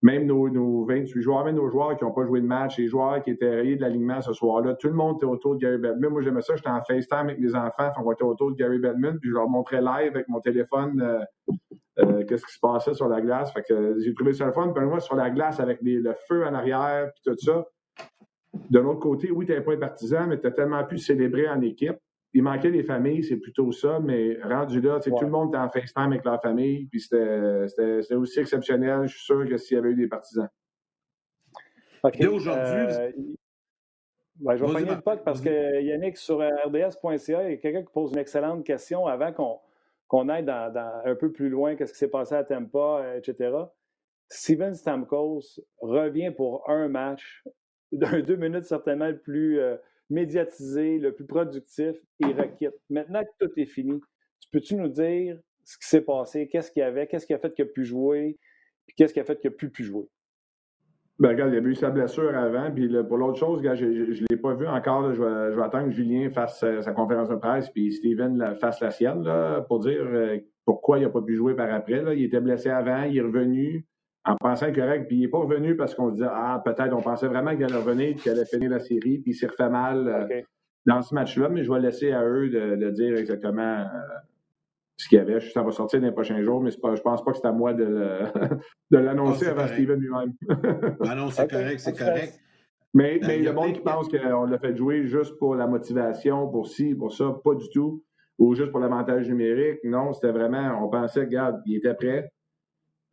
même 0.03 0.27
nos, 0.27 0.49
nos, 0.49 0.85
28 0.85 1.23
joueurs, 1.23 1.45
même 1.45 1.57
nos 1.57 1.69
joueurs 1.69 1.97
qui 1.97 2.05
n'ont 2.05 2.13
pas 2.13 2.25
joué 2.25 2.41
de 2.41 2.47
match, 2.47 2.79
les 2.79 2.87
joueurs 2.87 3.23
qui 3.23 3.31
étaient 3.31 3.49
rayés 3.49 3.77
de 3.77 3.81
l'alignement 3.81 4.21
ce 4.21 4.33
soir-là, 4.33 4.75
tout 4.75 4.89
le 4.89 4.95
monde 4.95 5.17
était 5.17 5.27
autour 5.27 5.55
de 5.55 5.61
Gary 5.61 5.79
Bettman. 5.79 6.11
Moi, 6.11 6.23
j'aimais 6.23 6.43
ça, 6.43 6.55
j'étais 6.55 6.69
en 6.69 6.83
FaceTime 6.83 7.19
avec 7.19 7.39
mes 7.39 7.55
enfants, 7.55 7.91
on 8.05 8.13
était 8.13 8.25
autour 8.25 8.51
de 8.51 8.57
Gary 8.57 8.79
Bettman, 8.79 9.19
puis 9.19 9.31
je 9.31 9.35
leur 9.35 9.49
montrais 9.49 9.81
live 9.81 10.13
avec 10.15 10.29
mon 10.29 10.41
téléphone 10.41 11.01
euh, 11.01 11.53
euh, 11.99 12.25
qu'est-ce 12.25 12.45
qui 12.45 12.53
se 12.53 12.61
passait 12.61 12.95
sur 12.95 13.09
la 13.09 13.21
glace. 13.21 13.53
Fait 13.53 13.63
que 13.63 13.99
j'ai 14.01 14.13
trouvé 14.15 14.35
ça 14.35 14.45
le 14.45 14.53
fun. 14.53 14.71
Puis 14.75 14.85
moi, 14.85 15.01
sur 15.01 15.17
la 15.17 15.31
glace, 15.31 15.61
avec 15.61 15.79
le 15.83 16.13
feu 16.29 16.47
en 16.47 16.55
arrière, 16.55 17.11
puis 17.15 17.33
tout 17.33 17.39
ça, 17.39 17.65
de 18.71 18.79
l'autre 18.79 19.01
côté, 19.01 19.31
oui, 19.31 19.47
tu 19.47 19.53
n'avais 19.53 19.65
pas 19.65 19.73
un 19.73 19.79
partisan, 19.79 20.27
mais 20.27 20.39
tu 20.39 20.47
as 20.47 20.51
tellement 20.51 20.85
pu 20.85 20.99
célébrer 20.99 21.49
en 21.49 21.61
équipe. 21.63 21.97
Il 22.35 22.43
manquait 22.43 22.71
des 22.71 22.83
familles, 22.83 23.25
c'est 23.25 23.39
plutôt 23.39 23.73
ça, 23.73 23.99
mais 24.01 24.39
rendu 24.43 24.81
là, 24.81 25.01
tout 25.01 25.13
le 25.21 25.31
monde 25.31 25.49
était 25.49 25.59
en 25.59 25.71
FaceTime 25.71 26.13
avec 26.13 26.25
leur 26.25 26.41
famille, 26.43 26.87
puis 26.87 27.01
c'était 27.01 28.15
aussi 28.15 28.41
exceptionnel, 28.41 29.07
je 29.07 29.17
suis 29.17 29.25
sûr, 29.25 29.49
que 29.49 29.57
s'il 29.57 29.77
y 29.77 29.79
avait 29.79 29.91
eu 29.91 29.95
des 29.95 30.09
partisans. 30.09 30.49
OK. 32.03 32.21
aujourd'hui. 32.21 32.81
Euh, 32.81 33.11
je 34.39 34.65
vais 34.65 34.71
prendre 34.71 34.95
le 34.95 35.01
pote 35.01 35.25
parce 35.25 35.41
que 35.41 35.81
Yannick, 35.81 36.17
sur 36.19 36.41
rds.ca, 36.41 37.45
il 37.45 37.51
y 37.51 37.55
a 37.55 37.57
quelqu'un 37.57 37.83
qui 37.83 37.93
pose 37.93 38.13
une 38.13 38.19
excellente 38.19 38.65
question 38.65 39.07
avant 39.07 39.33
qu'on 40.07 40.29
aille 40.29 40.45
dans, 40.45 41.01
un 41.05 41.15
peu 41.15 41.33
plus 41.33 41.49
loin, 41.49 41.75
qu'est-ce 41.75 41.93
qui 41.93 41.99
s'est 41.99 42.11
passé 42.11 42.35
à 42.35 42.45
Tampa, 42.45 43.15
etc. 43.17 43.51
Steven 44.29 44.75
Stamkos 44.75 45.61
revient 45.81 46.31
pour 46.31 46.69
un 46.69 46.89
match 46.89 47.45
d'un 47.93 48.21
deux 48.21 48.37
minutes 48.37 48.65
certainement 48.65 49.09
le 49.09 49.19
plus 49.19 49.61
euh, 49.61 49.77
médiatisé, 50.11 50.99
le 50.99 51.13
plus 51.13 51.27
productif, 51.27 51.97
il 52.21 52.29
requitte. 52.29 52.75
Maintenant 52.91 53.23
que 53.23 53.47
tout 53.47 53.53
est 53.57 53.67
fini, 53.67 54.01
tu 54.41 54.49
peux-tu 54.53 54.77
nous 54.77 54.89
dire 54.89 55.39
ce 55.65 55.79
qui 55.79 55.89
s'est 55.89 56.03
passé, 56.03 56.49
qu'est-ce 56.49 56.71
qu'il 56.71 56.81
y 56.81 56.85
avait, 56.85 57.07
qu'est-ce 57.07 57.27
qui 57.27 57.35
a 57.35 57.39
fait 57.39 57.53
qu'il 57.53 57.65
a 57.65 57.69
pu 57.69 57.85
jouer, 57.85 58.39
puis 58.87 58.95
qu'est-ce 58.97 59.13
qui 59.13 59.21
a 59.21 59.25
fait 59.25 59.39
qu'il 59.39 59.49
a 59.49 59.55
pu 59.55 59.69
plus 59.69 59.85
jouer? 59.85 60.09
Ben, 61.19 61.31
regarde, 61.31 61.53
il 61.55 61.59
a 61.59 61.63
eu 61.63 61.75
sa 61.75 61.91
blessure 61.91 62.37
avant. 62.37 62.71
Puis 62.71 62.91
pour 63.09 63.17
l'autre 63.17 63.39
chose, 63.39 63.63
je 63.63 63.85
ne 63.85 64.27
l'ai 64.31 64.37
pas 64.37 64.55
vu 64.55 64.67
encore. 64.67 65.15
je, 65.15 65.23
vais, 65.23 65.63
attendre 65.63 65.87
que 65.87 65.93
Julien 65.93 66.29
fasse 66.31 66.61
sa, 66.61 66.93
conférence 66.93 67.31
de 67.31 67.37
presse 67.37 67.71
puis 67.71 67.93
Steven 67.93 68.55
fasse 68.61 68.81
la 68.81 68.91
sienne 68.91 69.23
là, 69.23 69.63
pour 69.63 69.81
dire 69.81 70.05
euh, 70.05 70.39
pourquoi 70.67 70.99
il 70.99 71.05
n'a 71.05 71.11
pas 71.11 71.23
pu 71.23 71.35
jouer 71.35 71.55
par 71.55 71.73
après. 71.73 72.03
Il 72.17 72.25
était 72.25 72.41
blessé 72.41 72.69
avant, 72.69 73.05
il 73.05 73.17
est 73.17 73.23
revenu 73.23 73.87
en 74.27 74.37
pensant 74.37 74.73
correct, 74.73 75.07
puis 75.07 75.17
il 75.17 75.21
n'est 75.23 75.29
pas 75.29 75.39
revenu 75.39 75.77
parce 75.77 75.95
qu'on 75.95 76.09
se 76.09 76.15
disait 76.15 76.29
Ah, 76.31 76.61
peut-être, 76.65 76.93
on 76.93 77.01
pensait 77.01 77.29
vraiment 77.29 77.55
qu'il 77.55 77.65
allait 77.65 77.77
revenir 77.77 78.17
qu'il 78.17 78.33
allait 78.33 78.45
finir 78.45 78.71
la 78.71 78.81
série, 78.81 79.19
puis 79.19 79.33
il 79.33 79.35
s'est 79.35 79.47
refait 79.47 79.71
mal 79.71 80.09
euh, 80.09 80.43
dans 80.85 81.01
ce 81.01 81.15
match-là, 81.15 81.49
mais 81.49 81.63
je 81.63 81.73
vais 81.73 81.81
laisser 81.81 82.13
à 82.13 82.25
eux 82.25 82.49
de, 82.49 82.91
dire 82.91 83.17
exactement 83.17 83.63
euh, 83.63 83.87
ce 84.97 85.09
qu'il 85.09 85.19
y 85.19 85.21
avait. 85.21 85.41
Ça 85.41 85.63
va 85.63 85.71
sortir 85.71 86.01
dans 86.01 86.09
les 86.09 86.13
prochains 86.13 86.43
jours, 86.43 86.61
mais 86.61 86.71
pas, 86.83 86.97
je 86.97 87.03
pense 87.03 87.25
pas 87.25 87.33
que 87.33 87.39
c'est 87.39 87.47
à 87.47 87.53
moi 87.53 87.73
de, 87.73 88.19
l'annoncer 88.91 89.47
avant 89.47 89.69
Steven 89.69 90.01
lui-même. 90.01 90.33
ah 91.01 91.15
non, 91.15 91.31
c'est 91.31 91.49
correct, 91.49 91.79
c'est 91.79 91.97
correct. 91.97 92.41
Mais, 92.95 93.21
mais 93.23 93.39
il 93.39 93.45
y 93.45 93.49
a 93.49 93.53
monde 93.53 93.75
qui 93.75 93.81
pense 93.81 94.09
qu'on 94.09 94.47
l'a 94.47 94.59
fait 94.59 94.75
jouer 94.75 95.07
juste 95.07 95.39
pour 95.39 95.55
la 95.55 95.67
motivation, 95.67 96.49
pour 96.49 96.67
ci, 96.67 96.95
pour 96.95 97.13
ça, 97.13 97.39
pas 97.45 97.55
du 97.55 97.69
tout. 97.69 98.03
Ou 98.39 98.55
juste 98.55 98.71
pour 98.71 98.81
l'avantage 98.81 99.29
numérique. 99.29 99.79
Non, 99.85 100.13
c'était 100.13 100.33
vraiment, 100.33 100.83
on 100.83 100.89
pensait, 100.89 101.21
regarde, 101.21 101.61
il 101.65 101.77
était 101.77 101.95
prêt. 101.95 102.31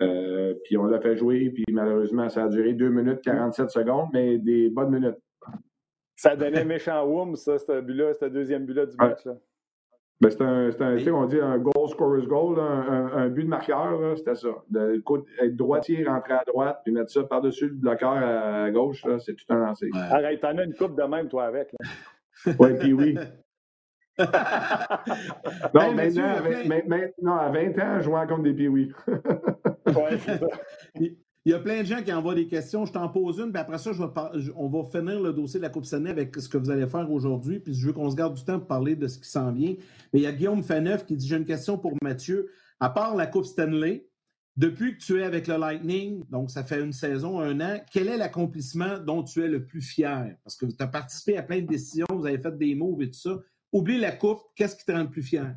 Euh, 0.01 0.55
puis 0.63 0.77
on 0.77 0.85
l'a 0.85 0.99
fait 0.99 1.15
jouer, 1.15 1.51
puis 1.51 1.65
malheureusement, 1.71 2.27
ça 2.29 2.45
a 2.45 2.47
duré 2.47 2.73
2 2.73 2.89
minutes 2.89 3.21
47 3.21 3.69
secondes, 3.69 4.09
mais 4.13 4.37
des 4.37 4.69
bonnes 4.69 4.91
minutes. 4.91 5.17
Ça 6.15 6.35
donnait 6.35 6.65
méchant 6.65 7.05
woum, 7.05 7.35
ça, 7.35 7.57
ce 7.57 7.81
but-là, 7.81 8.13
ce 8.13 8.25
deuxième 8.25 8.65
but-là 8.65 8.85
du 8.85 8.95
match. 8.97 9.25
Là. 9.25 9.33
Ben, 10.21 10.29
c'est 10.29 10.41
un, 10.41 10.71
c'est 10.71 11.09
un 11.09 11.13
on 11.13 11.25
dit 11.25 11.39
un 11.39 11.57
goal 11.57 11.89
scorer's 11.89 12.27
goal, 12.27 12.57
un, 12.59 13.27
but 13.27 13.43
de 13.43 13.49
marqueur, 13.49 14.17
c'était 14.17 14.35
ça. 14.35 14.49
De, 14.69 15.03
être 15.41 15.55
droitier, 15.55 16.05
rentrer 16.05 16.33
à 16.33 16.43
droite, 16.45 16.79
puis 16.83 16.93
mettre 16.93 17.11
ça 17.11 17.23
par-dessus 17.23 17.67
le 17.67 17.73
bloqueur 17.73 18.13
à, 18.13 18.71
gauche, 18.71 19.03
c'est 19.19 19.35
tout 19.35 19.45
un 19.49 19.57
lancer. 19.57 19.89
Arrête, 19.93 20.39
t'en 20.39 20.57
as 20.57 20.63
une 20.63 20.75
coupe 20.75 20.95
de 20.95 21.03
même, 21.03 21.27
toi, 21.27 21.45
avec. 21.45 21.73
Oui, 22.59 22.73
puis 22.79 22.93
oui. 22.93 23.15
non, 25.73 25.93
maintenant, 25.93 27.37
à 27.37 27.49
20 27.49 27.79
ans, 27.79 27.99
je 27.99 28.01
jouais 28.01 28.27
contre 28.27 28.43
des 28.43 28.53
piouis. 28.53 28.91
Il 31.45 31.51
y 31.51 31.53
a 31.53 31.59
plein 31.59 31.81
de 31.81 31.85
gens 31.85 32.01
qui 32.01 32.13
envoient 32.13 32.35
des 32.35 32.47
questions. 32.47 32.85
Je 32.85 32.93
t'en 32.93 33.09
pose 33.09 33.39
une, 33.39 33.51
puis 33.51 33.59
après 33.59 33.77
ça, 33.77 33.91
on 34.55 34.69
va 34.69 34.83
finir 34.85 35.19
le 35.19 35.33
dossier 35.33 35.59
de 35.59 35.63
la 35.63 35.69
Coupe 35.69 35.83
Stanley 35.83 36.09
avec 36.09 36.33
ce 36.35 36.47
que 36.47 36.57
vous 36.57 36.69
allez 36.69 36.87
faire 36.87 37.11
aujourd'hui. 37.11 37.59
Puis 37.59 37.73
je 37.73 37.85
veux 37.85 37.93
qu'on 37.93 38.09
se 38.09 38.15
garde 38.15 38.33
du 38.33 38.45
temps 38.45 38.59
pour 38.59 38.67
parler 38.67 38.95
de 38.95 39.07
ce 39.07 39.19
qui 39.19 39.27
s'en 39.27 39.51
vient. 39.51 39.75
Mais 40.13 40.19
il 40.19 40.21
y 40.21 40.27
a 40.27 40.31
Guillaume 40.31 40.63
Faneuf 40.63 41.05
qui 41.05 41.17
dit 41.17 41.27
J'ai 41.27 41.35
une 41.35 41.45
question 41.45 41.77
pour 41.77 41.93
Mathieu. 42.01 42.49
À 42.79 42.89
part 42.89 43.15
la 43.15 43.27
Coupe 43.27 43.45
Stanley, 43.45 44.07
depuis 44.55 44.97
que 44.97 45.03
tu 45.03 45.19
es 45.19 45.23
avec 45.23 45.47
le 45.47 45.57
Lightning, 45.57 46.23
donc 46.29 46.49
ça 46.49 46.63
fait 46.63 46.81
une 46.81 46.93
saison, 46.93 47.39
un 47.39 47.59
an, 47.59 47.81
quel 47.91 48.07
est 48.07 48.17
l'accomplissement 48.17 48.99
dont 48.99 49.23
tu 49.23 49.43
es 49.43 49.47
le 49.47 49.65
plus 49.65 49.81
fier? 49.81 50.37
Parce 50.43 50.55
que 50.55 50.65
tu 50.65 50.75
as 50.79 50.87
participé 50.87 51.37
à 51.37 51.43
plein 51.43 51.59
de 51.59 51.67
décisions, 51.67 52.05
vous 52.09 52.25
avez 52.25 52.37
fait 52.37 52.57
des 52.57 52.73
moves 52.75 53.01
et 53.01 53.09
tout 53.09 53.19
ça. 53.19 53.39
Oublie 53.73 53.99
la 53.99 54.11
Coupe, 54.11 54.41
qu'est-ce 54.55 54.75
qui 54.75 54.85
te 54.85 54.91
rend 54.91 55.01
le 55.03 55.09
plus 55.09 55.23
fier? 55.23 55.55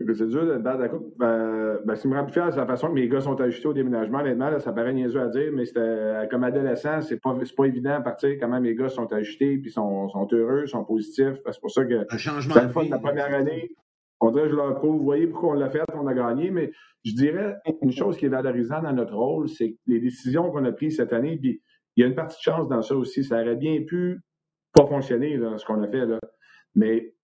C'est 0.00 0.28
dur 0.28 0.46
de 0.46 0.56
battre 0.56 0.78
la 0.78 0.88
coupe. 0.88 1.12
Ben, 1.18 1.78
ben, 1.84 1.94
ce 1.94 2.02
qui 2.02 2.08
me 2.08 2.16
rend 2.16 2.24
plus 2.24 2.32
fier, 2.32 2.48
c'est 2.50 2.58
la 2.58 2.66
façon 2.66 2.88
que 2.88 2.94
mes 2.94 3.06
gars 3.06 3.20
sont 3.20 3.38
ajustés 3.38 3.68
au 3.68 3.74
déménagement. 3.74 4.20
Honnêtement, 4.20 4.58
ça 4.58 4.72
paraît 4.72 4.94
niaiseux 4.94 5.20
à 5.20 5.28
dire, 5.28 5.50
mais 5.52 5.66
c'était 5.66 6.26
comme 6.30 6.42
adolescent, 6.42 7.02
c'est 7.02 7.20
pas, 7.20 7.36
pas 7.56 7.64
évident 7.66 7.92
à 7.92 8.00
partir 8.00 8.30
comment 8.40 8.60
mes 8.60 8.74
gars 8.74 8.88
sont 8.88 9.12
ajustés, 9.12 9.58
puis 9.58 9.70
sont, 9.70 10.08
sont 10.08 10.26
heureux, 10.32 10.66
sont 10.66 10.84
positifs. 10.84 11.36
C'est 11.44 11.60
pour 11.60 11.70
ça 11.70 11.84
que 11.84 12.06
c'est 12.16 12.62
le 12.62 12.68
fun 12.68 12.84
de 12.84 12.90
la 12.90 12.98
première 12.98 13.34
année. 13.34 13.74
On 14.20 14.30
dirait, 14.30 14.48
je 14.48 14.56
leur 14.56 14.74
prouve, 14.74 14.98
vous 14.98 15.04
voyez 15.04 15.26
pourquoi 15.26 15.50
on 15.50 15.54
l'a 15.54 15.68
fait, 15.68 15.82
on 15.94 16.06
a 16.06 16.14
gagné, 16.14 16.50
mais 16.50 16.72
je 17.04 17.14
dirais 17.14 17.56
une 17.82 17.92
chose 17.92 18.16
qui 18.16 18.26
est 18.26 18.30
valorisante 18.30 18.82
dans 18.82 18.92
notre 18.92 19.14
rôle, 19.14 19.48
c'est 19.48 19.76
les 19.86 19.98
décisions 19.98 20.50
qu'on 20.50 20.64
a 20.64 20.72
prises 20.72 20.96
cette 20.96 21.12
année, 21.12 21.38
puis 21.38 21.62
il 21.96 22.02
y 22.02 22.04
a 22.04 22.06
une 22.06 22.14
partie 22.14 22.36
de 22.36 22.42
chance 22.42 22.68
dans 22.68 22.82
ça 22.82 22.94
aussi. 22.94 23.24
Ça 23.24 23.40
aurait 23.42 23.56
bien 23.56 23.82
pu 23.86 24.20
pas 24.72 24.86
fonctionner, 24.86 25.36
là, 25.36 25.58
ce 25.58 25.64
qu'on 25.64 25.82
a 25.82 25.88
fait, 25.88 26.06
là. 26.06 26.18
Mais 26.74 27.14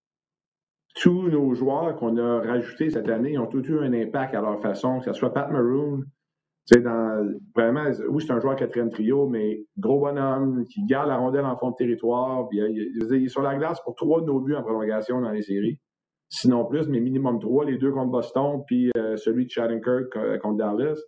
tous 1.01 1.29
nos 1.29 1.53
joueurs 1.53 1.95
qu'on 1.95 2.17
a 2.17 2.41
rajoutés 2.41 2.89
cette 2.89 3.09
année 3.09 3.37
ont 3.37 3.47
tous 3.47 3.67
eu 3.69 3.79
un 3.79 3.93
impact 3.93 4.33
à 4.35 4.41
leur 4.41 4.59
façon, 4.61 4.99
que 4.99 5.05
ce 5.05 5.13
soit 5.13 5.33
Pat 5.33 5.49
Maroon, 5.51 6.03
dans, 6.75 7.37
vraiment, 7.55 7.85
oui, 8.09 8.23
c'est 8.25 8.33
un 8.33 8.39
joueur 8.39 8.55
quatrième 8.55 8.89
trio, 8.89 9.27
mais 9.27 9.63
gros 9.77 9.99
bonhomme, 9.99 10.65
qui 10.65 10.83
garde 10.85 11.07
la 11.07 11.17
rondelle 11.17 11.45
en 11.45 11.55
fond 11.55 11.71
de 11.71 11.75
territoire. 11.75 12.47
Puis, 12.49 12.59
il, 12.59 13.23
est 13.23 13.27
sur 13.29 13.41
la 13.41 13.55
glace 13.55 13.79
pour 13.81 13.95
trois 13.95 14.21
de 14.21 14.25
nos 14.25 14.41
buts 14.41 14.55
en 14.55 14.63
prolongation 14.63 15.21
dans 15.21 15.31
les 15.31 15.43
séries. 15.43 15.79
Sinon 16.29 16.65
plus, 16.65 16.89
mais 16.89 16.99
minimum 16.99 17.39
trois, 17.39 17.63
les 17.63 17.77
deux 17.77 17.91
contre 17.91 18.11
Boston, 18.11 18.61
puis 18.67 18.91
euh, 18.97 19.15
celui 19.15 19.45
de 19.45 19.49
Shattenkirk 19.49 20.15
euh, 20.17 20.37
contre 20.39 20.57
Dallas. 20.57 20.99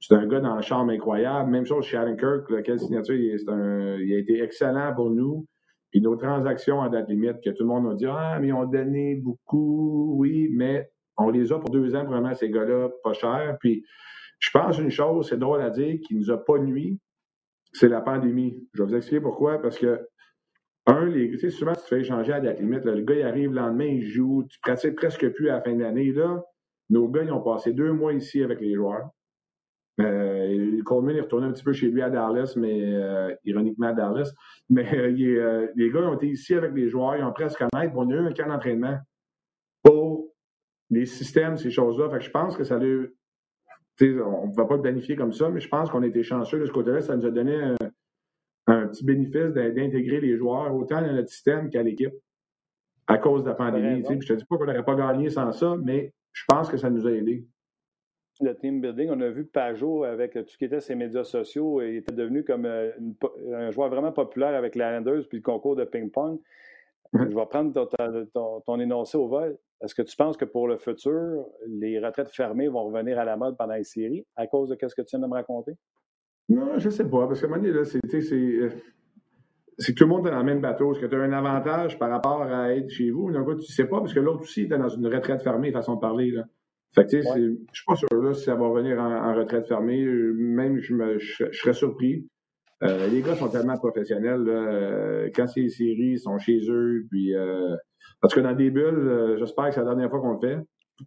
C'est 0.00 0.14
un 0.16 0.26
gars 0.26 0.40
dans 0.40 0.56
la 0.56 0.62
chambre 0.62 0.90
incroyable. 0.90 1.48
Même 1.48 1.64
chose, 1.64 1.84
Shattenkirk, 1.84 2.50
lequel 2.50 2.80
signature, 2.80 3.14
un, 3.48 3.96
il 4.00 4.14
a 4.14 4.18
été 4.18 4.42
excellent 4.42 4.92
pour 4.96 5.10
nous. 5.10 5.46
Puis 5.94 6.00
nos 6.00 6.16
transactions 6.16 6.82
à 6.82 6.88
date 6.88 7.08
limite, 7.08 7.40
que 7.40 7.50
tout 7.50 7.62
le 7.62 7.68
monde 7.68 7.88
a 7.88 7.94
dit 7.94 8.06
Ah, 8.08 8.36
mais 8.40 8.50
ont 8.50 8.64
donné 8.64 9.14
beaucoup, 9.14 10.16
oui, 10.18 10.48
mais 10.52 10.90
on 11.16 11.30
les 11.30 11.52
a 11.52 11.60
pour 11.60 11.70
deux 11.70 11.94
ans, 11.94 12.02
vraiment, 12.02 12.34
ces 12.34 12.50
gars-là, 12.50 12.88
pas 13.04 13.12
cher. 13.12 13.56
Puis 13.60 13.84
je 14.40 14.50
pense 14.50 14.76
une 14.80 14.90
chose, 14.90 15.28
c'est 15.28 15.38
drôle 15.38 15.62
à 15.62 15.70
dire, 15.70 16.00
qui 16.04 16.16
nous 16.16 16.32
a 16.32 16.44
pas 16.44 16.58
nuit, 16.58 16.98
c'est 17.72 17.88
la 17.88 18.00
pandémie. 18.00 18.68
Je 18.72 18.82
vais 18.82 18.88
vous 18.88 18.96
expliquer 18.96 19.20
pourquoi. 19.20 19.62
Parce 19.62 19.78
que, 19.78 20.08
un, 20.86 21.06
les, 21.06 21.30
tu 21.30 21.38
sais, 21.38 21.50
souvent, 21.50 21.74
tu 21.74 21.86
fais 21.88 22.00
échanger 22.00 22.32
à 22.32 22.40
date 22.40 22.58
limite. 22.58 22.84
le 22.84 23.02
gars, 23.02 23.14
il 23.14 23.22
arrive 23.22 23.50
le 23.50 23.60
lendemain, 23.60 23.86
il 23.86 24.04
joue, 24.04 24.44
tu 24.50 24.58
pratiques 24.58 24.96
presque 24.96 25.28
plus 25.28 25.48
à 25.48 25.52
la 25.52 25.62
fin 25.62 25.74
de 25.74 25.80
l'année. 25.80 26.10
Là, 26.10 26.42
nos 26.90 27.06
gars, 27.06 27.22
ils 27.22 27.30
ont 27.30 27.40
passé 27.40 27.72
deux 27.72 27.92
mois 27.92 28.14
ici 28.14 28.42
avec 28.42 28.60
les 28.60 28.74
joueurs. 28.74 29.10
Euh, 30.00 30.82
Coleman 30.84 31.16
est 31.16 31.20
retourné 31.20 31.46
un 31.46 31.52
petit 31.52 31.62
peu 31.62 31.72
chez 31.72 31.88
lui 31.88 32.02
à 32.02 32.10
Dallas, 32.10 32.54
mais 32.56 32.80
euh, 32.82 33.34
ironiquement 33.44 33.88
à 33.88 33.92
Dallas. 33.92 34.32
Mais 34.68 34.88
euh, 34.94 35.68
les 35.74 35.90
gars 35.90 36.00
ont 36.00 36.14
été 36.14 36.28
ici 36.28 36.54
avec 36.54 36.72
les 36.74 36.88
joueurs, 36.88 37.16
ils 37.16 37.24
ont 37.24 37.32
presque 37.32 37.58
connaître. 37.58 37.94
On 37.96 38.08
a 38.10 38.14
eu 38.14 38.18
un 38.18 38.32
camp 38.32 38.48
d'entraînement 38.48 38.98
pour 39.82 40.28
les 40.90 41.06
systèmes, 41.06 41.56
ces 41.56 41.70
choses-là. 41.70 42.10
Fait 42.10 42.18
que 42.18 42.24
je 42.24 42.30
pense 42.30 42.56
que 42.56 42.64
ça 42.64 42.78
lui. 42.78 43.08
On 44.00 44.48
ne 44.48 44.54
va 44.56 44.64
pas 44.64 44.74
le 44.74 44.82
planifier 44.82 45.14
comme 45.14 45.32
ça, 45.32 45.48
mais 45.48 45.60
je 45.60 45.68
pense 45.68 45.88
qu'on 45.88 46.02
a 46.02 46.06
été 46.06 46.24
chanceux 46.24 46.58
de 46.58 46.66
ce 46.66 46.72
côté-là. 46.72 47.00
Ça 47.00 47.16
nous 47.16 47.26
a 47.26 47.30
donné 47.30 47.74
un, 48.66 48.88
petit 48.88 49.04
bénéfice 49.04 49.52
d'intégrer 49.52 50.20
les 50.20 50.36
joueurs 50.36 50.74
autant 50.74 51.00
dans 51.00 51.12
notre 51.12 51.28
système 51.28 51.70
qu'à 51.70 51.82
l'équipe 51.82 52.12
à 53.06 53.18
cause 53.18 53.44
de 53.44 53.50
la 53.50 53.54
pandémie. 53.54 54.02
Je 54.02 54.14
ne 54.14 54.18
te 54.18 54.32
dis 54.32 54.44
pas 54.44 54.56
qu'on 54.56 54.64
n'aurait 54.64 54.84
pas 54.84 54.96
gagné 54.96 55.30
sans 55.30 55.52
ça, 55.52 55.76
mais 55.80 56.12
je 56.32 56.42
pense 56.48 56.68
que 56.68 56.76
ça 56.76 56.90
nous 56.90 57.06
a 57.06 57.12
aidés 57.12 57.46
le 58.40 58.54
team 58.54 58.80
building. 58.80 59.10
On 59.10 59.20
a 59.20 59.28
vu 59.28 59.44
Pajot 59.44 60.04
avec 60.04 60.32
tout 60.32 60.48
ce 60.48 60.58
qui 60.58 60.64
était 60.64 60.80
ses 60.80 60.94
médias 60.94 61.24
sociaux. 61.24 61.80
Il 61.82 61.96
était 61.96 62.14
devenu 62.14 62.44
comme 62.44 62.66
euh, 62.66 62.90
un 63.52 63.70
joueur 63.70 63.88
vraiment 63.88 64.12
populaire 64.12 64.54
avec 64.54 64.74
les 64.74 64.84
Islanders 64.84 65.28
puis 65.28 65.38
le 65.38 65.42
concours 65.42 65.76
de 65.76 65.84
ping-pong. 65.84 66.38
Je 67.12 67.22
vais 67.22 67.46
prendre 67.46 67.72
ton, 68.66 68.80
énoncé 68.80 69.16
au 69.16 69.28
vol. 69.28 69.56
Est-ce 69.80 69.94
que 69.94 70.02
tu 70.02 70.16
penses 70.16 70.36
que 70.36 70.44
pour 70.44 70.66
le 70.66 70.78
futur, 70.78 71.46
les 71.68 72.04
retraites 72.04 72.30
fermées 72.30 72.66
vont 72.66 72.84
revenir 72.84 73.20
à 73.20 73.24
la 73.24 73.36
mode 73.36 73.56
pendant 73.56 73.74
les 73.74 73.84
séries 73.84 74.26
à 74.34 74.48
cause 74.48 74.68
de 74.68 74.76
ce 74.80 74.94
que 74.94 75.02
tu 75.02 75.16
viens 75.16 75.20
de 75.20 75.30
me 75.30 75.34
raconter? 75.34 75.76
Non, 76.48 76.78
je 76.78 76.86
ne 76.86 76.90
sais 76.90 77.08
pas. 77.08 77.28
Parce 77.28 77.40
que 77.40 77.46
à 77.46 77.48
un 77.48 77.52
moment 77.52 77.62
donné, 77.62 77.78
euh, 77.78 77.84
c'est 79.78 79.92
que 79.92 79.98
tout 79.98 80.04
le 80.04 80.10
monde 80.10 80.26
est 80.26 80.30
dans 80.30 80.38
le 80.38 80.44
même 80.44 80.60
bateau. 80.60 80.92
Est-ce 80.92 81.00
que 81.00 81.06
tu 81.06 81.14
as 81.14 81.20
un 81.20 81.32
avantage 81.32 81.98
par 81.98 82.10
rapport 82.10 82.42
à 82.42 82.74
être 82.74 82.90
chez 82.90 83.10
vous? 83.10 83.30
tu 83.30 83.38
ne 83.38 83.60
sais 83.60 83.86
pas, 83.86 84.00
parce 84.00 84.12
que 84.12 84.20
l'autre 84.20 84.42
aussi 84.42 84.62
était 84.62 84.78
dans 84.78 84.88
une 84.88 85.06
retraite 85.06 85.42
fermée, 85.42 85.70
façon 85.70 85.94
de 85.94 86.00
parler. 86.00 86.32
Là. 86.32 86.44
Fait 86.94 87.06
que, 87.06 87.16
ouais. 87.16 87.56
je 87.72 87.80
suis 87.80 87.84
pas 87.86 87.96
sûr 87.96 88.22
là, 88.22 88.34
si 88.34 88.44
ça 88.44 88.54
va 88.54 88.68
revenir 88.68 89.00
en, 89.00 89.34
retraite 89.34 89.66
fermée. 89.66 90.04
Même, 90.04 90.78
je, 90.78 90.94
me, 90.94 91.18
je, 91.18 91.50
serais 91.52 91.72
surpris. 91.72 92.28
Euh, 92.82 93.08
les 93.08 93.22
gars 93.22 93.34
sont 93.34 93.48
tellement 93.48 93.76
professionnels. 93.76 94.42
Là, 94.42 94.52
euh, 94.52 95.30
quand 95.34 95.46
c'est 95.46 95.60
les 95.60 95.70
séries, 95.70 96.12
ils 96.12 96.18
sont 96.18 96.38
chez 96.38 96.60
eux. 96.68 97.04
Puis, 97.10 97.34
euh, 97.34 97.74
parce 98.20 98.34
que 98.34 98.40
dans 98.40 98.52
des 98.52 98.70
bulles, 98.70 99.08
euh, 99.08 99.36
j'espère 99.38 99.66
que 99.66 99.74
c'est 99.74 99.80
la 99.80 99.86
dernière 99.86 100.10
fois 100.10 100.20
qu'on 100.20 100.34
le 100.34 100.40
fait. 100.40 100.58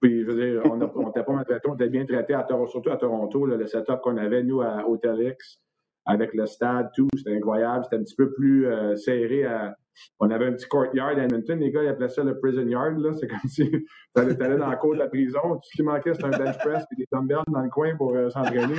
Puis, 0.02 0.24
je 0.24 0.26
veux 0.26 0.36
dire, 0.36 0.62
on 0.66 1.06
n'était 1.06 1.24
pas 1.24 1.32
maltraité, 1.32 1.70
on 1.70 1.76
était 1.76 1.90
bien 1.90 2.06
traité, 2.06 2.34
à 2.34 2.46
surtout 2.68 2.90
à 2.90 2.98
Toronto. 2.98 3.46
Là, 3.46 3.56
le 3.56 3.66
setup 3.68 4.02
qu'on 4.02 4.18
avait, 4.18 4.44
nous, 4.44 4.62
à 4.62 4.86
Hotel 4.88 5.22
X, 5.32 5.62
avec 6.06 6.34
le 6.34 6.46
stade, 6.46 6.90
tout, 6.94 7.08
c'était 7.16 7.36
incroyable. 7.36 7.86
C'était 7.86 7.96
un 7.96 8.04
petit 8.04 8.16
peu 8.16 8.34
plus 8.34 8.68
serré 8.98 9.46
à, 9.46 9.78
on 10.20 10.30
avait 10.30 10.46
un 10.46 10.54
petit 10.54 10.68
courtyard 10.68 11.10
à 11.10 11.14
Edmonton. 11.14 11.60
Les 11.60 11.72
gars, 11.72 11.84
ils 11.84 11.90
appelaient 11.90 12.10
ça 12.10 12.24
le 12.24 12.40
prison 12.40 12.68
yard. 12.68 12.98
Là. 13.00 13.14
C'est 13.14 13.28
comme 13.28 13.40
si 13.48 13.70
tu 13.72 13.88
allais, 14.16 14.36
dans 14.36 14.70
la 14.70 14.76
cour 14.76 14.94
de 14.94 15.00
la 15.00 15.08
prison. 15.08 15.40
Tout 15.42 15.60
ce 15.64 15.78
qui 15.78 15.84
manquait, 15.84 16.14
c'était 16.14 16.26
un 16.26 16.38
bench 16.38 16.58
press 16.60 16.84
et 16.92 16.96
des 16.96 17.08
dumbbells 17.12 17.44
dans 17.48 17.62
le 17.62 17.70
coin 17.70 17.96
pour 17.96 18.16
euh, 18.16 18.30
s'entraîner. 18.30 18.76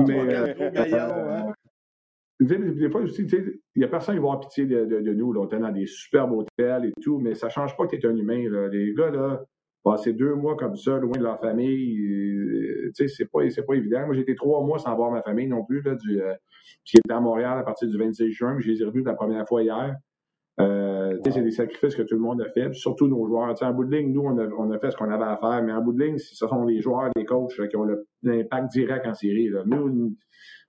Mais, 0.00 0.20
euh, 0.94 1.42
des 2.38 2.90
fois 2.90 3.00
aussi, 3.00 3.22
il 3.22 3.60
n'y 3.76 3.84
a 3.84 3.88
personne 3.88 4.14
qui 4.14 4.20
va 4.20 4.28
avoir 4.28 4.40
pitié 4.40 4.66
de, 4.66 4.84
de, 4.84 5.12
nous. 5.14 5.32
Là. 5.32 5.40
On 5.40 5.46
était 5.46 5.58
dans 5.58 5.72
des 5.72 5.86
superbes 5.86 6.32
hôtels 6.32 6.86
et 6.86 6.92
tout, 7.02 7.18
mais 7.18 7.34
ça 7.34 7.46
ne 7.46 7.52
change 7.52 7.76
pas 7.76 7.86
que 7.86 7.96
tu 7.96 8.06
es 8.06 8.08
un 8.08 8.16
humain. 8.16 8.48
Là. 8.50 8.68
Les 8.68 8.92
gars, 8.94 9.10
là, 9.10 9.42
passer 9.82 10.12
deux 10.12 10.34
mois 10.34 10.56
comme 10.56 10.76
ça, 10.76 10.98
loin 10.98 11.16
de 11.16 11.22
leur 11.22 11.40
famille, 11.40 11.98
euh, 11.98 12.90
c'est 12.94 13.30
pas, 13.30 13.40
pas 13.66 13.74
évident. 13.74 14.06
Moi, 14.06 14.14
j'ai 14.14 14.22
été 14.22 14.34
trois 14.34 14.62
mois 14.64 14.78
sans 14.78 14.94
voir 14.96 15.10
ma 15.10 15.22
famille 15.22 15.46
non 15.46 15.64
plus. 15.64 15.80
Là, 15.82 15.94
du, 15.94 16.20
qui 16.84 16.96
est 16.96 17.12
à 17.12 17.20
Montréal 17.20 17.58
à 17.58 17.62
partir 17.62 17.88
du 17.88 17.98
26 17.98 18.32
juin. 18.32 18.56
Je 18.58 18.70
les 18.70 18.82
ai 18.82 18.84
revus 18.84 19.02
la 19.02 19.14
première 19.14 19.46
fois 19.46 19.62
hier. 19.62 19.96
Euh, 20.58 21.18
C'est 21.24 21.42
des 21.42 21.50
sacrifices 21.50 21.94
que 21.94 22.02
tout 22.02 22.14
le 22.14 22.20
monde 22.20 22.40
a 22.40 22.48
fait, 22.48 22.72
surtout 22.72 23.08
nos 23.08 23.26
joueurs. 23.26 23.54
en 23.62 23.72
bout 23.72 23.84
de 23.84 23.94
ligne, 23.94 24.12
nous, 24.12 24.22
on 24.22 24.38
a, 24.38 24.46
on 24.58 24.70
a 24.70 24.78
fait 24.78 24.90
ce 24.90 24.96
qu'on 24.96 25.10
avait 25.10 25.24
à 25.24 25.36
faire, 25.36 25.62
mais 25.62 25.72
en 25.72 25.82
bout 25.82 25.92
de 25.92 26.02
ligne, 26.02 26.18
ce 26.18 26.34
sont 26.34 26.64
les 26.64 26.80
joueurs, 26.80 27.10
les 27.14 27.26
coachs 27.26 27.68
qui 27.68 27.76
ont 27.76 27.86
l'impact 28.22 28.72
direct 28.72 29.06
en 29.06 29.14
série. 29.14 29.48
Là. 29.48 29.62
Nous, 29.66 30.16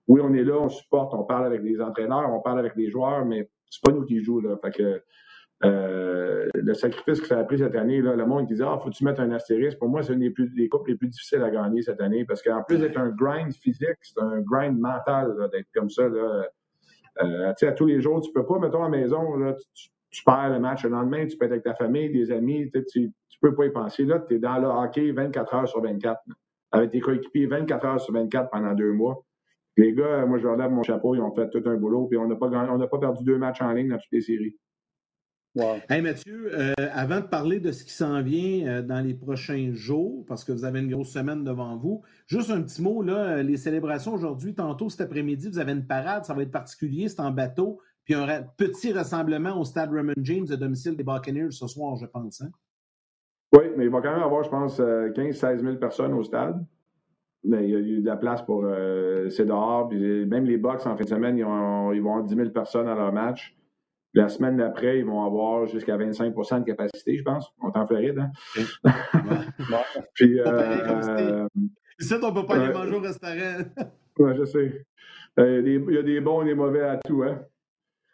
oui, 0.08 0.22
on 0.24 0.34
est 0.34 0.43
là, 0.43 0.58
on 0.60 0.70
supporte, 0.70 1.14
on 1.14 1.24
parle 1.24 1.45
avec 1.45 1.62
les 1.64 1.80
entraîneurs, 1.82 2.34
on 2.34 2.41
parle 2.41 2.60
avec 2.60 2.76
les 2.76 2.89
joueurs, 2.89 3.26
mais 3.26 3.50
c'est 3.70 3.82
pas 3.84 3.91
nous 3.91 4.04
qui 4.06 4.22
jouons. 4.22 4.39
Là. 4.39 4.58
Fait 4.62 4.72
que, 4.72 5.02
euh, 5.66 6.47
le 6.53 6.74
sacrifice 6.74 7.20
que 7.20 7.28
ça 7.28 7.39
a 7.39 7.43
pris 7.43 7.58
cette 7.58 7.76
année, 7.76 8.01
là, 8.01 8.16
le 8.16 8.26
monde 8.26 8.47
qui 8.47 8.53
dit 8.53 8.64
Ah, 8.64 8.78
faut-tu 8.82 9.03
mettre 9.03 9.22
un 9.22 9.32
astérisque? 9.32 9.80
Pour 9.80 9.89
moi, 9.89 10.03
c'est 10.03 10.14
une 10.14 10.20
des, 10.20 10.30
plus, 10.30 10.49
des 10.53 10.70
coupes 10.70 10.88
les 10.88 10.95
plus 10.95 11.08
difficiles 11.08 11.41
à 11.41 11.49
gagner 11.49 11.82
cette 11.82 12.01
année 12.01 12.26
parce 12.26 12.43
qu'en 12.43 12.64
plus 12.64 12.80
d'être 12.80 12.97
un 12.97 13.10
grind 13.10 13.53
physique, 13.53 13.97
c'est 14.01 14.20
un 14.20 14.41
grind 14.41 14.80
mental 14.80 15.36
d'être 15.51 15.68
comme 15.74 15.89
ça. 15.89 16.08
Là. 16.08 16.45
Euh, 17.24 17.53
à 17.60 17.72
tous 17.72 17.86
les 17.86 18.01
jours, 18.01 18.22
tu 18.22 18.32
peux 18.32 18.45
pas, 18.45 18.60
mettons, 18.60 18.84
à 18.84 18.89
la 18.89 18.97
maison, 18.97 19.36
là, 19.38 19.55
tu, 20.12 20.24
perds 20.24 20.51
le 20.51 20.60
match 20.60 20.84
le 20.84 20.91
lendemain, 20.91 21.26
tu 21.26 21.38
peux 21.38 21.45
être 21.45 21.51
avec 21.51 21.64
ta 21.64 21.74
famille, 21.74 22.12
des 22.12 22.32
amis, 22.32 22.70
tu, 22.70 22.84
tu 22.91 23.39
peux 23.41 23.55
pas 23.55 23.66
y 23.66 23.72
penser. 23.72 24.05
Là, 24.05 24.20
tu 24.20 24.36
es 24.36 24.39
dans 24.39 24.58
le 24.60 24.68
hockey 24.68 25.12
24 25.12 25.53
heures 25.55 25.68
sur 25.68 25.82
24, 25.82 26.22
avec 26.72 26.91
tes 26.91 26.99
coéquipiers 26.99 27.47
24 27.47 27.86
heures 27.86 27.99
sur 27.99 28.14
24 28.14 28.49
pendant 28.51 28.74
deux 28.74 28.93
mois. 28.93 29.24
Les 29.78 29.93
gars, 29.93 30.26
moi, 30.26 30.38
je 30.38 30.43
leur 30.43 30.58
lève 30.58 30.72
mon 30.72 30.84
chapeau, 30.84 31.16
ils 31.16 31.22
ont 31.22 31.34
fait 31.34 31.49
tout 31.49 31.62
un 31.66 31.76
boulot, 31.76 32.08
puis 32.08 32.18
on 32.18 32.28
n'a 32.28 32.36
pas, 32.36 32.49
pas 32.49 32.99
perdu 32.99 33.24
deux 33.24 33.38
matchs 33.38 33.62
en 33.62 33.72
ligne 33.74 33.89
dans 33.89 33.97
toutes 33.97 34.12
les 34.12 34.22
séries. 34.22 34.55
Hey 35.89 36.02
Mathieu, 36.02 36.52
euh, 36.54 36.74
avant 36.93 37.20
de 37.20 37.26
parler 37.26 37.60
de 37.60 37.72
ce 37.72 37.84
qui 37.84 37.91
s'en 37.91 38.22
vient 38.22 38.68
euh, 38.68 38.82
dans 38.84 39.00
les 39.00 39.16
prochains 39.16 39.72
jours, 39.74 40.24
parce 40.28 40.43
que 40.43 40.52
vous 40.52 40.66
avez 40.66 40.82
une 40.82 40.91
grosse 40.91 41.12
semaine 41.12 41.43
devant 41.43 41.76
vous, 41.78 42.04
juste 42.28 42.52
un 42.52 42.62
petit 42.62 42.82
mot, 42.82 43.02
là, 43.02 43.38
euh, 43.38 43.43
les 43.43 43.58
célébrations 43.58 44.14
aujourd'hui, 44.14 44.54
tantôt 44.54 44.89
cet 44.89 45.02
après-midi, 45.02 45.50
vous 45.50 45.58
avez 45.58 45.72
une 45.72 45.88
parade, 45.88 46.26
ça 46.26 46.36
va 46.36 46.43
être 46.43 46.52
particulier, 46.52 47.08
c'est 47.08 47.22
en 47.22 47.32
bateau, 47.32 47.80
puis 48.04 48.14
un 48.14 48.28
petit 48.58 48.93
rassemblement 48.93 49.60
au 49.60 49.66
stade 49.66 49.91
Raymond 49.91 50.14
James 50.22 50.45
à 50.52 50.58
domicile 50.58 50.95
des 50.95 51.04
Buccaneers 51.04 51.52
ce 51.52 51.66
soir, 51.66 51.95
je 51.95 52.06
pense. 52.06 52.41
Hein? 52.41 52.50
Oui, 53.54 53.64
mais 53.76 53.86
il 53.86 53.89
va 53.89 54.02
quand 54.02 54.12
même 54.12 54.24
avoir, 54.24 54.43
je 54.43 54.50
pense, 54.50 54.80
15-16 54.80 55.62
000 55.62 55.76
personnes 55.78 56.14
au 56.14 56.24
stade. 56.24 56.64
Mais 57.43 57.64
il 57.64 57.70
y 57.70 57.76
a 57.76 57.80
eu 57.80 58.02
de 58.02 58.06
la 58.06 58.18
place 58.18 58.41
pour. 58.41 58.66
c'est 59.30 59.45
dehors. 59.45 59.88
Puis 59.88 60.26
même 60.26 60.43
les 60.43 60.58
Bucks, 60.58 60.86
en 60.86 60.98
fin 60.98 61.04
de 61.04 61.10
semaine, 61.10 61.38
ils, 61.38 61.45
vont 61.45 61.89
avoir 61.91 62.24
10 62.24 62.36
000 62.36 62.50
personnes 62.50 62.89
à 62.89 62.95
leur 62.95 63.14
match. 63.14 63.57
La 64.18 64.30
semaine 64.30 64.57
d'après, 64.57 64.97
ils 64.97 65.05
vont 65.05 65.24
avoir 65.24 65.68
jusqu'à 65.68 65.95
25% 65.95 66.61
de 66.61 66.65
capacité, 66.65 67.15
je 67.18 67.24
pense. 67.24 67.53
On 67.61 67.70
est 67.70 67.78
en 67.78 67.86
Floride, 67.86 68.18
hein? 68.18 68.32
Puis, 70.15 70.39
euh, 70.39 71.47
Ici, 71.99 72.15
on 72.20 72.28
ne 72.28 72.34
peut 72.34 72.47
pas 72.47 72.55
aller 72.55 72.74
manger 72.74 72.95
au 72.95 72.99
restaurant. 72.99 73.63
oui, 74.18 74.32
je 74.36 74.45
sais. 74.45 74.86
Euh, 75.38 75.61
il 75.63 75.93
y 75.93 75.97
a 75.99 76.01
des 76.01 76.20
bons 76.20 76.41
et 76.41 76.45
des 76.45 76.55
mauvais 76.55 76.82
à 76.82 76.97
tout, 76.97 77.22
hein? 77.22 77.43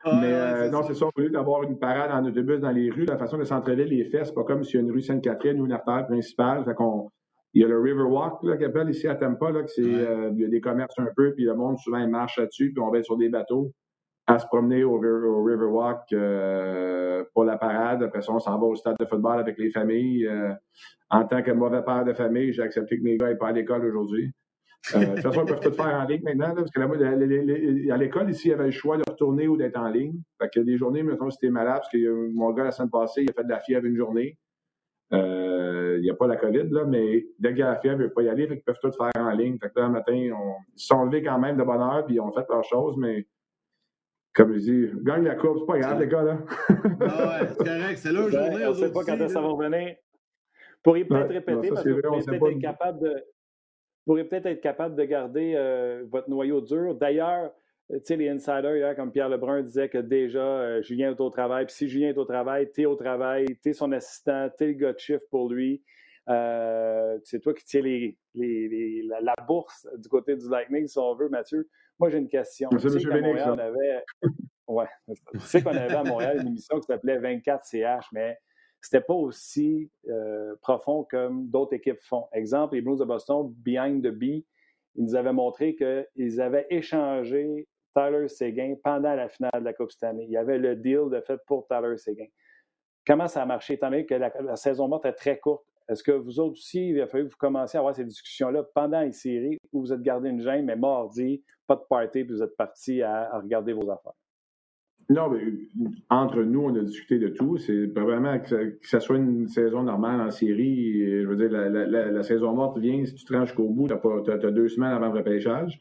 Mais 0.06 0.34
euh, 0.34 0.70
non, 0.70 0.84
c'est 0.84 0.94
ça. 0.94 1.06
Au 1.06 1.22
lieu 1.22 1.30
d'avoir 1.30 1.64
une 1.64 1.80
parade 1.80 2.12
en 2.12 2.28
autobus 2.28 2.60
dans 2.60 2.72
les 2.72 2.90
rues, 2.90 3.06
la 3.06 3.18
façon 3.18 3.38
de 3.38 3.46
s'entrailer 3.46 3.86
les 3.86 4.04
fesses, 4.04 4.28
c'est 4.28 4.34
pas 4.34 4.44
comme 4.44 4.66
s'il 4.66 4.76
y 4.76 4.78
a 4.80 4.82
une 4.82 4.92
rue 4.92 5.02
Sainte-Catherine 5.02 5.62
ou 5.62 5.66
une 5.66 5.72
artère 5.72 6.06
principale. 6.06 6.66
Fait 6.66 6.74
qu'on, 6.74 7.12
il 7.54 7.62
y 7.62 7.64
a 7.64 7.70
le 7.70 7.80
Riverwalk, 7.80 8.44
là, 8.44 8.56
appelle 8.56 8.90
ici 8.90 9.08
à 9.08 9.16
Tampa, 9.16 9.52
là, 9.52 9.64
que 9.64 9.72
c'est, 9.72 9.82
il 9.82 10.38
y 10.38 10.44
a 10.44 10.50
des 10.50 10.60
commerces 10.60 11.00
un 11.00 11.08
peu, 11.16 11.34
puis 11.34 11.46
le 11.46 11.56
monde 11.56 11.78
souvent 11.78 12.06
marche 12.10 12.40
là-dessus, 12.40 12.74
puis 12.74 12.84
on 12.84 12.92
va 12.92 12.98
être 12.98 13.06
sur 13.06 13.16
des 13.16 13.30
bateaux 13.30 13.72
à 14.26 14.40
se 14.40 14.46
promener 14.48 14.84
au, 14.84 15.00
Riverwalk 15.00 16.14
euh, 16.14 17.24
pour 17.34 17.44
la 17.44 17.58
parade. 17.58 18.04
Après 18.04 18.22
ça, 18.22 18.32
on 18.32 18.40
s'en 18.40 18.58
va 18.58 18.66
au 18.66 18.76
stade 18.76 18.96
de 19.00 19.06
football 19.06 19.40
avec 19.40 19.58
les 19.58 19.70
familles. 19.70 20.26
Euh, 20.28 20.54
en 21.10 21.26
tant 21.26 21.44
que 21.44 21.52
mauvais 21.52 21.84
père 21.84 22.06
de 22.06 22.14
famille, 22.14 22.54
j'ai 22.54 22.62
accepté 22.62 22.98
que 22.98 23.04
mes 23.04 23.18
gars 23.18 23.28
n'aient 23.28 23.36
pas 23.36 23.50
à 23.50 23.52
l'école 23.52 23.86
aujourd'hui. 23.86 24.32
Euh, 24.96 25.00
de 25.00 25.06
toute 25.06 25.22
façon, 25.22 25.44
ils 25.46 25.48
peuvent 25.48 25.60
tout 25.60 25.72
faire 25.72 25.94
en 25.94 26.06
ligne 26.06 26.24
maintenant, 26.24 26.54
parce 26.56 26.72
que 26.72 27.92
à 27.92 27.98
l'école, 27.98 28.30
ici, 28.30 28.48
il 28.48 28.52
y 28.52 28.54
avait 28.54 28.66
le 28.66 28.72
choix 28.72 28.98
de 28.98 29.04
retourner 29.08 29.48
ou 29.48 29.58
d'être 29.58 29.78
en 29.78 29.90
ligne. 29.90 30.20
Fait 30.42 30.50
que 30.50 30.60
des 30.62 30.78
journées, 30.78 31.04
mettons, 31.04 31.30
t'es 31.30 31.50
malade, 31.50 31.80
parce 31.80 31.90
que 31.90 32.34
mon 32.34 32.52
gars, 32.52 32.66
la 32.66 32.72
semaine 32.72 32.90
passée, 32.90 33.24
il 33.24 33.30
a 33.30 33.34
fait 33.34 33.44
de 33.44 33.50
la 33.50 33.60
fièvre 33.60 33.86
une 33.86 33.96
journée. 33.96 34.38
il 35.12 36.00
n'y 36.02 36.10
a 36.10 36.16
pas 36.16 36.28
la 36.28 36.38
COVID, 36.38 36.70
là, 36.72 36.86
mais 36.86 37.26
dès 37.40 37.50
qu'il 37.50 37.60
y 37.60 37.64
a 37.64 37.72
la 37.72 37.80
fièvre, 37.80 37.98
il 37.98 38.00
ne 38.00 38.08
veut 38.08 38.14
pas 38.14 38.24
y 38.24 38.30
aller, 38.30 38.48
fait 38.48 38.56
qu'ils 38.56 38.64
peuvent 38.64 38.80
tout 38.82 38.92
faire 38.92 39.12
en 39.16 39.32
ligne. 39.32 39.58
Fait 39.62 39.70
que 39.70 39.80
là, 39.80 39.88
le 39.88 39.94
matin, 39.94 40.14
ils 40.14 40.34
se 40.76 40.88
sont 40.88 41.06
levés 41.06 41.24
quand 41.24 41.40
même 41.40 41.56
de 41.56 41.64
bonne 41.64 41.82
heure, 41.82 42.06
puis 42.06 42.16
ils 42.16 42.20
ont 42.20 42.32
fait 42.32 42.46
leurs 42.50 42.66
choses, 42.66 42.96
mais 42.98 43.26
comme 44.34 44.54
je 44.54 44.60
dis, 44.60 44.90
gagne 45.04 45.24
la 45.26 45.36
course, 45.36 45.60
c'est 45.62 45.66
pas 45.68 45.80
grave, 45.80 46.00
les 46.00 46.08
gars, 46.08 46.24
là. 46.24 46.40
ah 46.70 47.42
ouais, 47.42 47.48
c'est 47.50 47.58
correct, 47.58 47.98
c'est 47.98 48.12
leur 48.12 48.30
journée. 48.30 48.66
On 48.66 48.70
ne 48.70 48.74
sait 48.74 48.92
pas 48.92 49.04
quand 49.04 49.28
ça 49.28 49.42
va 49.42 49.48
revenir. 49.48 49.90
Vous 49.90 50.82
pourriez 50.84 51.06
peut-être 51.06 51.30
répéter, 51.30 51.70
parce 51.70 51.84
que 51.84 51.90
vous 51.90 52.02
pourriez 52.02 52.24
peut-être 52.26 52.48
être 52.48 52.60
capable 52.62 53.00
de. 53.00 53.16
pourriez 54.06 54.24
peut-être 54.26 54.46
être 54.48 54.62
capable 54.62 54.96
de 54.96 55.04
garder 55.04 55.54
euh, 55.56 56.04
votre 56.10 56.30
noyau 56.30 56.62
dur. 56.62 56.96
D'ailleurs, 56.96 57.52
tu 57.90 58.00
sais, 58.04 58.16
les 58.16 58.30
insiders, 58.30 58.76
hier, 58.76 58.96
comme 58.96 59.12
Pierre 59.12 59.30
Lebrun 59.30 59.62
disait 59.62 59.90
que 59.90 60.00
déjà, 60.00 60.40
euh, 60.40 60.82
Julien 60.82 61.12
est 61.12 61.22
au 61.22 61.30
travail. 61.30 61.66
Puis 61.66 61.76
si 61.76 61.88
Julien 61.88 62.10
est 62.10 62.18
au 62.18 62.26
travail, 62.26 62.72
tu 62.74 62.82
es 62.82 62.86
au 62.86 62.96
travail, 62.96 63.46
tu 63.62 63.70
es 63.70 63.74
son 63.74 63.92
assistant, 63.92 64.50
tu 64.58 64.64
es 64.64 64.68
le 64.68 64.74
gars 64.74 64.94
de 64.94 65.00
chiffre 65.00 65.24
pour 65.30 65.50
lui. 65.50 65.84
Euh, 66.30 67.20
c'est 67.24 67.40
toi 67.40 67.54
qui 67.54 67.66
tiens 67.66 67.82
les, 67.82 68.18
les, 68.34 69.04
la, 69.04 69.36
bourse 69.46 69.88
du 69.98 70.08
côté 70.08 70.36
du 70.36 70.50
Lightning, 70.50 70.88
si 70.88 70.98
on 70.98 71.14
veut, 71.16 71.30
Mathieu. 71.30 71.70
Moi, 72.00 72.10
j'ai 72.10 72.18
une 72.18 72.30
question. 72.30 72.70
Tu 72.70 72.80
sais 72.80 73.22
Montréal, 73.22 73.52
on 73.52 73.60
avait... 73.60 74.04
ouais. 74.68 74.88
Tu 75.32 75.40
sais 75.40 75.62
qu'on 75.62 75.76
avait 75.76 75.94
à 75.94 76.04
Montréal 76.04 76.40
une 76.42 76.48
émission 76.48 76.80
qui 76.80 76.88
s'appelait 76.88 77.20
24CH, 77.20 78.08
mais 78.12 78.38
c'était 78.82 79.02
pas 79.02 79.14
aussi 79.14 79.90
euh, 80.10 80.56
profond 80.62 81.06
comme 81.10 81.48
d'autres 81.50 81.74
équipes 81.74 82.02
font. 82.02 82.28
Exemple, 82.34 82.76
les 82.76 82.82
Blues 82.82 83.00
de 83.00 83.06
Boston, 83.06 83.54
Behind 83.58 84.04
the 84.04 84.10
Bee, 84.12 84.46
ils 84.96 85.04
nous 85.06 85.16
avaient 85.16 85.34
montré 85.34 85.76
qu'ils 85.76 86.42
avaient 86.42 86.68
échangé 86.70 87.68
Tyler 87.96 88.28
Seguin 88.28 88.76
pendant 88.84 89.16
la 89.16 89.30
finale 89.30 89.60
de 89.60 89.66
la 89.66 89.74
Coupe 89.74 89.92
cette 89.92 90.04
année. 90.04 90.26
Il 90.26 90.32
y 90.32 90.38
avait 90.38 90.58
le 90.58 90.76
deal 90.76 91.10
de 91.12 91.22
fait 91.22 91.40
pour 91.48 91.66
Tyler 91.68 91.98
Seguin. 91.98 92.26
Comment 93.06 93.28
ça 93.28 93.42
a 93.42 93.46
marché, 93.46 93.76
étant 93.76 93.90
donné 93.90 94.06
que 94.06 94.16
la, 94.16 94.32
la 94.42 94.56
saison 94.56 94.88
morte 94.88 95.06
est 95.06 95.14
très 95.14 95.40
courte? 95.40 95.66
Est-ce 95.90 96.04
que 96.04 96.12
vous 96.12 96.40
autres 96.40 96.54
aussi, 96.54 96.90
il 96.90 97.02
a 97.02 97.08
fallu 97.08 97.26
que 97.26 97.32
vous 97.32 97.38
commenciez 97.38 97.78
à 97.78 97.82
avoir 97.82 97.96
ces 97.96 98.06
discussions-là 98.06 98.64
pendant 98.74 99.02
les 99.02 99.12
séries 99.12 99.58
où 99.74 99.82
vous 99.82 99.92
êtes 99.92 100.02
gardé 100.02 100.30
une 100.30 100.42
gêne, 100.42 100.66
mais 100.66 100.78
mardi, 100.78 101.44
pas 101.68 101.76
de 101.76 101.84
party, 101.90 102.24
puis 102.24 102.36
vous 102.36 102.44
êtes 102.44 102.56
parti 102.56 103.02
à, 103.02 103.40
regarder 103.40 103.74
vos 103.74 103.90
affaires? 103.90 104.14
Non, 105.10 105.30
mais 105.30 105.42
entre 106.10 106.42
nous, 106.44 106.62
on 106.62 106.76
a 106.76 106.82
discuté 106.82 107.20
de 107.20 107.28
tout. 107.28 107.58
C'est 107.58 107.88
vraiment 107.88 108.40
que 108.40 108.78
ça, 108.84 109.00
soit 109.02 109.18
une 109.18 109.50
saison 109.50 109.84
normale 109.84 110.22
en 110.22 110.32
série. 110.32 111.22
Je 111.22 111.28
veux 111.28 111.36
dire, 111.36 111.52
la, 111.52 112.24
saison 112.24 112.54
morte 112.54 112.78
vient, 112.78 113.04
si 113.06 113.14
tu 113.14 113.26
tranches 113.26 113.50
jusqu'au 113.50 113.68
bout, 113.68 113.88
tu 113.88 113.94
as, 113.94 114.52
deux 114.52 114.70
semaines 114.70 114.94
avant 114.94 115.12
le 115.12 115.18
repêchage. 115.18 115.78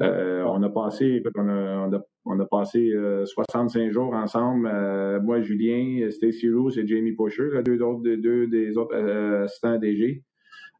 Euh, 0.00 0.42
on 0.44 0.62
a 0.62 0.70
passé, 0.70 1.22
on 1.36 1.48
a, 1.48 2.02
on 2.24 2.40
a, 2.40 2.46
passé 2.46 2.92
65 3.24 3.80
euh, 3.80 3.92
jours 3.92 4.14
ensemble, 4.14 4.68
euh, 4.72 5.20
moi, 5.20 5.42
Julien, 5.42 6.10
Stacey 6.10 6.48
Roos 6.50 6.70
et 6.70 6.86
Jamie 6.86 7.12
Pusher, 7.12 7.62
deux, 7.64 7.82
autres, 7.82 8.02
deux 8.02 8.46
des 8.46 8.76
autres 8.78 8.96
assistants 8.96 9.78
DG. 9.78 10.24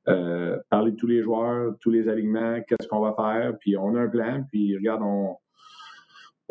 Parler 0.04 0.92
de 0.92 0.96
tous 0.96 1.06
les 1.06 1.22
joueurs, 1.22 1.74
tous 1.80 1.90
les 1.90 2.08
alignements, 2.08 2.60
qu'est-ce 2.66 2.88
qu'on 2.88 3.00
va 3.00 3.14
faire, 3.14 3.56
puis 3.58 3.76
on 3.76 3.94
a 3.94 4.00
un 4.00 4.08
plan, 4.08 4.44
puis 4.50 4.76
regarde, 4.76 5.02
on, 5.02 5.36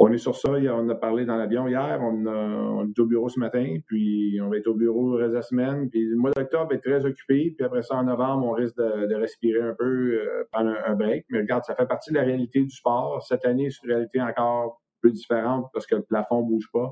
on 0.04 0.12
est 0.12 0.18
sur 0.18 0.36
ça. 0.36 0.50
On 0.50 0.90
a 0.90 0.96
parlé 0.96 1.26
dans 1.26 1.36
l'avion 1.36 1.68
hier. 1.68 2.00
On, 2.02 2.88
est 2.90 3.00
au 3.00 3.06
bureau 3.06 3.30
ce 3.30 3.40
matin. 3.40 3.78
Puis 3.86 4.40
on 4.42 4.50
va 4.50 4.58
être 4.58 4.66
au 4.66 4.74
bureau 4.74 5.12
reste 5.12 5.30
de 5.30 5.36
la 5.36 5.42
semaine. 5.44 5.92
Puis 5.92 6.04
le 6.06 6.16
mois 6.16 6.32
d'octobre 6.32 6.74
est 6.74 6.80
très 6.80 7.06
occupé. 7.06 7.54
Puis 7.56 7.64
après 7.64 7.84
ça, 7.84 7.96
en 7.98 8.04
novembre, 8.04 8.48
on 8.48 8.52
risque 8.52 8.78
de, 8.78 9.14
respirer 9.14 9.62
un 9.62 9.76
peu, 9.78 10.20
euh, 10.20 10.44
pendant 10.52 10.74
un, 10.86 10.96
break. 10.96 11.26
Mais 11.30 11.42
regarde, 11.42 11.64
ça 11.66 11.76
fait 11.76 11.86
partie 11.86 12.12
de 12.12 12.16
la 12.16 12.24
réalité 12.24 12.62
du 12.62 12.72
sport. 12.72 13.22
Cette 13.22 13.46
année, 13.46 13.70
c'est 13.70 13.84
une 13.84 13.92
réalité 13.92 14.20
encore 14.20 14.82
peu 15.02 15.12
différente 15.12 15.70
parce 15.72 15.86
que 15.86 15.96
le 15.96 16.04
plafond 16.04 16.42
ne 16.42 16.48
bouge 16.48 16.70
pas. 16.74 16.92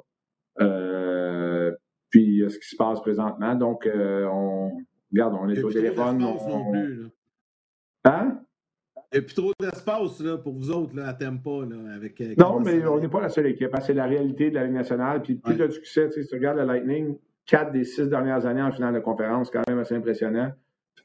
Euh, 0.62 1.72
puis 2.12 2.43
ce 2.47 2.60
qui 2.60 2.68
se 2.68 2.76
passe 2.76 3.01
présentement. 3.01 3.55
Donc, 3.55 3.88
euh, 3.88 4.28
on 4.32 4.72
regarde, 5.12 5.36
on 5.39 5.49
est 5.49 5.64
au 5.64 5.72
téléphone. 5.72 6.24
On, 6.24 6.74
Hein? 8.05 8.39
Il 9.12 9.20
n'y 9.20 9.20
a 9.20 9.22
plus 9.26 9.36
trop 9.36 9.51
d'espace 9.60 10.24
pour 10.43 10.53
vous 10.53 10.70
autres 10.70 10.95
là, 10.95 11.07
à 11.07 11.14
Tempa. 11.14 11.66
Là, 11.68 11.95
avec, 11.95 12.22
euh, 12.22 12.36
non, 12.38 12.60
mais 12.60 12.86
on 12.86 12.99
n'est 12.99 13.07
pas 13.07 13.22
la 13.22 13.30
seule 13.30 13.47
équipe. 13.47 13.74
Hein. 13.74 13.80
C'est 13.82 13.93
la 13.93 14.05
réalité 14.05 14.51
de 14.51 14.55
la 14.55 14.66
Ligue 14.66 14.76
nationale. 14.76 15.22
Puis 15.24 15.36
plus 15.36 15.55
tu 15.55 15.64
as 15.64 15.68
du 15.68 15.74
succès, 15.74 16.10
si 16.12 16.28
tu 16.28 16.36
regardes 16.36 16.57
le 16.57 16.66
Lightning, 16.66 17.18
quatre 17.45 17.72
des 17.72 17.86
six 17.86 18.07
dernières 18.07 18.45
années 18.45 18.62
en 18.62 18.72
finale 18.72 18.93
de 18.93 18.99
conférence, 18.99 19.49
quand 19.49 19.68
même 19.68 19.80
assez 19.80 19.95
impressionnant. 19.95 20.51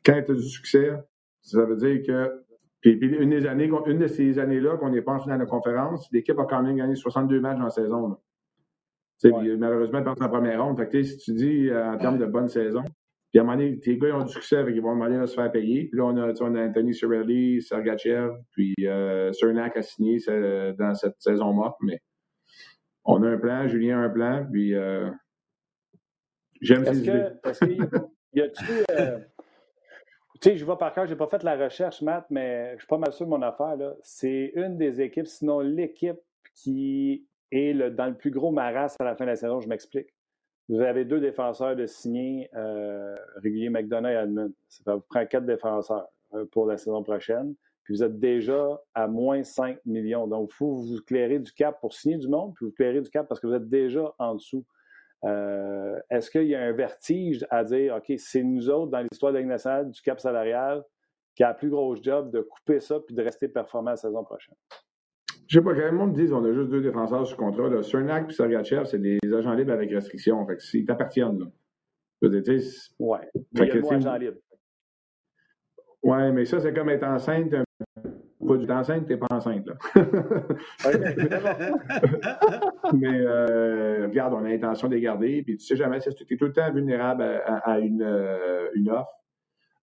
Quand 0.05 0.23
tu 0.25 0.33
as 0.33 0.35
du 0.35 0.43
succès, 0.43 0.93
ça 1.41 1.65
veut 1.65 1.77
dire 1.77 2.03
que. 2.07 2.45
Puis, 2.83 2.93
une 2.93 3.31
des 3.31 3.47
années, 3.47 3.71
une 3.87 3.99
de 3.99 4.07
ces 4.07 4.39
années-là 4.39 4.77
qu'on 4.77 4.91
n'est 4.91 5.01
pas 5.01 5.13
en 5.13 5.21
finale 5.21 5.41
de 5.41 5.47
conférence, 5.47 6.07
l'équipe 6.13 6.39
a 6.39 6.45
quand 6.45 6.63
même 6.63 6.77
gagné 6.77 6.95
62 6.95 7.41
matchs 7.41 7.59
la 7.59 7.71
saison. 7.71 8.19
Ouais. 9.25 9.57
Malheureusement, 9.57 10.01
elle 10.01 10.23
en 10.23 10.29
première 10.29 10.63
ronde. 10.63 10.77
Fait 10.77 10.89
que, 10.91 11.03
si 11.03 11.17
tu 11.17 11.33
dis 11.33 11.71
euh, 11.71 11.93
en 11.93 11.97
termes 11.97 12.19
de 12.19 12.27
bonne 12.27 12.49
saison, 12.49 12.85
puis 13.35 13.41
à 13.41 13.43
un 13.43 13.47
moment 13.47 13.59
donné, 13.59 13.81
tes 13.81 13.99
gars 13.99 14.11
ils 14.11 14.15
ont 14.15 14.23
du 14.23 14.33
succès, 14.33 14.59
avec 14.59 14.77
ils 14.77 14.81
vont 14.81 14.95
demander 14.95 15.19
de 15.19 15.27
se 15.27 15.35
faire 15.35 15.51
payer. 15.51 15.89
Puis 15.89 15.99
là, 15.99 16.05
on 16.05 16.17
a, 16.19 16.33
on 16.41 16.55
a 16.55 16.69
Anthony 16.69 16.95
Cirelli, 16.95 17.61
Sergachev, 17.63 18.31
puis 18.53 18.73
euh, 18.83 19.33
Cernak 19.33 19.77
a 19.77 19.83
signé 19.83 20.19
dans 20.79 20.95
cette 20.95 21.17
saison 21.19 21.53
morte. 21.53 21.77
Mais 21.83 21.99
on 23.05 23.25
a 23.25 23.31
un 23.31 23.37
plan, 23.37 23.67
Julien 23.67 23.99
a 23.99 24.05
un 24.05 24.11
plan, 24.11 24.47
puis 24.53 24.77
euh, 24.77 25.11
j'aime 26.61 26.85
ces 26.85 27.01
idées. 27.01 27.27
Est-ce 27.45 27.65
qu'il 27.65 27.89
y 28.35 28.41
a-tu. 28.41 28.65
Euh, 28.93 29.19
Tu 30.41 30.51
sais, 30.51 30.57
je 30.57 30.65
vois 30.65 30.79
par 30.79 30.95
cœur, 30.95 31.07
je 31.07 31.11
n'ai 31.11 31.19
pas 31.19 31.27
fait 31.27 31.43
la 31.43 31.57
recherche, 31.57 32.03
Matt, 32.03 32.27
mais 32.31 32.75
je 32.75 32.83
suis 32.83 32.87
pas 32.87 32.99
mal 32.99 33.13
sûr 33.13 33.27
de 33.27 33.31
mon 33.31 33.43
affaire. 33.43 33.77
C'est 34.05 34.53
une 34.55 34.77
des 34.77 35.01
équipes, 35.01 35.27
sinon 35.27 35.59
l'équipe 35.59 36.21
qui 36.55 37.27
est 37.51 37.73
le, 37.73 37.91
dans 37.91 38.07
le 38.07 38.15
plus 38.15 38.31
gros 38.31 38.53
maras 38.53 38.95
à 39.01 39.05
la 39.05 39.17
fin 39.17 39.25
de 39.25 39.31
la 39.31 39.37
saison. 39.37 39.59
Je 39.61 39.67
m'explique. 39.67 40.14
Vous 40.69 40.81
avez 40.81 41.05
deux 41.05 41.21
défenseurs 41.21 41.77
de 41.77 41.87
signer 41.87 42.49
euh, 42.55 43.17
régulier 43.37 43.69
McDonough 43.69 44.11
et 44.11 44.15
Edmund. 44.15 44.53
Ça 44.69 44.95
vous 44.95 45.03
prend 45.03 45.27
quatre 45.27 45.45
défenseurs 45.45 46.09
euh, 46.35 46.47
pour 46.47 46.67
la 46.67 46.79
saison 46.79 47.03
prochaine. 47.03 47.55
Puis 47.83 47.95
vous 47.95 48.03
êtes 48.03 48.19
déjà 48.19 48.81
à 48.95 49.07
moins 49.07 49.43
5 49.43 49.79
millions. 49.85 50.27
Donc, 50.27 50.51
il 50.53 50.55
faut 50.55 50.75
vous 50.75 51.03
clairer 51.07 51.39
du 51.39 51.53
cap 51.53 51.81
pour 51.81 51.93
signer 51.93 52.17
du 52.17 52.29
monde, 52.29 52.55
puis 52.55 52.65
vous 52.65 52.73
clairer 52.73 53.03
du 53.03 53.11
cap 53.11 53.29
parce 53.29 53.41
que 53.41 53.47
vous 53.47 53.53
êtes 53.53 53.69
déjà 53.69 54.15
en 54.19 54.37
dessous. 54.37 54.65
Euh, 55.25 55.99
est-ce 56.11 56.31
qu'il 56.31 56.47
y 56.47 56.55
a 56.55 56.63
un 56.63 56.73
vertige 56.73 57.47
à 57.51 57.63
dire, 57.63 57.97
OK, 57.97 58.15
c'est 58.17 58.43
nous 58.43 58.71
autres 58.71 58.91
dans 58.91 59.01
l'histoire 59.01 59.33
de 59.33 59.39
la 59.39 59.45
nationale 59.45 59.91
du 59.91 60.01
cap 60.01 60.19
salarial 60.19 60.83
qui 61.35 61.43
a 61.43 61.49
la 61.49 61.55
plus 61.55 61.69
grosse 61.69 62.03
job 62.03 62.31
de 62.31 62.41
couper 62.41 62.81
ça 62.81 63.01
puis 63.01 63.15
de 63.15 63.23
rester 63.23 63.49
performant 63.49 63.91
la 63.91 63.97
saison 63.97 64.25
prochaine? 64.25 64.57
Je 65.47 65.59
sais 65.59 65.65
pas, 65.65 65.75
quand 65.75 66.07
le 66.07 66.13
dit 66.13 66.29
qu'on 66.29 66.45
a 66.45 66.53
juste 66.53 66.71
deux 66.71 66.81
défenseurs 66.81 67.27
sur 67.27 67.37
contrat, 67.37 67.69
là, 67.69 67.83
Cernak 67.83 68.31
et 68.31 68.33
Sergachev, 68.33 68.87
c'est 68.87 68.99
des 68.99 69.19
agents 69.37 69.53
libres 69.53 69.73
avec 69.73 69.91
restriction. 69.91 70.45
Fait 70.47 70.57
que 70.57 70.63
s'ils 70.63 70.87
t'appartiennent, 70.87 71.39
là. 71.39 71.47
Je 72.23 72.29
veux 72.29 72.41
dire, 72.41 72.63
ouais. 72.99 73.29
Agent 73.59 74.17
libre. 74.17 74.39
Ouais, 76.03 76.33
mais 76.33 76.45
ça, 76.45 76.61
c'est 76.61 76.73
comme 76.73 76.91
être 76.91 77.05
enceinte. 77.05 77.55
Pas 78.47 78.57
du 78.59 78.67
temps 78.67 78.79
enceinte, 78.79 79.07
t'es 79.07 79.17
pas 79.17 79.27
enceinte, 79.31 79.67
là. 79.67 79.75
mais 82.93 83.21
euh, 83.21 84.07
regarde, 84.07 84.35
on 84.35 84.45
a 84.45 84.51
l'intention 84.51 84.89
de 84.89 84.95
les 84.95 85.01
garder, 85.01 85.43
puis 85.43 85.57
tu 85.57 85.65
sais 85.65 85.77
jamais, 85.77 85.99
tu 86.01 86.11
es 86.11 86.37
tout 86.37 86.45
le 86.45 86.53
temps 86.53 86.71
vulnérable 86.71 87.23
à, 87.23 87.79
une, 87.79 88.03
euh, 88.03 88.69
une 88.75 88.91
offre, 88.91 89.09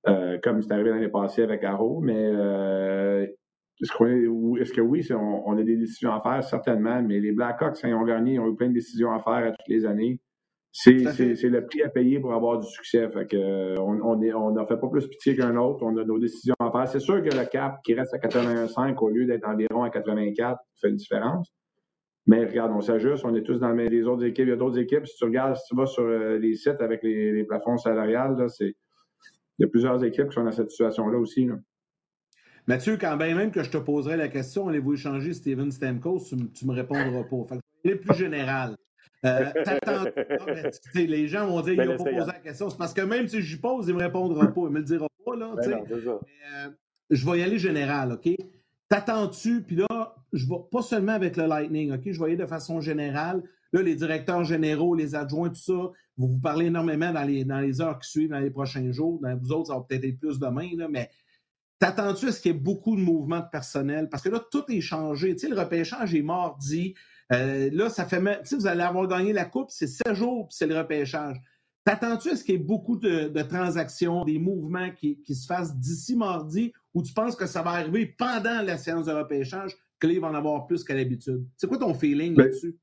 euh, 0.08 0.38
comme 0.44 0.62
c'est 0.62 0.72
arrivé 0.72 0.92
l'année 0.92 1.10
passée 1.10 1.42
avec 1.42 1.64
Arrow, 1.64 2.02
mais 2.02 2.30
euh, 2.32 3.26
est-ce 3.82 4.74
que 4.74 4.82
oui, 4.82 5.08
on, 5.12 5.58
a 5.58 5.64
des 5.64 5.76
décisions 5.76 6.14
à 6.14 6.22
faire, 6.22 6.44
certainement, 6.44 7.02
mais 7.02 7.20
les 7.20 7.32
Blackhawks, 7.32 7.80
quand 7.82 7.88
ils 7.88 7.96
ont 7.96 8.04
gagné, 8.04 8.34
ils 8.34 8.40
ont 8.40 8.48
eu 8.48 8.56
plein 8.56 8.70
de 8.70 8.74
décisions 8.74 9.12
à 9.12 9.20
faire 9.20 9.48
à 9.48 9.52
toutes 9.52 9.68
les 9.68 9.86
années. 9.86 10.20
C'est 10.72 10.94
le 10.94 11.66
prix 11.66 11.82
à 11.82 11.90
payer 11.90 12.20
pour 12.20 12.34
avoir 12.34 12.60
du 12.60 12.68
succès. 12.68 13.10
Fait 13.10 13.28
que, 13.28 13.78
on 13.80 14.16
n'a 14.16 14.38
on 14.38 14.68
fait 14.68 14.78
pas 14.78 14.88
plus 14.88 15.08
pitié 15.08 15.36
qu'un 15.36 15.58
autre. 15.58 15.84
On 15.84 15.98
a 15.98 16.06
nos 16.06 16.20
décisions 16.20 16.56
à 16.60 16.72
faire. 16.72 16.88
C'est 16.88 17.00
sûr 17.00 17.22
que 17.22 17.36
le 17.36 17.46
cap 17.46 17.80
qui 17.84 17.94
reste 17.94 18.14
à 18.14 18.18
81,5 18.20 18.96
au 19.00 19.10
lieu 19.10 19.26
d'être 19.26 19.48
environ 19.48 19.84
à 19.84 19.90
84 19.90 20.60
fait 20.80 20.90
une 20.90 20.96
différence. 20.96 21.52
Mais 22.28 22.46
regarde, 22.46 22.72
on 22.74 22.82
s'ajuste. 22.82 23.26
On 23.26 23.36
est 23.36 23.42
tous 23.42 23.60
dans 23.60 23.74
les 23.74 24.04
autres 24.04 24.24
équipes. 24.24 24.46
Il 24.46 24.50
y 24.50 24.54
a 24.54 24.56
d'autres 24.56 24.80
équipes. 24.80 25.06
Si 25.08 25.18
tu 25.18 25.26
regardes, 25.26 25.56
si 25.56 25.64
tu 25.68 25.76
vas 25.76 25.88
sur 25.88 26.04
euh, 26.04 26.38
les 26.38 26.54
sites 26.54 26.80
avec 26.80 27.04
les, 27.04 27.44
plafonds 27.44 27.78
salariales, 27.78 28.38
il 28.62 28.74
y 29.60 29.64
a 29.66 29.68
plusieurs 29.68 30.02
équipes 30.04 30.30
qui 30.30 30.36
sont 30.36 30.44
dans 30.44 30.52
cette 30.52 30.70
situation-là 30.70 31.18
aussi. 31.18 31.50
Mathieu, 32.72 32.96
quand 32.96 33.18
même 33.18 33.52
que 33.52 33.64
je 33.64 33.70
te 33.70 33.78
poserai 33.78 34.16
la 34.16 34.30
question, 34.30 34.70
allez-vous 34.70 34.94
échanger 34.94 35.34
Steven 35.34 35.70
Stamkos, 35.72 36.22
tu, 36.54 36.66
me 36.66 36.74
répondras 36.74 37.24
pas. 37.24 37.46
Fait 37.50 37.90
que, 37.90 37.96
plus 37.96 38.18
général. 38.18 38.78
Euh, 39.26 39.52
les 40.96 41.28
gens 41.28 41.48
vont 41.48 41.60
dire 41.62 41.76
qu'ils 41.76 41.84
n'ont 41.84 41.98
pas 41.98 42.12
posé 42.12 42.26
la 42.28 42.40
question. 42.40 42.70
C'est 42.70 42.78
parce 42.78 42.94
que 42.94 43.02
même 43.02 43.28
si 43.28 43.42
je 43.42 43.56
lui 43.56 43.62
pose, 43.62 43.88
il 43.88 43.94
ne 43.94 44.00
me 44.00 44.04
répondra 44.04 44.48
pas. 44.48 44.62
Il 44.62 44.64
ne 44.64 44.70
me 44.70 44.80
le 44.80 44.86
dira 44.86 45.08
pas. 45.26 45.36
Là, 45.36 45.54
ben 45.58 45.86
euh, 45.92 46.70
je 47.10 47.30
vais 47.30 47.40
y 47.40 47.44
aller 47.44 47.60
général, 47.60 48.14
OK? 48.14 48.30
T'attends-tu? 48.88 49.64
Puis 49.64 49.76
là, 49.76 50.16
je 50.32 50.48
vais 50.48 50.62
pas 50.72 50.82
seulement 50.82 51.12
avec 51.12 51.36
le 51.36 51.48
Lightning, 51.48 51.94
OK? 51.94 52.02
Je 52.06 52.20
vais 52.20 52.30
y 52.30 52.34
aller 52.34 52.38
de 52.38 52.46
façon 52.46 52.80
générale. 52.80 53.44
Là, 53.74 53.82
les 53.82 53.96
directeurs 53.96 54.46
généraux, 54.46 54.96
les 54.96 55.14
adjoints, 55.14 55.50
tout 55.50 55.56
ça, 55.56 55.92
vous 56.18 56.28
vous 56.28 56.40
parlez 56.40 56.68
énormément 56.68 57.12
dans 57.12 57.24
les, 57.24 57.44
dans 57.44 57.60
les 57.60 57.82
heures 57.82 58.00
qui 58.00 58.10
suivent, 58.10 58.30
dans 58.30 58.40
les 58.40 58.50
prochains 58.50 58.92
jours. 58.94 59.20
Dans 59.22 59.38
vous 59.38 59.52
autres, 59.52 59.68
ça 59.68 59.76
va 59.76 59.82
peut-être 59.82 60.06
être 60.06 60.20
plus 60.20 60.40
demain, 60.40 60.70
là, 60.78 60.88
mais 60.90 61.10
T'attends-tu 61.82 62.28
à 62.28 62.32
ce 62.32 62.40
qu'il 62.40 62.52
y 62.52 62.56
ait 62.56 62.60
beaucoup 62.60 62.96
de 62.96 63.02
mouvements 63.02 63.40
de 63.40 63.50
personnel? 63.52 64.08
Parce 64.08 64.22
que 64.22 64.30
là, 64.30 64.40
tout 64.52 64.64
est 64.70 64.82
changé. 64.82 65.34
Tu 65.34 65.40
sais, 65.40 65.50
le 65.50 65.60
repêchage 65.60 66.14
est 66.14 66.22
mardi. 66.22 66.94
Euh, 67.34 67.72
là, 67.74 67.90
ça 67.90 68.06
fait. 68.06 68.22
Tu 68.22 68.50
sais, 68.50 68.56
vous 68.56 68.68
allez 68.68 68.84
avoir 68.84 69.08
gagné 69.08 69.34
la 69.34 69.46
Coupe, 69.46 69.72
c'est 69.72 69.88
sept 69.88 70.14
jours, 70.14 70.48
puis 70.48 70.56
c'est 70.56 70.68
le 70.68 70.78
repêchage. 70.78 71.42
T'attends-tu 71.84 72.30
à 72.30 72.36
ce 72.36 72.44
qu'il 72.44 72.54
y 72.54 72.58
ait 72.60 72.62
beaucoup 72.62 72.98
de, 72.98 73.42
transactions, 73.42 74.24
des 74.26 74.38
mouvements 74.38 74.92
qui, 74.92 75.18
se 75.34 75.48
fassent 75.48 75.76
d'ici 75.76 76.16
mardi, 76.16 76.72
ou 76.94 77.02
tu 77.02 77.14
penses 77.14 77.36
que 77.36 77.48
ça 77.48 77.64
va 77.64 77.72
arriver 77.72 78.06
pendant 78.06 78.62
la 78.62 78.78
séance 78.78 79.08
de 79.08 79.14
repêchage, 79.14 79.76
que 80.00 80.06
là, 80.06 80.14
il 80.14 80.20
va 80.20 80.28
en 80.28 80.36
avoir 80.36 80.68
plus 80.68 80.84
qu'à 80.84 80.94
l'habitude? 80.94 81.48
C'est 81.58 81.66
quoi 81.66 81.80
ton 81.80 81.96
feeling 81.96 82.36
ben, 82.36 82.44
là-dessus? 82.44 82.78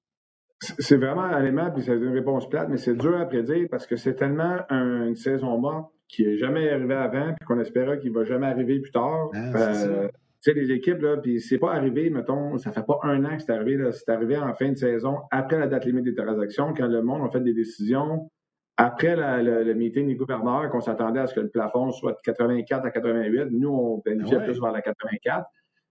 C'est 0.59 0.97
vraiment 0.97 1.23
un 1.23 1.41
élément, 1.41 1.71
puis 1.71 1.85
c'est 1.85 1.95
une 1.95 2.15
réponse 2.15 2.49
plate, 2.49 2.69
mais 2.69 2.79
c'est 2.79 2.97
dur 2.97 3.17
à 3.17 3.27
prédire 3.27 3.69
parce 3.71 3.87
que 3.87 3.95
c'est 3.95 4.17
tellement 4.17 4.59
une 4.71 5.15
saison 5.15 5.57
morte 5.57 5.93
qui 6.09 6.27
n'est 6.27 6.39
jamais 6.39 6.71
arrivé 6.71 6.95
avant, 6.95 7.35
puis 7.35 7.47
qu'on 7.47 7.61
espérait 7.61 7.99
qu'il 7.99 8.13
ne 8.13 8.19
va 8.19 8.25
jamais 8.25 8.47
arriver 8.47 8.81
plus 8.81 8.91
tard. 8.91 9.31
Ah, 9.35 9.53
euh, 9.55 10.09
tu 10.43 10.53
sais, 10.53 10.55
les 10.55 10.71
équipes, 10.71 11.03
là, 11.03 11.17
puis 11.17 11.41
c'est 11.41 11.59
pas 11.59 11.75
arrivé, 11.75 12.11
mettons, 12.11 12.59
ça 12.59 12.73
fait 12.73 12.85
pas 12.85 12.99
un 13.03 13.25
an 13.25 13.37
que 13.37 13.43
c'est 13.43 13.53
arrivé, 13.53 13.79
c'est 13.93 14.09
arrivé 14.09 14.37
en 14.37 14.55
fin 14.55 14.71
de 14.71 14.77
saison, 14.77 15.19
après 15.31 15.59
la 15.59 15.67
date 15.67 15.85
limite 15.85 16.05
des 16.05 16.15
transactions, 16.15 16.73
quand 16.75 16.87
le 16.87 17.03
monde 17.03 17.27
a 17.27 17.31
fait 17.31 17.41
des 17.41 17.53
décisions, 17.53 18.31
après 18.77 19.17
le, 19.17 19.75
meeting 19.75 20.07
des 20.07 20.15
gouverneurs, 20.15 20.71
qu'on 20.71 20.81
s'attendait 20.81 21.21
à 21.21 21.27
ce 21.27 21.35
que 21.35 21.41
le 21.41 21.49
plafond 21.49 21.91
soit 21.91 22.13
de 22.13 22.19
84 22.23 22.87
à 22.87 22.91
88. 22.93 23.47
Nous, 23.51 23.69
on 23.69 24.01
planifiait 24.01 24.39
ah 24.41 24.45
plus 24.45 24.61
vers 24.61 24.71
la 24.71 24.83
84. 24.83 25.49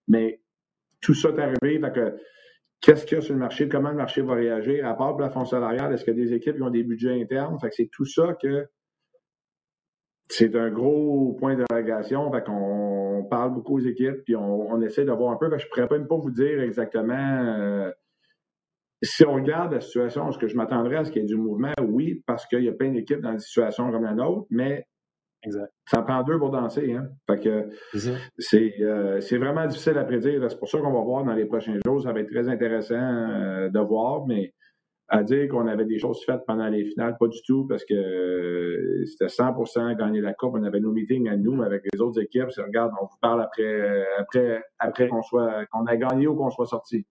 Mais 0.07 0.39
tout 1.01 1.13
ça 1.13 1.30
est 1.30 1.39
arrivé, 1.39 1.80
fait 1.82 1.93
que 1.93 2.18
qu'est-ce 2.80 3.05
qu'il 3.05 3.18
y 3.18 3.20
a 3.20 3.22
sur 3.22 3.34
le 3.34 3.41
marché, 3.41 3.68
comment 3.68 3.89
le 3.89 3.97
marché 3.97 4.22
va 4.22 4.36
réagir, 4.36 4.88
à 4.88 4.95
part 4.95 5.11
le 5.11 5.18
plafond 5.18 5.43
salarial, 5.43 5.93
est-ce 5.93 6.09
a 6.09 6.13
des 6.13 6.34
équipes 6.34 6.55
qui 6.55 6.61
ont 6.61 6.70
des 6.70 6.84
budgets 6.84 7.22
internes? 7.22 7.59
Fait 7.59 7.68
que 7.68 7.76
c'est 7.76 7.89
tout 7.91 8.05
ça 8.05 8.38
que 8.41 8.65
c'est 10.30 10.55
un 10.55 10.69
gros 10.69 11.36
point 11.39 11.55
d'interrogation. 11.55 12.32
Fait 12.32 12.43
qu'on 12.43 13.28
parle 13.30 13.53
beaucoup 13.53 13.78
aux 13.78 13.86
équipes, 13.86 14.23
puis 14.25 14.36
on, 14.36 14.82
essaie 14.82 15.05
de 15.05 15.11
voir 15.11 15.32
un 15.32 15.38
peu. 15.38 15.49
Fait 15.49 15.57
que 15.57 15.61
je 15.61 15.67
ne 15.67 15.86
pourrais 15.86 15.99
même 15.99 16.07
pas 16.07 16.17
vous 16.17 16.32
dire 16.32 16.61
exactement. 16.61 17.13
Euh, 17.13 17.91
si 19.03 19.25
on 19.25 19.34
regarde 19.34 19.73
la 19.73 19.82
situation, 19.82 20.30
est-ce 20.30 20.38
que 20.38 20.47
je 20.47 20.55
m'attendrais 20.55 20.97
à 20.97 21.03
ce 21.03 21.11
qu'il 21.11 21.21
y 21.21 21.25
ait 21.25 21.28
du 21.28 21.36
mouvement? 21.36 21.73
Oui, 21.82 22.23
parce 22.25 22.45
qu'il 22.47 22.63
y 22.63 22.69
a 22.69 22.73
plein 22.73 22.91
d'équipes 22.91 23.21
dans 23.21 23.34
des 23.34 23.39
situations 23.39 23.91
comme 23.91 24.03
la 24.03 24.13
nôtre, 24.13 24.47
mais 24.49 24.88
ça 25.86 26.01
prend 26.01 26.23
deux 26.23 26.38
pour 26.39 26.49
danser. 26.49 26.93
Hein? 26.93 27.09
Fait 27.30 27.39
que 27.39 27.69
euh, 28.53 29.21
c'est 29.21 29.38
vraiment 29.38 29.65
difficile 29.67 29.97
à 29.97 30.03
prédire. 30.03 30.49
C'est 30.49 30.59
pour 30.59 30.67
ça 30.67 30.80
qu'on 30.80 30.91
va 30.91 31.01
voir 31.01 31.23
dans 31.23 31.34
les 31.34 31.45
prochains 31.45 31.78
jours. 31.86 32.01
Ça 32.01 32.11
va 32.11 32.19
être 32.21 32.32
très 32.32 32.49
intéressant 32.49 32.95
euh, 32.95 33.69
de 33.69 33.80
voir, 33.80 34.25
mais 34.25 34.53
à 35.10 35.24
dire 35.24 35.47
qu'on 35.49 35.68
avait 35.68 35.86
des 35.86 35.99
choses 35.99 36.24
faites 36.26 36.45
pendant 36.45 36.68
les 36.68 36.84
finales, 36.84 37.16
pas 37.18 37.28
du 37.28 37.41
tout, 37.43 37.66
parce 37.66 37.86
que 37.86 37.93
euh, 37.93 39.05
c'était 39.05 39.28
100% 39.28 39.95
gagner 39.95 40.22
la 40.22 40.34
Coupe. 40.34 40.55
On 40.55 40.64
avait 40.64 40.80
nos 40.80 40.91
meetings 40.91 41.30
à 41.30 41.38
nous 41.38 41.62
avec 41.64 41.84
les 41.91 42.01
autres 42.01 42.22
équipes. 42.22 42.49
regarde, 42.58 42.91
on 43.01 43.05
vous 43.05 43.18
parle 43.22 43.41
après, 43.41 44.05
après, 44.18 44.64
après 44.80 45.08
qu'on 45.08 45.22
soit, 45.22 45.66
qu'on 45.68 45.86
a 45.86 45.95
gagné 45.95 46.28
ou 46.28 46.36
qu'on 46.36 46.49
soit 46.49 46.66
sorti. 46.66 47.05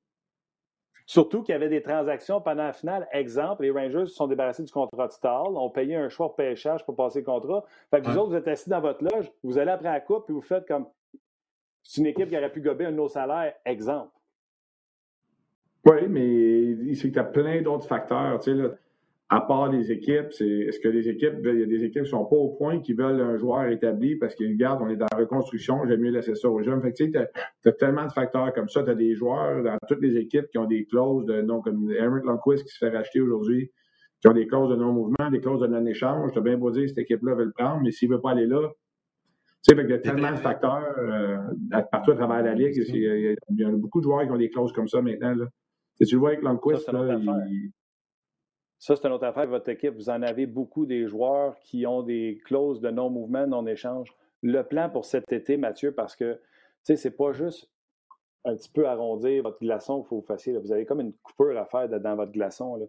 Surtout 1.06 1.42
qu'il 1.42 1.52
y 1.52 1.56
avait 1.56 1.68
des 1.68 1.82
transactions 1.82 2.40
pendant 2.40 2.64
la 2.64 2.72
finale. 2.72 3.06
Exemple, 3.12 3.62
les 3.62 3.70
Rangers 3.70 4.06
se 4.06 4.14
sont 4.14 4.26
débarrassés 4.26 4.64
du 4.64 4.72
contrat 4.72 5.06
de 5.06 5.12
Stall, 5.12 5.56
ont 5.56 5.70
payé 5.70 5.94
un 5.94 6.08
choix 6.08 6.28
de 6.28 6.34
pêchage 6.34 6.84
pour 6.84 6.96
passer 6.96 7.20
le 7.20 7.24
contrat. 7.24 7.64
Fait 7.90 8.02
que 8.02 8.10
vous 8.10 8.18
autres, 8.18 8.30
vous 8.30 8.36
êtes 8.36 8.48
assis 8.48 8.68
dans 8.68 8.80
votre 8.80 9.04
loge, 9.04 9.30
vous 9.44 9.56
allez 9.56 9.70
après 9.70 9.88
la 9.88 10.00
coupe, 10.00 10.24
puis 10.26 10.34
vous 10.34 10.42
faites 10.42 10.66
comme. 10.66 10.88
C'est 11.84 12.00
une 12.00 12.08
équipe 12.08 12.28
qui 12.28 12.36
aurait 12.36 12.50
pu 12.50 12.60
gober 12.60 12.86
un 12.86 12.90
de 12.90 12.96
nos 12.96 13.08
salaires. 13.08 13.54
Exemple. 13.64 14.10
Oui, 15.86 16.08
mais 16.08 16.94
c'est 16.94 17.08
que 17.08 17.14
tu 17.14 17.18
as 17.20 17.24
plein 17.24 17.62
d'autres 17.62 17.86
facteurs. 17.86 18.40
Tu 18.40 18.50
sais, 18.50 18.56
là, 18.56 18.70
à 19.28 19.40
part 19.40 19.70
les 19.70 19.90
équipes, 19.92 20.32
c'est 20.32 20.48
est-ce 20.48 20.80
que 20.80 20.88
les 20.88 21.08
équipes, 21.08 21.34
il 21.44 21.60
y 21.60 21.62
a 21.62 21.66
des 21.66 21.84
équipes 21.84 22.04
qui 22.04 22.10
sont 22.10 22.24
pas 22.24 22.36
au 22.36 22.50
point, 22.50 22.80
qui 22.80 22.92
veulent 22.92 23.20
un 23.20 23.36
joueur 23.36 23.66
établi 23.66 24.16
parce 24.16 24.34
qu'ils 24.34 24.52
regardent, 24.52 24.82
on 24.82 24.88
est 24.88 24.96
dans 24.96 25.06
la 25.10 25.18
reconstruction, 25.18 25.86
j'aime 25.86 26.00
mieux 26.00 26.10
laisser 26.10 26.34
ça 26.34 26.48
aux 26.48 26.60
jeunes. 26.62 26.82
Fait 26.82 26.92
tu 26.92 27.10
sais, 27.12 27.28
as, 27.64 27.72
tellement 27.72 28.04
de 28.04 28.12
facteurs 28.12 28.52
comme 28.52 28.68
ça. 28.68 28.82
Tu 28.82 28.90
as 28.90 28.94
des 28.94 29.14
joueurs 29.14 29.62
dans 29.62 29.76
toutes 29.88 30.00
les 30.00 30.16
équipes 30.16 30.46
qui 30.50 30.58
ont 30.58 30.66
des 30.66 30.86
clauses 30.86 31.24
de 31.26 31.40
non, 31.42 31.60
comme 31.60 31.90
Eric 31.90 32.24
Lundqvist 32.24 32.64
qui 32.64 32.72
se 32.72 32.78
fait 32.78 32.90
racheter 32.90 33.20
aujourd'hui, 33.20 33.70
qui 34.20 34.28
ont 34.28 34.32
des 34.32 34.48
clauses 34.48 34.70
de 34.70 34.76
non-mouvement, 34.76 35.30
des 35.30 35.40
clauses 35.40 35.60
de 35.60 35.68
non-échange. 35.68 36.32
Tu 36.32 36.38
as 36.38 36.42
bien 36.42 36.56
beau 36.56 36.72
dire 36.72 36.88
cette 36.88 36.98
équipe-là 36.98 37.34
veut 37.34 37.44
le 37.44 37.52
prendre, 37.52 37.80
mais 37.82 37.92
s'il 37.92 38.08
veut 38.08 38.20
pas 38.20 38.32
aller 38.32 38.46
là, 38.46 38.60
tu 39.62 39.74
sais, 39.74 39.82
il 39.82 39.90
y 39.90 39.92
a 39.92 39.98
tellement 39.98 40.30
de 40.30 40.36
facteurs 40.36 40.94
euh, 40.98 41.38
partout 41.90 42.12
à 42.12 42.14
travers 42.14 42.42
la 42.42 42.54
ligue. 42.54 42.74
Il 42.88 43.36
y, 43.58 43.64
a, 43.64 43.70
beaucoup 43.70 44.00
de 44.00 44.04
joueurs 44.04 44.24
qui 44.24 44.30
ont 44.30 44.36
des 44.36 44.50
clauses 44.50 44.72
comme 44.72 44.86
ça 44.86 45.02
maintenant. 45.02 45.34
Là. 45.34 45.46
Tu 46.00 46.14
le 46.14 46.18
vois 46.18 46.30
avec 46.30 46.42
Lundqvist, 46.42 46.90
là, 46.92 47.18
Ça, 48.78 48.96
c'est 48.96 49.06
une 49.06 49.12
autre 49.14 49.24
affaire. 49.24 49.46
Votre 49.46 49.70
équipe, 49.70 49.94
vous 49.94 50.10
en 50.10 50.22
avez 50.22 50.46
beaucoup 50.46 50.86
des 50.86 51.06
joueurs 51.06 51.58
qui 51.60 51.86
ont 51.86 52.02
des 52.02 52.40
clauses 52.44 52.80
de 52.80 52.90
non-mouvement, 52.90 53.46
non-échange. 53.46 54.14
Le 54.42 54.62
plan 54.62 54.90
pour 54.90 55.04
cet 55.04 55.32
été, 55.32 55.56
Mathieu, 55.56 55.92
parce 55.92 56.14
que, 56.14 56.34
tu 56.34 56.40
sais, 56.82 56.96
c'est 56.96 57.16
pas 57.16 57.32
juste 57.32 57.70
un 58.44 58.54
petit 58.54 58.70
peu 58.70 58.86
arrondir 58.86 59.42
votre 59.42 59.58
glaçon 59.58 60.00
qu'il 60.00 60.08
faut 60.08 60.16
vous 60.20 60.26
fassiez. 60.26 60.56
Vous 60.56 60.72
avez 60.72 60.84
comme 60.84 61.00
une 61.00 61.14
coupure 61.14 61.58
à 61.58 61.64
faire 61.64 61.88
dans 61.88 62.16
votre 62.16 62.32
glaçon. 62.32 62.88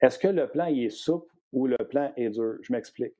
Est-ce 0.00 0.18
que 0.18 0.28
le 0.28 0.48
plan 0.48 0.66
il 0.66 0.84
est 0.84 0.90
souple 0.90 1.32
ou 1.52 1.66
le 1.66 1.76
plan 1.76 2.12
est 2.16 2.30
dur? 2.30 2.56
Je 2.62 2.72
m'explique. 2.72 3.14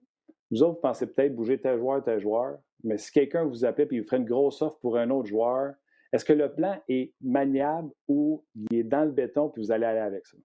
Vous 0.51 0.63
autres, 0.63 0.75
vous 0.75 0.81
pensez 0.81 1.07
peut-être 1.07 1.35
bouger 1.35 1.61
tel 1.61 1.79
joueur, 1.79 2.03
tel 2.03 2.19
joueur, 2.19 2.59
mais 2.83 2.99
si 2.99 3.13
quelqu'un 3.13 3.45
vous 3.45 3.65
appelle 3.65 3.87
et 3.93 4.01
vous 4.01 4.07
ferait 4.07 4.17
une 4.17 4.25
grosse 4.25 4.63
offre 4.63 4.79
pour 4.81 4.97
un 4.97 5.09
autre 5.11 5.29
joueur, 5.29 5.75
est-ce 6.13 6.25
que 6.25 6.33
le 6.33 6.51
plan 6.51 6.77
est 6.89 7.13
maniable 7.21 7.91
ou 8.09 8.45
il 8.55 8.79
est 8.79 8.83
dans 8.83 9.05
le 9.05 9.13
béton 9.13 9.49
puis 9.49 9.63
vous 9.63 9.73
allez 9.73 9.87
aller 9.87 10.01
avec 10.01 10.27
ça? 10.27 10.37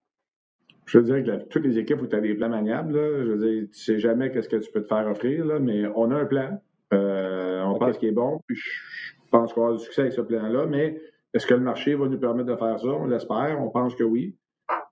Je 0.85 0.99
veux 0.99 1.03
dire 1.03 1.23
que 1.23 1.43
toutes 1.45 1.65
les 1.65 1.79
équipes 1.79 2.01
où 2.01 2.07
tu 2.07 2.15
as 2.15 2.21
des 2.21 2.35
plans 2.35 2.49
maniables, 2.49 2.93
je 2.93 3.31
veux 3.31 3.37
dire, 3.37 3.67
tu 3.71 3.79
sais 3.79 3.97
jamais 3.97 4.31
qu'est-ce 4.31 4.49
que 4.49 4.57
tu 4.57 4.71
peux 4.71 4.83
te 4.83 4.87
faire 4.87 5.07
offrir, 5.07 5.43
là, 5.43 5.59
mais 5.59 5.85
on 5.95 6.11
a 6.11 6.15
un 6.15 6.25
plan. 6.25 6.61
Euh, 6.93 7.63
On 7.63 7.79
pense 7.79 7.97
qu'il 7.97 8.09
est 8.09 8.13
bon. 8.13 8.39
Puis 8.45 8.57
je 8.57 9.29
pense 9.31 9.53
qu'on 9.53 9.61
avoir 9.61 9.77
du 9.77 9.83
succès 9.83 10.01
avec 10.01 10.13
ce 10.13 10.21
plan-là. 10.21 10.67
Mais 10.67 11.01
est-ce 11.33 11.47
que 11.47 11.55
le 11.55 11.61
marché 11.61 11.95
va 11.95 12.07
nous 12.07 12.19
permettre 12.19 12.49
de 12.51 12.55
faire 12.55 12.79
ça? 12.79 12.87
On 12.87 13.07
l'espère. 13.07 13.57
On 13.59 13.69
pense 13.69 13.95
que 13.95 14.03
oui. 14.03 14.35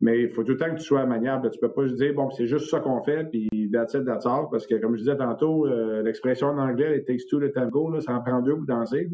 Mais 0.02 0.22
il 0.22 0.30
faut 0.30 0.44
tout 0.44 0.54
le 0.54 0.58
temps 0.58 0.72
que 0.72 0.80
tu 0.80 0.84
sois 0.84 1.06
maniable. 1.06 1.50
Tu 1.50 1.58
ne 1.58 1.62
peux 1.62 1.74
pas 1.74 1.84
juste 1.84 1.98
dire, 1.98 2.14
bon, 2.14 2.30
c'est 2.32 2.48
juste 2.48 2.70
ça 2.70 2.80
qu'on 2.80 3.02
fait, 3.02 3.24
puis 3.26 3.50
that's 3.72 3.94
it, 3.94 4.06
that's 4.06 4.26
all. 4.26 4.48
Parce 4.52 4.68
que, 4.68 4.76
comme 4.76 4.96
je 4.96 5.02
disais 5.02 5.18
tantôt, 5.18 5.66
euh, 5.66 6.02
l'expression 6.04 6.48
en 6.48 6.58
anglais, 6.58 6.98
it 6.98 7.06
takes 7.06 7.28
two 7.30 7.40
to 7.40 7.50
tango, 7.50 7.90
là, 7.90 8.02
ça 8.02 8.14
en 8.14 8.22
prend 8.22 8.42
deux 8.42 8.56
pour 8.56 8.66
danser. 8.66 9.10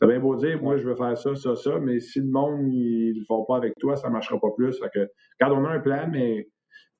As 0.00 0.06
bien 0.06 0.18
beau 0.18 0.36
dire, 0.36 0.60
moi, 0.62 0.76
je 0.76 0.88
veux 0.88 0.94
faire 0.94 1.16
ça, 1.16 1.34
ça, 1.34 1.56
ça, 1.56 1.78
mais 1.78 2.00
si 2.00 2.20
le 2.20 2.30
monde, 2.30 2.72
ils 2.72 3.12
ne 3.14 3.18
le 3.18 3.24
font 3.26 3.44
pas 3.44 3.56
avec 3.56 3.74
toi, 3.78 3.96
ça 3.96 4.08
ne 4.08 4.12
marchera 4.12 4.38
pas 4.40 4.50
plus. 4.56 4.80
Que, 4.94 5.10
quand 5.38 5.50
on 5.52 5.64
a 5.64 5.70
un 5.70 5.80
plan, 5.80 6.08
mais 6.10 6.48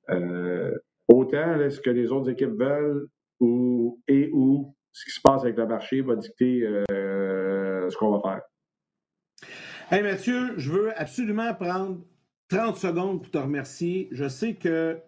euh, 0.09 0.71
autant 1.07 1.57
ce 1.69 1.79
que 1.79 1.89
les 1.89 2.11
autres 2.11 2.29
équipes 2.29 2.59
veulent 2.59 3.07
ou, 3.39 4.01
et 4.07 4.29
ou 4.33 4.75
ce 4.91 5.05
qui 5.05 5.11
se 5.11 5.21
passe 5.21 5.41
avec 5.41 5.57
le 5.57 5.67
marché 5.67 6.01
va 6.01 6.15
dicter 6.15 6.63
euh, 6.63 7.89
ce 7.89 7.97
qu'on 7.97 8.11
va 8.11 8.21
faire. 8.21 8.41
Hey 9.89 10.03
Mathieu, 10.03 10.53
je 10.57 10.71
veux 10.71 10.99
absolument 10.99 11.53
prendre 11.53 12.01
30 12.49 12.77
secondes 12.77 13.21
pour 13.21 13.31
te 13.31 13.37
remercier. 13.37 14.09
Je 14.11 14.27
sais 14.27 14.55
que 14.55 14.99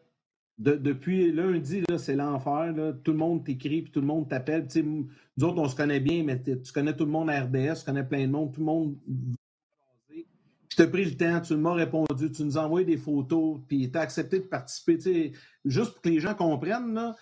depuis 0.58 1.32
lundi, 1.32 1.84
c'est 1.98 2.16
l'enfer. 2.16 2.74
Tout 3.04 3.12
le 3.12 3.18
monde 3.18 3.44
t'écrit, 3.44 3.82
puis 3.82 3.92
tout 3.92 4.02
le 4.02 4.08
monde 4.08 4.30
t'appelle. 4.30 4.68
Nous 4.76 5.08
autres, 5.42 5.60
on 5.60 5.68
se 5.68 5.76
connaît 5.76 6.00
bien, 6.00 6.24
mais 6.24 6.42
tu 6.42 6.72
connais 6.74 6.96
tout 6.96 7.06
le 7.06 7.12
monde 7.12 7.30
à 7.30 7.42
RDS, 7.42 7.80
tu 7.80 7.86
connais 7.86 8.04
plein 8.04 8.28
de 8.28 8.32
monde, 8.32 8.54
tout 8.54 8.60
le 8.60 8.66
monde. 8.66 8.96
Je 10.10 10.78
t'ai 10.78 10.88
pris 10.88 11.06
le 11.06 11.16
temps, 11.16 11.40
tu 11.40 11.56
m'as 11.56 11.74
répondu, 11.74 12.32
tu 12.32 12.44
nous 12.44 12.58
as 12.58 12.62
envoyé 12.64 12.86
des 12.86 12.98
photos, 12.98 13.60
puis 13.68 13.92
tu 13.92 13.98
as 13.98 14.02
accepté 14.02 14.40
de 14.40 14.46
participer. 14.46 15.32
Juste 15.66 15.94
pour 15.94 16.02
que 16.02 16.10
les 16.10 16.20
gens 16.20 16.34
comprennent, 16.34 16.94
là, 16.94 17.16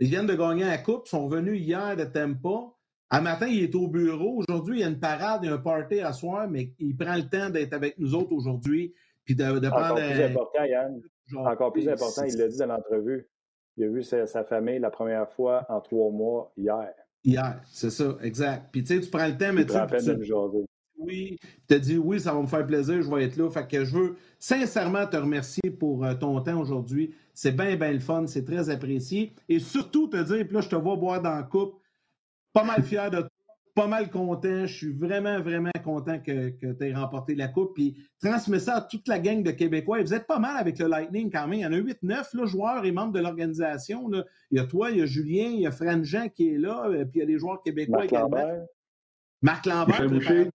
ils 0.00 0.08
viennent 0.08 0.26
de 0.26 0.34
gagner 0.34 0.64
la 0.64 0.78
coupe, 0.78 1.06
sont 1.06 1.28
venus 1.28 1.60
hier 1.60 1.96
de 1.96 2.04
Tempa. 2.04 2.72
Un 3.10 3.20
matin, 3.20 3.46
il 3.46 3.62
est 3.62 3.74
au 3.74 3.88
bureau. 3.88 4.38
Aujourd'hui, 4.38 4.78
il 4.78 4.80
y 4.80 4.84
a 4.84 4.88
une 4.88 4.98
parade, 4.98 5.40
il 5.42 5.46
y 5.46 5.48
a 5.50 5.54
un 5.54 5.58
party 5.58 6.00
à 6.00 6.12
soir, 6.12 6.48
mais 6.48 6.72
il 6.78 6.96
prend 6.96 7.14
le 7.14 7.28
temps 7.28 7.50
d'être 7.50 7.74
avec 7.74 7.98
nous 7.98 8.14
autres 8.14 8.32
aujourd'hui. 8.32 8.94
Puis 9.24 9.34
de, 9.34 9.58
de 9.58 9.68
Encore 9.68 9.96
plus 9.96 10.22
important, 10.22 10.64
Yann. 10.64 11.00
Encore 11.34 11.72
plus 11.72 11.88
important, 11.88 12.24
il 12.24 12.36
l'a 12.36 12.48
dit 12.48 12.58
dans 12.58 12.66
l'entrevue. 12.66 13.28
Il 13.76 13.84
a 13.84 13.88
vu 13.88 14.02
sa, 14.02 14.44
famille 14.44 14.78
la 14.78 14.90
première 14.90 15.28
fois 15.30 15.66
en 15.68 15.80
trois 15.80 16.10
mois 16.10 16.52
hier. 16.56 16.92
Hier, 17.24 17.60
c'est 17.66 17.90
ça, 17.90 18.16
exact. 18.22 18.68
Puis 18.70 18.84
tu 18.84 18.94
sais, 18.94 19.00
tu 19.00 19.10
prends 19.10 19.26
le 19.26 19.36
temps, 19.36 19.52
mais 19.52 19.64
tu. 19.64 19.72
Tu 19.72 20.64
oui, 20.96 21.36
tu 21.68 21.74
as 21.74 21.78
dit 21.78 21.98
oui, 21.98 22.20
ça 22.20 22.32
va 22.32 22.40
me 22.40 22.46
faire 22.46 22.66
plaisir, 22.66 23.02
je 23.02 23.10
vais 23.10 23.24
être 23.24 23.36
là. 23.36 23.50
Fait 23.50 23.66
que 23.66 23.84
je 23.84 23.96
veux 23.96 24.16
sincèrement 24.38 25.06
te 25.06 25.16
remercier 25.16 25.70
pour 25.70 26.04
euh, 26.04 26.14
ton 26.14 26.40
temps 26.40 26.60
aujourd'hui. 26.60 27.14
C'est 27.34 27.52
bien, 27.52 27.76
bien 27.76 27.92
le 27.92 27.98
fun, 27.98 28.26
c'est 28.26 28.44
très 28.44 28.70
apprécié. 28.70 29.34
Et 29.48 29.58
surtout 29.58 30.08
te 30.08 30.22
dire, 30.22 30.44
puis 30.46 30.54
là, 30.54 30.60
je 30.60 30.68
te 30.68 30.76
vois 30.76 30.96
boire 30.96 31.20
dans 31.20 31.34
la 31.34 31.42
coupe, 31.42 31.80
pas 32.52 32.64
mal 32.64 32.82
fier 32.84 33.10
de 33.10 33.20
toi 33.20 33.28
pas 33.74 33.86
mal 33.86 34.10
content. 34.10 34.66
Je 34.66 34.74
suis 34.74 34.92
vraiment, 34.92 35.40
vraiment 35.40 35.70
content 35.82 36.18
que, 36.20 36.50
que 36.50 36.72
tu 36.72 36.84
aies 36.84 36.94
remporté 36.94 37.34
la 37.34 37.48
Coupe. 37.48 37.74
Puis 37.74 37.96
transmets 38.22 38.60
ça 38.60 38.76
à 38.76 38.80
toute 38.80 39.08
la 39.08 39.18
gang 39.18 39.42
de 39.42 39.50
Québécois. 39.50 40.02
vous 40.02 40.14
êtes 40.14 40.26
pas 40.26 40.38
mal 40.38 40.56
avec 40.56 40.78
le 40.78 40.86
Lightning 40.86 41.30
quand 41.30 41.46
même. 41.48 41.58
Il 41.58 41.62
y 41.62 41.66
en 41.66 41.72
a 41.72 41.78
8-9 41.78 42.46
joueurs 42.46 42.84
et 42.84 42.92
membres 42.92 43.12
de 43.12 43.20
l'organisation. 43.20 44.10
Il 44.50 44.58
y 44.58 44.60
a 44.60 44.64
toi, 44.64 44.90
il 44.90 44.98
y 44.98 45.02
a 45.02 45.06
Julien, 45.06 45.48
il 45.48 45.60
y 45.60 45.66
a 45.66 45.72
Fran 45.72 46.02
Jean 46.02 46.28
qui 46.28 46.50
est 46.50 46.58
là, 46.58 46.86
euh, 46.86 47.04
puis 47.04 47.18
il 47.18 47.20
y 47.20 47.22
a 47.22 47.26
des 47.26 47.38
joueurs 47.38 47.62
québécois 47.62 47.98
Marc 47.98 48.12
également. 48.12 48.28
Lambert. 48.28 48.66
Marc 49.42 49.66
Lambert. 49.66 50.10
Michel 50.10 50.10
Boucher. 50.10 50.50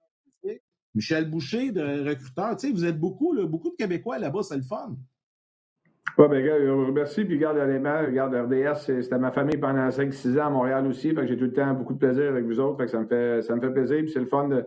Michel 0.96 1.30
Boucher, 1.30 1.72
de 1.72 2.10
recruteur. 2.10 2.56
Tu 2.56 2.68
sais, 2.68 2.74
vous 2.74 2.86
êtes 2.86 3.00
beaucoup, 3.00 3.36
beaucoup 3.46 3.70
de 3.70 3.76
Québécois 3.76 4.18
là-bas, 4.18 4.44
c'est 4.44 4.58
le 4.58 4.64
fun. 4.64 4.98
Oui, 6.20 6.28
bien, 6.28 6.40
regarde, 6.40 6.92
merci. 6.94 7.24
Puis, 7.24 7.36
regarde, 7.36 7.58
honnêtement, 7.60 8.02
regarde, 8.06 8.36
RDS, 8.36 9.02
c'était 9.02 9.18
ma 9.18 9.32
famille 9.32 9.56
pendant 9.56 9.90
5-6 9.90 10.38
ans 10.38 10.48
à 10.48 10.50
Montréal 10.50 10.86
aussi. 10.86 11.14
Fait 11.14 11.22
que 11.22 11.28
j'ai 11.28 11.38
tout 11.38 11.46
le 11.46 11.54
temps 11.54 11.74
beaucoup 11.74 11.94
de 11.94 12.00
plaisir 12.00 12.28
avec 12.28 12.44
vous 12.44 12.60
autres. 12.60 12.76
Fait 12.78 12.86
que 12.86 12.92
ça 12.92 13.00
me 13.00 13.08
fait, 13.08 13.42
ça 13.42 13.56
me 13.56 13.62
fait 13.62 13.72
plaisir. 13.72 14.00
Puis, 14.00 14.10
c'est 14.10 14.20
le 14.20 14.26
fun 14.26 14.50
de. 14.50 14.66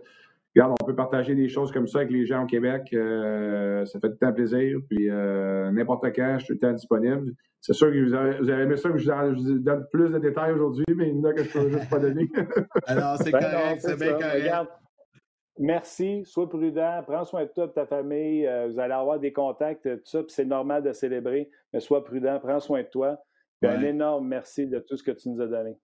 Regarde, 0.55 0.73
on 0.81 0.85
peut 0.85 0.95
partager 0.95 1.35
des 1.35 1.49
choses 1.49 1.71
comme 1.71 1.87
ça 1.87 1.99
avec 1.99 2.11
les 2.11 2.25
gens 2.25 2.43
au 2.43 2.45
Québec. 2.47 2.89
Euh, 2.93 3.85
ça 3.85 3.99
fait 3.99 4.07
tout 4.07 4.17
le 4.19 4.27
temps 4.27 4.33
plaisir. 4.33 4.79
Puis, 4.89 5.11
euh, 5.11 5.69
n'importe 5.71 6.05
quand, 6.15 6.37
je 6.39 6.45
suis 6.45 6.57
tout 6.57 6.59
le 6.59 6.69
temps 6.69 6.73
disponible. 6.73 7.33
C'est 7.61 7.73
sûr 7.73 7.91
que 7.91 8.03
vous 8.03 8.15
avez, 8.15 8.39
vous 8.39 8.49
avez 8.49 8.63
aimé 8.63 8.75
ça 8.75 8.89
que 8.89 8.97
je 8.97 9.11
vous 9.11 9.59
donne 9.59 9.85
plus 9.91 10.09
de 10.09 10.17
détails 10.17 10.53
aujourd'hui, 10.53 10.85
mais 10.95 11.09
il 11.09 11.17
y 11.17 11.19
en 11.19 11.23
a 11.25 11.33
que 11.33 11.43
je 11.43 11.57
ne 11.57 11.63
peux 11.63 11.69
juste 11.69 11.89
pas 11.89 11.99
donner. 11.99 12.27
Alors, 12.87 13.17
c'est 13.17 13.31
Ben 13.31 13.39
correct, 13.39 13.79
c'est 13.79 13.99
bien 13.99 14.13
correct. 14.13 14.41
Regarde, 14.41 14.67
Merci, 15.59 16.23
sois 16.25 16.49
prudent, 16.49 17.03
prends 17.05 17.25
soin 17.25 17.43
de 17.43 17.49
toi, 17.49 17.67
de 17.67 17.71
ta 17.73 17.85
famille. 17.85 18.47
euh, 18.47 18.67
vous 18.69 18.79
allez 18.79 18.93
avoir 18.93 19.19
des 19.19 19.31
contacts, 19.31 19.83
tout 19.83 20.01
ça, 20.05 20.23
puis 20.23 20.31
c'est 20.31 20.45
normal 20.45 20.81
de 20.83 20.93
célébrer, 20.93 21.49
mais 21.71 21.79
sois 21.79 22.03
prudent, 22.03 22.39
prends 22.39 22.59
soin 22.59 22.81
de 22.81 22.87
toi. 22.87 23.17
Puis 23.61 23.69
un 23.69 23.81
énorme 23.81 24.27
merci 24.27 24.67
de 24.67 24.79
tout 24.79 24.97
ce 24.97 25.03
que 25.03 25.11
tu 25.11 25.29
nous 25.29 25.41
as 25.41 25.47
donné. 25.47 25.77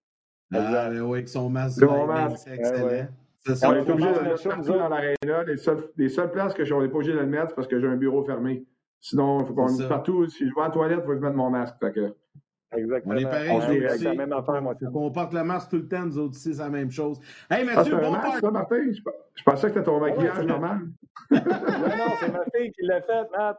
Ah, 0.54 0.90
oui, 0.92 1.20
avec 1.20 1.30
son 1.30 1.50
masque. 1.50 1.86
C'est 2.38 2.56
excellent. 2.56 2.88
Ouais, 2.88 3.08
On 3.48 3.56
ça. 3.56 3.70
Ouais, 3.70 3.78
est 3.80 3.90
obligé 3.90 4.10
de 4.12 4.16
le 4.20 4.24
mettre 4.24 4.50
partout 4.50 4.74
dans 4.74 4.90
l'aréna. 4.90 5.44
Les 5.46 5.58
seules, 5.58 5.84
les 5.96 6.10
seules 6.10 6.32
places 6.32 6.54
que 6.54 6.66
je 6.66 6.74
n'est 6.74 6.90
pas 6.90 6.96
obligé 6.96 7.14
de 7.14 7.20
le 7.20 7.28
mettre, 7.28 7.50
c'est 7.50 7.56
parce 7.56 7.68
que 7.68 7.80
j'ai 7.80 7.88
un 7.88 7.96
bureau 7.96 8.24
fermé. 8.26 8.66
Sinon, 9.00 9.42
il 9.42 9.46
faut 9.46 9.54
qu'on 9.54 9.68
ça. 9.68 9.88
partout. 9.88 10.28
Si 10.28 10.48
je 10.50 10.54
vais 10.54 10.62
à 10.62 10.66
la 10.66 10.72
toilette, 10.72 11.00
il 11.02 11.06
faut 11.06 11.10
que 11.10 11.16
je 11.16 11.22
mette 11.22 11.36
mon 11.36 11.50
masque. 11.50 11.76
Fait 11.80 11.94
que, 11.94 12.14
Exactement. 12.76 13.16
On 13.16 13.18
est 13.18 13.24
pareil, 13.24 13.50
On 13.52 13.62
est 13.62 13.66
avec 13.66 13.92
aussi. 13.92 14.04
la 14.04 14.14
même 14.14 14.32
affaire, 14.34 14.62
moi. 14.62 14.76
Qu'on 14.76 15.12
porte 15.12 15.34
le 15.34 15.44
masque 15.44 15.72
tout 15.72 15.78
le 15.78 15.88
temps, 15.88 16.06
nous 16.06 16.18
autres 16.20 16.36
aussi, 16.36 16.54
c'est 16.54 16.62
la 16.62 16.70
même 16.70 16.92
chose. 16.92 17.20
Hey 17.50 17.66
ah, 17.70 17.76
Mathieu, 17.76 17.96
un 17.96 18.02
bon 18.02 18.12
masque, 18.12 18.40
ça, 18.42 18.52
Martin? 18.52 18.92
Je, 18.92 19.02
je 19.36 19.44
pensais 19.44 19.68
que 19.68 19.74
c'était 19.74 19.84
ton 19.86 20.00
maquillage 20.00 20.36
c'est- 20.38 20.46
normal. 20.46 20.80
Non, 21.32 21.38
non, 21.40 22.14
c'est 22.20 22.32
ma 22.32 22.44
fille 22.56 22.72
qui 22.72 22.86
l'a 22.86 23.02
fait, 23.02 23.30
Matt. 23.32 23.58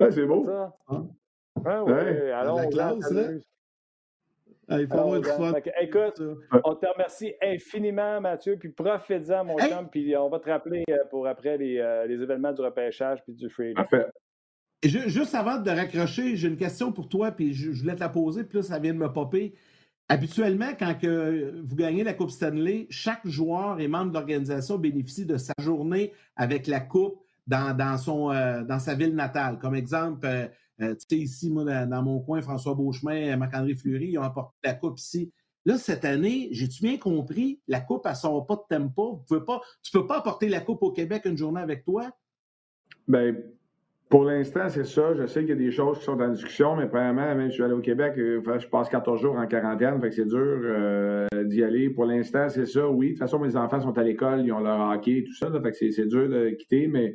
Ouais, 0.00 0.10
c'est 0.10 0.24
beau. 0.26 0.44
Ça. 0.44 0.74
Hein? 0.88 1.06
Ah, 1.64 1.84
oui, 1.84 1.92
Ouais. 1.92 2.30
allons, 2.32 2.56
La 2.56 2.64
on 2.66 2.68
classe, 2.70 3.10
là. 3.10 3.22
Ah, 4.70 4.80
il 4.80 4.86
faut 4.86 4.92
Alors, 4.94 5.14
avoir 5.14 5.20
du 5.22 5.28
fun. 5.28 5.70
écoute. 5.80 6.22
On 6.64 6.74
te 6.74 6.86
remercie 6.86 7.34
infiniment, 7.42 8.20
Mathieu, 8.20 8.56
puis 8.58 8.68
profite-en, 8.68 9.44
mon 9.44 9.58
Hey! 9.58 9.70
chum, 9.70 9.88
puis 9.88 10.14
on 10.16 10.28
va 10.28 10.38
te 10.40 10.50
rappeler 10.50 10.84
euh, 10.90 10.96
pour 11.10 11.26
après 11.26 11.56
les, 11.56 11.78
euh, 11.78 12.06
les 12.06 12.20
événements 12.22 12.52
du 12.52 12.60
repêchage 12.60 13.22
puis 13.24 13.32
du 13.34 13.48
free. 13.48 13.72
Parfait. 13.72 14.06
Juste 14.82 15.34
avant 15.34 15.58
de 15.58 15.70
raccrocher, 15.70 16.36
j'ai 16.36 16.46
une 16.46 16.56
question 16.56 16.92
pour 16.92 17.08
toi, 17.08 17.32
puis 17.32 17.52
je, 17.52 17.70
voulais 17.70 17.96
te 17.96 18.00
la 18.00 18.08
poser, 18.08 18.44
puis 18.44 18.58
là, 18.58 18.62
ça 18.62 18.78
vient 18.78 18.94
de 18.94 18.98
me 18.98 19.12
popper. 19.12 19.54
Habituellement, 20.08 20.70
quand 20.78 20.94
que 20.94 21.60
vous 21.64 21.74
gagnez 21.74 22.04
la 22.04 22.14
Coupe 22.14 22.30
Stanley, 22.30 22.86
chaque 22.88 23.26
joueur 23.26 23.80
et 23.80 23.88
membre 23.88 24.12
de 24.12 24.14
l'organisation 24.14 24.78
bénéficie 24.78 25.26
de 25.26 25.36
sa 25.36 25.52
journée 25.58 26.12
avec 26.36 26.66
la 26.68 26.80
Coupe 26.80 27.20
dans, 27.46 27.76
dans, 27.76 27.98
son, 27.98 28.30
euh, 28.30 28.62
dans 28.62 28.78
sa 28.78 28.94
ville 28.94 29.14
natale. 29.14 29.58
Comme 29.58 29.74
exemple, 29.74 30.26
euh, 30.26 30.46
euh, 30.80 30.94
tu 30.94 31.06
sais, 31.08 31.16
ici, 31.16 31.50
moi, 31.50 31.64
dans, 31.64 32.02
mon 32.02 32.20
coin, 32.20 32.40
François 32.40 32.74
Beauchemin, 32.74 33.36
Marc-André 33.36 33.74
Fleury, 33.74 34.10
ils 34.10 34.18
ont 34.18 34.22
apporté 34.22 34.56
la 34.62 34.74
Coupe 34.74 34.98
ici. 34.98 35.32
Là, 35.64 35.76
cette 35.76 36.04
année, 36.04 36.48
j'ai-tu 36.52 36.82
bien 36.82 36.98
compris, 36.98 37.60
la 37.66 37.80
Coupe, 37.80 38.06
elle 38.06 38.16
sort 38.16 38.46
pas 38.46 38.54
de 38.54 38.76
tempo? 38.76 39.24
Pas, 39.28 39.60
tu 39.82 39.90
peux 39.90 40.06
pas 40.06 40.18
apporter 40.18 40.48
la 40.48 40.60
Coupe 40.60 40.82
au 40.82 40.92
Québec 40.92 41.24
une 41.24 41.36
journée 41.36 41.60
avec 41.60 41.84
toi? 41.84 42.10
Ben, 43.08 43.42
pour 44.08 44.24
l'instant, 44.24 44.68
c'est 44.68 44.84
ça. 44.84 45.14
Je 45.14 45.26
sais 45.26 45.40
qu'il 45.40 45.50
y 45.50 45.52
a 45.52 45.56
des 45.56 45.70
choses 45.70 45.98
qui 45.98 46.04
sont 46.04 46.20
en 46.20 46.28
discussion, 46.28 46.76
mais 46.76 46.88
premièrement, 46.88 47.34
même 47.34 47.46
si 47.46 47.48
je 47.48 47.54
suis 47.54 47.62
allé 47.62 47.74
au 47.74 47.80
Québec, 47.80 48.14
euh, 48.16 48.40
je 48.58 48.66
passe 48.66 48.88
14 48.88 49.20
jours 49.20 49.36
en 49.36 49.46
quarantaine, 49.46 50.00
fait 50.00 50.08
que 50.08 50.14
c'est 50.14 50.26
dur 50.26 50.60
euh, 50.62 51.26
d'y 51.44 51.62
aller. 51.62 51.90
Pour 51.90 52.06
l'instant, 52.06 52.48
c'est 52.48 52.66
ça, 52.66 52.88
oui. 52.88 53.08
De 53.08 53.12
toute 53.12 53.18
façon, 53.18 53.38
mes 53.38 53.54
enfants 53.56 53.80
sont 53.80 53.96
à 53.98 54.02
l'école, 54.02 54.40
ils 54.44 54.52
ont 54.52 54.60
leur 54.60 54.80
hockey, 54.90 55.24
tout 55.26 55.34
ça, 55.34 55.50
là, 55.50 55.60
fait 55.60 55.72
que 55.72 55.92
c'est, 55.92 56.06
dur 56.06 56.28
de 56.28 56.50
quitter, 56.50 56.88
mais 56.88 57.14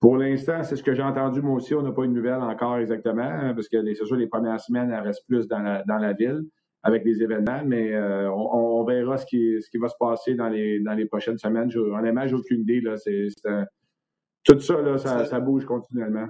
pour 0.00 0.16
l'instant, 0.16 0.62
c'est 0.62 0.76
ce 0.76 0.82
que 0.82 0.94
j'ai 0.94 1.02
entendu 1.02 1.42
moi 1.42 1.56
aussi. 1.56 1.74
On 1.74 1.82
n'a 1.82 1.92
pas 1.92 2.04
une 2.04 2.14
nouvelle 2.14 2.40
encore 2.40 2.78
exactement, 2.78 3.22
hein, 3.22 3.52
parce 3.54 3.68
que 3.68 3.84
c'est 3.94 4.04
sûr, 4.04 4.16
les 4.16 4.28
premières 4.28 4.60
semaines, 4.60 4.90
elles 4.90 5.02
restent 5.02 5.26
plus 5.26 5.46
dans 5.46 5.60
la, 5.60 5.82
dans 5.86 5.98
la 5.98 6.14
ville 6.14 6.42
avec 6.84 7.04
les 7.04 7.22
événements, 7.22 7.62
mais 7.66 7.92
euh, 7.92 8.30
on, 8.30 8.84
verra 8.84 9.18
ce 9.18 9.26
qui, 9.26 9.60
ce 9.60 9.68
qui 9.68 9.78
va 9.78 9.88
se 9.88 9.96
passer 9.98 10.34
dans 10.34 10.48
les, 10.48 10.80
dans 10.80 10.94
les 10.94 11.06
prochaines 11.06 11.36
semaines. 11.36 11.68
Honnêtement, 11.76 12.26
j'ai 12.26 12.36
aucune 12.36 12.60
idée. 12.60 12.80
Là. 12.80 12.96
C'est, 12.96 13.28
tout 14.44 14.60
ça, 14.60 14.80
là, 14.80 14.98
ça, 14.98 15.40
bouge 15.40 15.64
continuellement. 15.64 16.28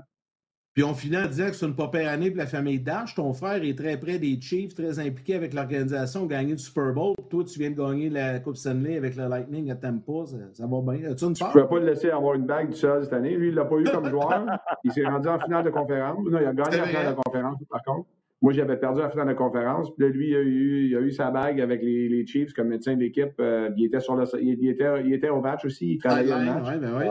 Puis 0.75 0.85
on 0.85 0.95
finit 0.95 1.17
en 1.17 1.27
disant 1.27 1.47
que 1.47 1.55
c'est 1.55 1.67
une 1.67 1.75
pas 1.75 1.89
pire 1.89 2.09
année 2.09 2.31
pour 2.31 2.39
la 2.39 2.47
famille 2.47 2.79
Dash. 2.79 3.15
Ton 3.17 3.33
frère 3.33 3.65
est 3.65 3.77
très 3.77 3.99
près 3.99 4.21
des 4.21 4.41
Chiefs, 4.41 4.77
très 4.77 5.01
impliqué 5.01 5.35
avec 5.35 5.53
l'organisation, 5.53 6.25
gagné 6.27 6.53
le 6.53 6.59
Super 6.59 6.93
Bowl. 6.93 7.17
Toi, 7.31 7.43
tu 7.43 7.59
viens 7.59 7.71
de 7.73 7.77
gagner 7.77 8.11
la 8.11 8.39
Coupe 8.39 8.57
Stanley 8.57 8.97
avec 8.97 9.17
le 9.17 9.27
Lightning 9.27 9.73
à 9.73 9.75
Tampa. 9.75 10.27
Ça, 10.27 10.37
ça 10.53 10.67
va 10.69 10.81
bien. 10.81 11.11
As-tu 11.11 11.25
une 11.25 11.35
Je 11.35 11.43
ne 11.43 11.51
pouvais 11.51 11.67
pas 11.67 11.79
le 11.81 11.87
laisser 11.87 12.11
avoir 12.11 12.35
une 12.35 12.47
bague 12.47 12.71
du 12.71 12.77
seul 12.77 13.03
cette 13.03 13.13
année. 13.13 13.37
Lui, 13.37 13.49
il 13.49 13.55
ne 13.55 13.57
l'a 13.57 13.65
pas 13.65 13.75
eu 13.77 13.85
comme 13.85 14.09
joueur. 14.09 14.47
Il 14.85 14.93
s'est 14.93 15.05
rendu 15.05 15.27
en 15.27 15.41
finale 15.41 15.65
de 15.65 15.71
conférence. 15.71 16.19
Non, 16.25 16.39
il 16.41 16.47
a 16.47 16.55
gagné 16.55 16.81
en 16.81 16.85
finale 16.85 17.17
de 17.17 17.21
conférence, 17.23 17.57
par 17.69 17.83
contre. 17.83 18.09
Moi, 18.41 18.53
j'avais 18.53 18.77
perdu 18.77 19.03
en 19.03 19.11
finale 19.11 19.29
de 19.29 19.35
conférence. 19.35 19.93
Puis 19.97 20.07
là, 20.07 20.13
lui, 20.13 20.29
il 20.29 20.37
a 20.37 20.41
eu, 20.41 20.87
il 20.91 20.97
a 20.97 21.01
eu 21.01 21.11
sa 21.11 21.33
bague 21.33 21.61
avec 21.61 21.83
les, 21.83 22.09
les 22.09 22.25
Chiefs 22.25 22.53
comme 22.53 22.69
médecin 22.69 22.95
de 22.95 23.01
l'équipe. 23.01 23.33
Euh, 23.41 23.71
il, 23.77 23.87
était 23.87 23.99
sur 23.99 24.15
le, 24.15 24.27
il, 24.41 24.59
il 24.61 24.69
était, 24.69 25.03
il 25.05 25.13
était 25.13 25.29
au 25.29 25.41
match 25.41 25.65
aussi. 25.65 25.95
Il 25.95 25.99
travaillait 25.99 26.35
au 26.35 26.39
match. 26.39 26.69
Ouais, 26.69 26.79
ben 26.79 26.97
ouais. 26.97 27.11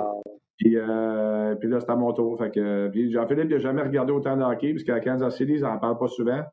Puis, 0.57 0.75
euh, 0.75 1.55
puis 1.55 1.69
là, 1.69 1.79
c'était 1.79 1.91
à 1.91 1.95
mon 1.95 2.13
tour. 2.13 2.37
Fait 2.37 2.51
que, 2.51 2.87
puis 2.89 3.11
Jean-Philippe 3.11 3.49
n'a 3.49 3.59
jamais 3.59 3.83
regardé 3.83 4.11
autant 4.11 4.35
de 4.35 4.43
hockey, 4.43 4.73
parce 4.73 4.83
qu'à 4.83 4.99
Kansas 4.99 5.35
City, 5.35 5.53
ils 5.53 5.61
n'en 5.61 5.77
parlent 5.77 5.99
pas 5.99 6.07
souvent. 6.07 6.43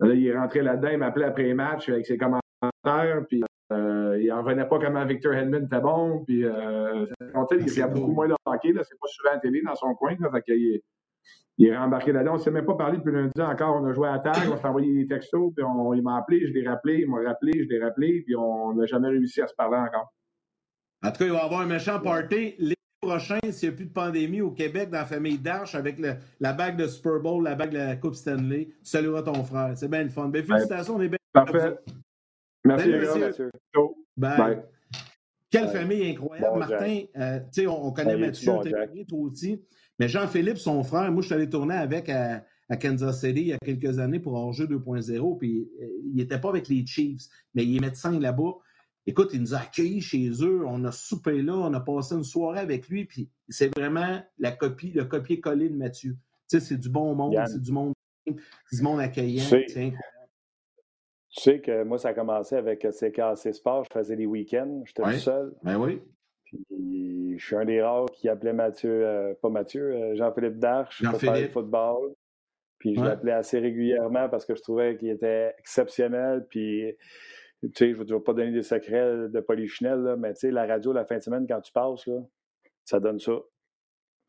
Là, 0.00 0.14
il 0.14 0.26
est 0.26 0.36
rentré 0.38 0.62
là-dedans, 0.62 0.88
il 0.92 0.98
m'appelait 0.98 1.24
après 1.24 1.42
les 1.42 1.54
matchs 1.54 1.88
avec 1.88 2.06
ses 2.06 2.16
commentaires, 2.16 3.24
puis 3.28 3.42
euh, 3.72 4.16
il 4.20 4.28
n'en 4.28 4.42
revenait 4.42 4.66
pas 4.68 4.78
comment 4.78 5.04
Victor 5.04 5.34
Hedman 5.34 5.64
était 5.64 5.80
bon. 5.80 6.24
Puis, 6.24 6.44
euh, 6.44 7.04
il 7.20 7.68
c'est 7.68 7.82
regarde 7.82 7.94
beaucoup 7.98 8.12
moins 8.12 8.28
de 8.28 8.34
hockey, 8.46 8.72
là, 8.72 8.82
c'est 8.84 8.98
pas 8.98 9.08
souvent 9.08 9.34
à 9.34 9.38
télé 9.38 9.60
dans 9.62 9.74
son 9.74 9.92
coin. 9.94 10.14
Là, 10.20 10.30
fait 10.30 10.52
est- 10.52 10.82
il 11.60 11.66
est 11.66 11.76
rembarqué 11.76 12.12
là-dedans. 12.12 12.34
On 12.34 12.36
ne 12.36 12.40
s'est 12.40 12.52
même 12.52 12.64
pas 12.64 12.76
parlé 12.76 12.98
depuis 12.98 13.12
lundi 13.12 13.32
encore. 13.42 13.82
On 13.82 13.86
a 13.86 13.92
joué 13.92 14.06
à 14.08 14.20
tag, 14.20 14.48
on 14.48 14.56
s'est 14.56 14.66
envoyé 14.68 14.94
des 14.94 15.08
textos, 15.08 15.52
puis 15.56 15.64
on, 15.64 15.92
il 15.92 16.02
m'a 16.02 16.16
appelé, 16.18 16.46
je 16.46 16.52
l'ai 16.52 16.66
rappelé, 16.66 17.00
il 17.00 17.10
m'a 17.10 17.20
rappelé, 17.20 17.64
je 17.64 17.68
l'ai 17.68 17.82
rappelé, 17.82 18.22
puis 18.24 18.36
on 18.36 18.74
n'a 18.74 18.86
jamais 18.86 19.08
réussi 19.08 19.42
à 19.42 19.48
se 19.48 19.54
parler 19.56 19.76
encore. 19.78 20.12
En 21.04 21.10
tout 21.10 21.18
cas, 21.18 21.24
il 21.24 21.32
va 21.32 21.38
y 21.38 21.40
avoir 21.40 21.60
un 21.62 21.66
méchant 21.66 21.98
party 21.98 22.54
prochain, 23.00 23.38
s'il 23.50 23.68
n'y 23.68 23.74
a 23.74 23.76
plus 23.76 23.86
de 23.86 23.92
pandémie 23.92 24.40
au 24.40 24.50
Québec, 24.50 24.90
dans 24.90 24.98
la 24.98 25.04
famille 25.06 25.38
Darche, 25.38 25.74
avec 25.74 25.98
le, 25.98 26.14
la 26.40 26.52
bague 26.52 26.76
de 26.76 26.86
Super 26.86 27.20
Bowl, 27.20 27.44
la 27.44 27.54
bague 27.54 27.70
de 27.70 27.78
la 27.78 27.96
Coupe 27.96 28.14
Stanley. 28.14 28.66
Tu 28.66 28.90
salueras 28.90 29.22
ton 29.22 29.42
frère. 29.44 29.72
C'est 29.76 29.88
bien 29.88 30.02
le 30.02 30.08
fun. 30.08 30.28
Ben, 30.28 30.44
félicitations, 30.44 30.96
on 30.96 31.00
est 31.00 31.08
bien. 31.08 31.18
Parfait. 31.32 31.76
Merci, 32.64 32.84
Salut, 32.84 33.00
les 33.00 33.06
gars. 33.06 33.26
monsieur. 33.26 33.50
Bye. 34.16 34.38
Bye. 34.38 34.62
Quelle 35.50 35.68
famille 35.68 36.10
incroyable, 36.10 36.48
Bon, 36.52 36.58
Martin. 36.58 37.02
Euh, 37.16 37.40
on, 37.66 37.86
on 37.88 37.92
connaît 37.92 38.16
Mathieu, 38.16 38.52
bon, 38.52 38.62
toi 39.08 39.18
aussi. 39.20 39.62
Mais 39.98 40.08
Jean-Philippe, 40.08 40.58
son 40.58 40.82
frère, 40.82 41.10
moi, 41.10 41.22
je 41.22 41.26
suis 41.26 41.34
allé 41.34 41.48
tourner 41.48 41.74
avec 41.74 42.08
à, 42.08 42.44
à 42.68 42.76
Kansas 42.76 43.20
City 43.20 43.40
il 43.40 43.46
y 43.48 43.52
a 43.52 43.58
quelques 43.58 43.98
années 43.98 44.20
pour 44.20 44.34
Hors-jeu 44.34 44.66
2.0, 44.66 45.38
puis 45.38 45.68
euh, 45.80 45.86
il 46.04 46.16
n'était 46.16 46.38
pas 46.40 46.50
avec 46.50 46.68
les 46.68 46.84
Chiefs, 46.86 47.22
mais 47.54 47.64
il 47.64 47.76
est 47.76 47.80
médecin 47.80 48.18
là-bas. 48.18 48.52
Écoute, 49.08 49.30
il 49.32 49.40
nous 49.40 49.54
a 49.54 49.60
accueillis 49.60 50.02
chez 50.02 50.28
eux, 50.42 50.66
on 50.66 50.84
a 50.84 50.92
soupé 50.92 51.40
là, 51.40 51.54
on 51.54 51.72
a 51.72 51.80
passé 51.80 52.14
une 52.14 52.24
soirée 52.24 52.60
avec 52.60 52.88
lui, 52.90 53.06
puis 53.06 53.30
c'est 53.48 53.74
vraiment 53.74 54.22
la 54.38 54.52
copie, 54.52 54.90
le 54.92 55.06
copier-coller 55.06 55.70
de 55.70 55.76
Mathieu. 55.76 56.12
Tu 56.50 56.58
sais, 56.58 56.60
c'est 56.60 56.76
du 56.76 56.90
bon 56.90 57.14
monde, 57.14 57.34
c'est 57.46 57.60
du 57.62 57.72
monde, 57.72 57.94
du 58.26 58.82
monde 58.82 59.00
accueillant. 59.00 59.42
C'est 59.48 59.62
incroyable. 59.64 59.96
Tu 61.30 61.40
sais 61.40 61.60
que 61.60 61.84
moi, 61.84 61.96
ça 61.96 62.10
a 62.10 62.12
commencé 62.12 62.54
avec 62.54 62.80
CKC 62.82 63.52
Sport. 63.54 63.84
Je 63.90 63.98
faisais 63.98 64.14
des 64.16 64.26
week-ends. 64.26 64.82
J'étais 64.84 65.02
tout 65.02 65.12
seul. 65.18 65.54
Ben 65.62 65.76
oui. 65.78 66.02
Puis 66.44 67.38
je 67.38 67.46
suis 67.46 67.56
un 67.56 67.64
des 67.64 67.80
rares 67.82 68.10
qui 68.12 68.28
appelait 68.28 68.52
Mathieu, 68.52 69.06
euh, 69.06 69.34
pas 69.40 69.48
Mathieu, 69.48 69.94
euh, 69.94 70.16
Jean-Philippe 70.16 70.58
Darche 70.58 71.02
pour 71.02 71.12
Jean-Philippe. 71.12 71.26
parler 71.32 71.46
de 71.48 71.52
football. 71.52 72.14
Puis 72.78 72.94
je 72.94 73.00
Ouais. 73.00 73.06
l'appelais 73.08 73.32
assez 73.32 73.58
régulièrement 73.58 74.28
parce 74.28 74.44
que 74.44 74.54
je 74.54 74.60
trouvais 74.62 74.96
qu'il 74.98 75.08
était 75.10 75.54
exceptionnel. 75.58 76.46
Puis, 76.48 76.94
tu 77.62 77.70
sais, 77.74 77.94
je 77.94 78.00
ne 78.00 78.04
vais 78.14 78.20
pas 78.20 78.32
donner 78.34 78.52
des 78.52 78.62
secrets 78.62 79.28
de 79.28 79.40
polichinelle, 79.40 80.00
là, 80.00 80.16
mais 80.16 80.32
tu 80.34 80.40
sais, 80.40 80.50
la 80.50 80.66
radio, 80.66 80.92
la 80.92 81.04
fin 81.04 81.16
de 81.18 81.22
semaine, 81.22 81.46
quand 81.48 81.60
tu 81.60 81.72
passes, 81.72 82.06
là, 82.06 82.20
ça 82.84 83.00
donne 83.00 83.18
ça. 83.18 83.32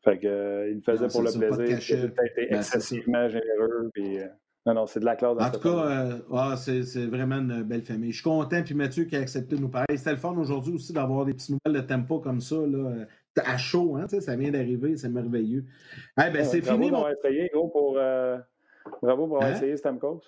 Fait 0.02 0.18
que, 0.18 0.26
euh, 0.26 0.68
il 0.70 0.76
le 0.76 0.80
faisait 0.82 1.04
Non, 1.04 1.08
pour 1.10 1.22
le 1.22 1.30
plaisir. 1.32 1.96
Il 1.98 2.12
a 2.18 2.24
été 2.26 2.54
excessivement 2.54 3.28
généreux. 3.28 3.90
Puis, 3.92 4.18
euh, 4.18 4.26
non, 4.66 4.74
non, 4.74 4.86
c'est 4.86 5.00
de 5.00 5.04
la 5.04 5.14
classe. 5.14 5.36
En 5.38 5.50
tout 5.50 5.60
cas, 5.60 5.86
euh, 5.86 6.18
ah, 6.32 6.54
c'est 6.56 6.82
c'est 6.84 7.06
vraiment 7.06 7.36
une 7.36 7.62
belle 7.62 7.82
famille. 7.82 8.10
Je 8.10 8.16
suis 8.16 8.24
content, 8.24 8.62
puis 8.62 8.74
Mathieu 8.74 9.04
qui 9.04 9.16
a 9.16 9.20
accepté 9.20 9.56
de 9.56 9.60
nous 9.60 9.68
parler. 9.68 9.96
C'était 9.96 10.12
le 10.12 10.16
fun 10.16 10.36
aujourd'hui 10.38 10.74
aussi 10.74 10.92
d'avoir 10.92 11.24
des 11.26 11.34
petites 11.34 11.50
nouvelles 11.50 11.82
de 11.82 11.86
tempo 11.86 12.18
comme 12.18 12.40
ça, 12.40 12.56
là, 12.56 13.04
à 13.44 13.56
chaud, 13.58 13.96
hein, 13.96 14.06
ça 14.08 14.36
vient 14.36 14.50
d'arriver, 14.50 14.96
c'est 14.96 15.08
merveilleux. 15.08 15.64
Eh 16.18 16.30
ben, 16.30 16.34
Ouais, 16.34 16.44
c'est 16.44 16.60
bravo 16.62 16.78
fini, 16.78 16.90
mon... 16.90 16.96
d'avoir 16.98 17.12
essayé, 17.12 17.50
gros, 17.52 17.68
pour. 17.68 17.94
Bravo 19.02 19.26
pour 19.26 19.36
avoir 19.36 19.42
Hein? 19.42 19.54
essayé 19.54 19.76
Stamkos. 19.76 20.22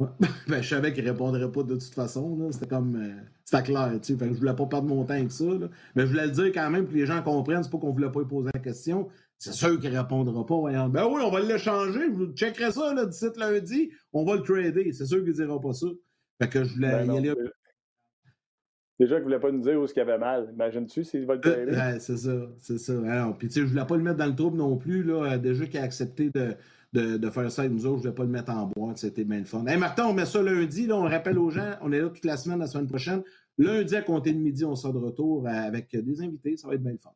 Ouais. 0.00 0.08
ben, 0.48 0.62
je 0.62 0.68
savais 0.68 0.92
qu'il 0.92 1.04
ne 1.04 1.10
répondrait 1.10 1.52
pas 1.52 1.62
de 1.62 1.74
toute 1.74 1.94
façon. 1.94 2.36
là. 2.38 2.50
C'était 2.50 2.66
comme. 2.66 2.96
euh, 2.96 3.20
C'était 3.44 3.62
clair. 3.62 3.92
Tu 4.02 4.12
sais. 4.14 4.18
Fait 4.18 4.28
que 4.28 4.34
je 4.34 4.38
voulais 4.40 4.54
pas 4.56 4.66
perdre 4.66 4.88
mon 4.88 5.04
temps 5.04 5.14
avec 5.14 5.30
ça. 5.30 5.44
là. 5.44 5.68
Mais 5.94 6.02
je 6.02 6.06
voulais 6.08 6.26
le 6.26 6.32
dire 6.32 6.46
quand 6.52 6.70
même 6.70 6.84
pour 6.84 6.92
que 6.94 6.98
les 6.98 7.06
gens 7.06 7.22
comprennent. 7.22 7.62
C'est 7.62 7.70
pas 7.70 7.78
qu'on 7.78 7.92
voulait 7.92 8.10
pas 8.10 8.20
lui 8.20 8.26
poser 8.28 8.50
la 8.52 8.60
question. 8.60 9.08
C'est 9.38 9.52
sûr 9.52 9.78
qu'il 9.78 9.96
répondra 9.96 10.44
pas. 10.44 10.56
Voyons. 10.56 10.88
Ben 10.88 11.06
oui, 11.06 11.22
on 11.24 11.30
va 11.30 11.40
l'échanger. 11.40 12.00
Je 12.10 12.14
vous 12.14 12.32
checkerai 12.32 12.72
ça 12.72 12.92
là, 12.94 13.06
d'ici 13.06 13.26
lundi. 13.38 13.90
On 14.12 14.24
va 14.24 14.36
le 14.36 14.42
trader. 14.42 14.92
C'est 14.92 15.06
sûr 15.06 15.22
qu'il 15.24 15.32
dira 15.32 15.60
pas 15.60 15.72
ça. 15.72 15.86
Fait 16.42 16.48
que 16.48 16.64
je 16.64 16.74
voulais 16.74 17.06
Ben 17.06 17.12
y 17.14 17.18
aller. 17.18 17.34
Déjà 18.98 19.14
qu'il 19.14 19.20
ne 19.20 19.24
voulait 19.24 19.40
pas 19.40 19.50
nous 19.50 19.62
dire 19.62 19.80
où 19.80 19.86
ce 19.86 19.94
qu'il 19.94 20.02
avait 20.02 20.18
mal. 20.18 20.50
Imagines-tu 20.52 21.04
s'il 21.04 21.24
va 21.24 21.34
le 21.36 21.40
trader? 21.40 21.72
Ouais, 21.72 21.98
c'est 22.00 22.18
ça, 22.18 22.50
c'est 22.58 22.76
ça. 22.78 22.92
Alors, 23.10 23.36
puis 23.38 23.48
tu 23.48 23.54
sais, 23.54 23.60
je 23.60 23.66
voulais 23.66 23.86
pas 23.86 23.96
le 23.96 24.02
mettre 24.02 24.18
dans 24.18 24.26
le 24.26 24.34
trouble 24.34 24.58
non 24.58 24.76
plus. 24.76 25.02
Là, 25.02 25.24
Euh, 25.32 25.38
déjà 25.38 25.64
qu'il 25.66 25.80
a 25.80 25.84
accepté 25.84 26.28
de, 26.28 26.54
de, 26.92 27.16
de 27.16 27.30
faire 27.30 27.50
ça 27.50 27.62
avec 27.62 27.72
nous 27.72 27.86
autres, 27.86 27.98
je 27.98 28.02
voulais 28.02 28.14
pas 28.14 28.24
le 28.24 28.30
mettre 28.30 28.50
en 28.50 28.66
boîte. 28.66 28.98
C'était 28.98 29.24
bien 29.24 29.38
le 29.38 29.44
fun. 29.44 29.64
Hey, 29.66 29.78
Martin, 29.78 30.06
on 30.06 30.12
met 30.12 30.26
ça 30.26 30.42
lundi. 30.42 30.86
Là, 30.86 30.96
on 30.96 31.02
rappelle 31.08 31.38
aux 31.38 31.50
gens, 31.50 31.70
on 31.82 31.92
est 31.92 32.00
là 32.00 32.08
toute 32.08 32.24
la 32.24 32.36
semaine, 32.36 32.58
la 32.58 32.66
semaine 32.66 32.86
prochaine. 32.88 33.22
Lundi, 33.58 33.94
à 33.94 34.02
compter 34.02 34.32
de 34.32 34.38
midi, 34.38 34.64
on 34.64 34.74
sort 34.74 34.92
de 34.92 34.98
retour 34.98 35.46
euh, 35.46 35.50
avec 35.50 35.94
des 35.94 36.22
invités. 36.22 36.56
Ça 36.56 36.66
va 36.68 36.74
être 36.74 36.82
bien 36.82 36.92
le 36.92 36.98
fun. 36.98 37.10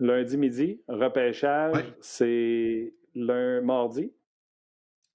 Lundi 0.00 0.36
midi, 0.36 0.80
repêchage, 0.88 1.74
Ouais. 1.74 1.84
c'est 2.00 2.94
lundi, 3.14 3.66
mardi? 3.66 4.12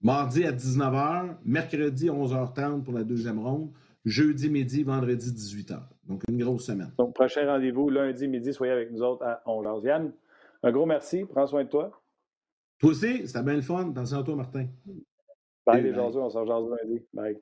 Mardi 0.02 0.44
à 0.46 0.52
19h, 0.52 1.38
mercredi 1.46 2.08
11h30 2.10 2.84
pour 2.84 2.94
la 2.94 3.04
deuxième 3.06 3.40
ronde, 3.40 3.72
jeudi 4.04 4.50
midi, 4.50 4.84
vendredi 4.84 5.32
18h. 5.32 5.80
Donc, 6.06 6.24
une 6.30 6.44
grosse 6.44 6.66
semaine. 6.66 6.92
Donc, 6.98 7.14
prochain 7.16 7.46
rendez-vous, 7.46 7.90
lundi 7.90 8.28
midi, 8.28 8.52
soyez 8.54 8.74
avec 8.74 8.92
nous 8.92 9.02
autres 9.02 9.24
à 9.24 9.42
11h. 9.46 9.86
Yann, 9.86 10.12
un 10.64 10.72
gros 10.74 10.86
merci. 10.86 11.24
Prends 11.24 11.48
soin 11.48 11.64
de 11.64 11.70
toi. 11.70 12.03
Toi 12.84 12.92
aussi, 12.92 13.26
c'était 13.30 13.44
bien 13.44 13.54
le 13.54 13.62
fun. 13.62 13.92
Attention 13.92 14.18
à 14.20 14.24
toi, 14.24 14.36
Martin. 14.36 14.68
Bye, 15.66 15.84
les 15.84 15.94
jaseux. 15.94 16.20
On 16.20 16.30
se 16.30 16.38
rejoint 16.38 16.76
lundi. 16.84 17.02
Bye. 17.14 17.40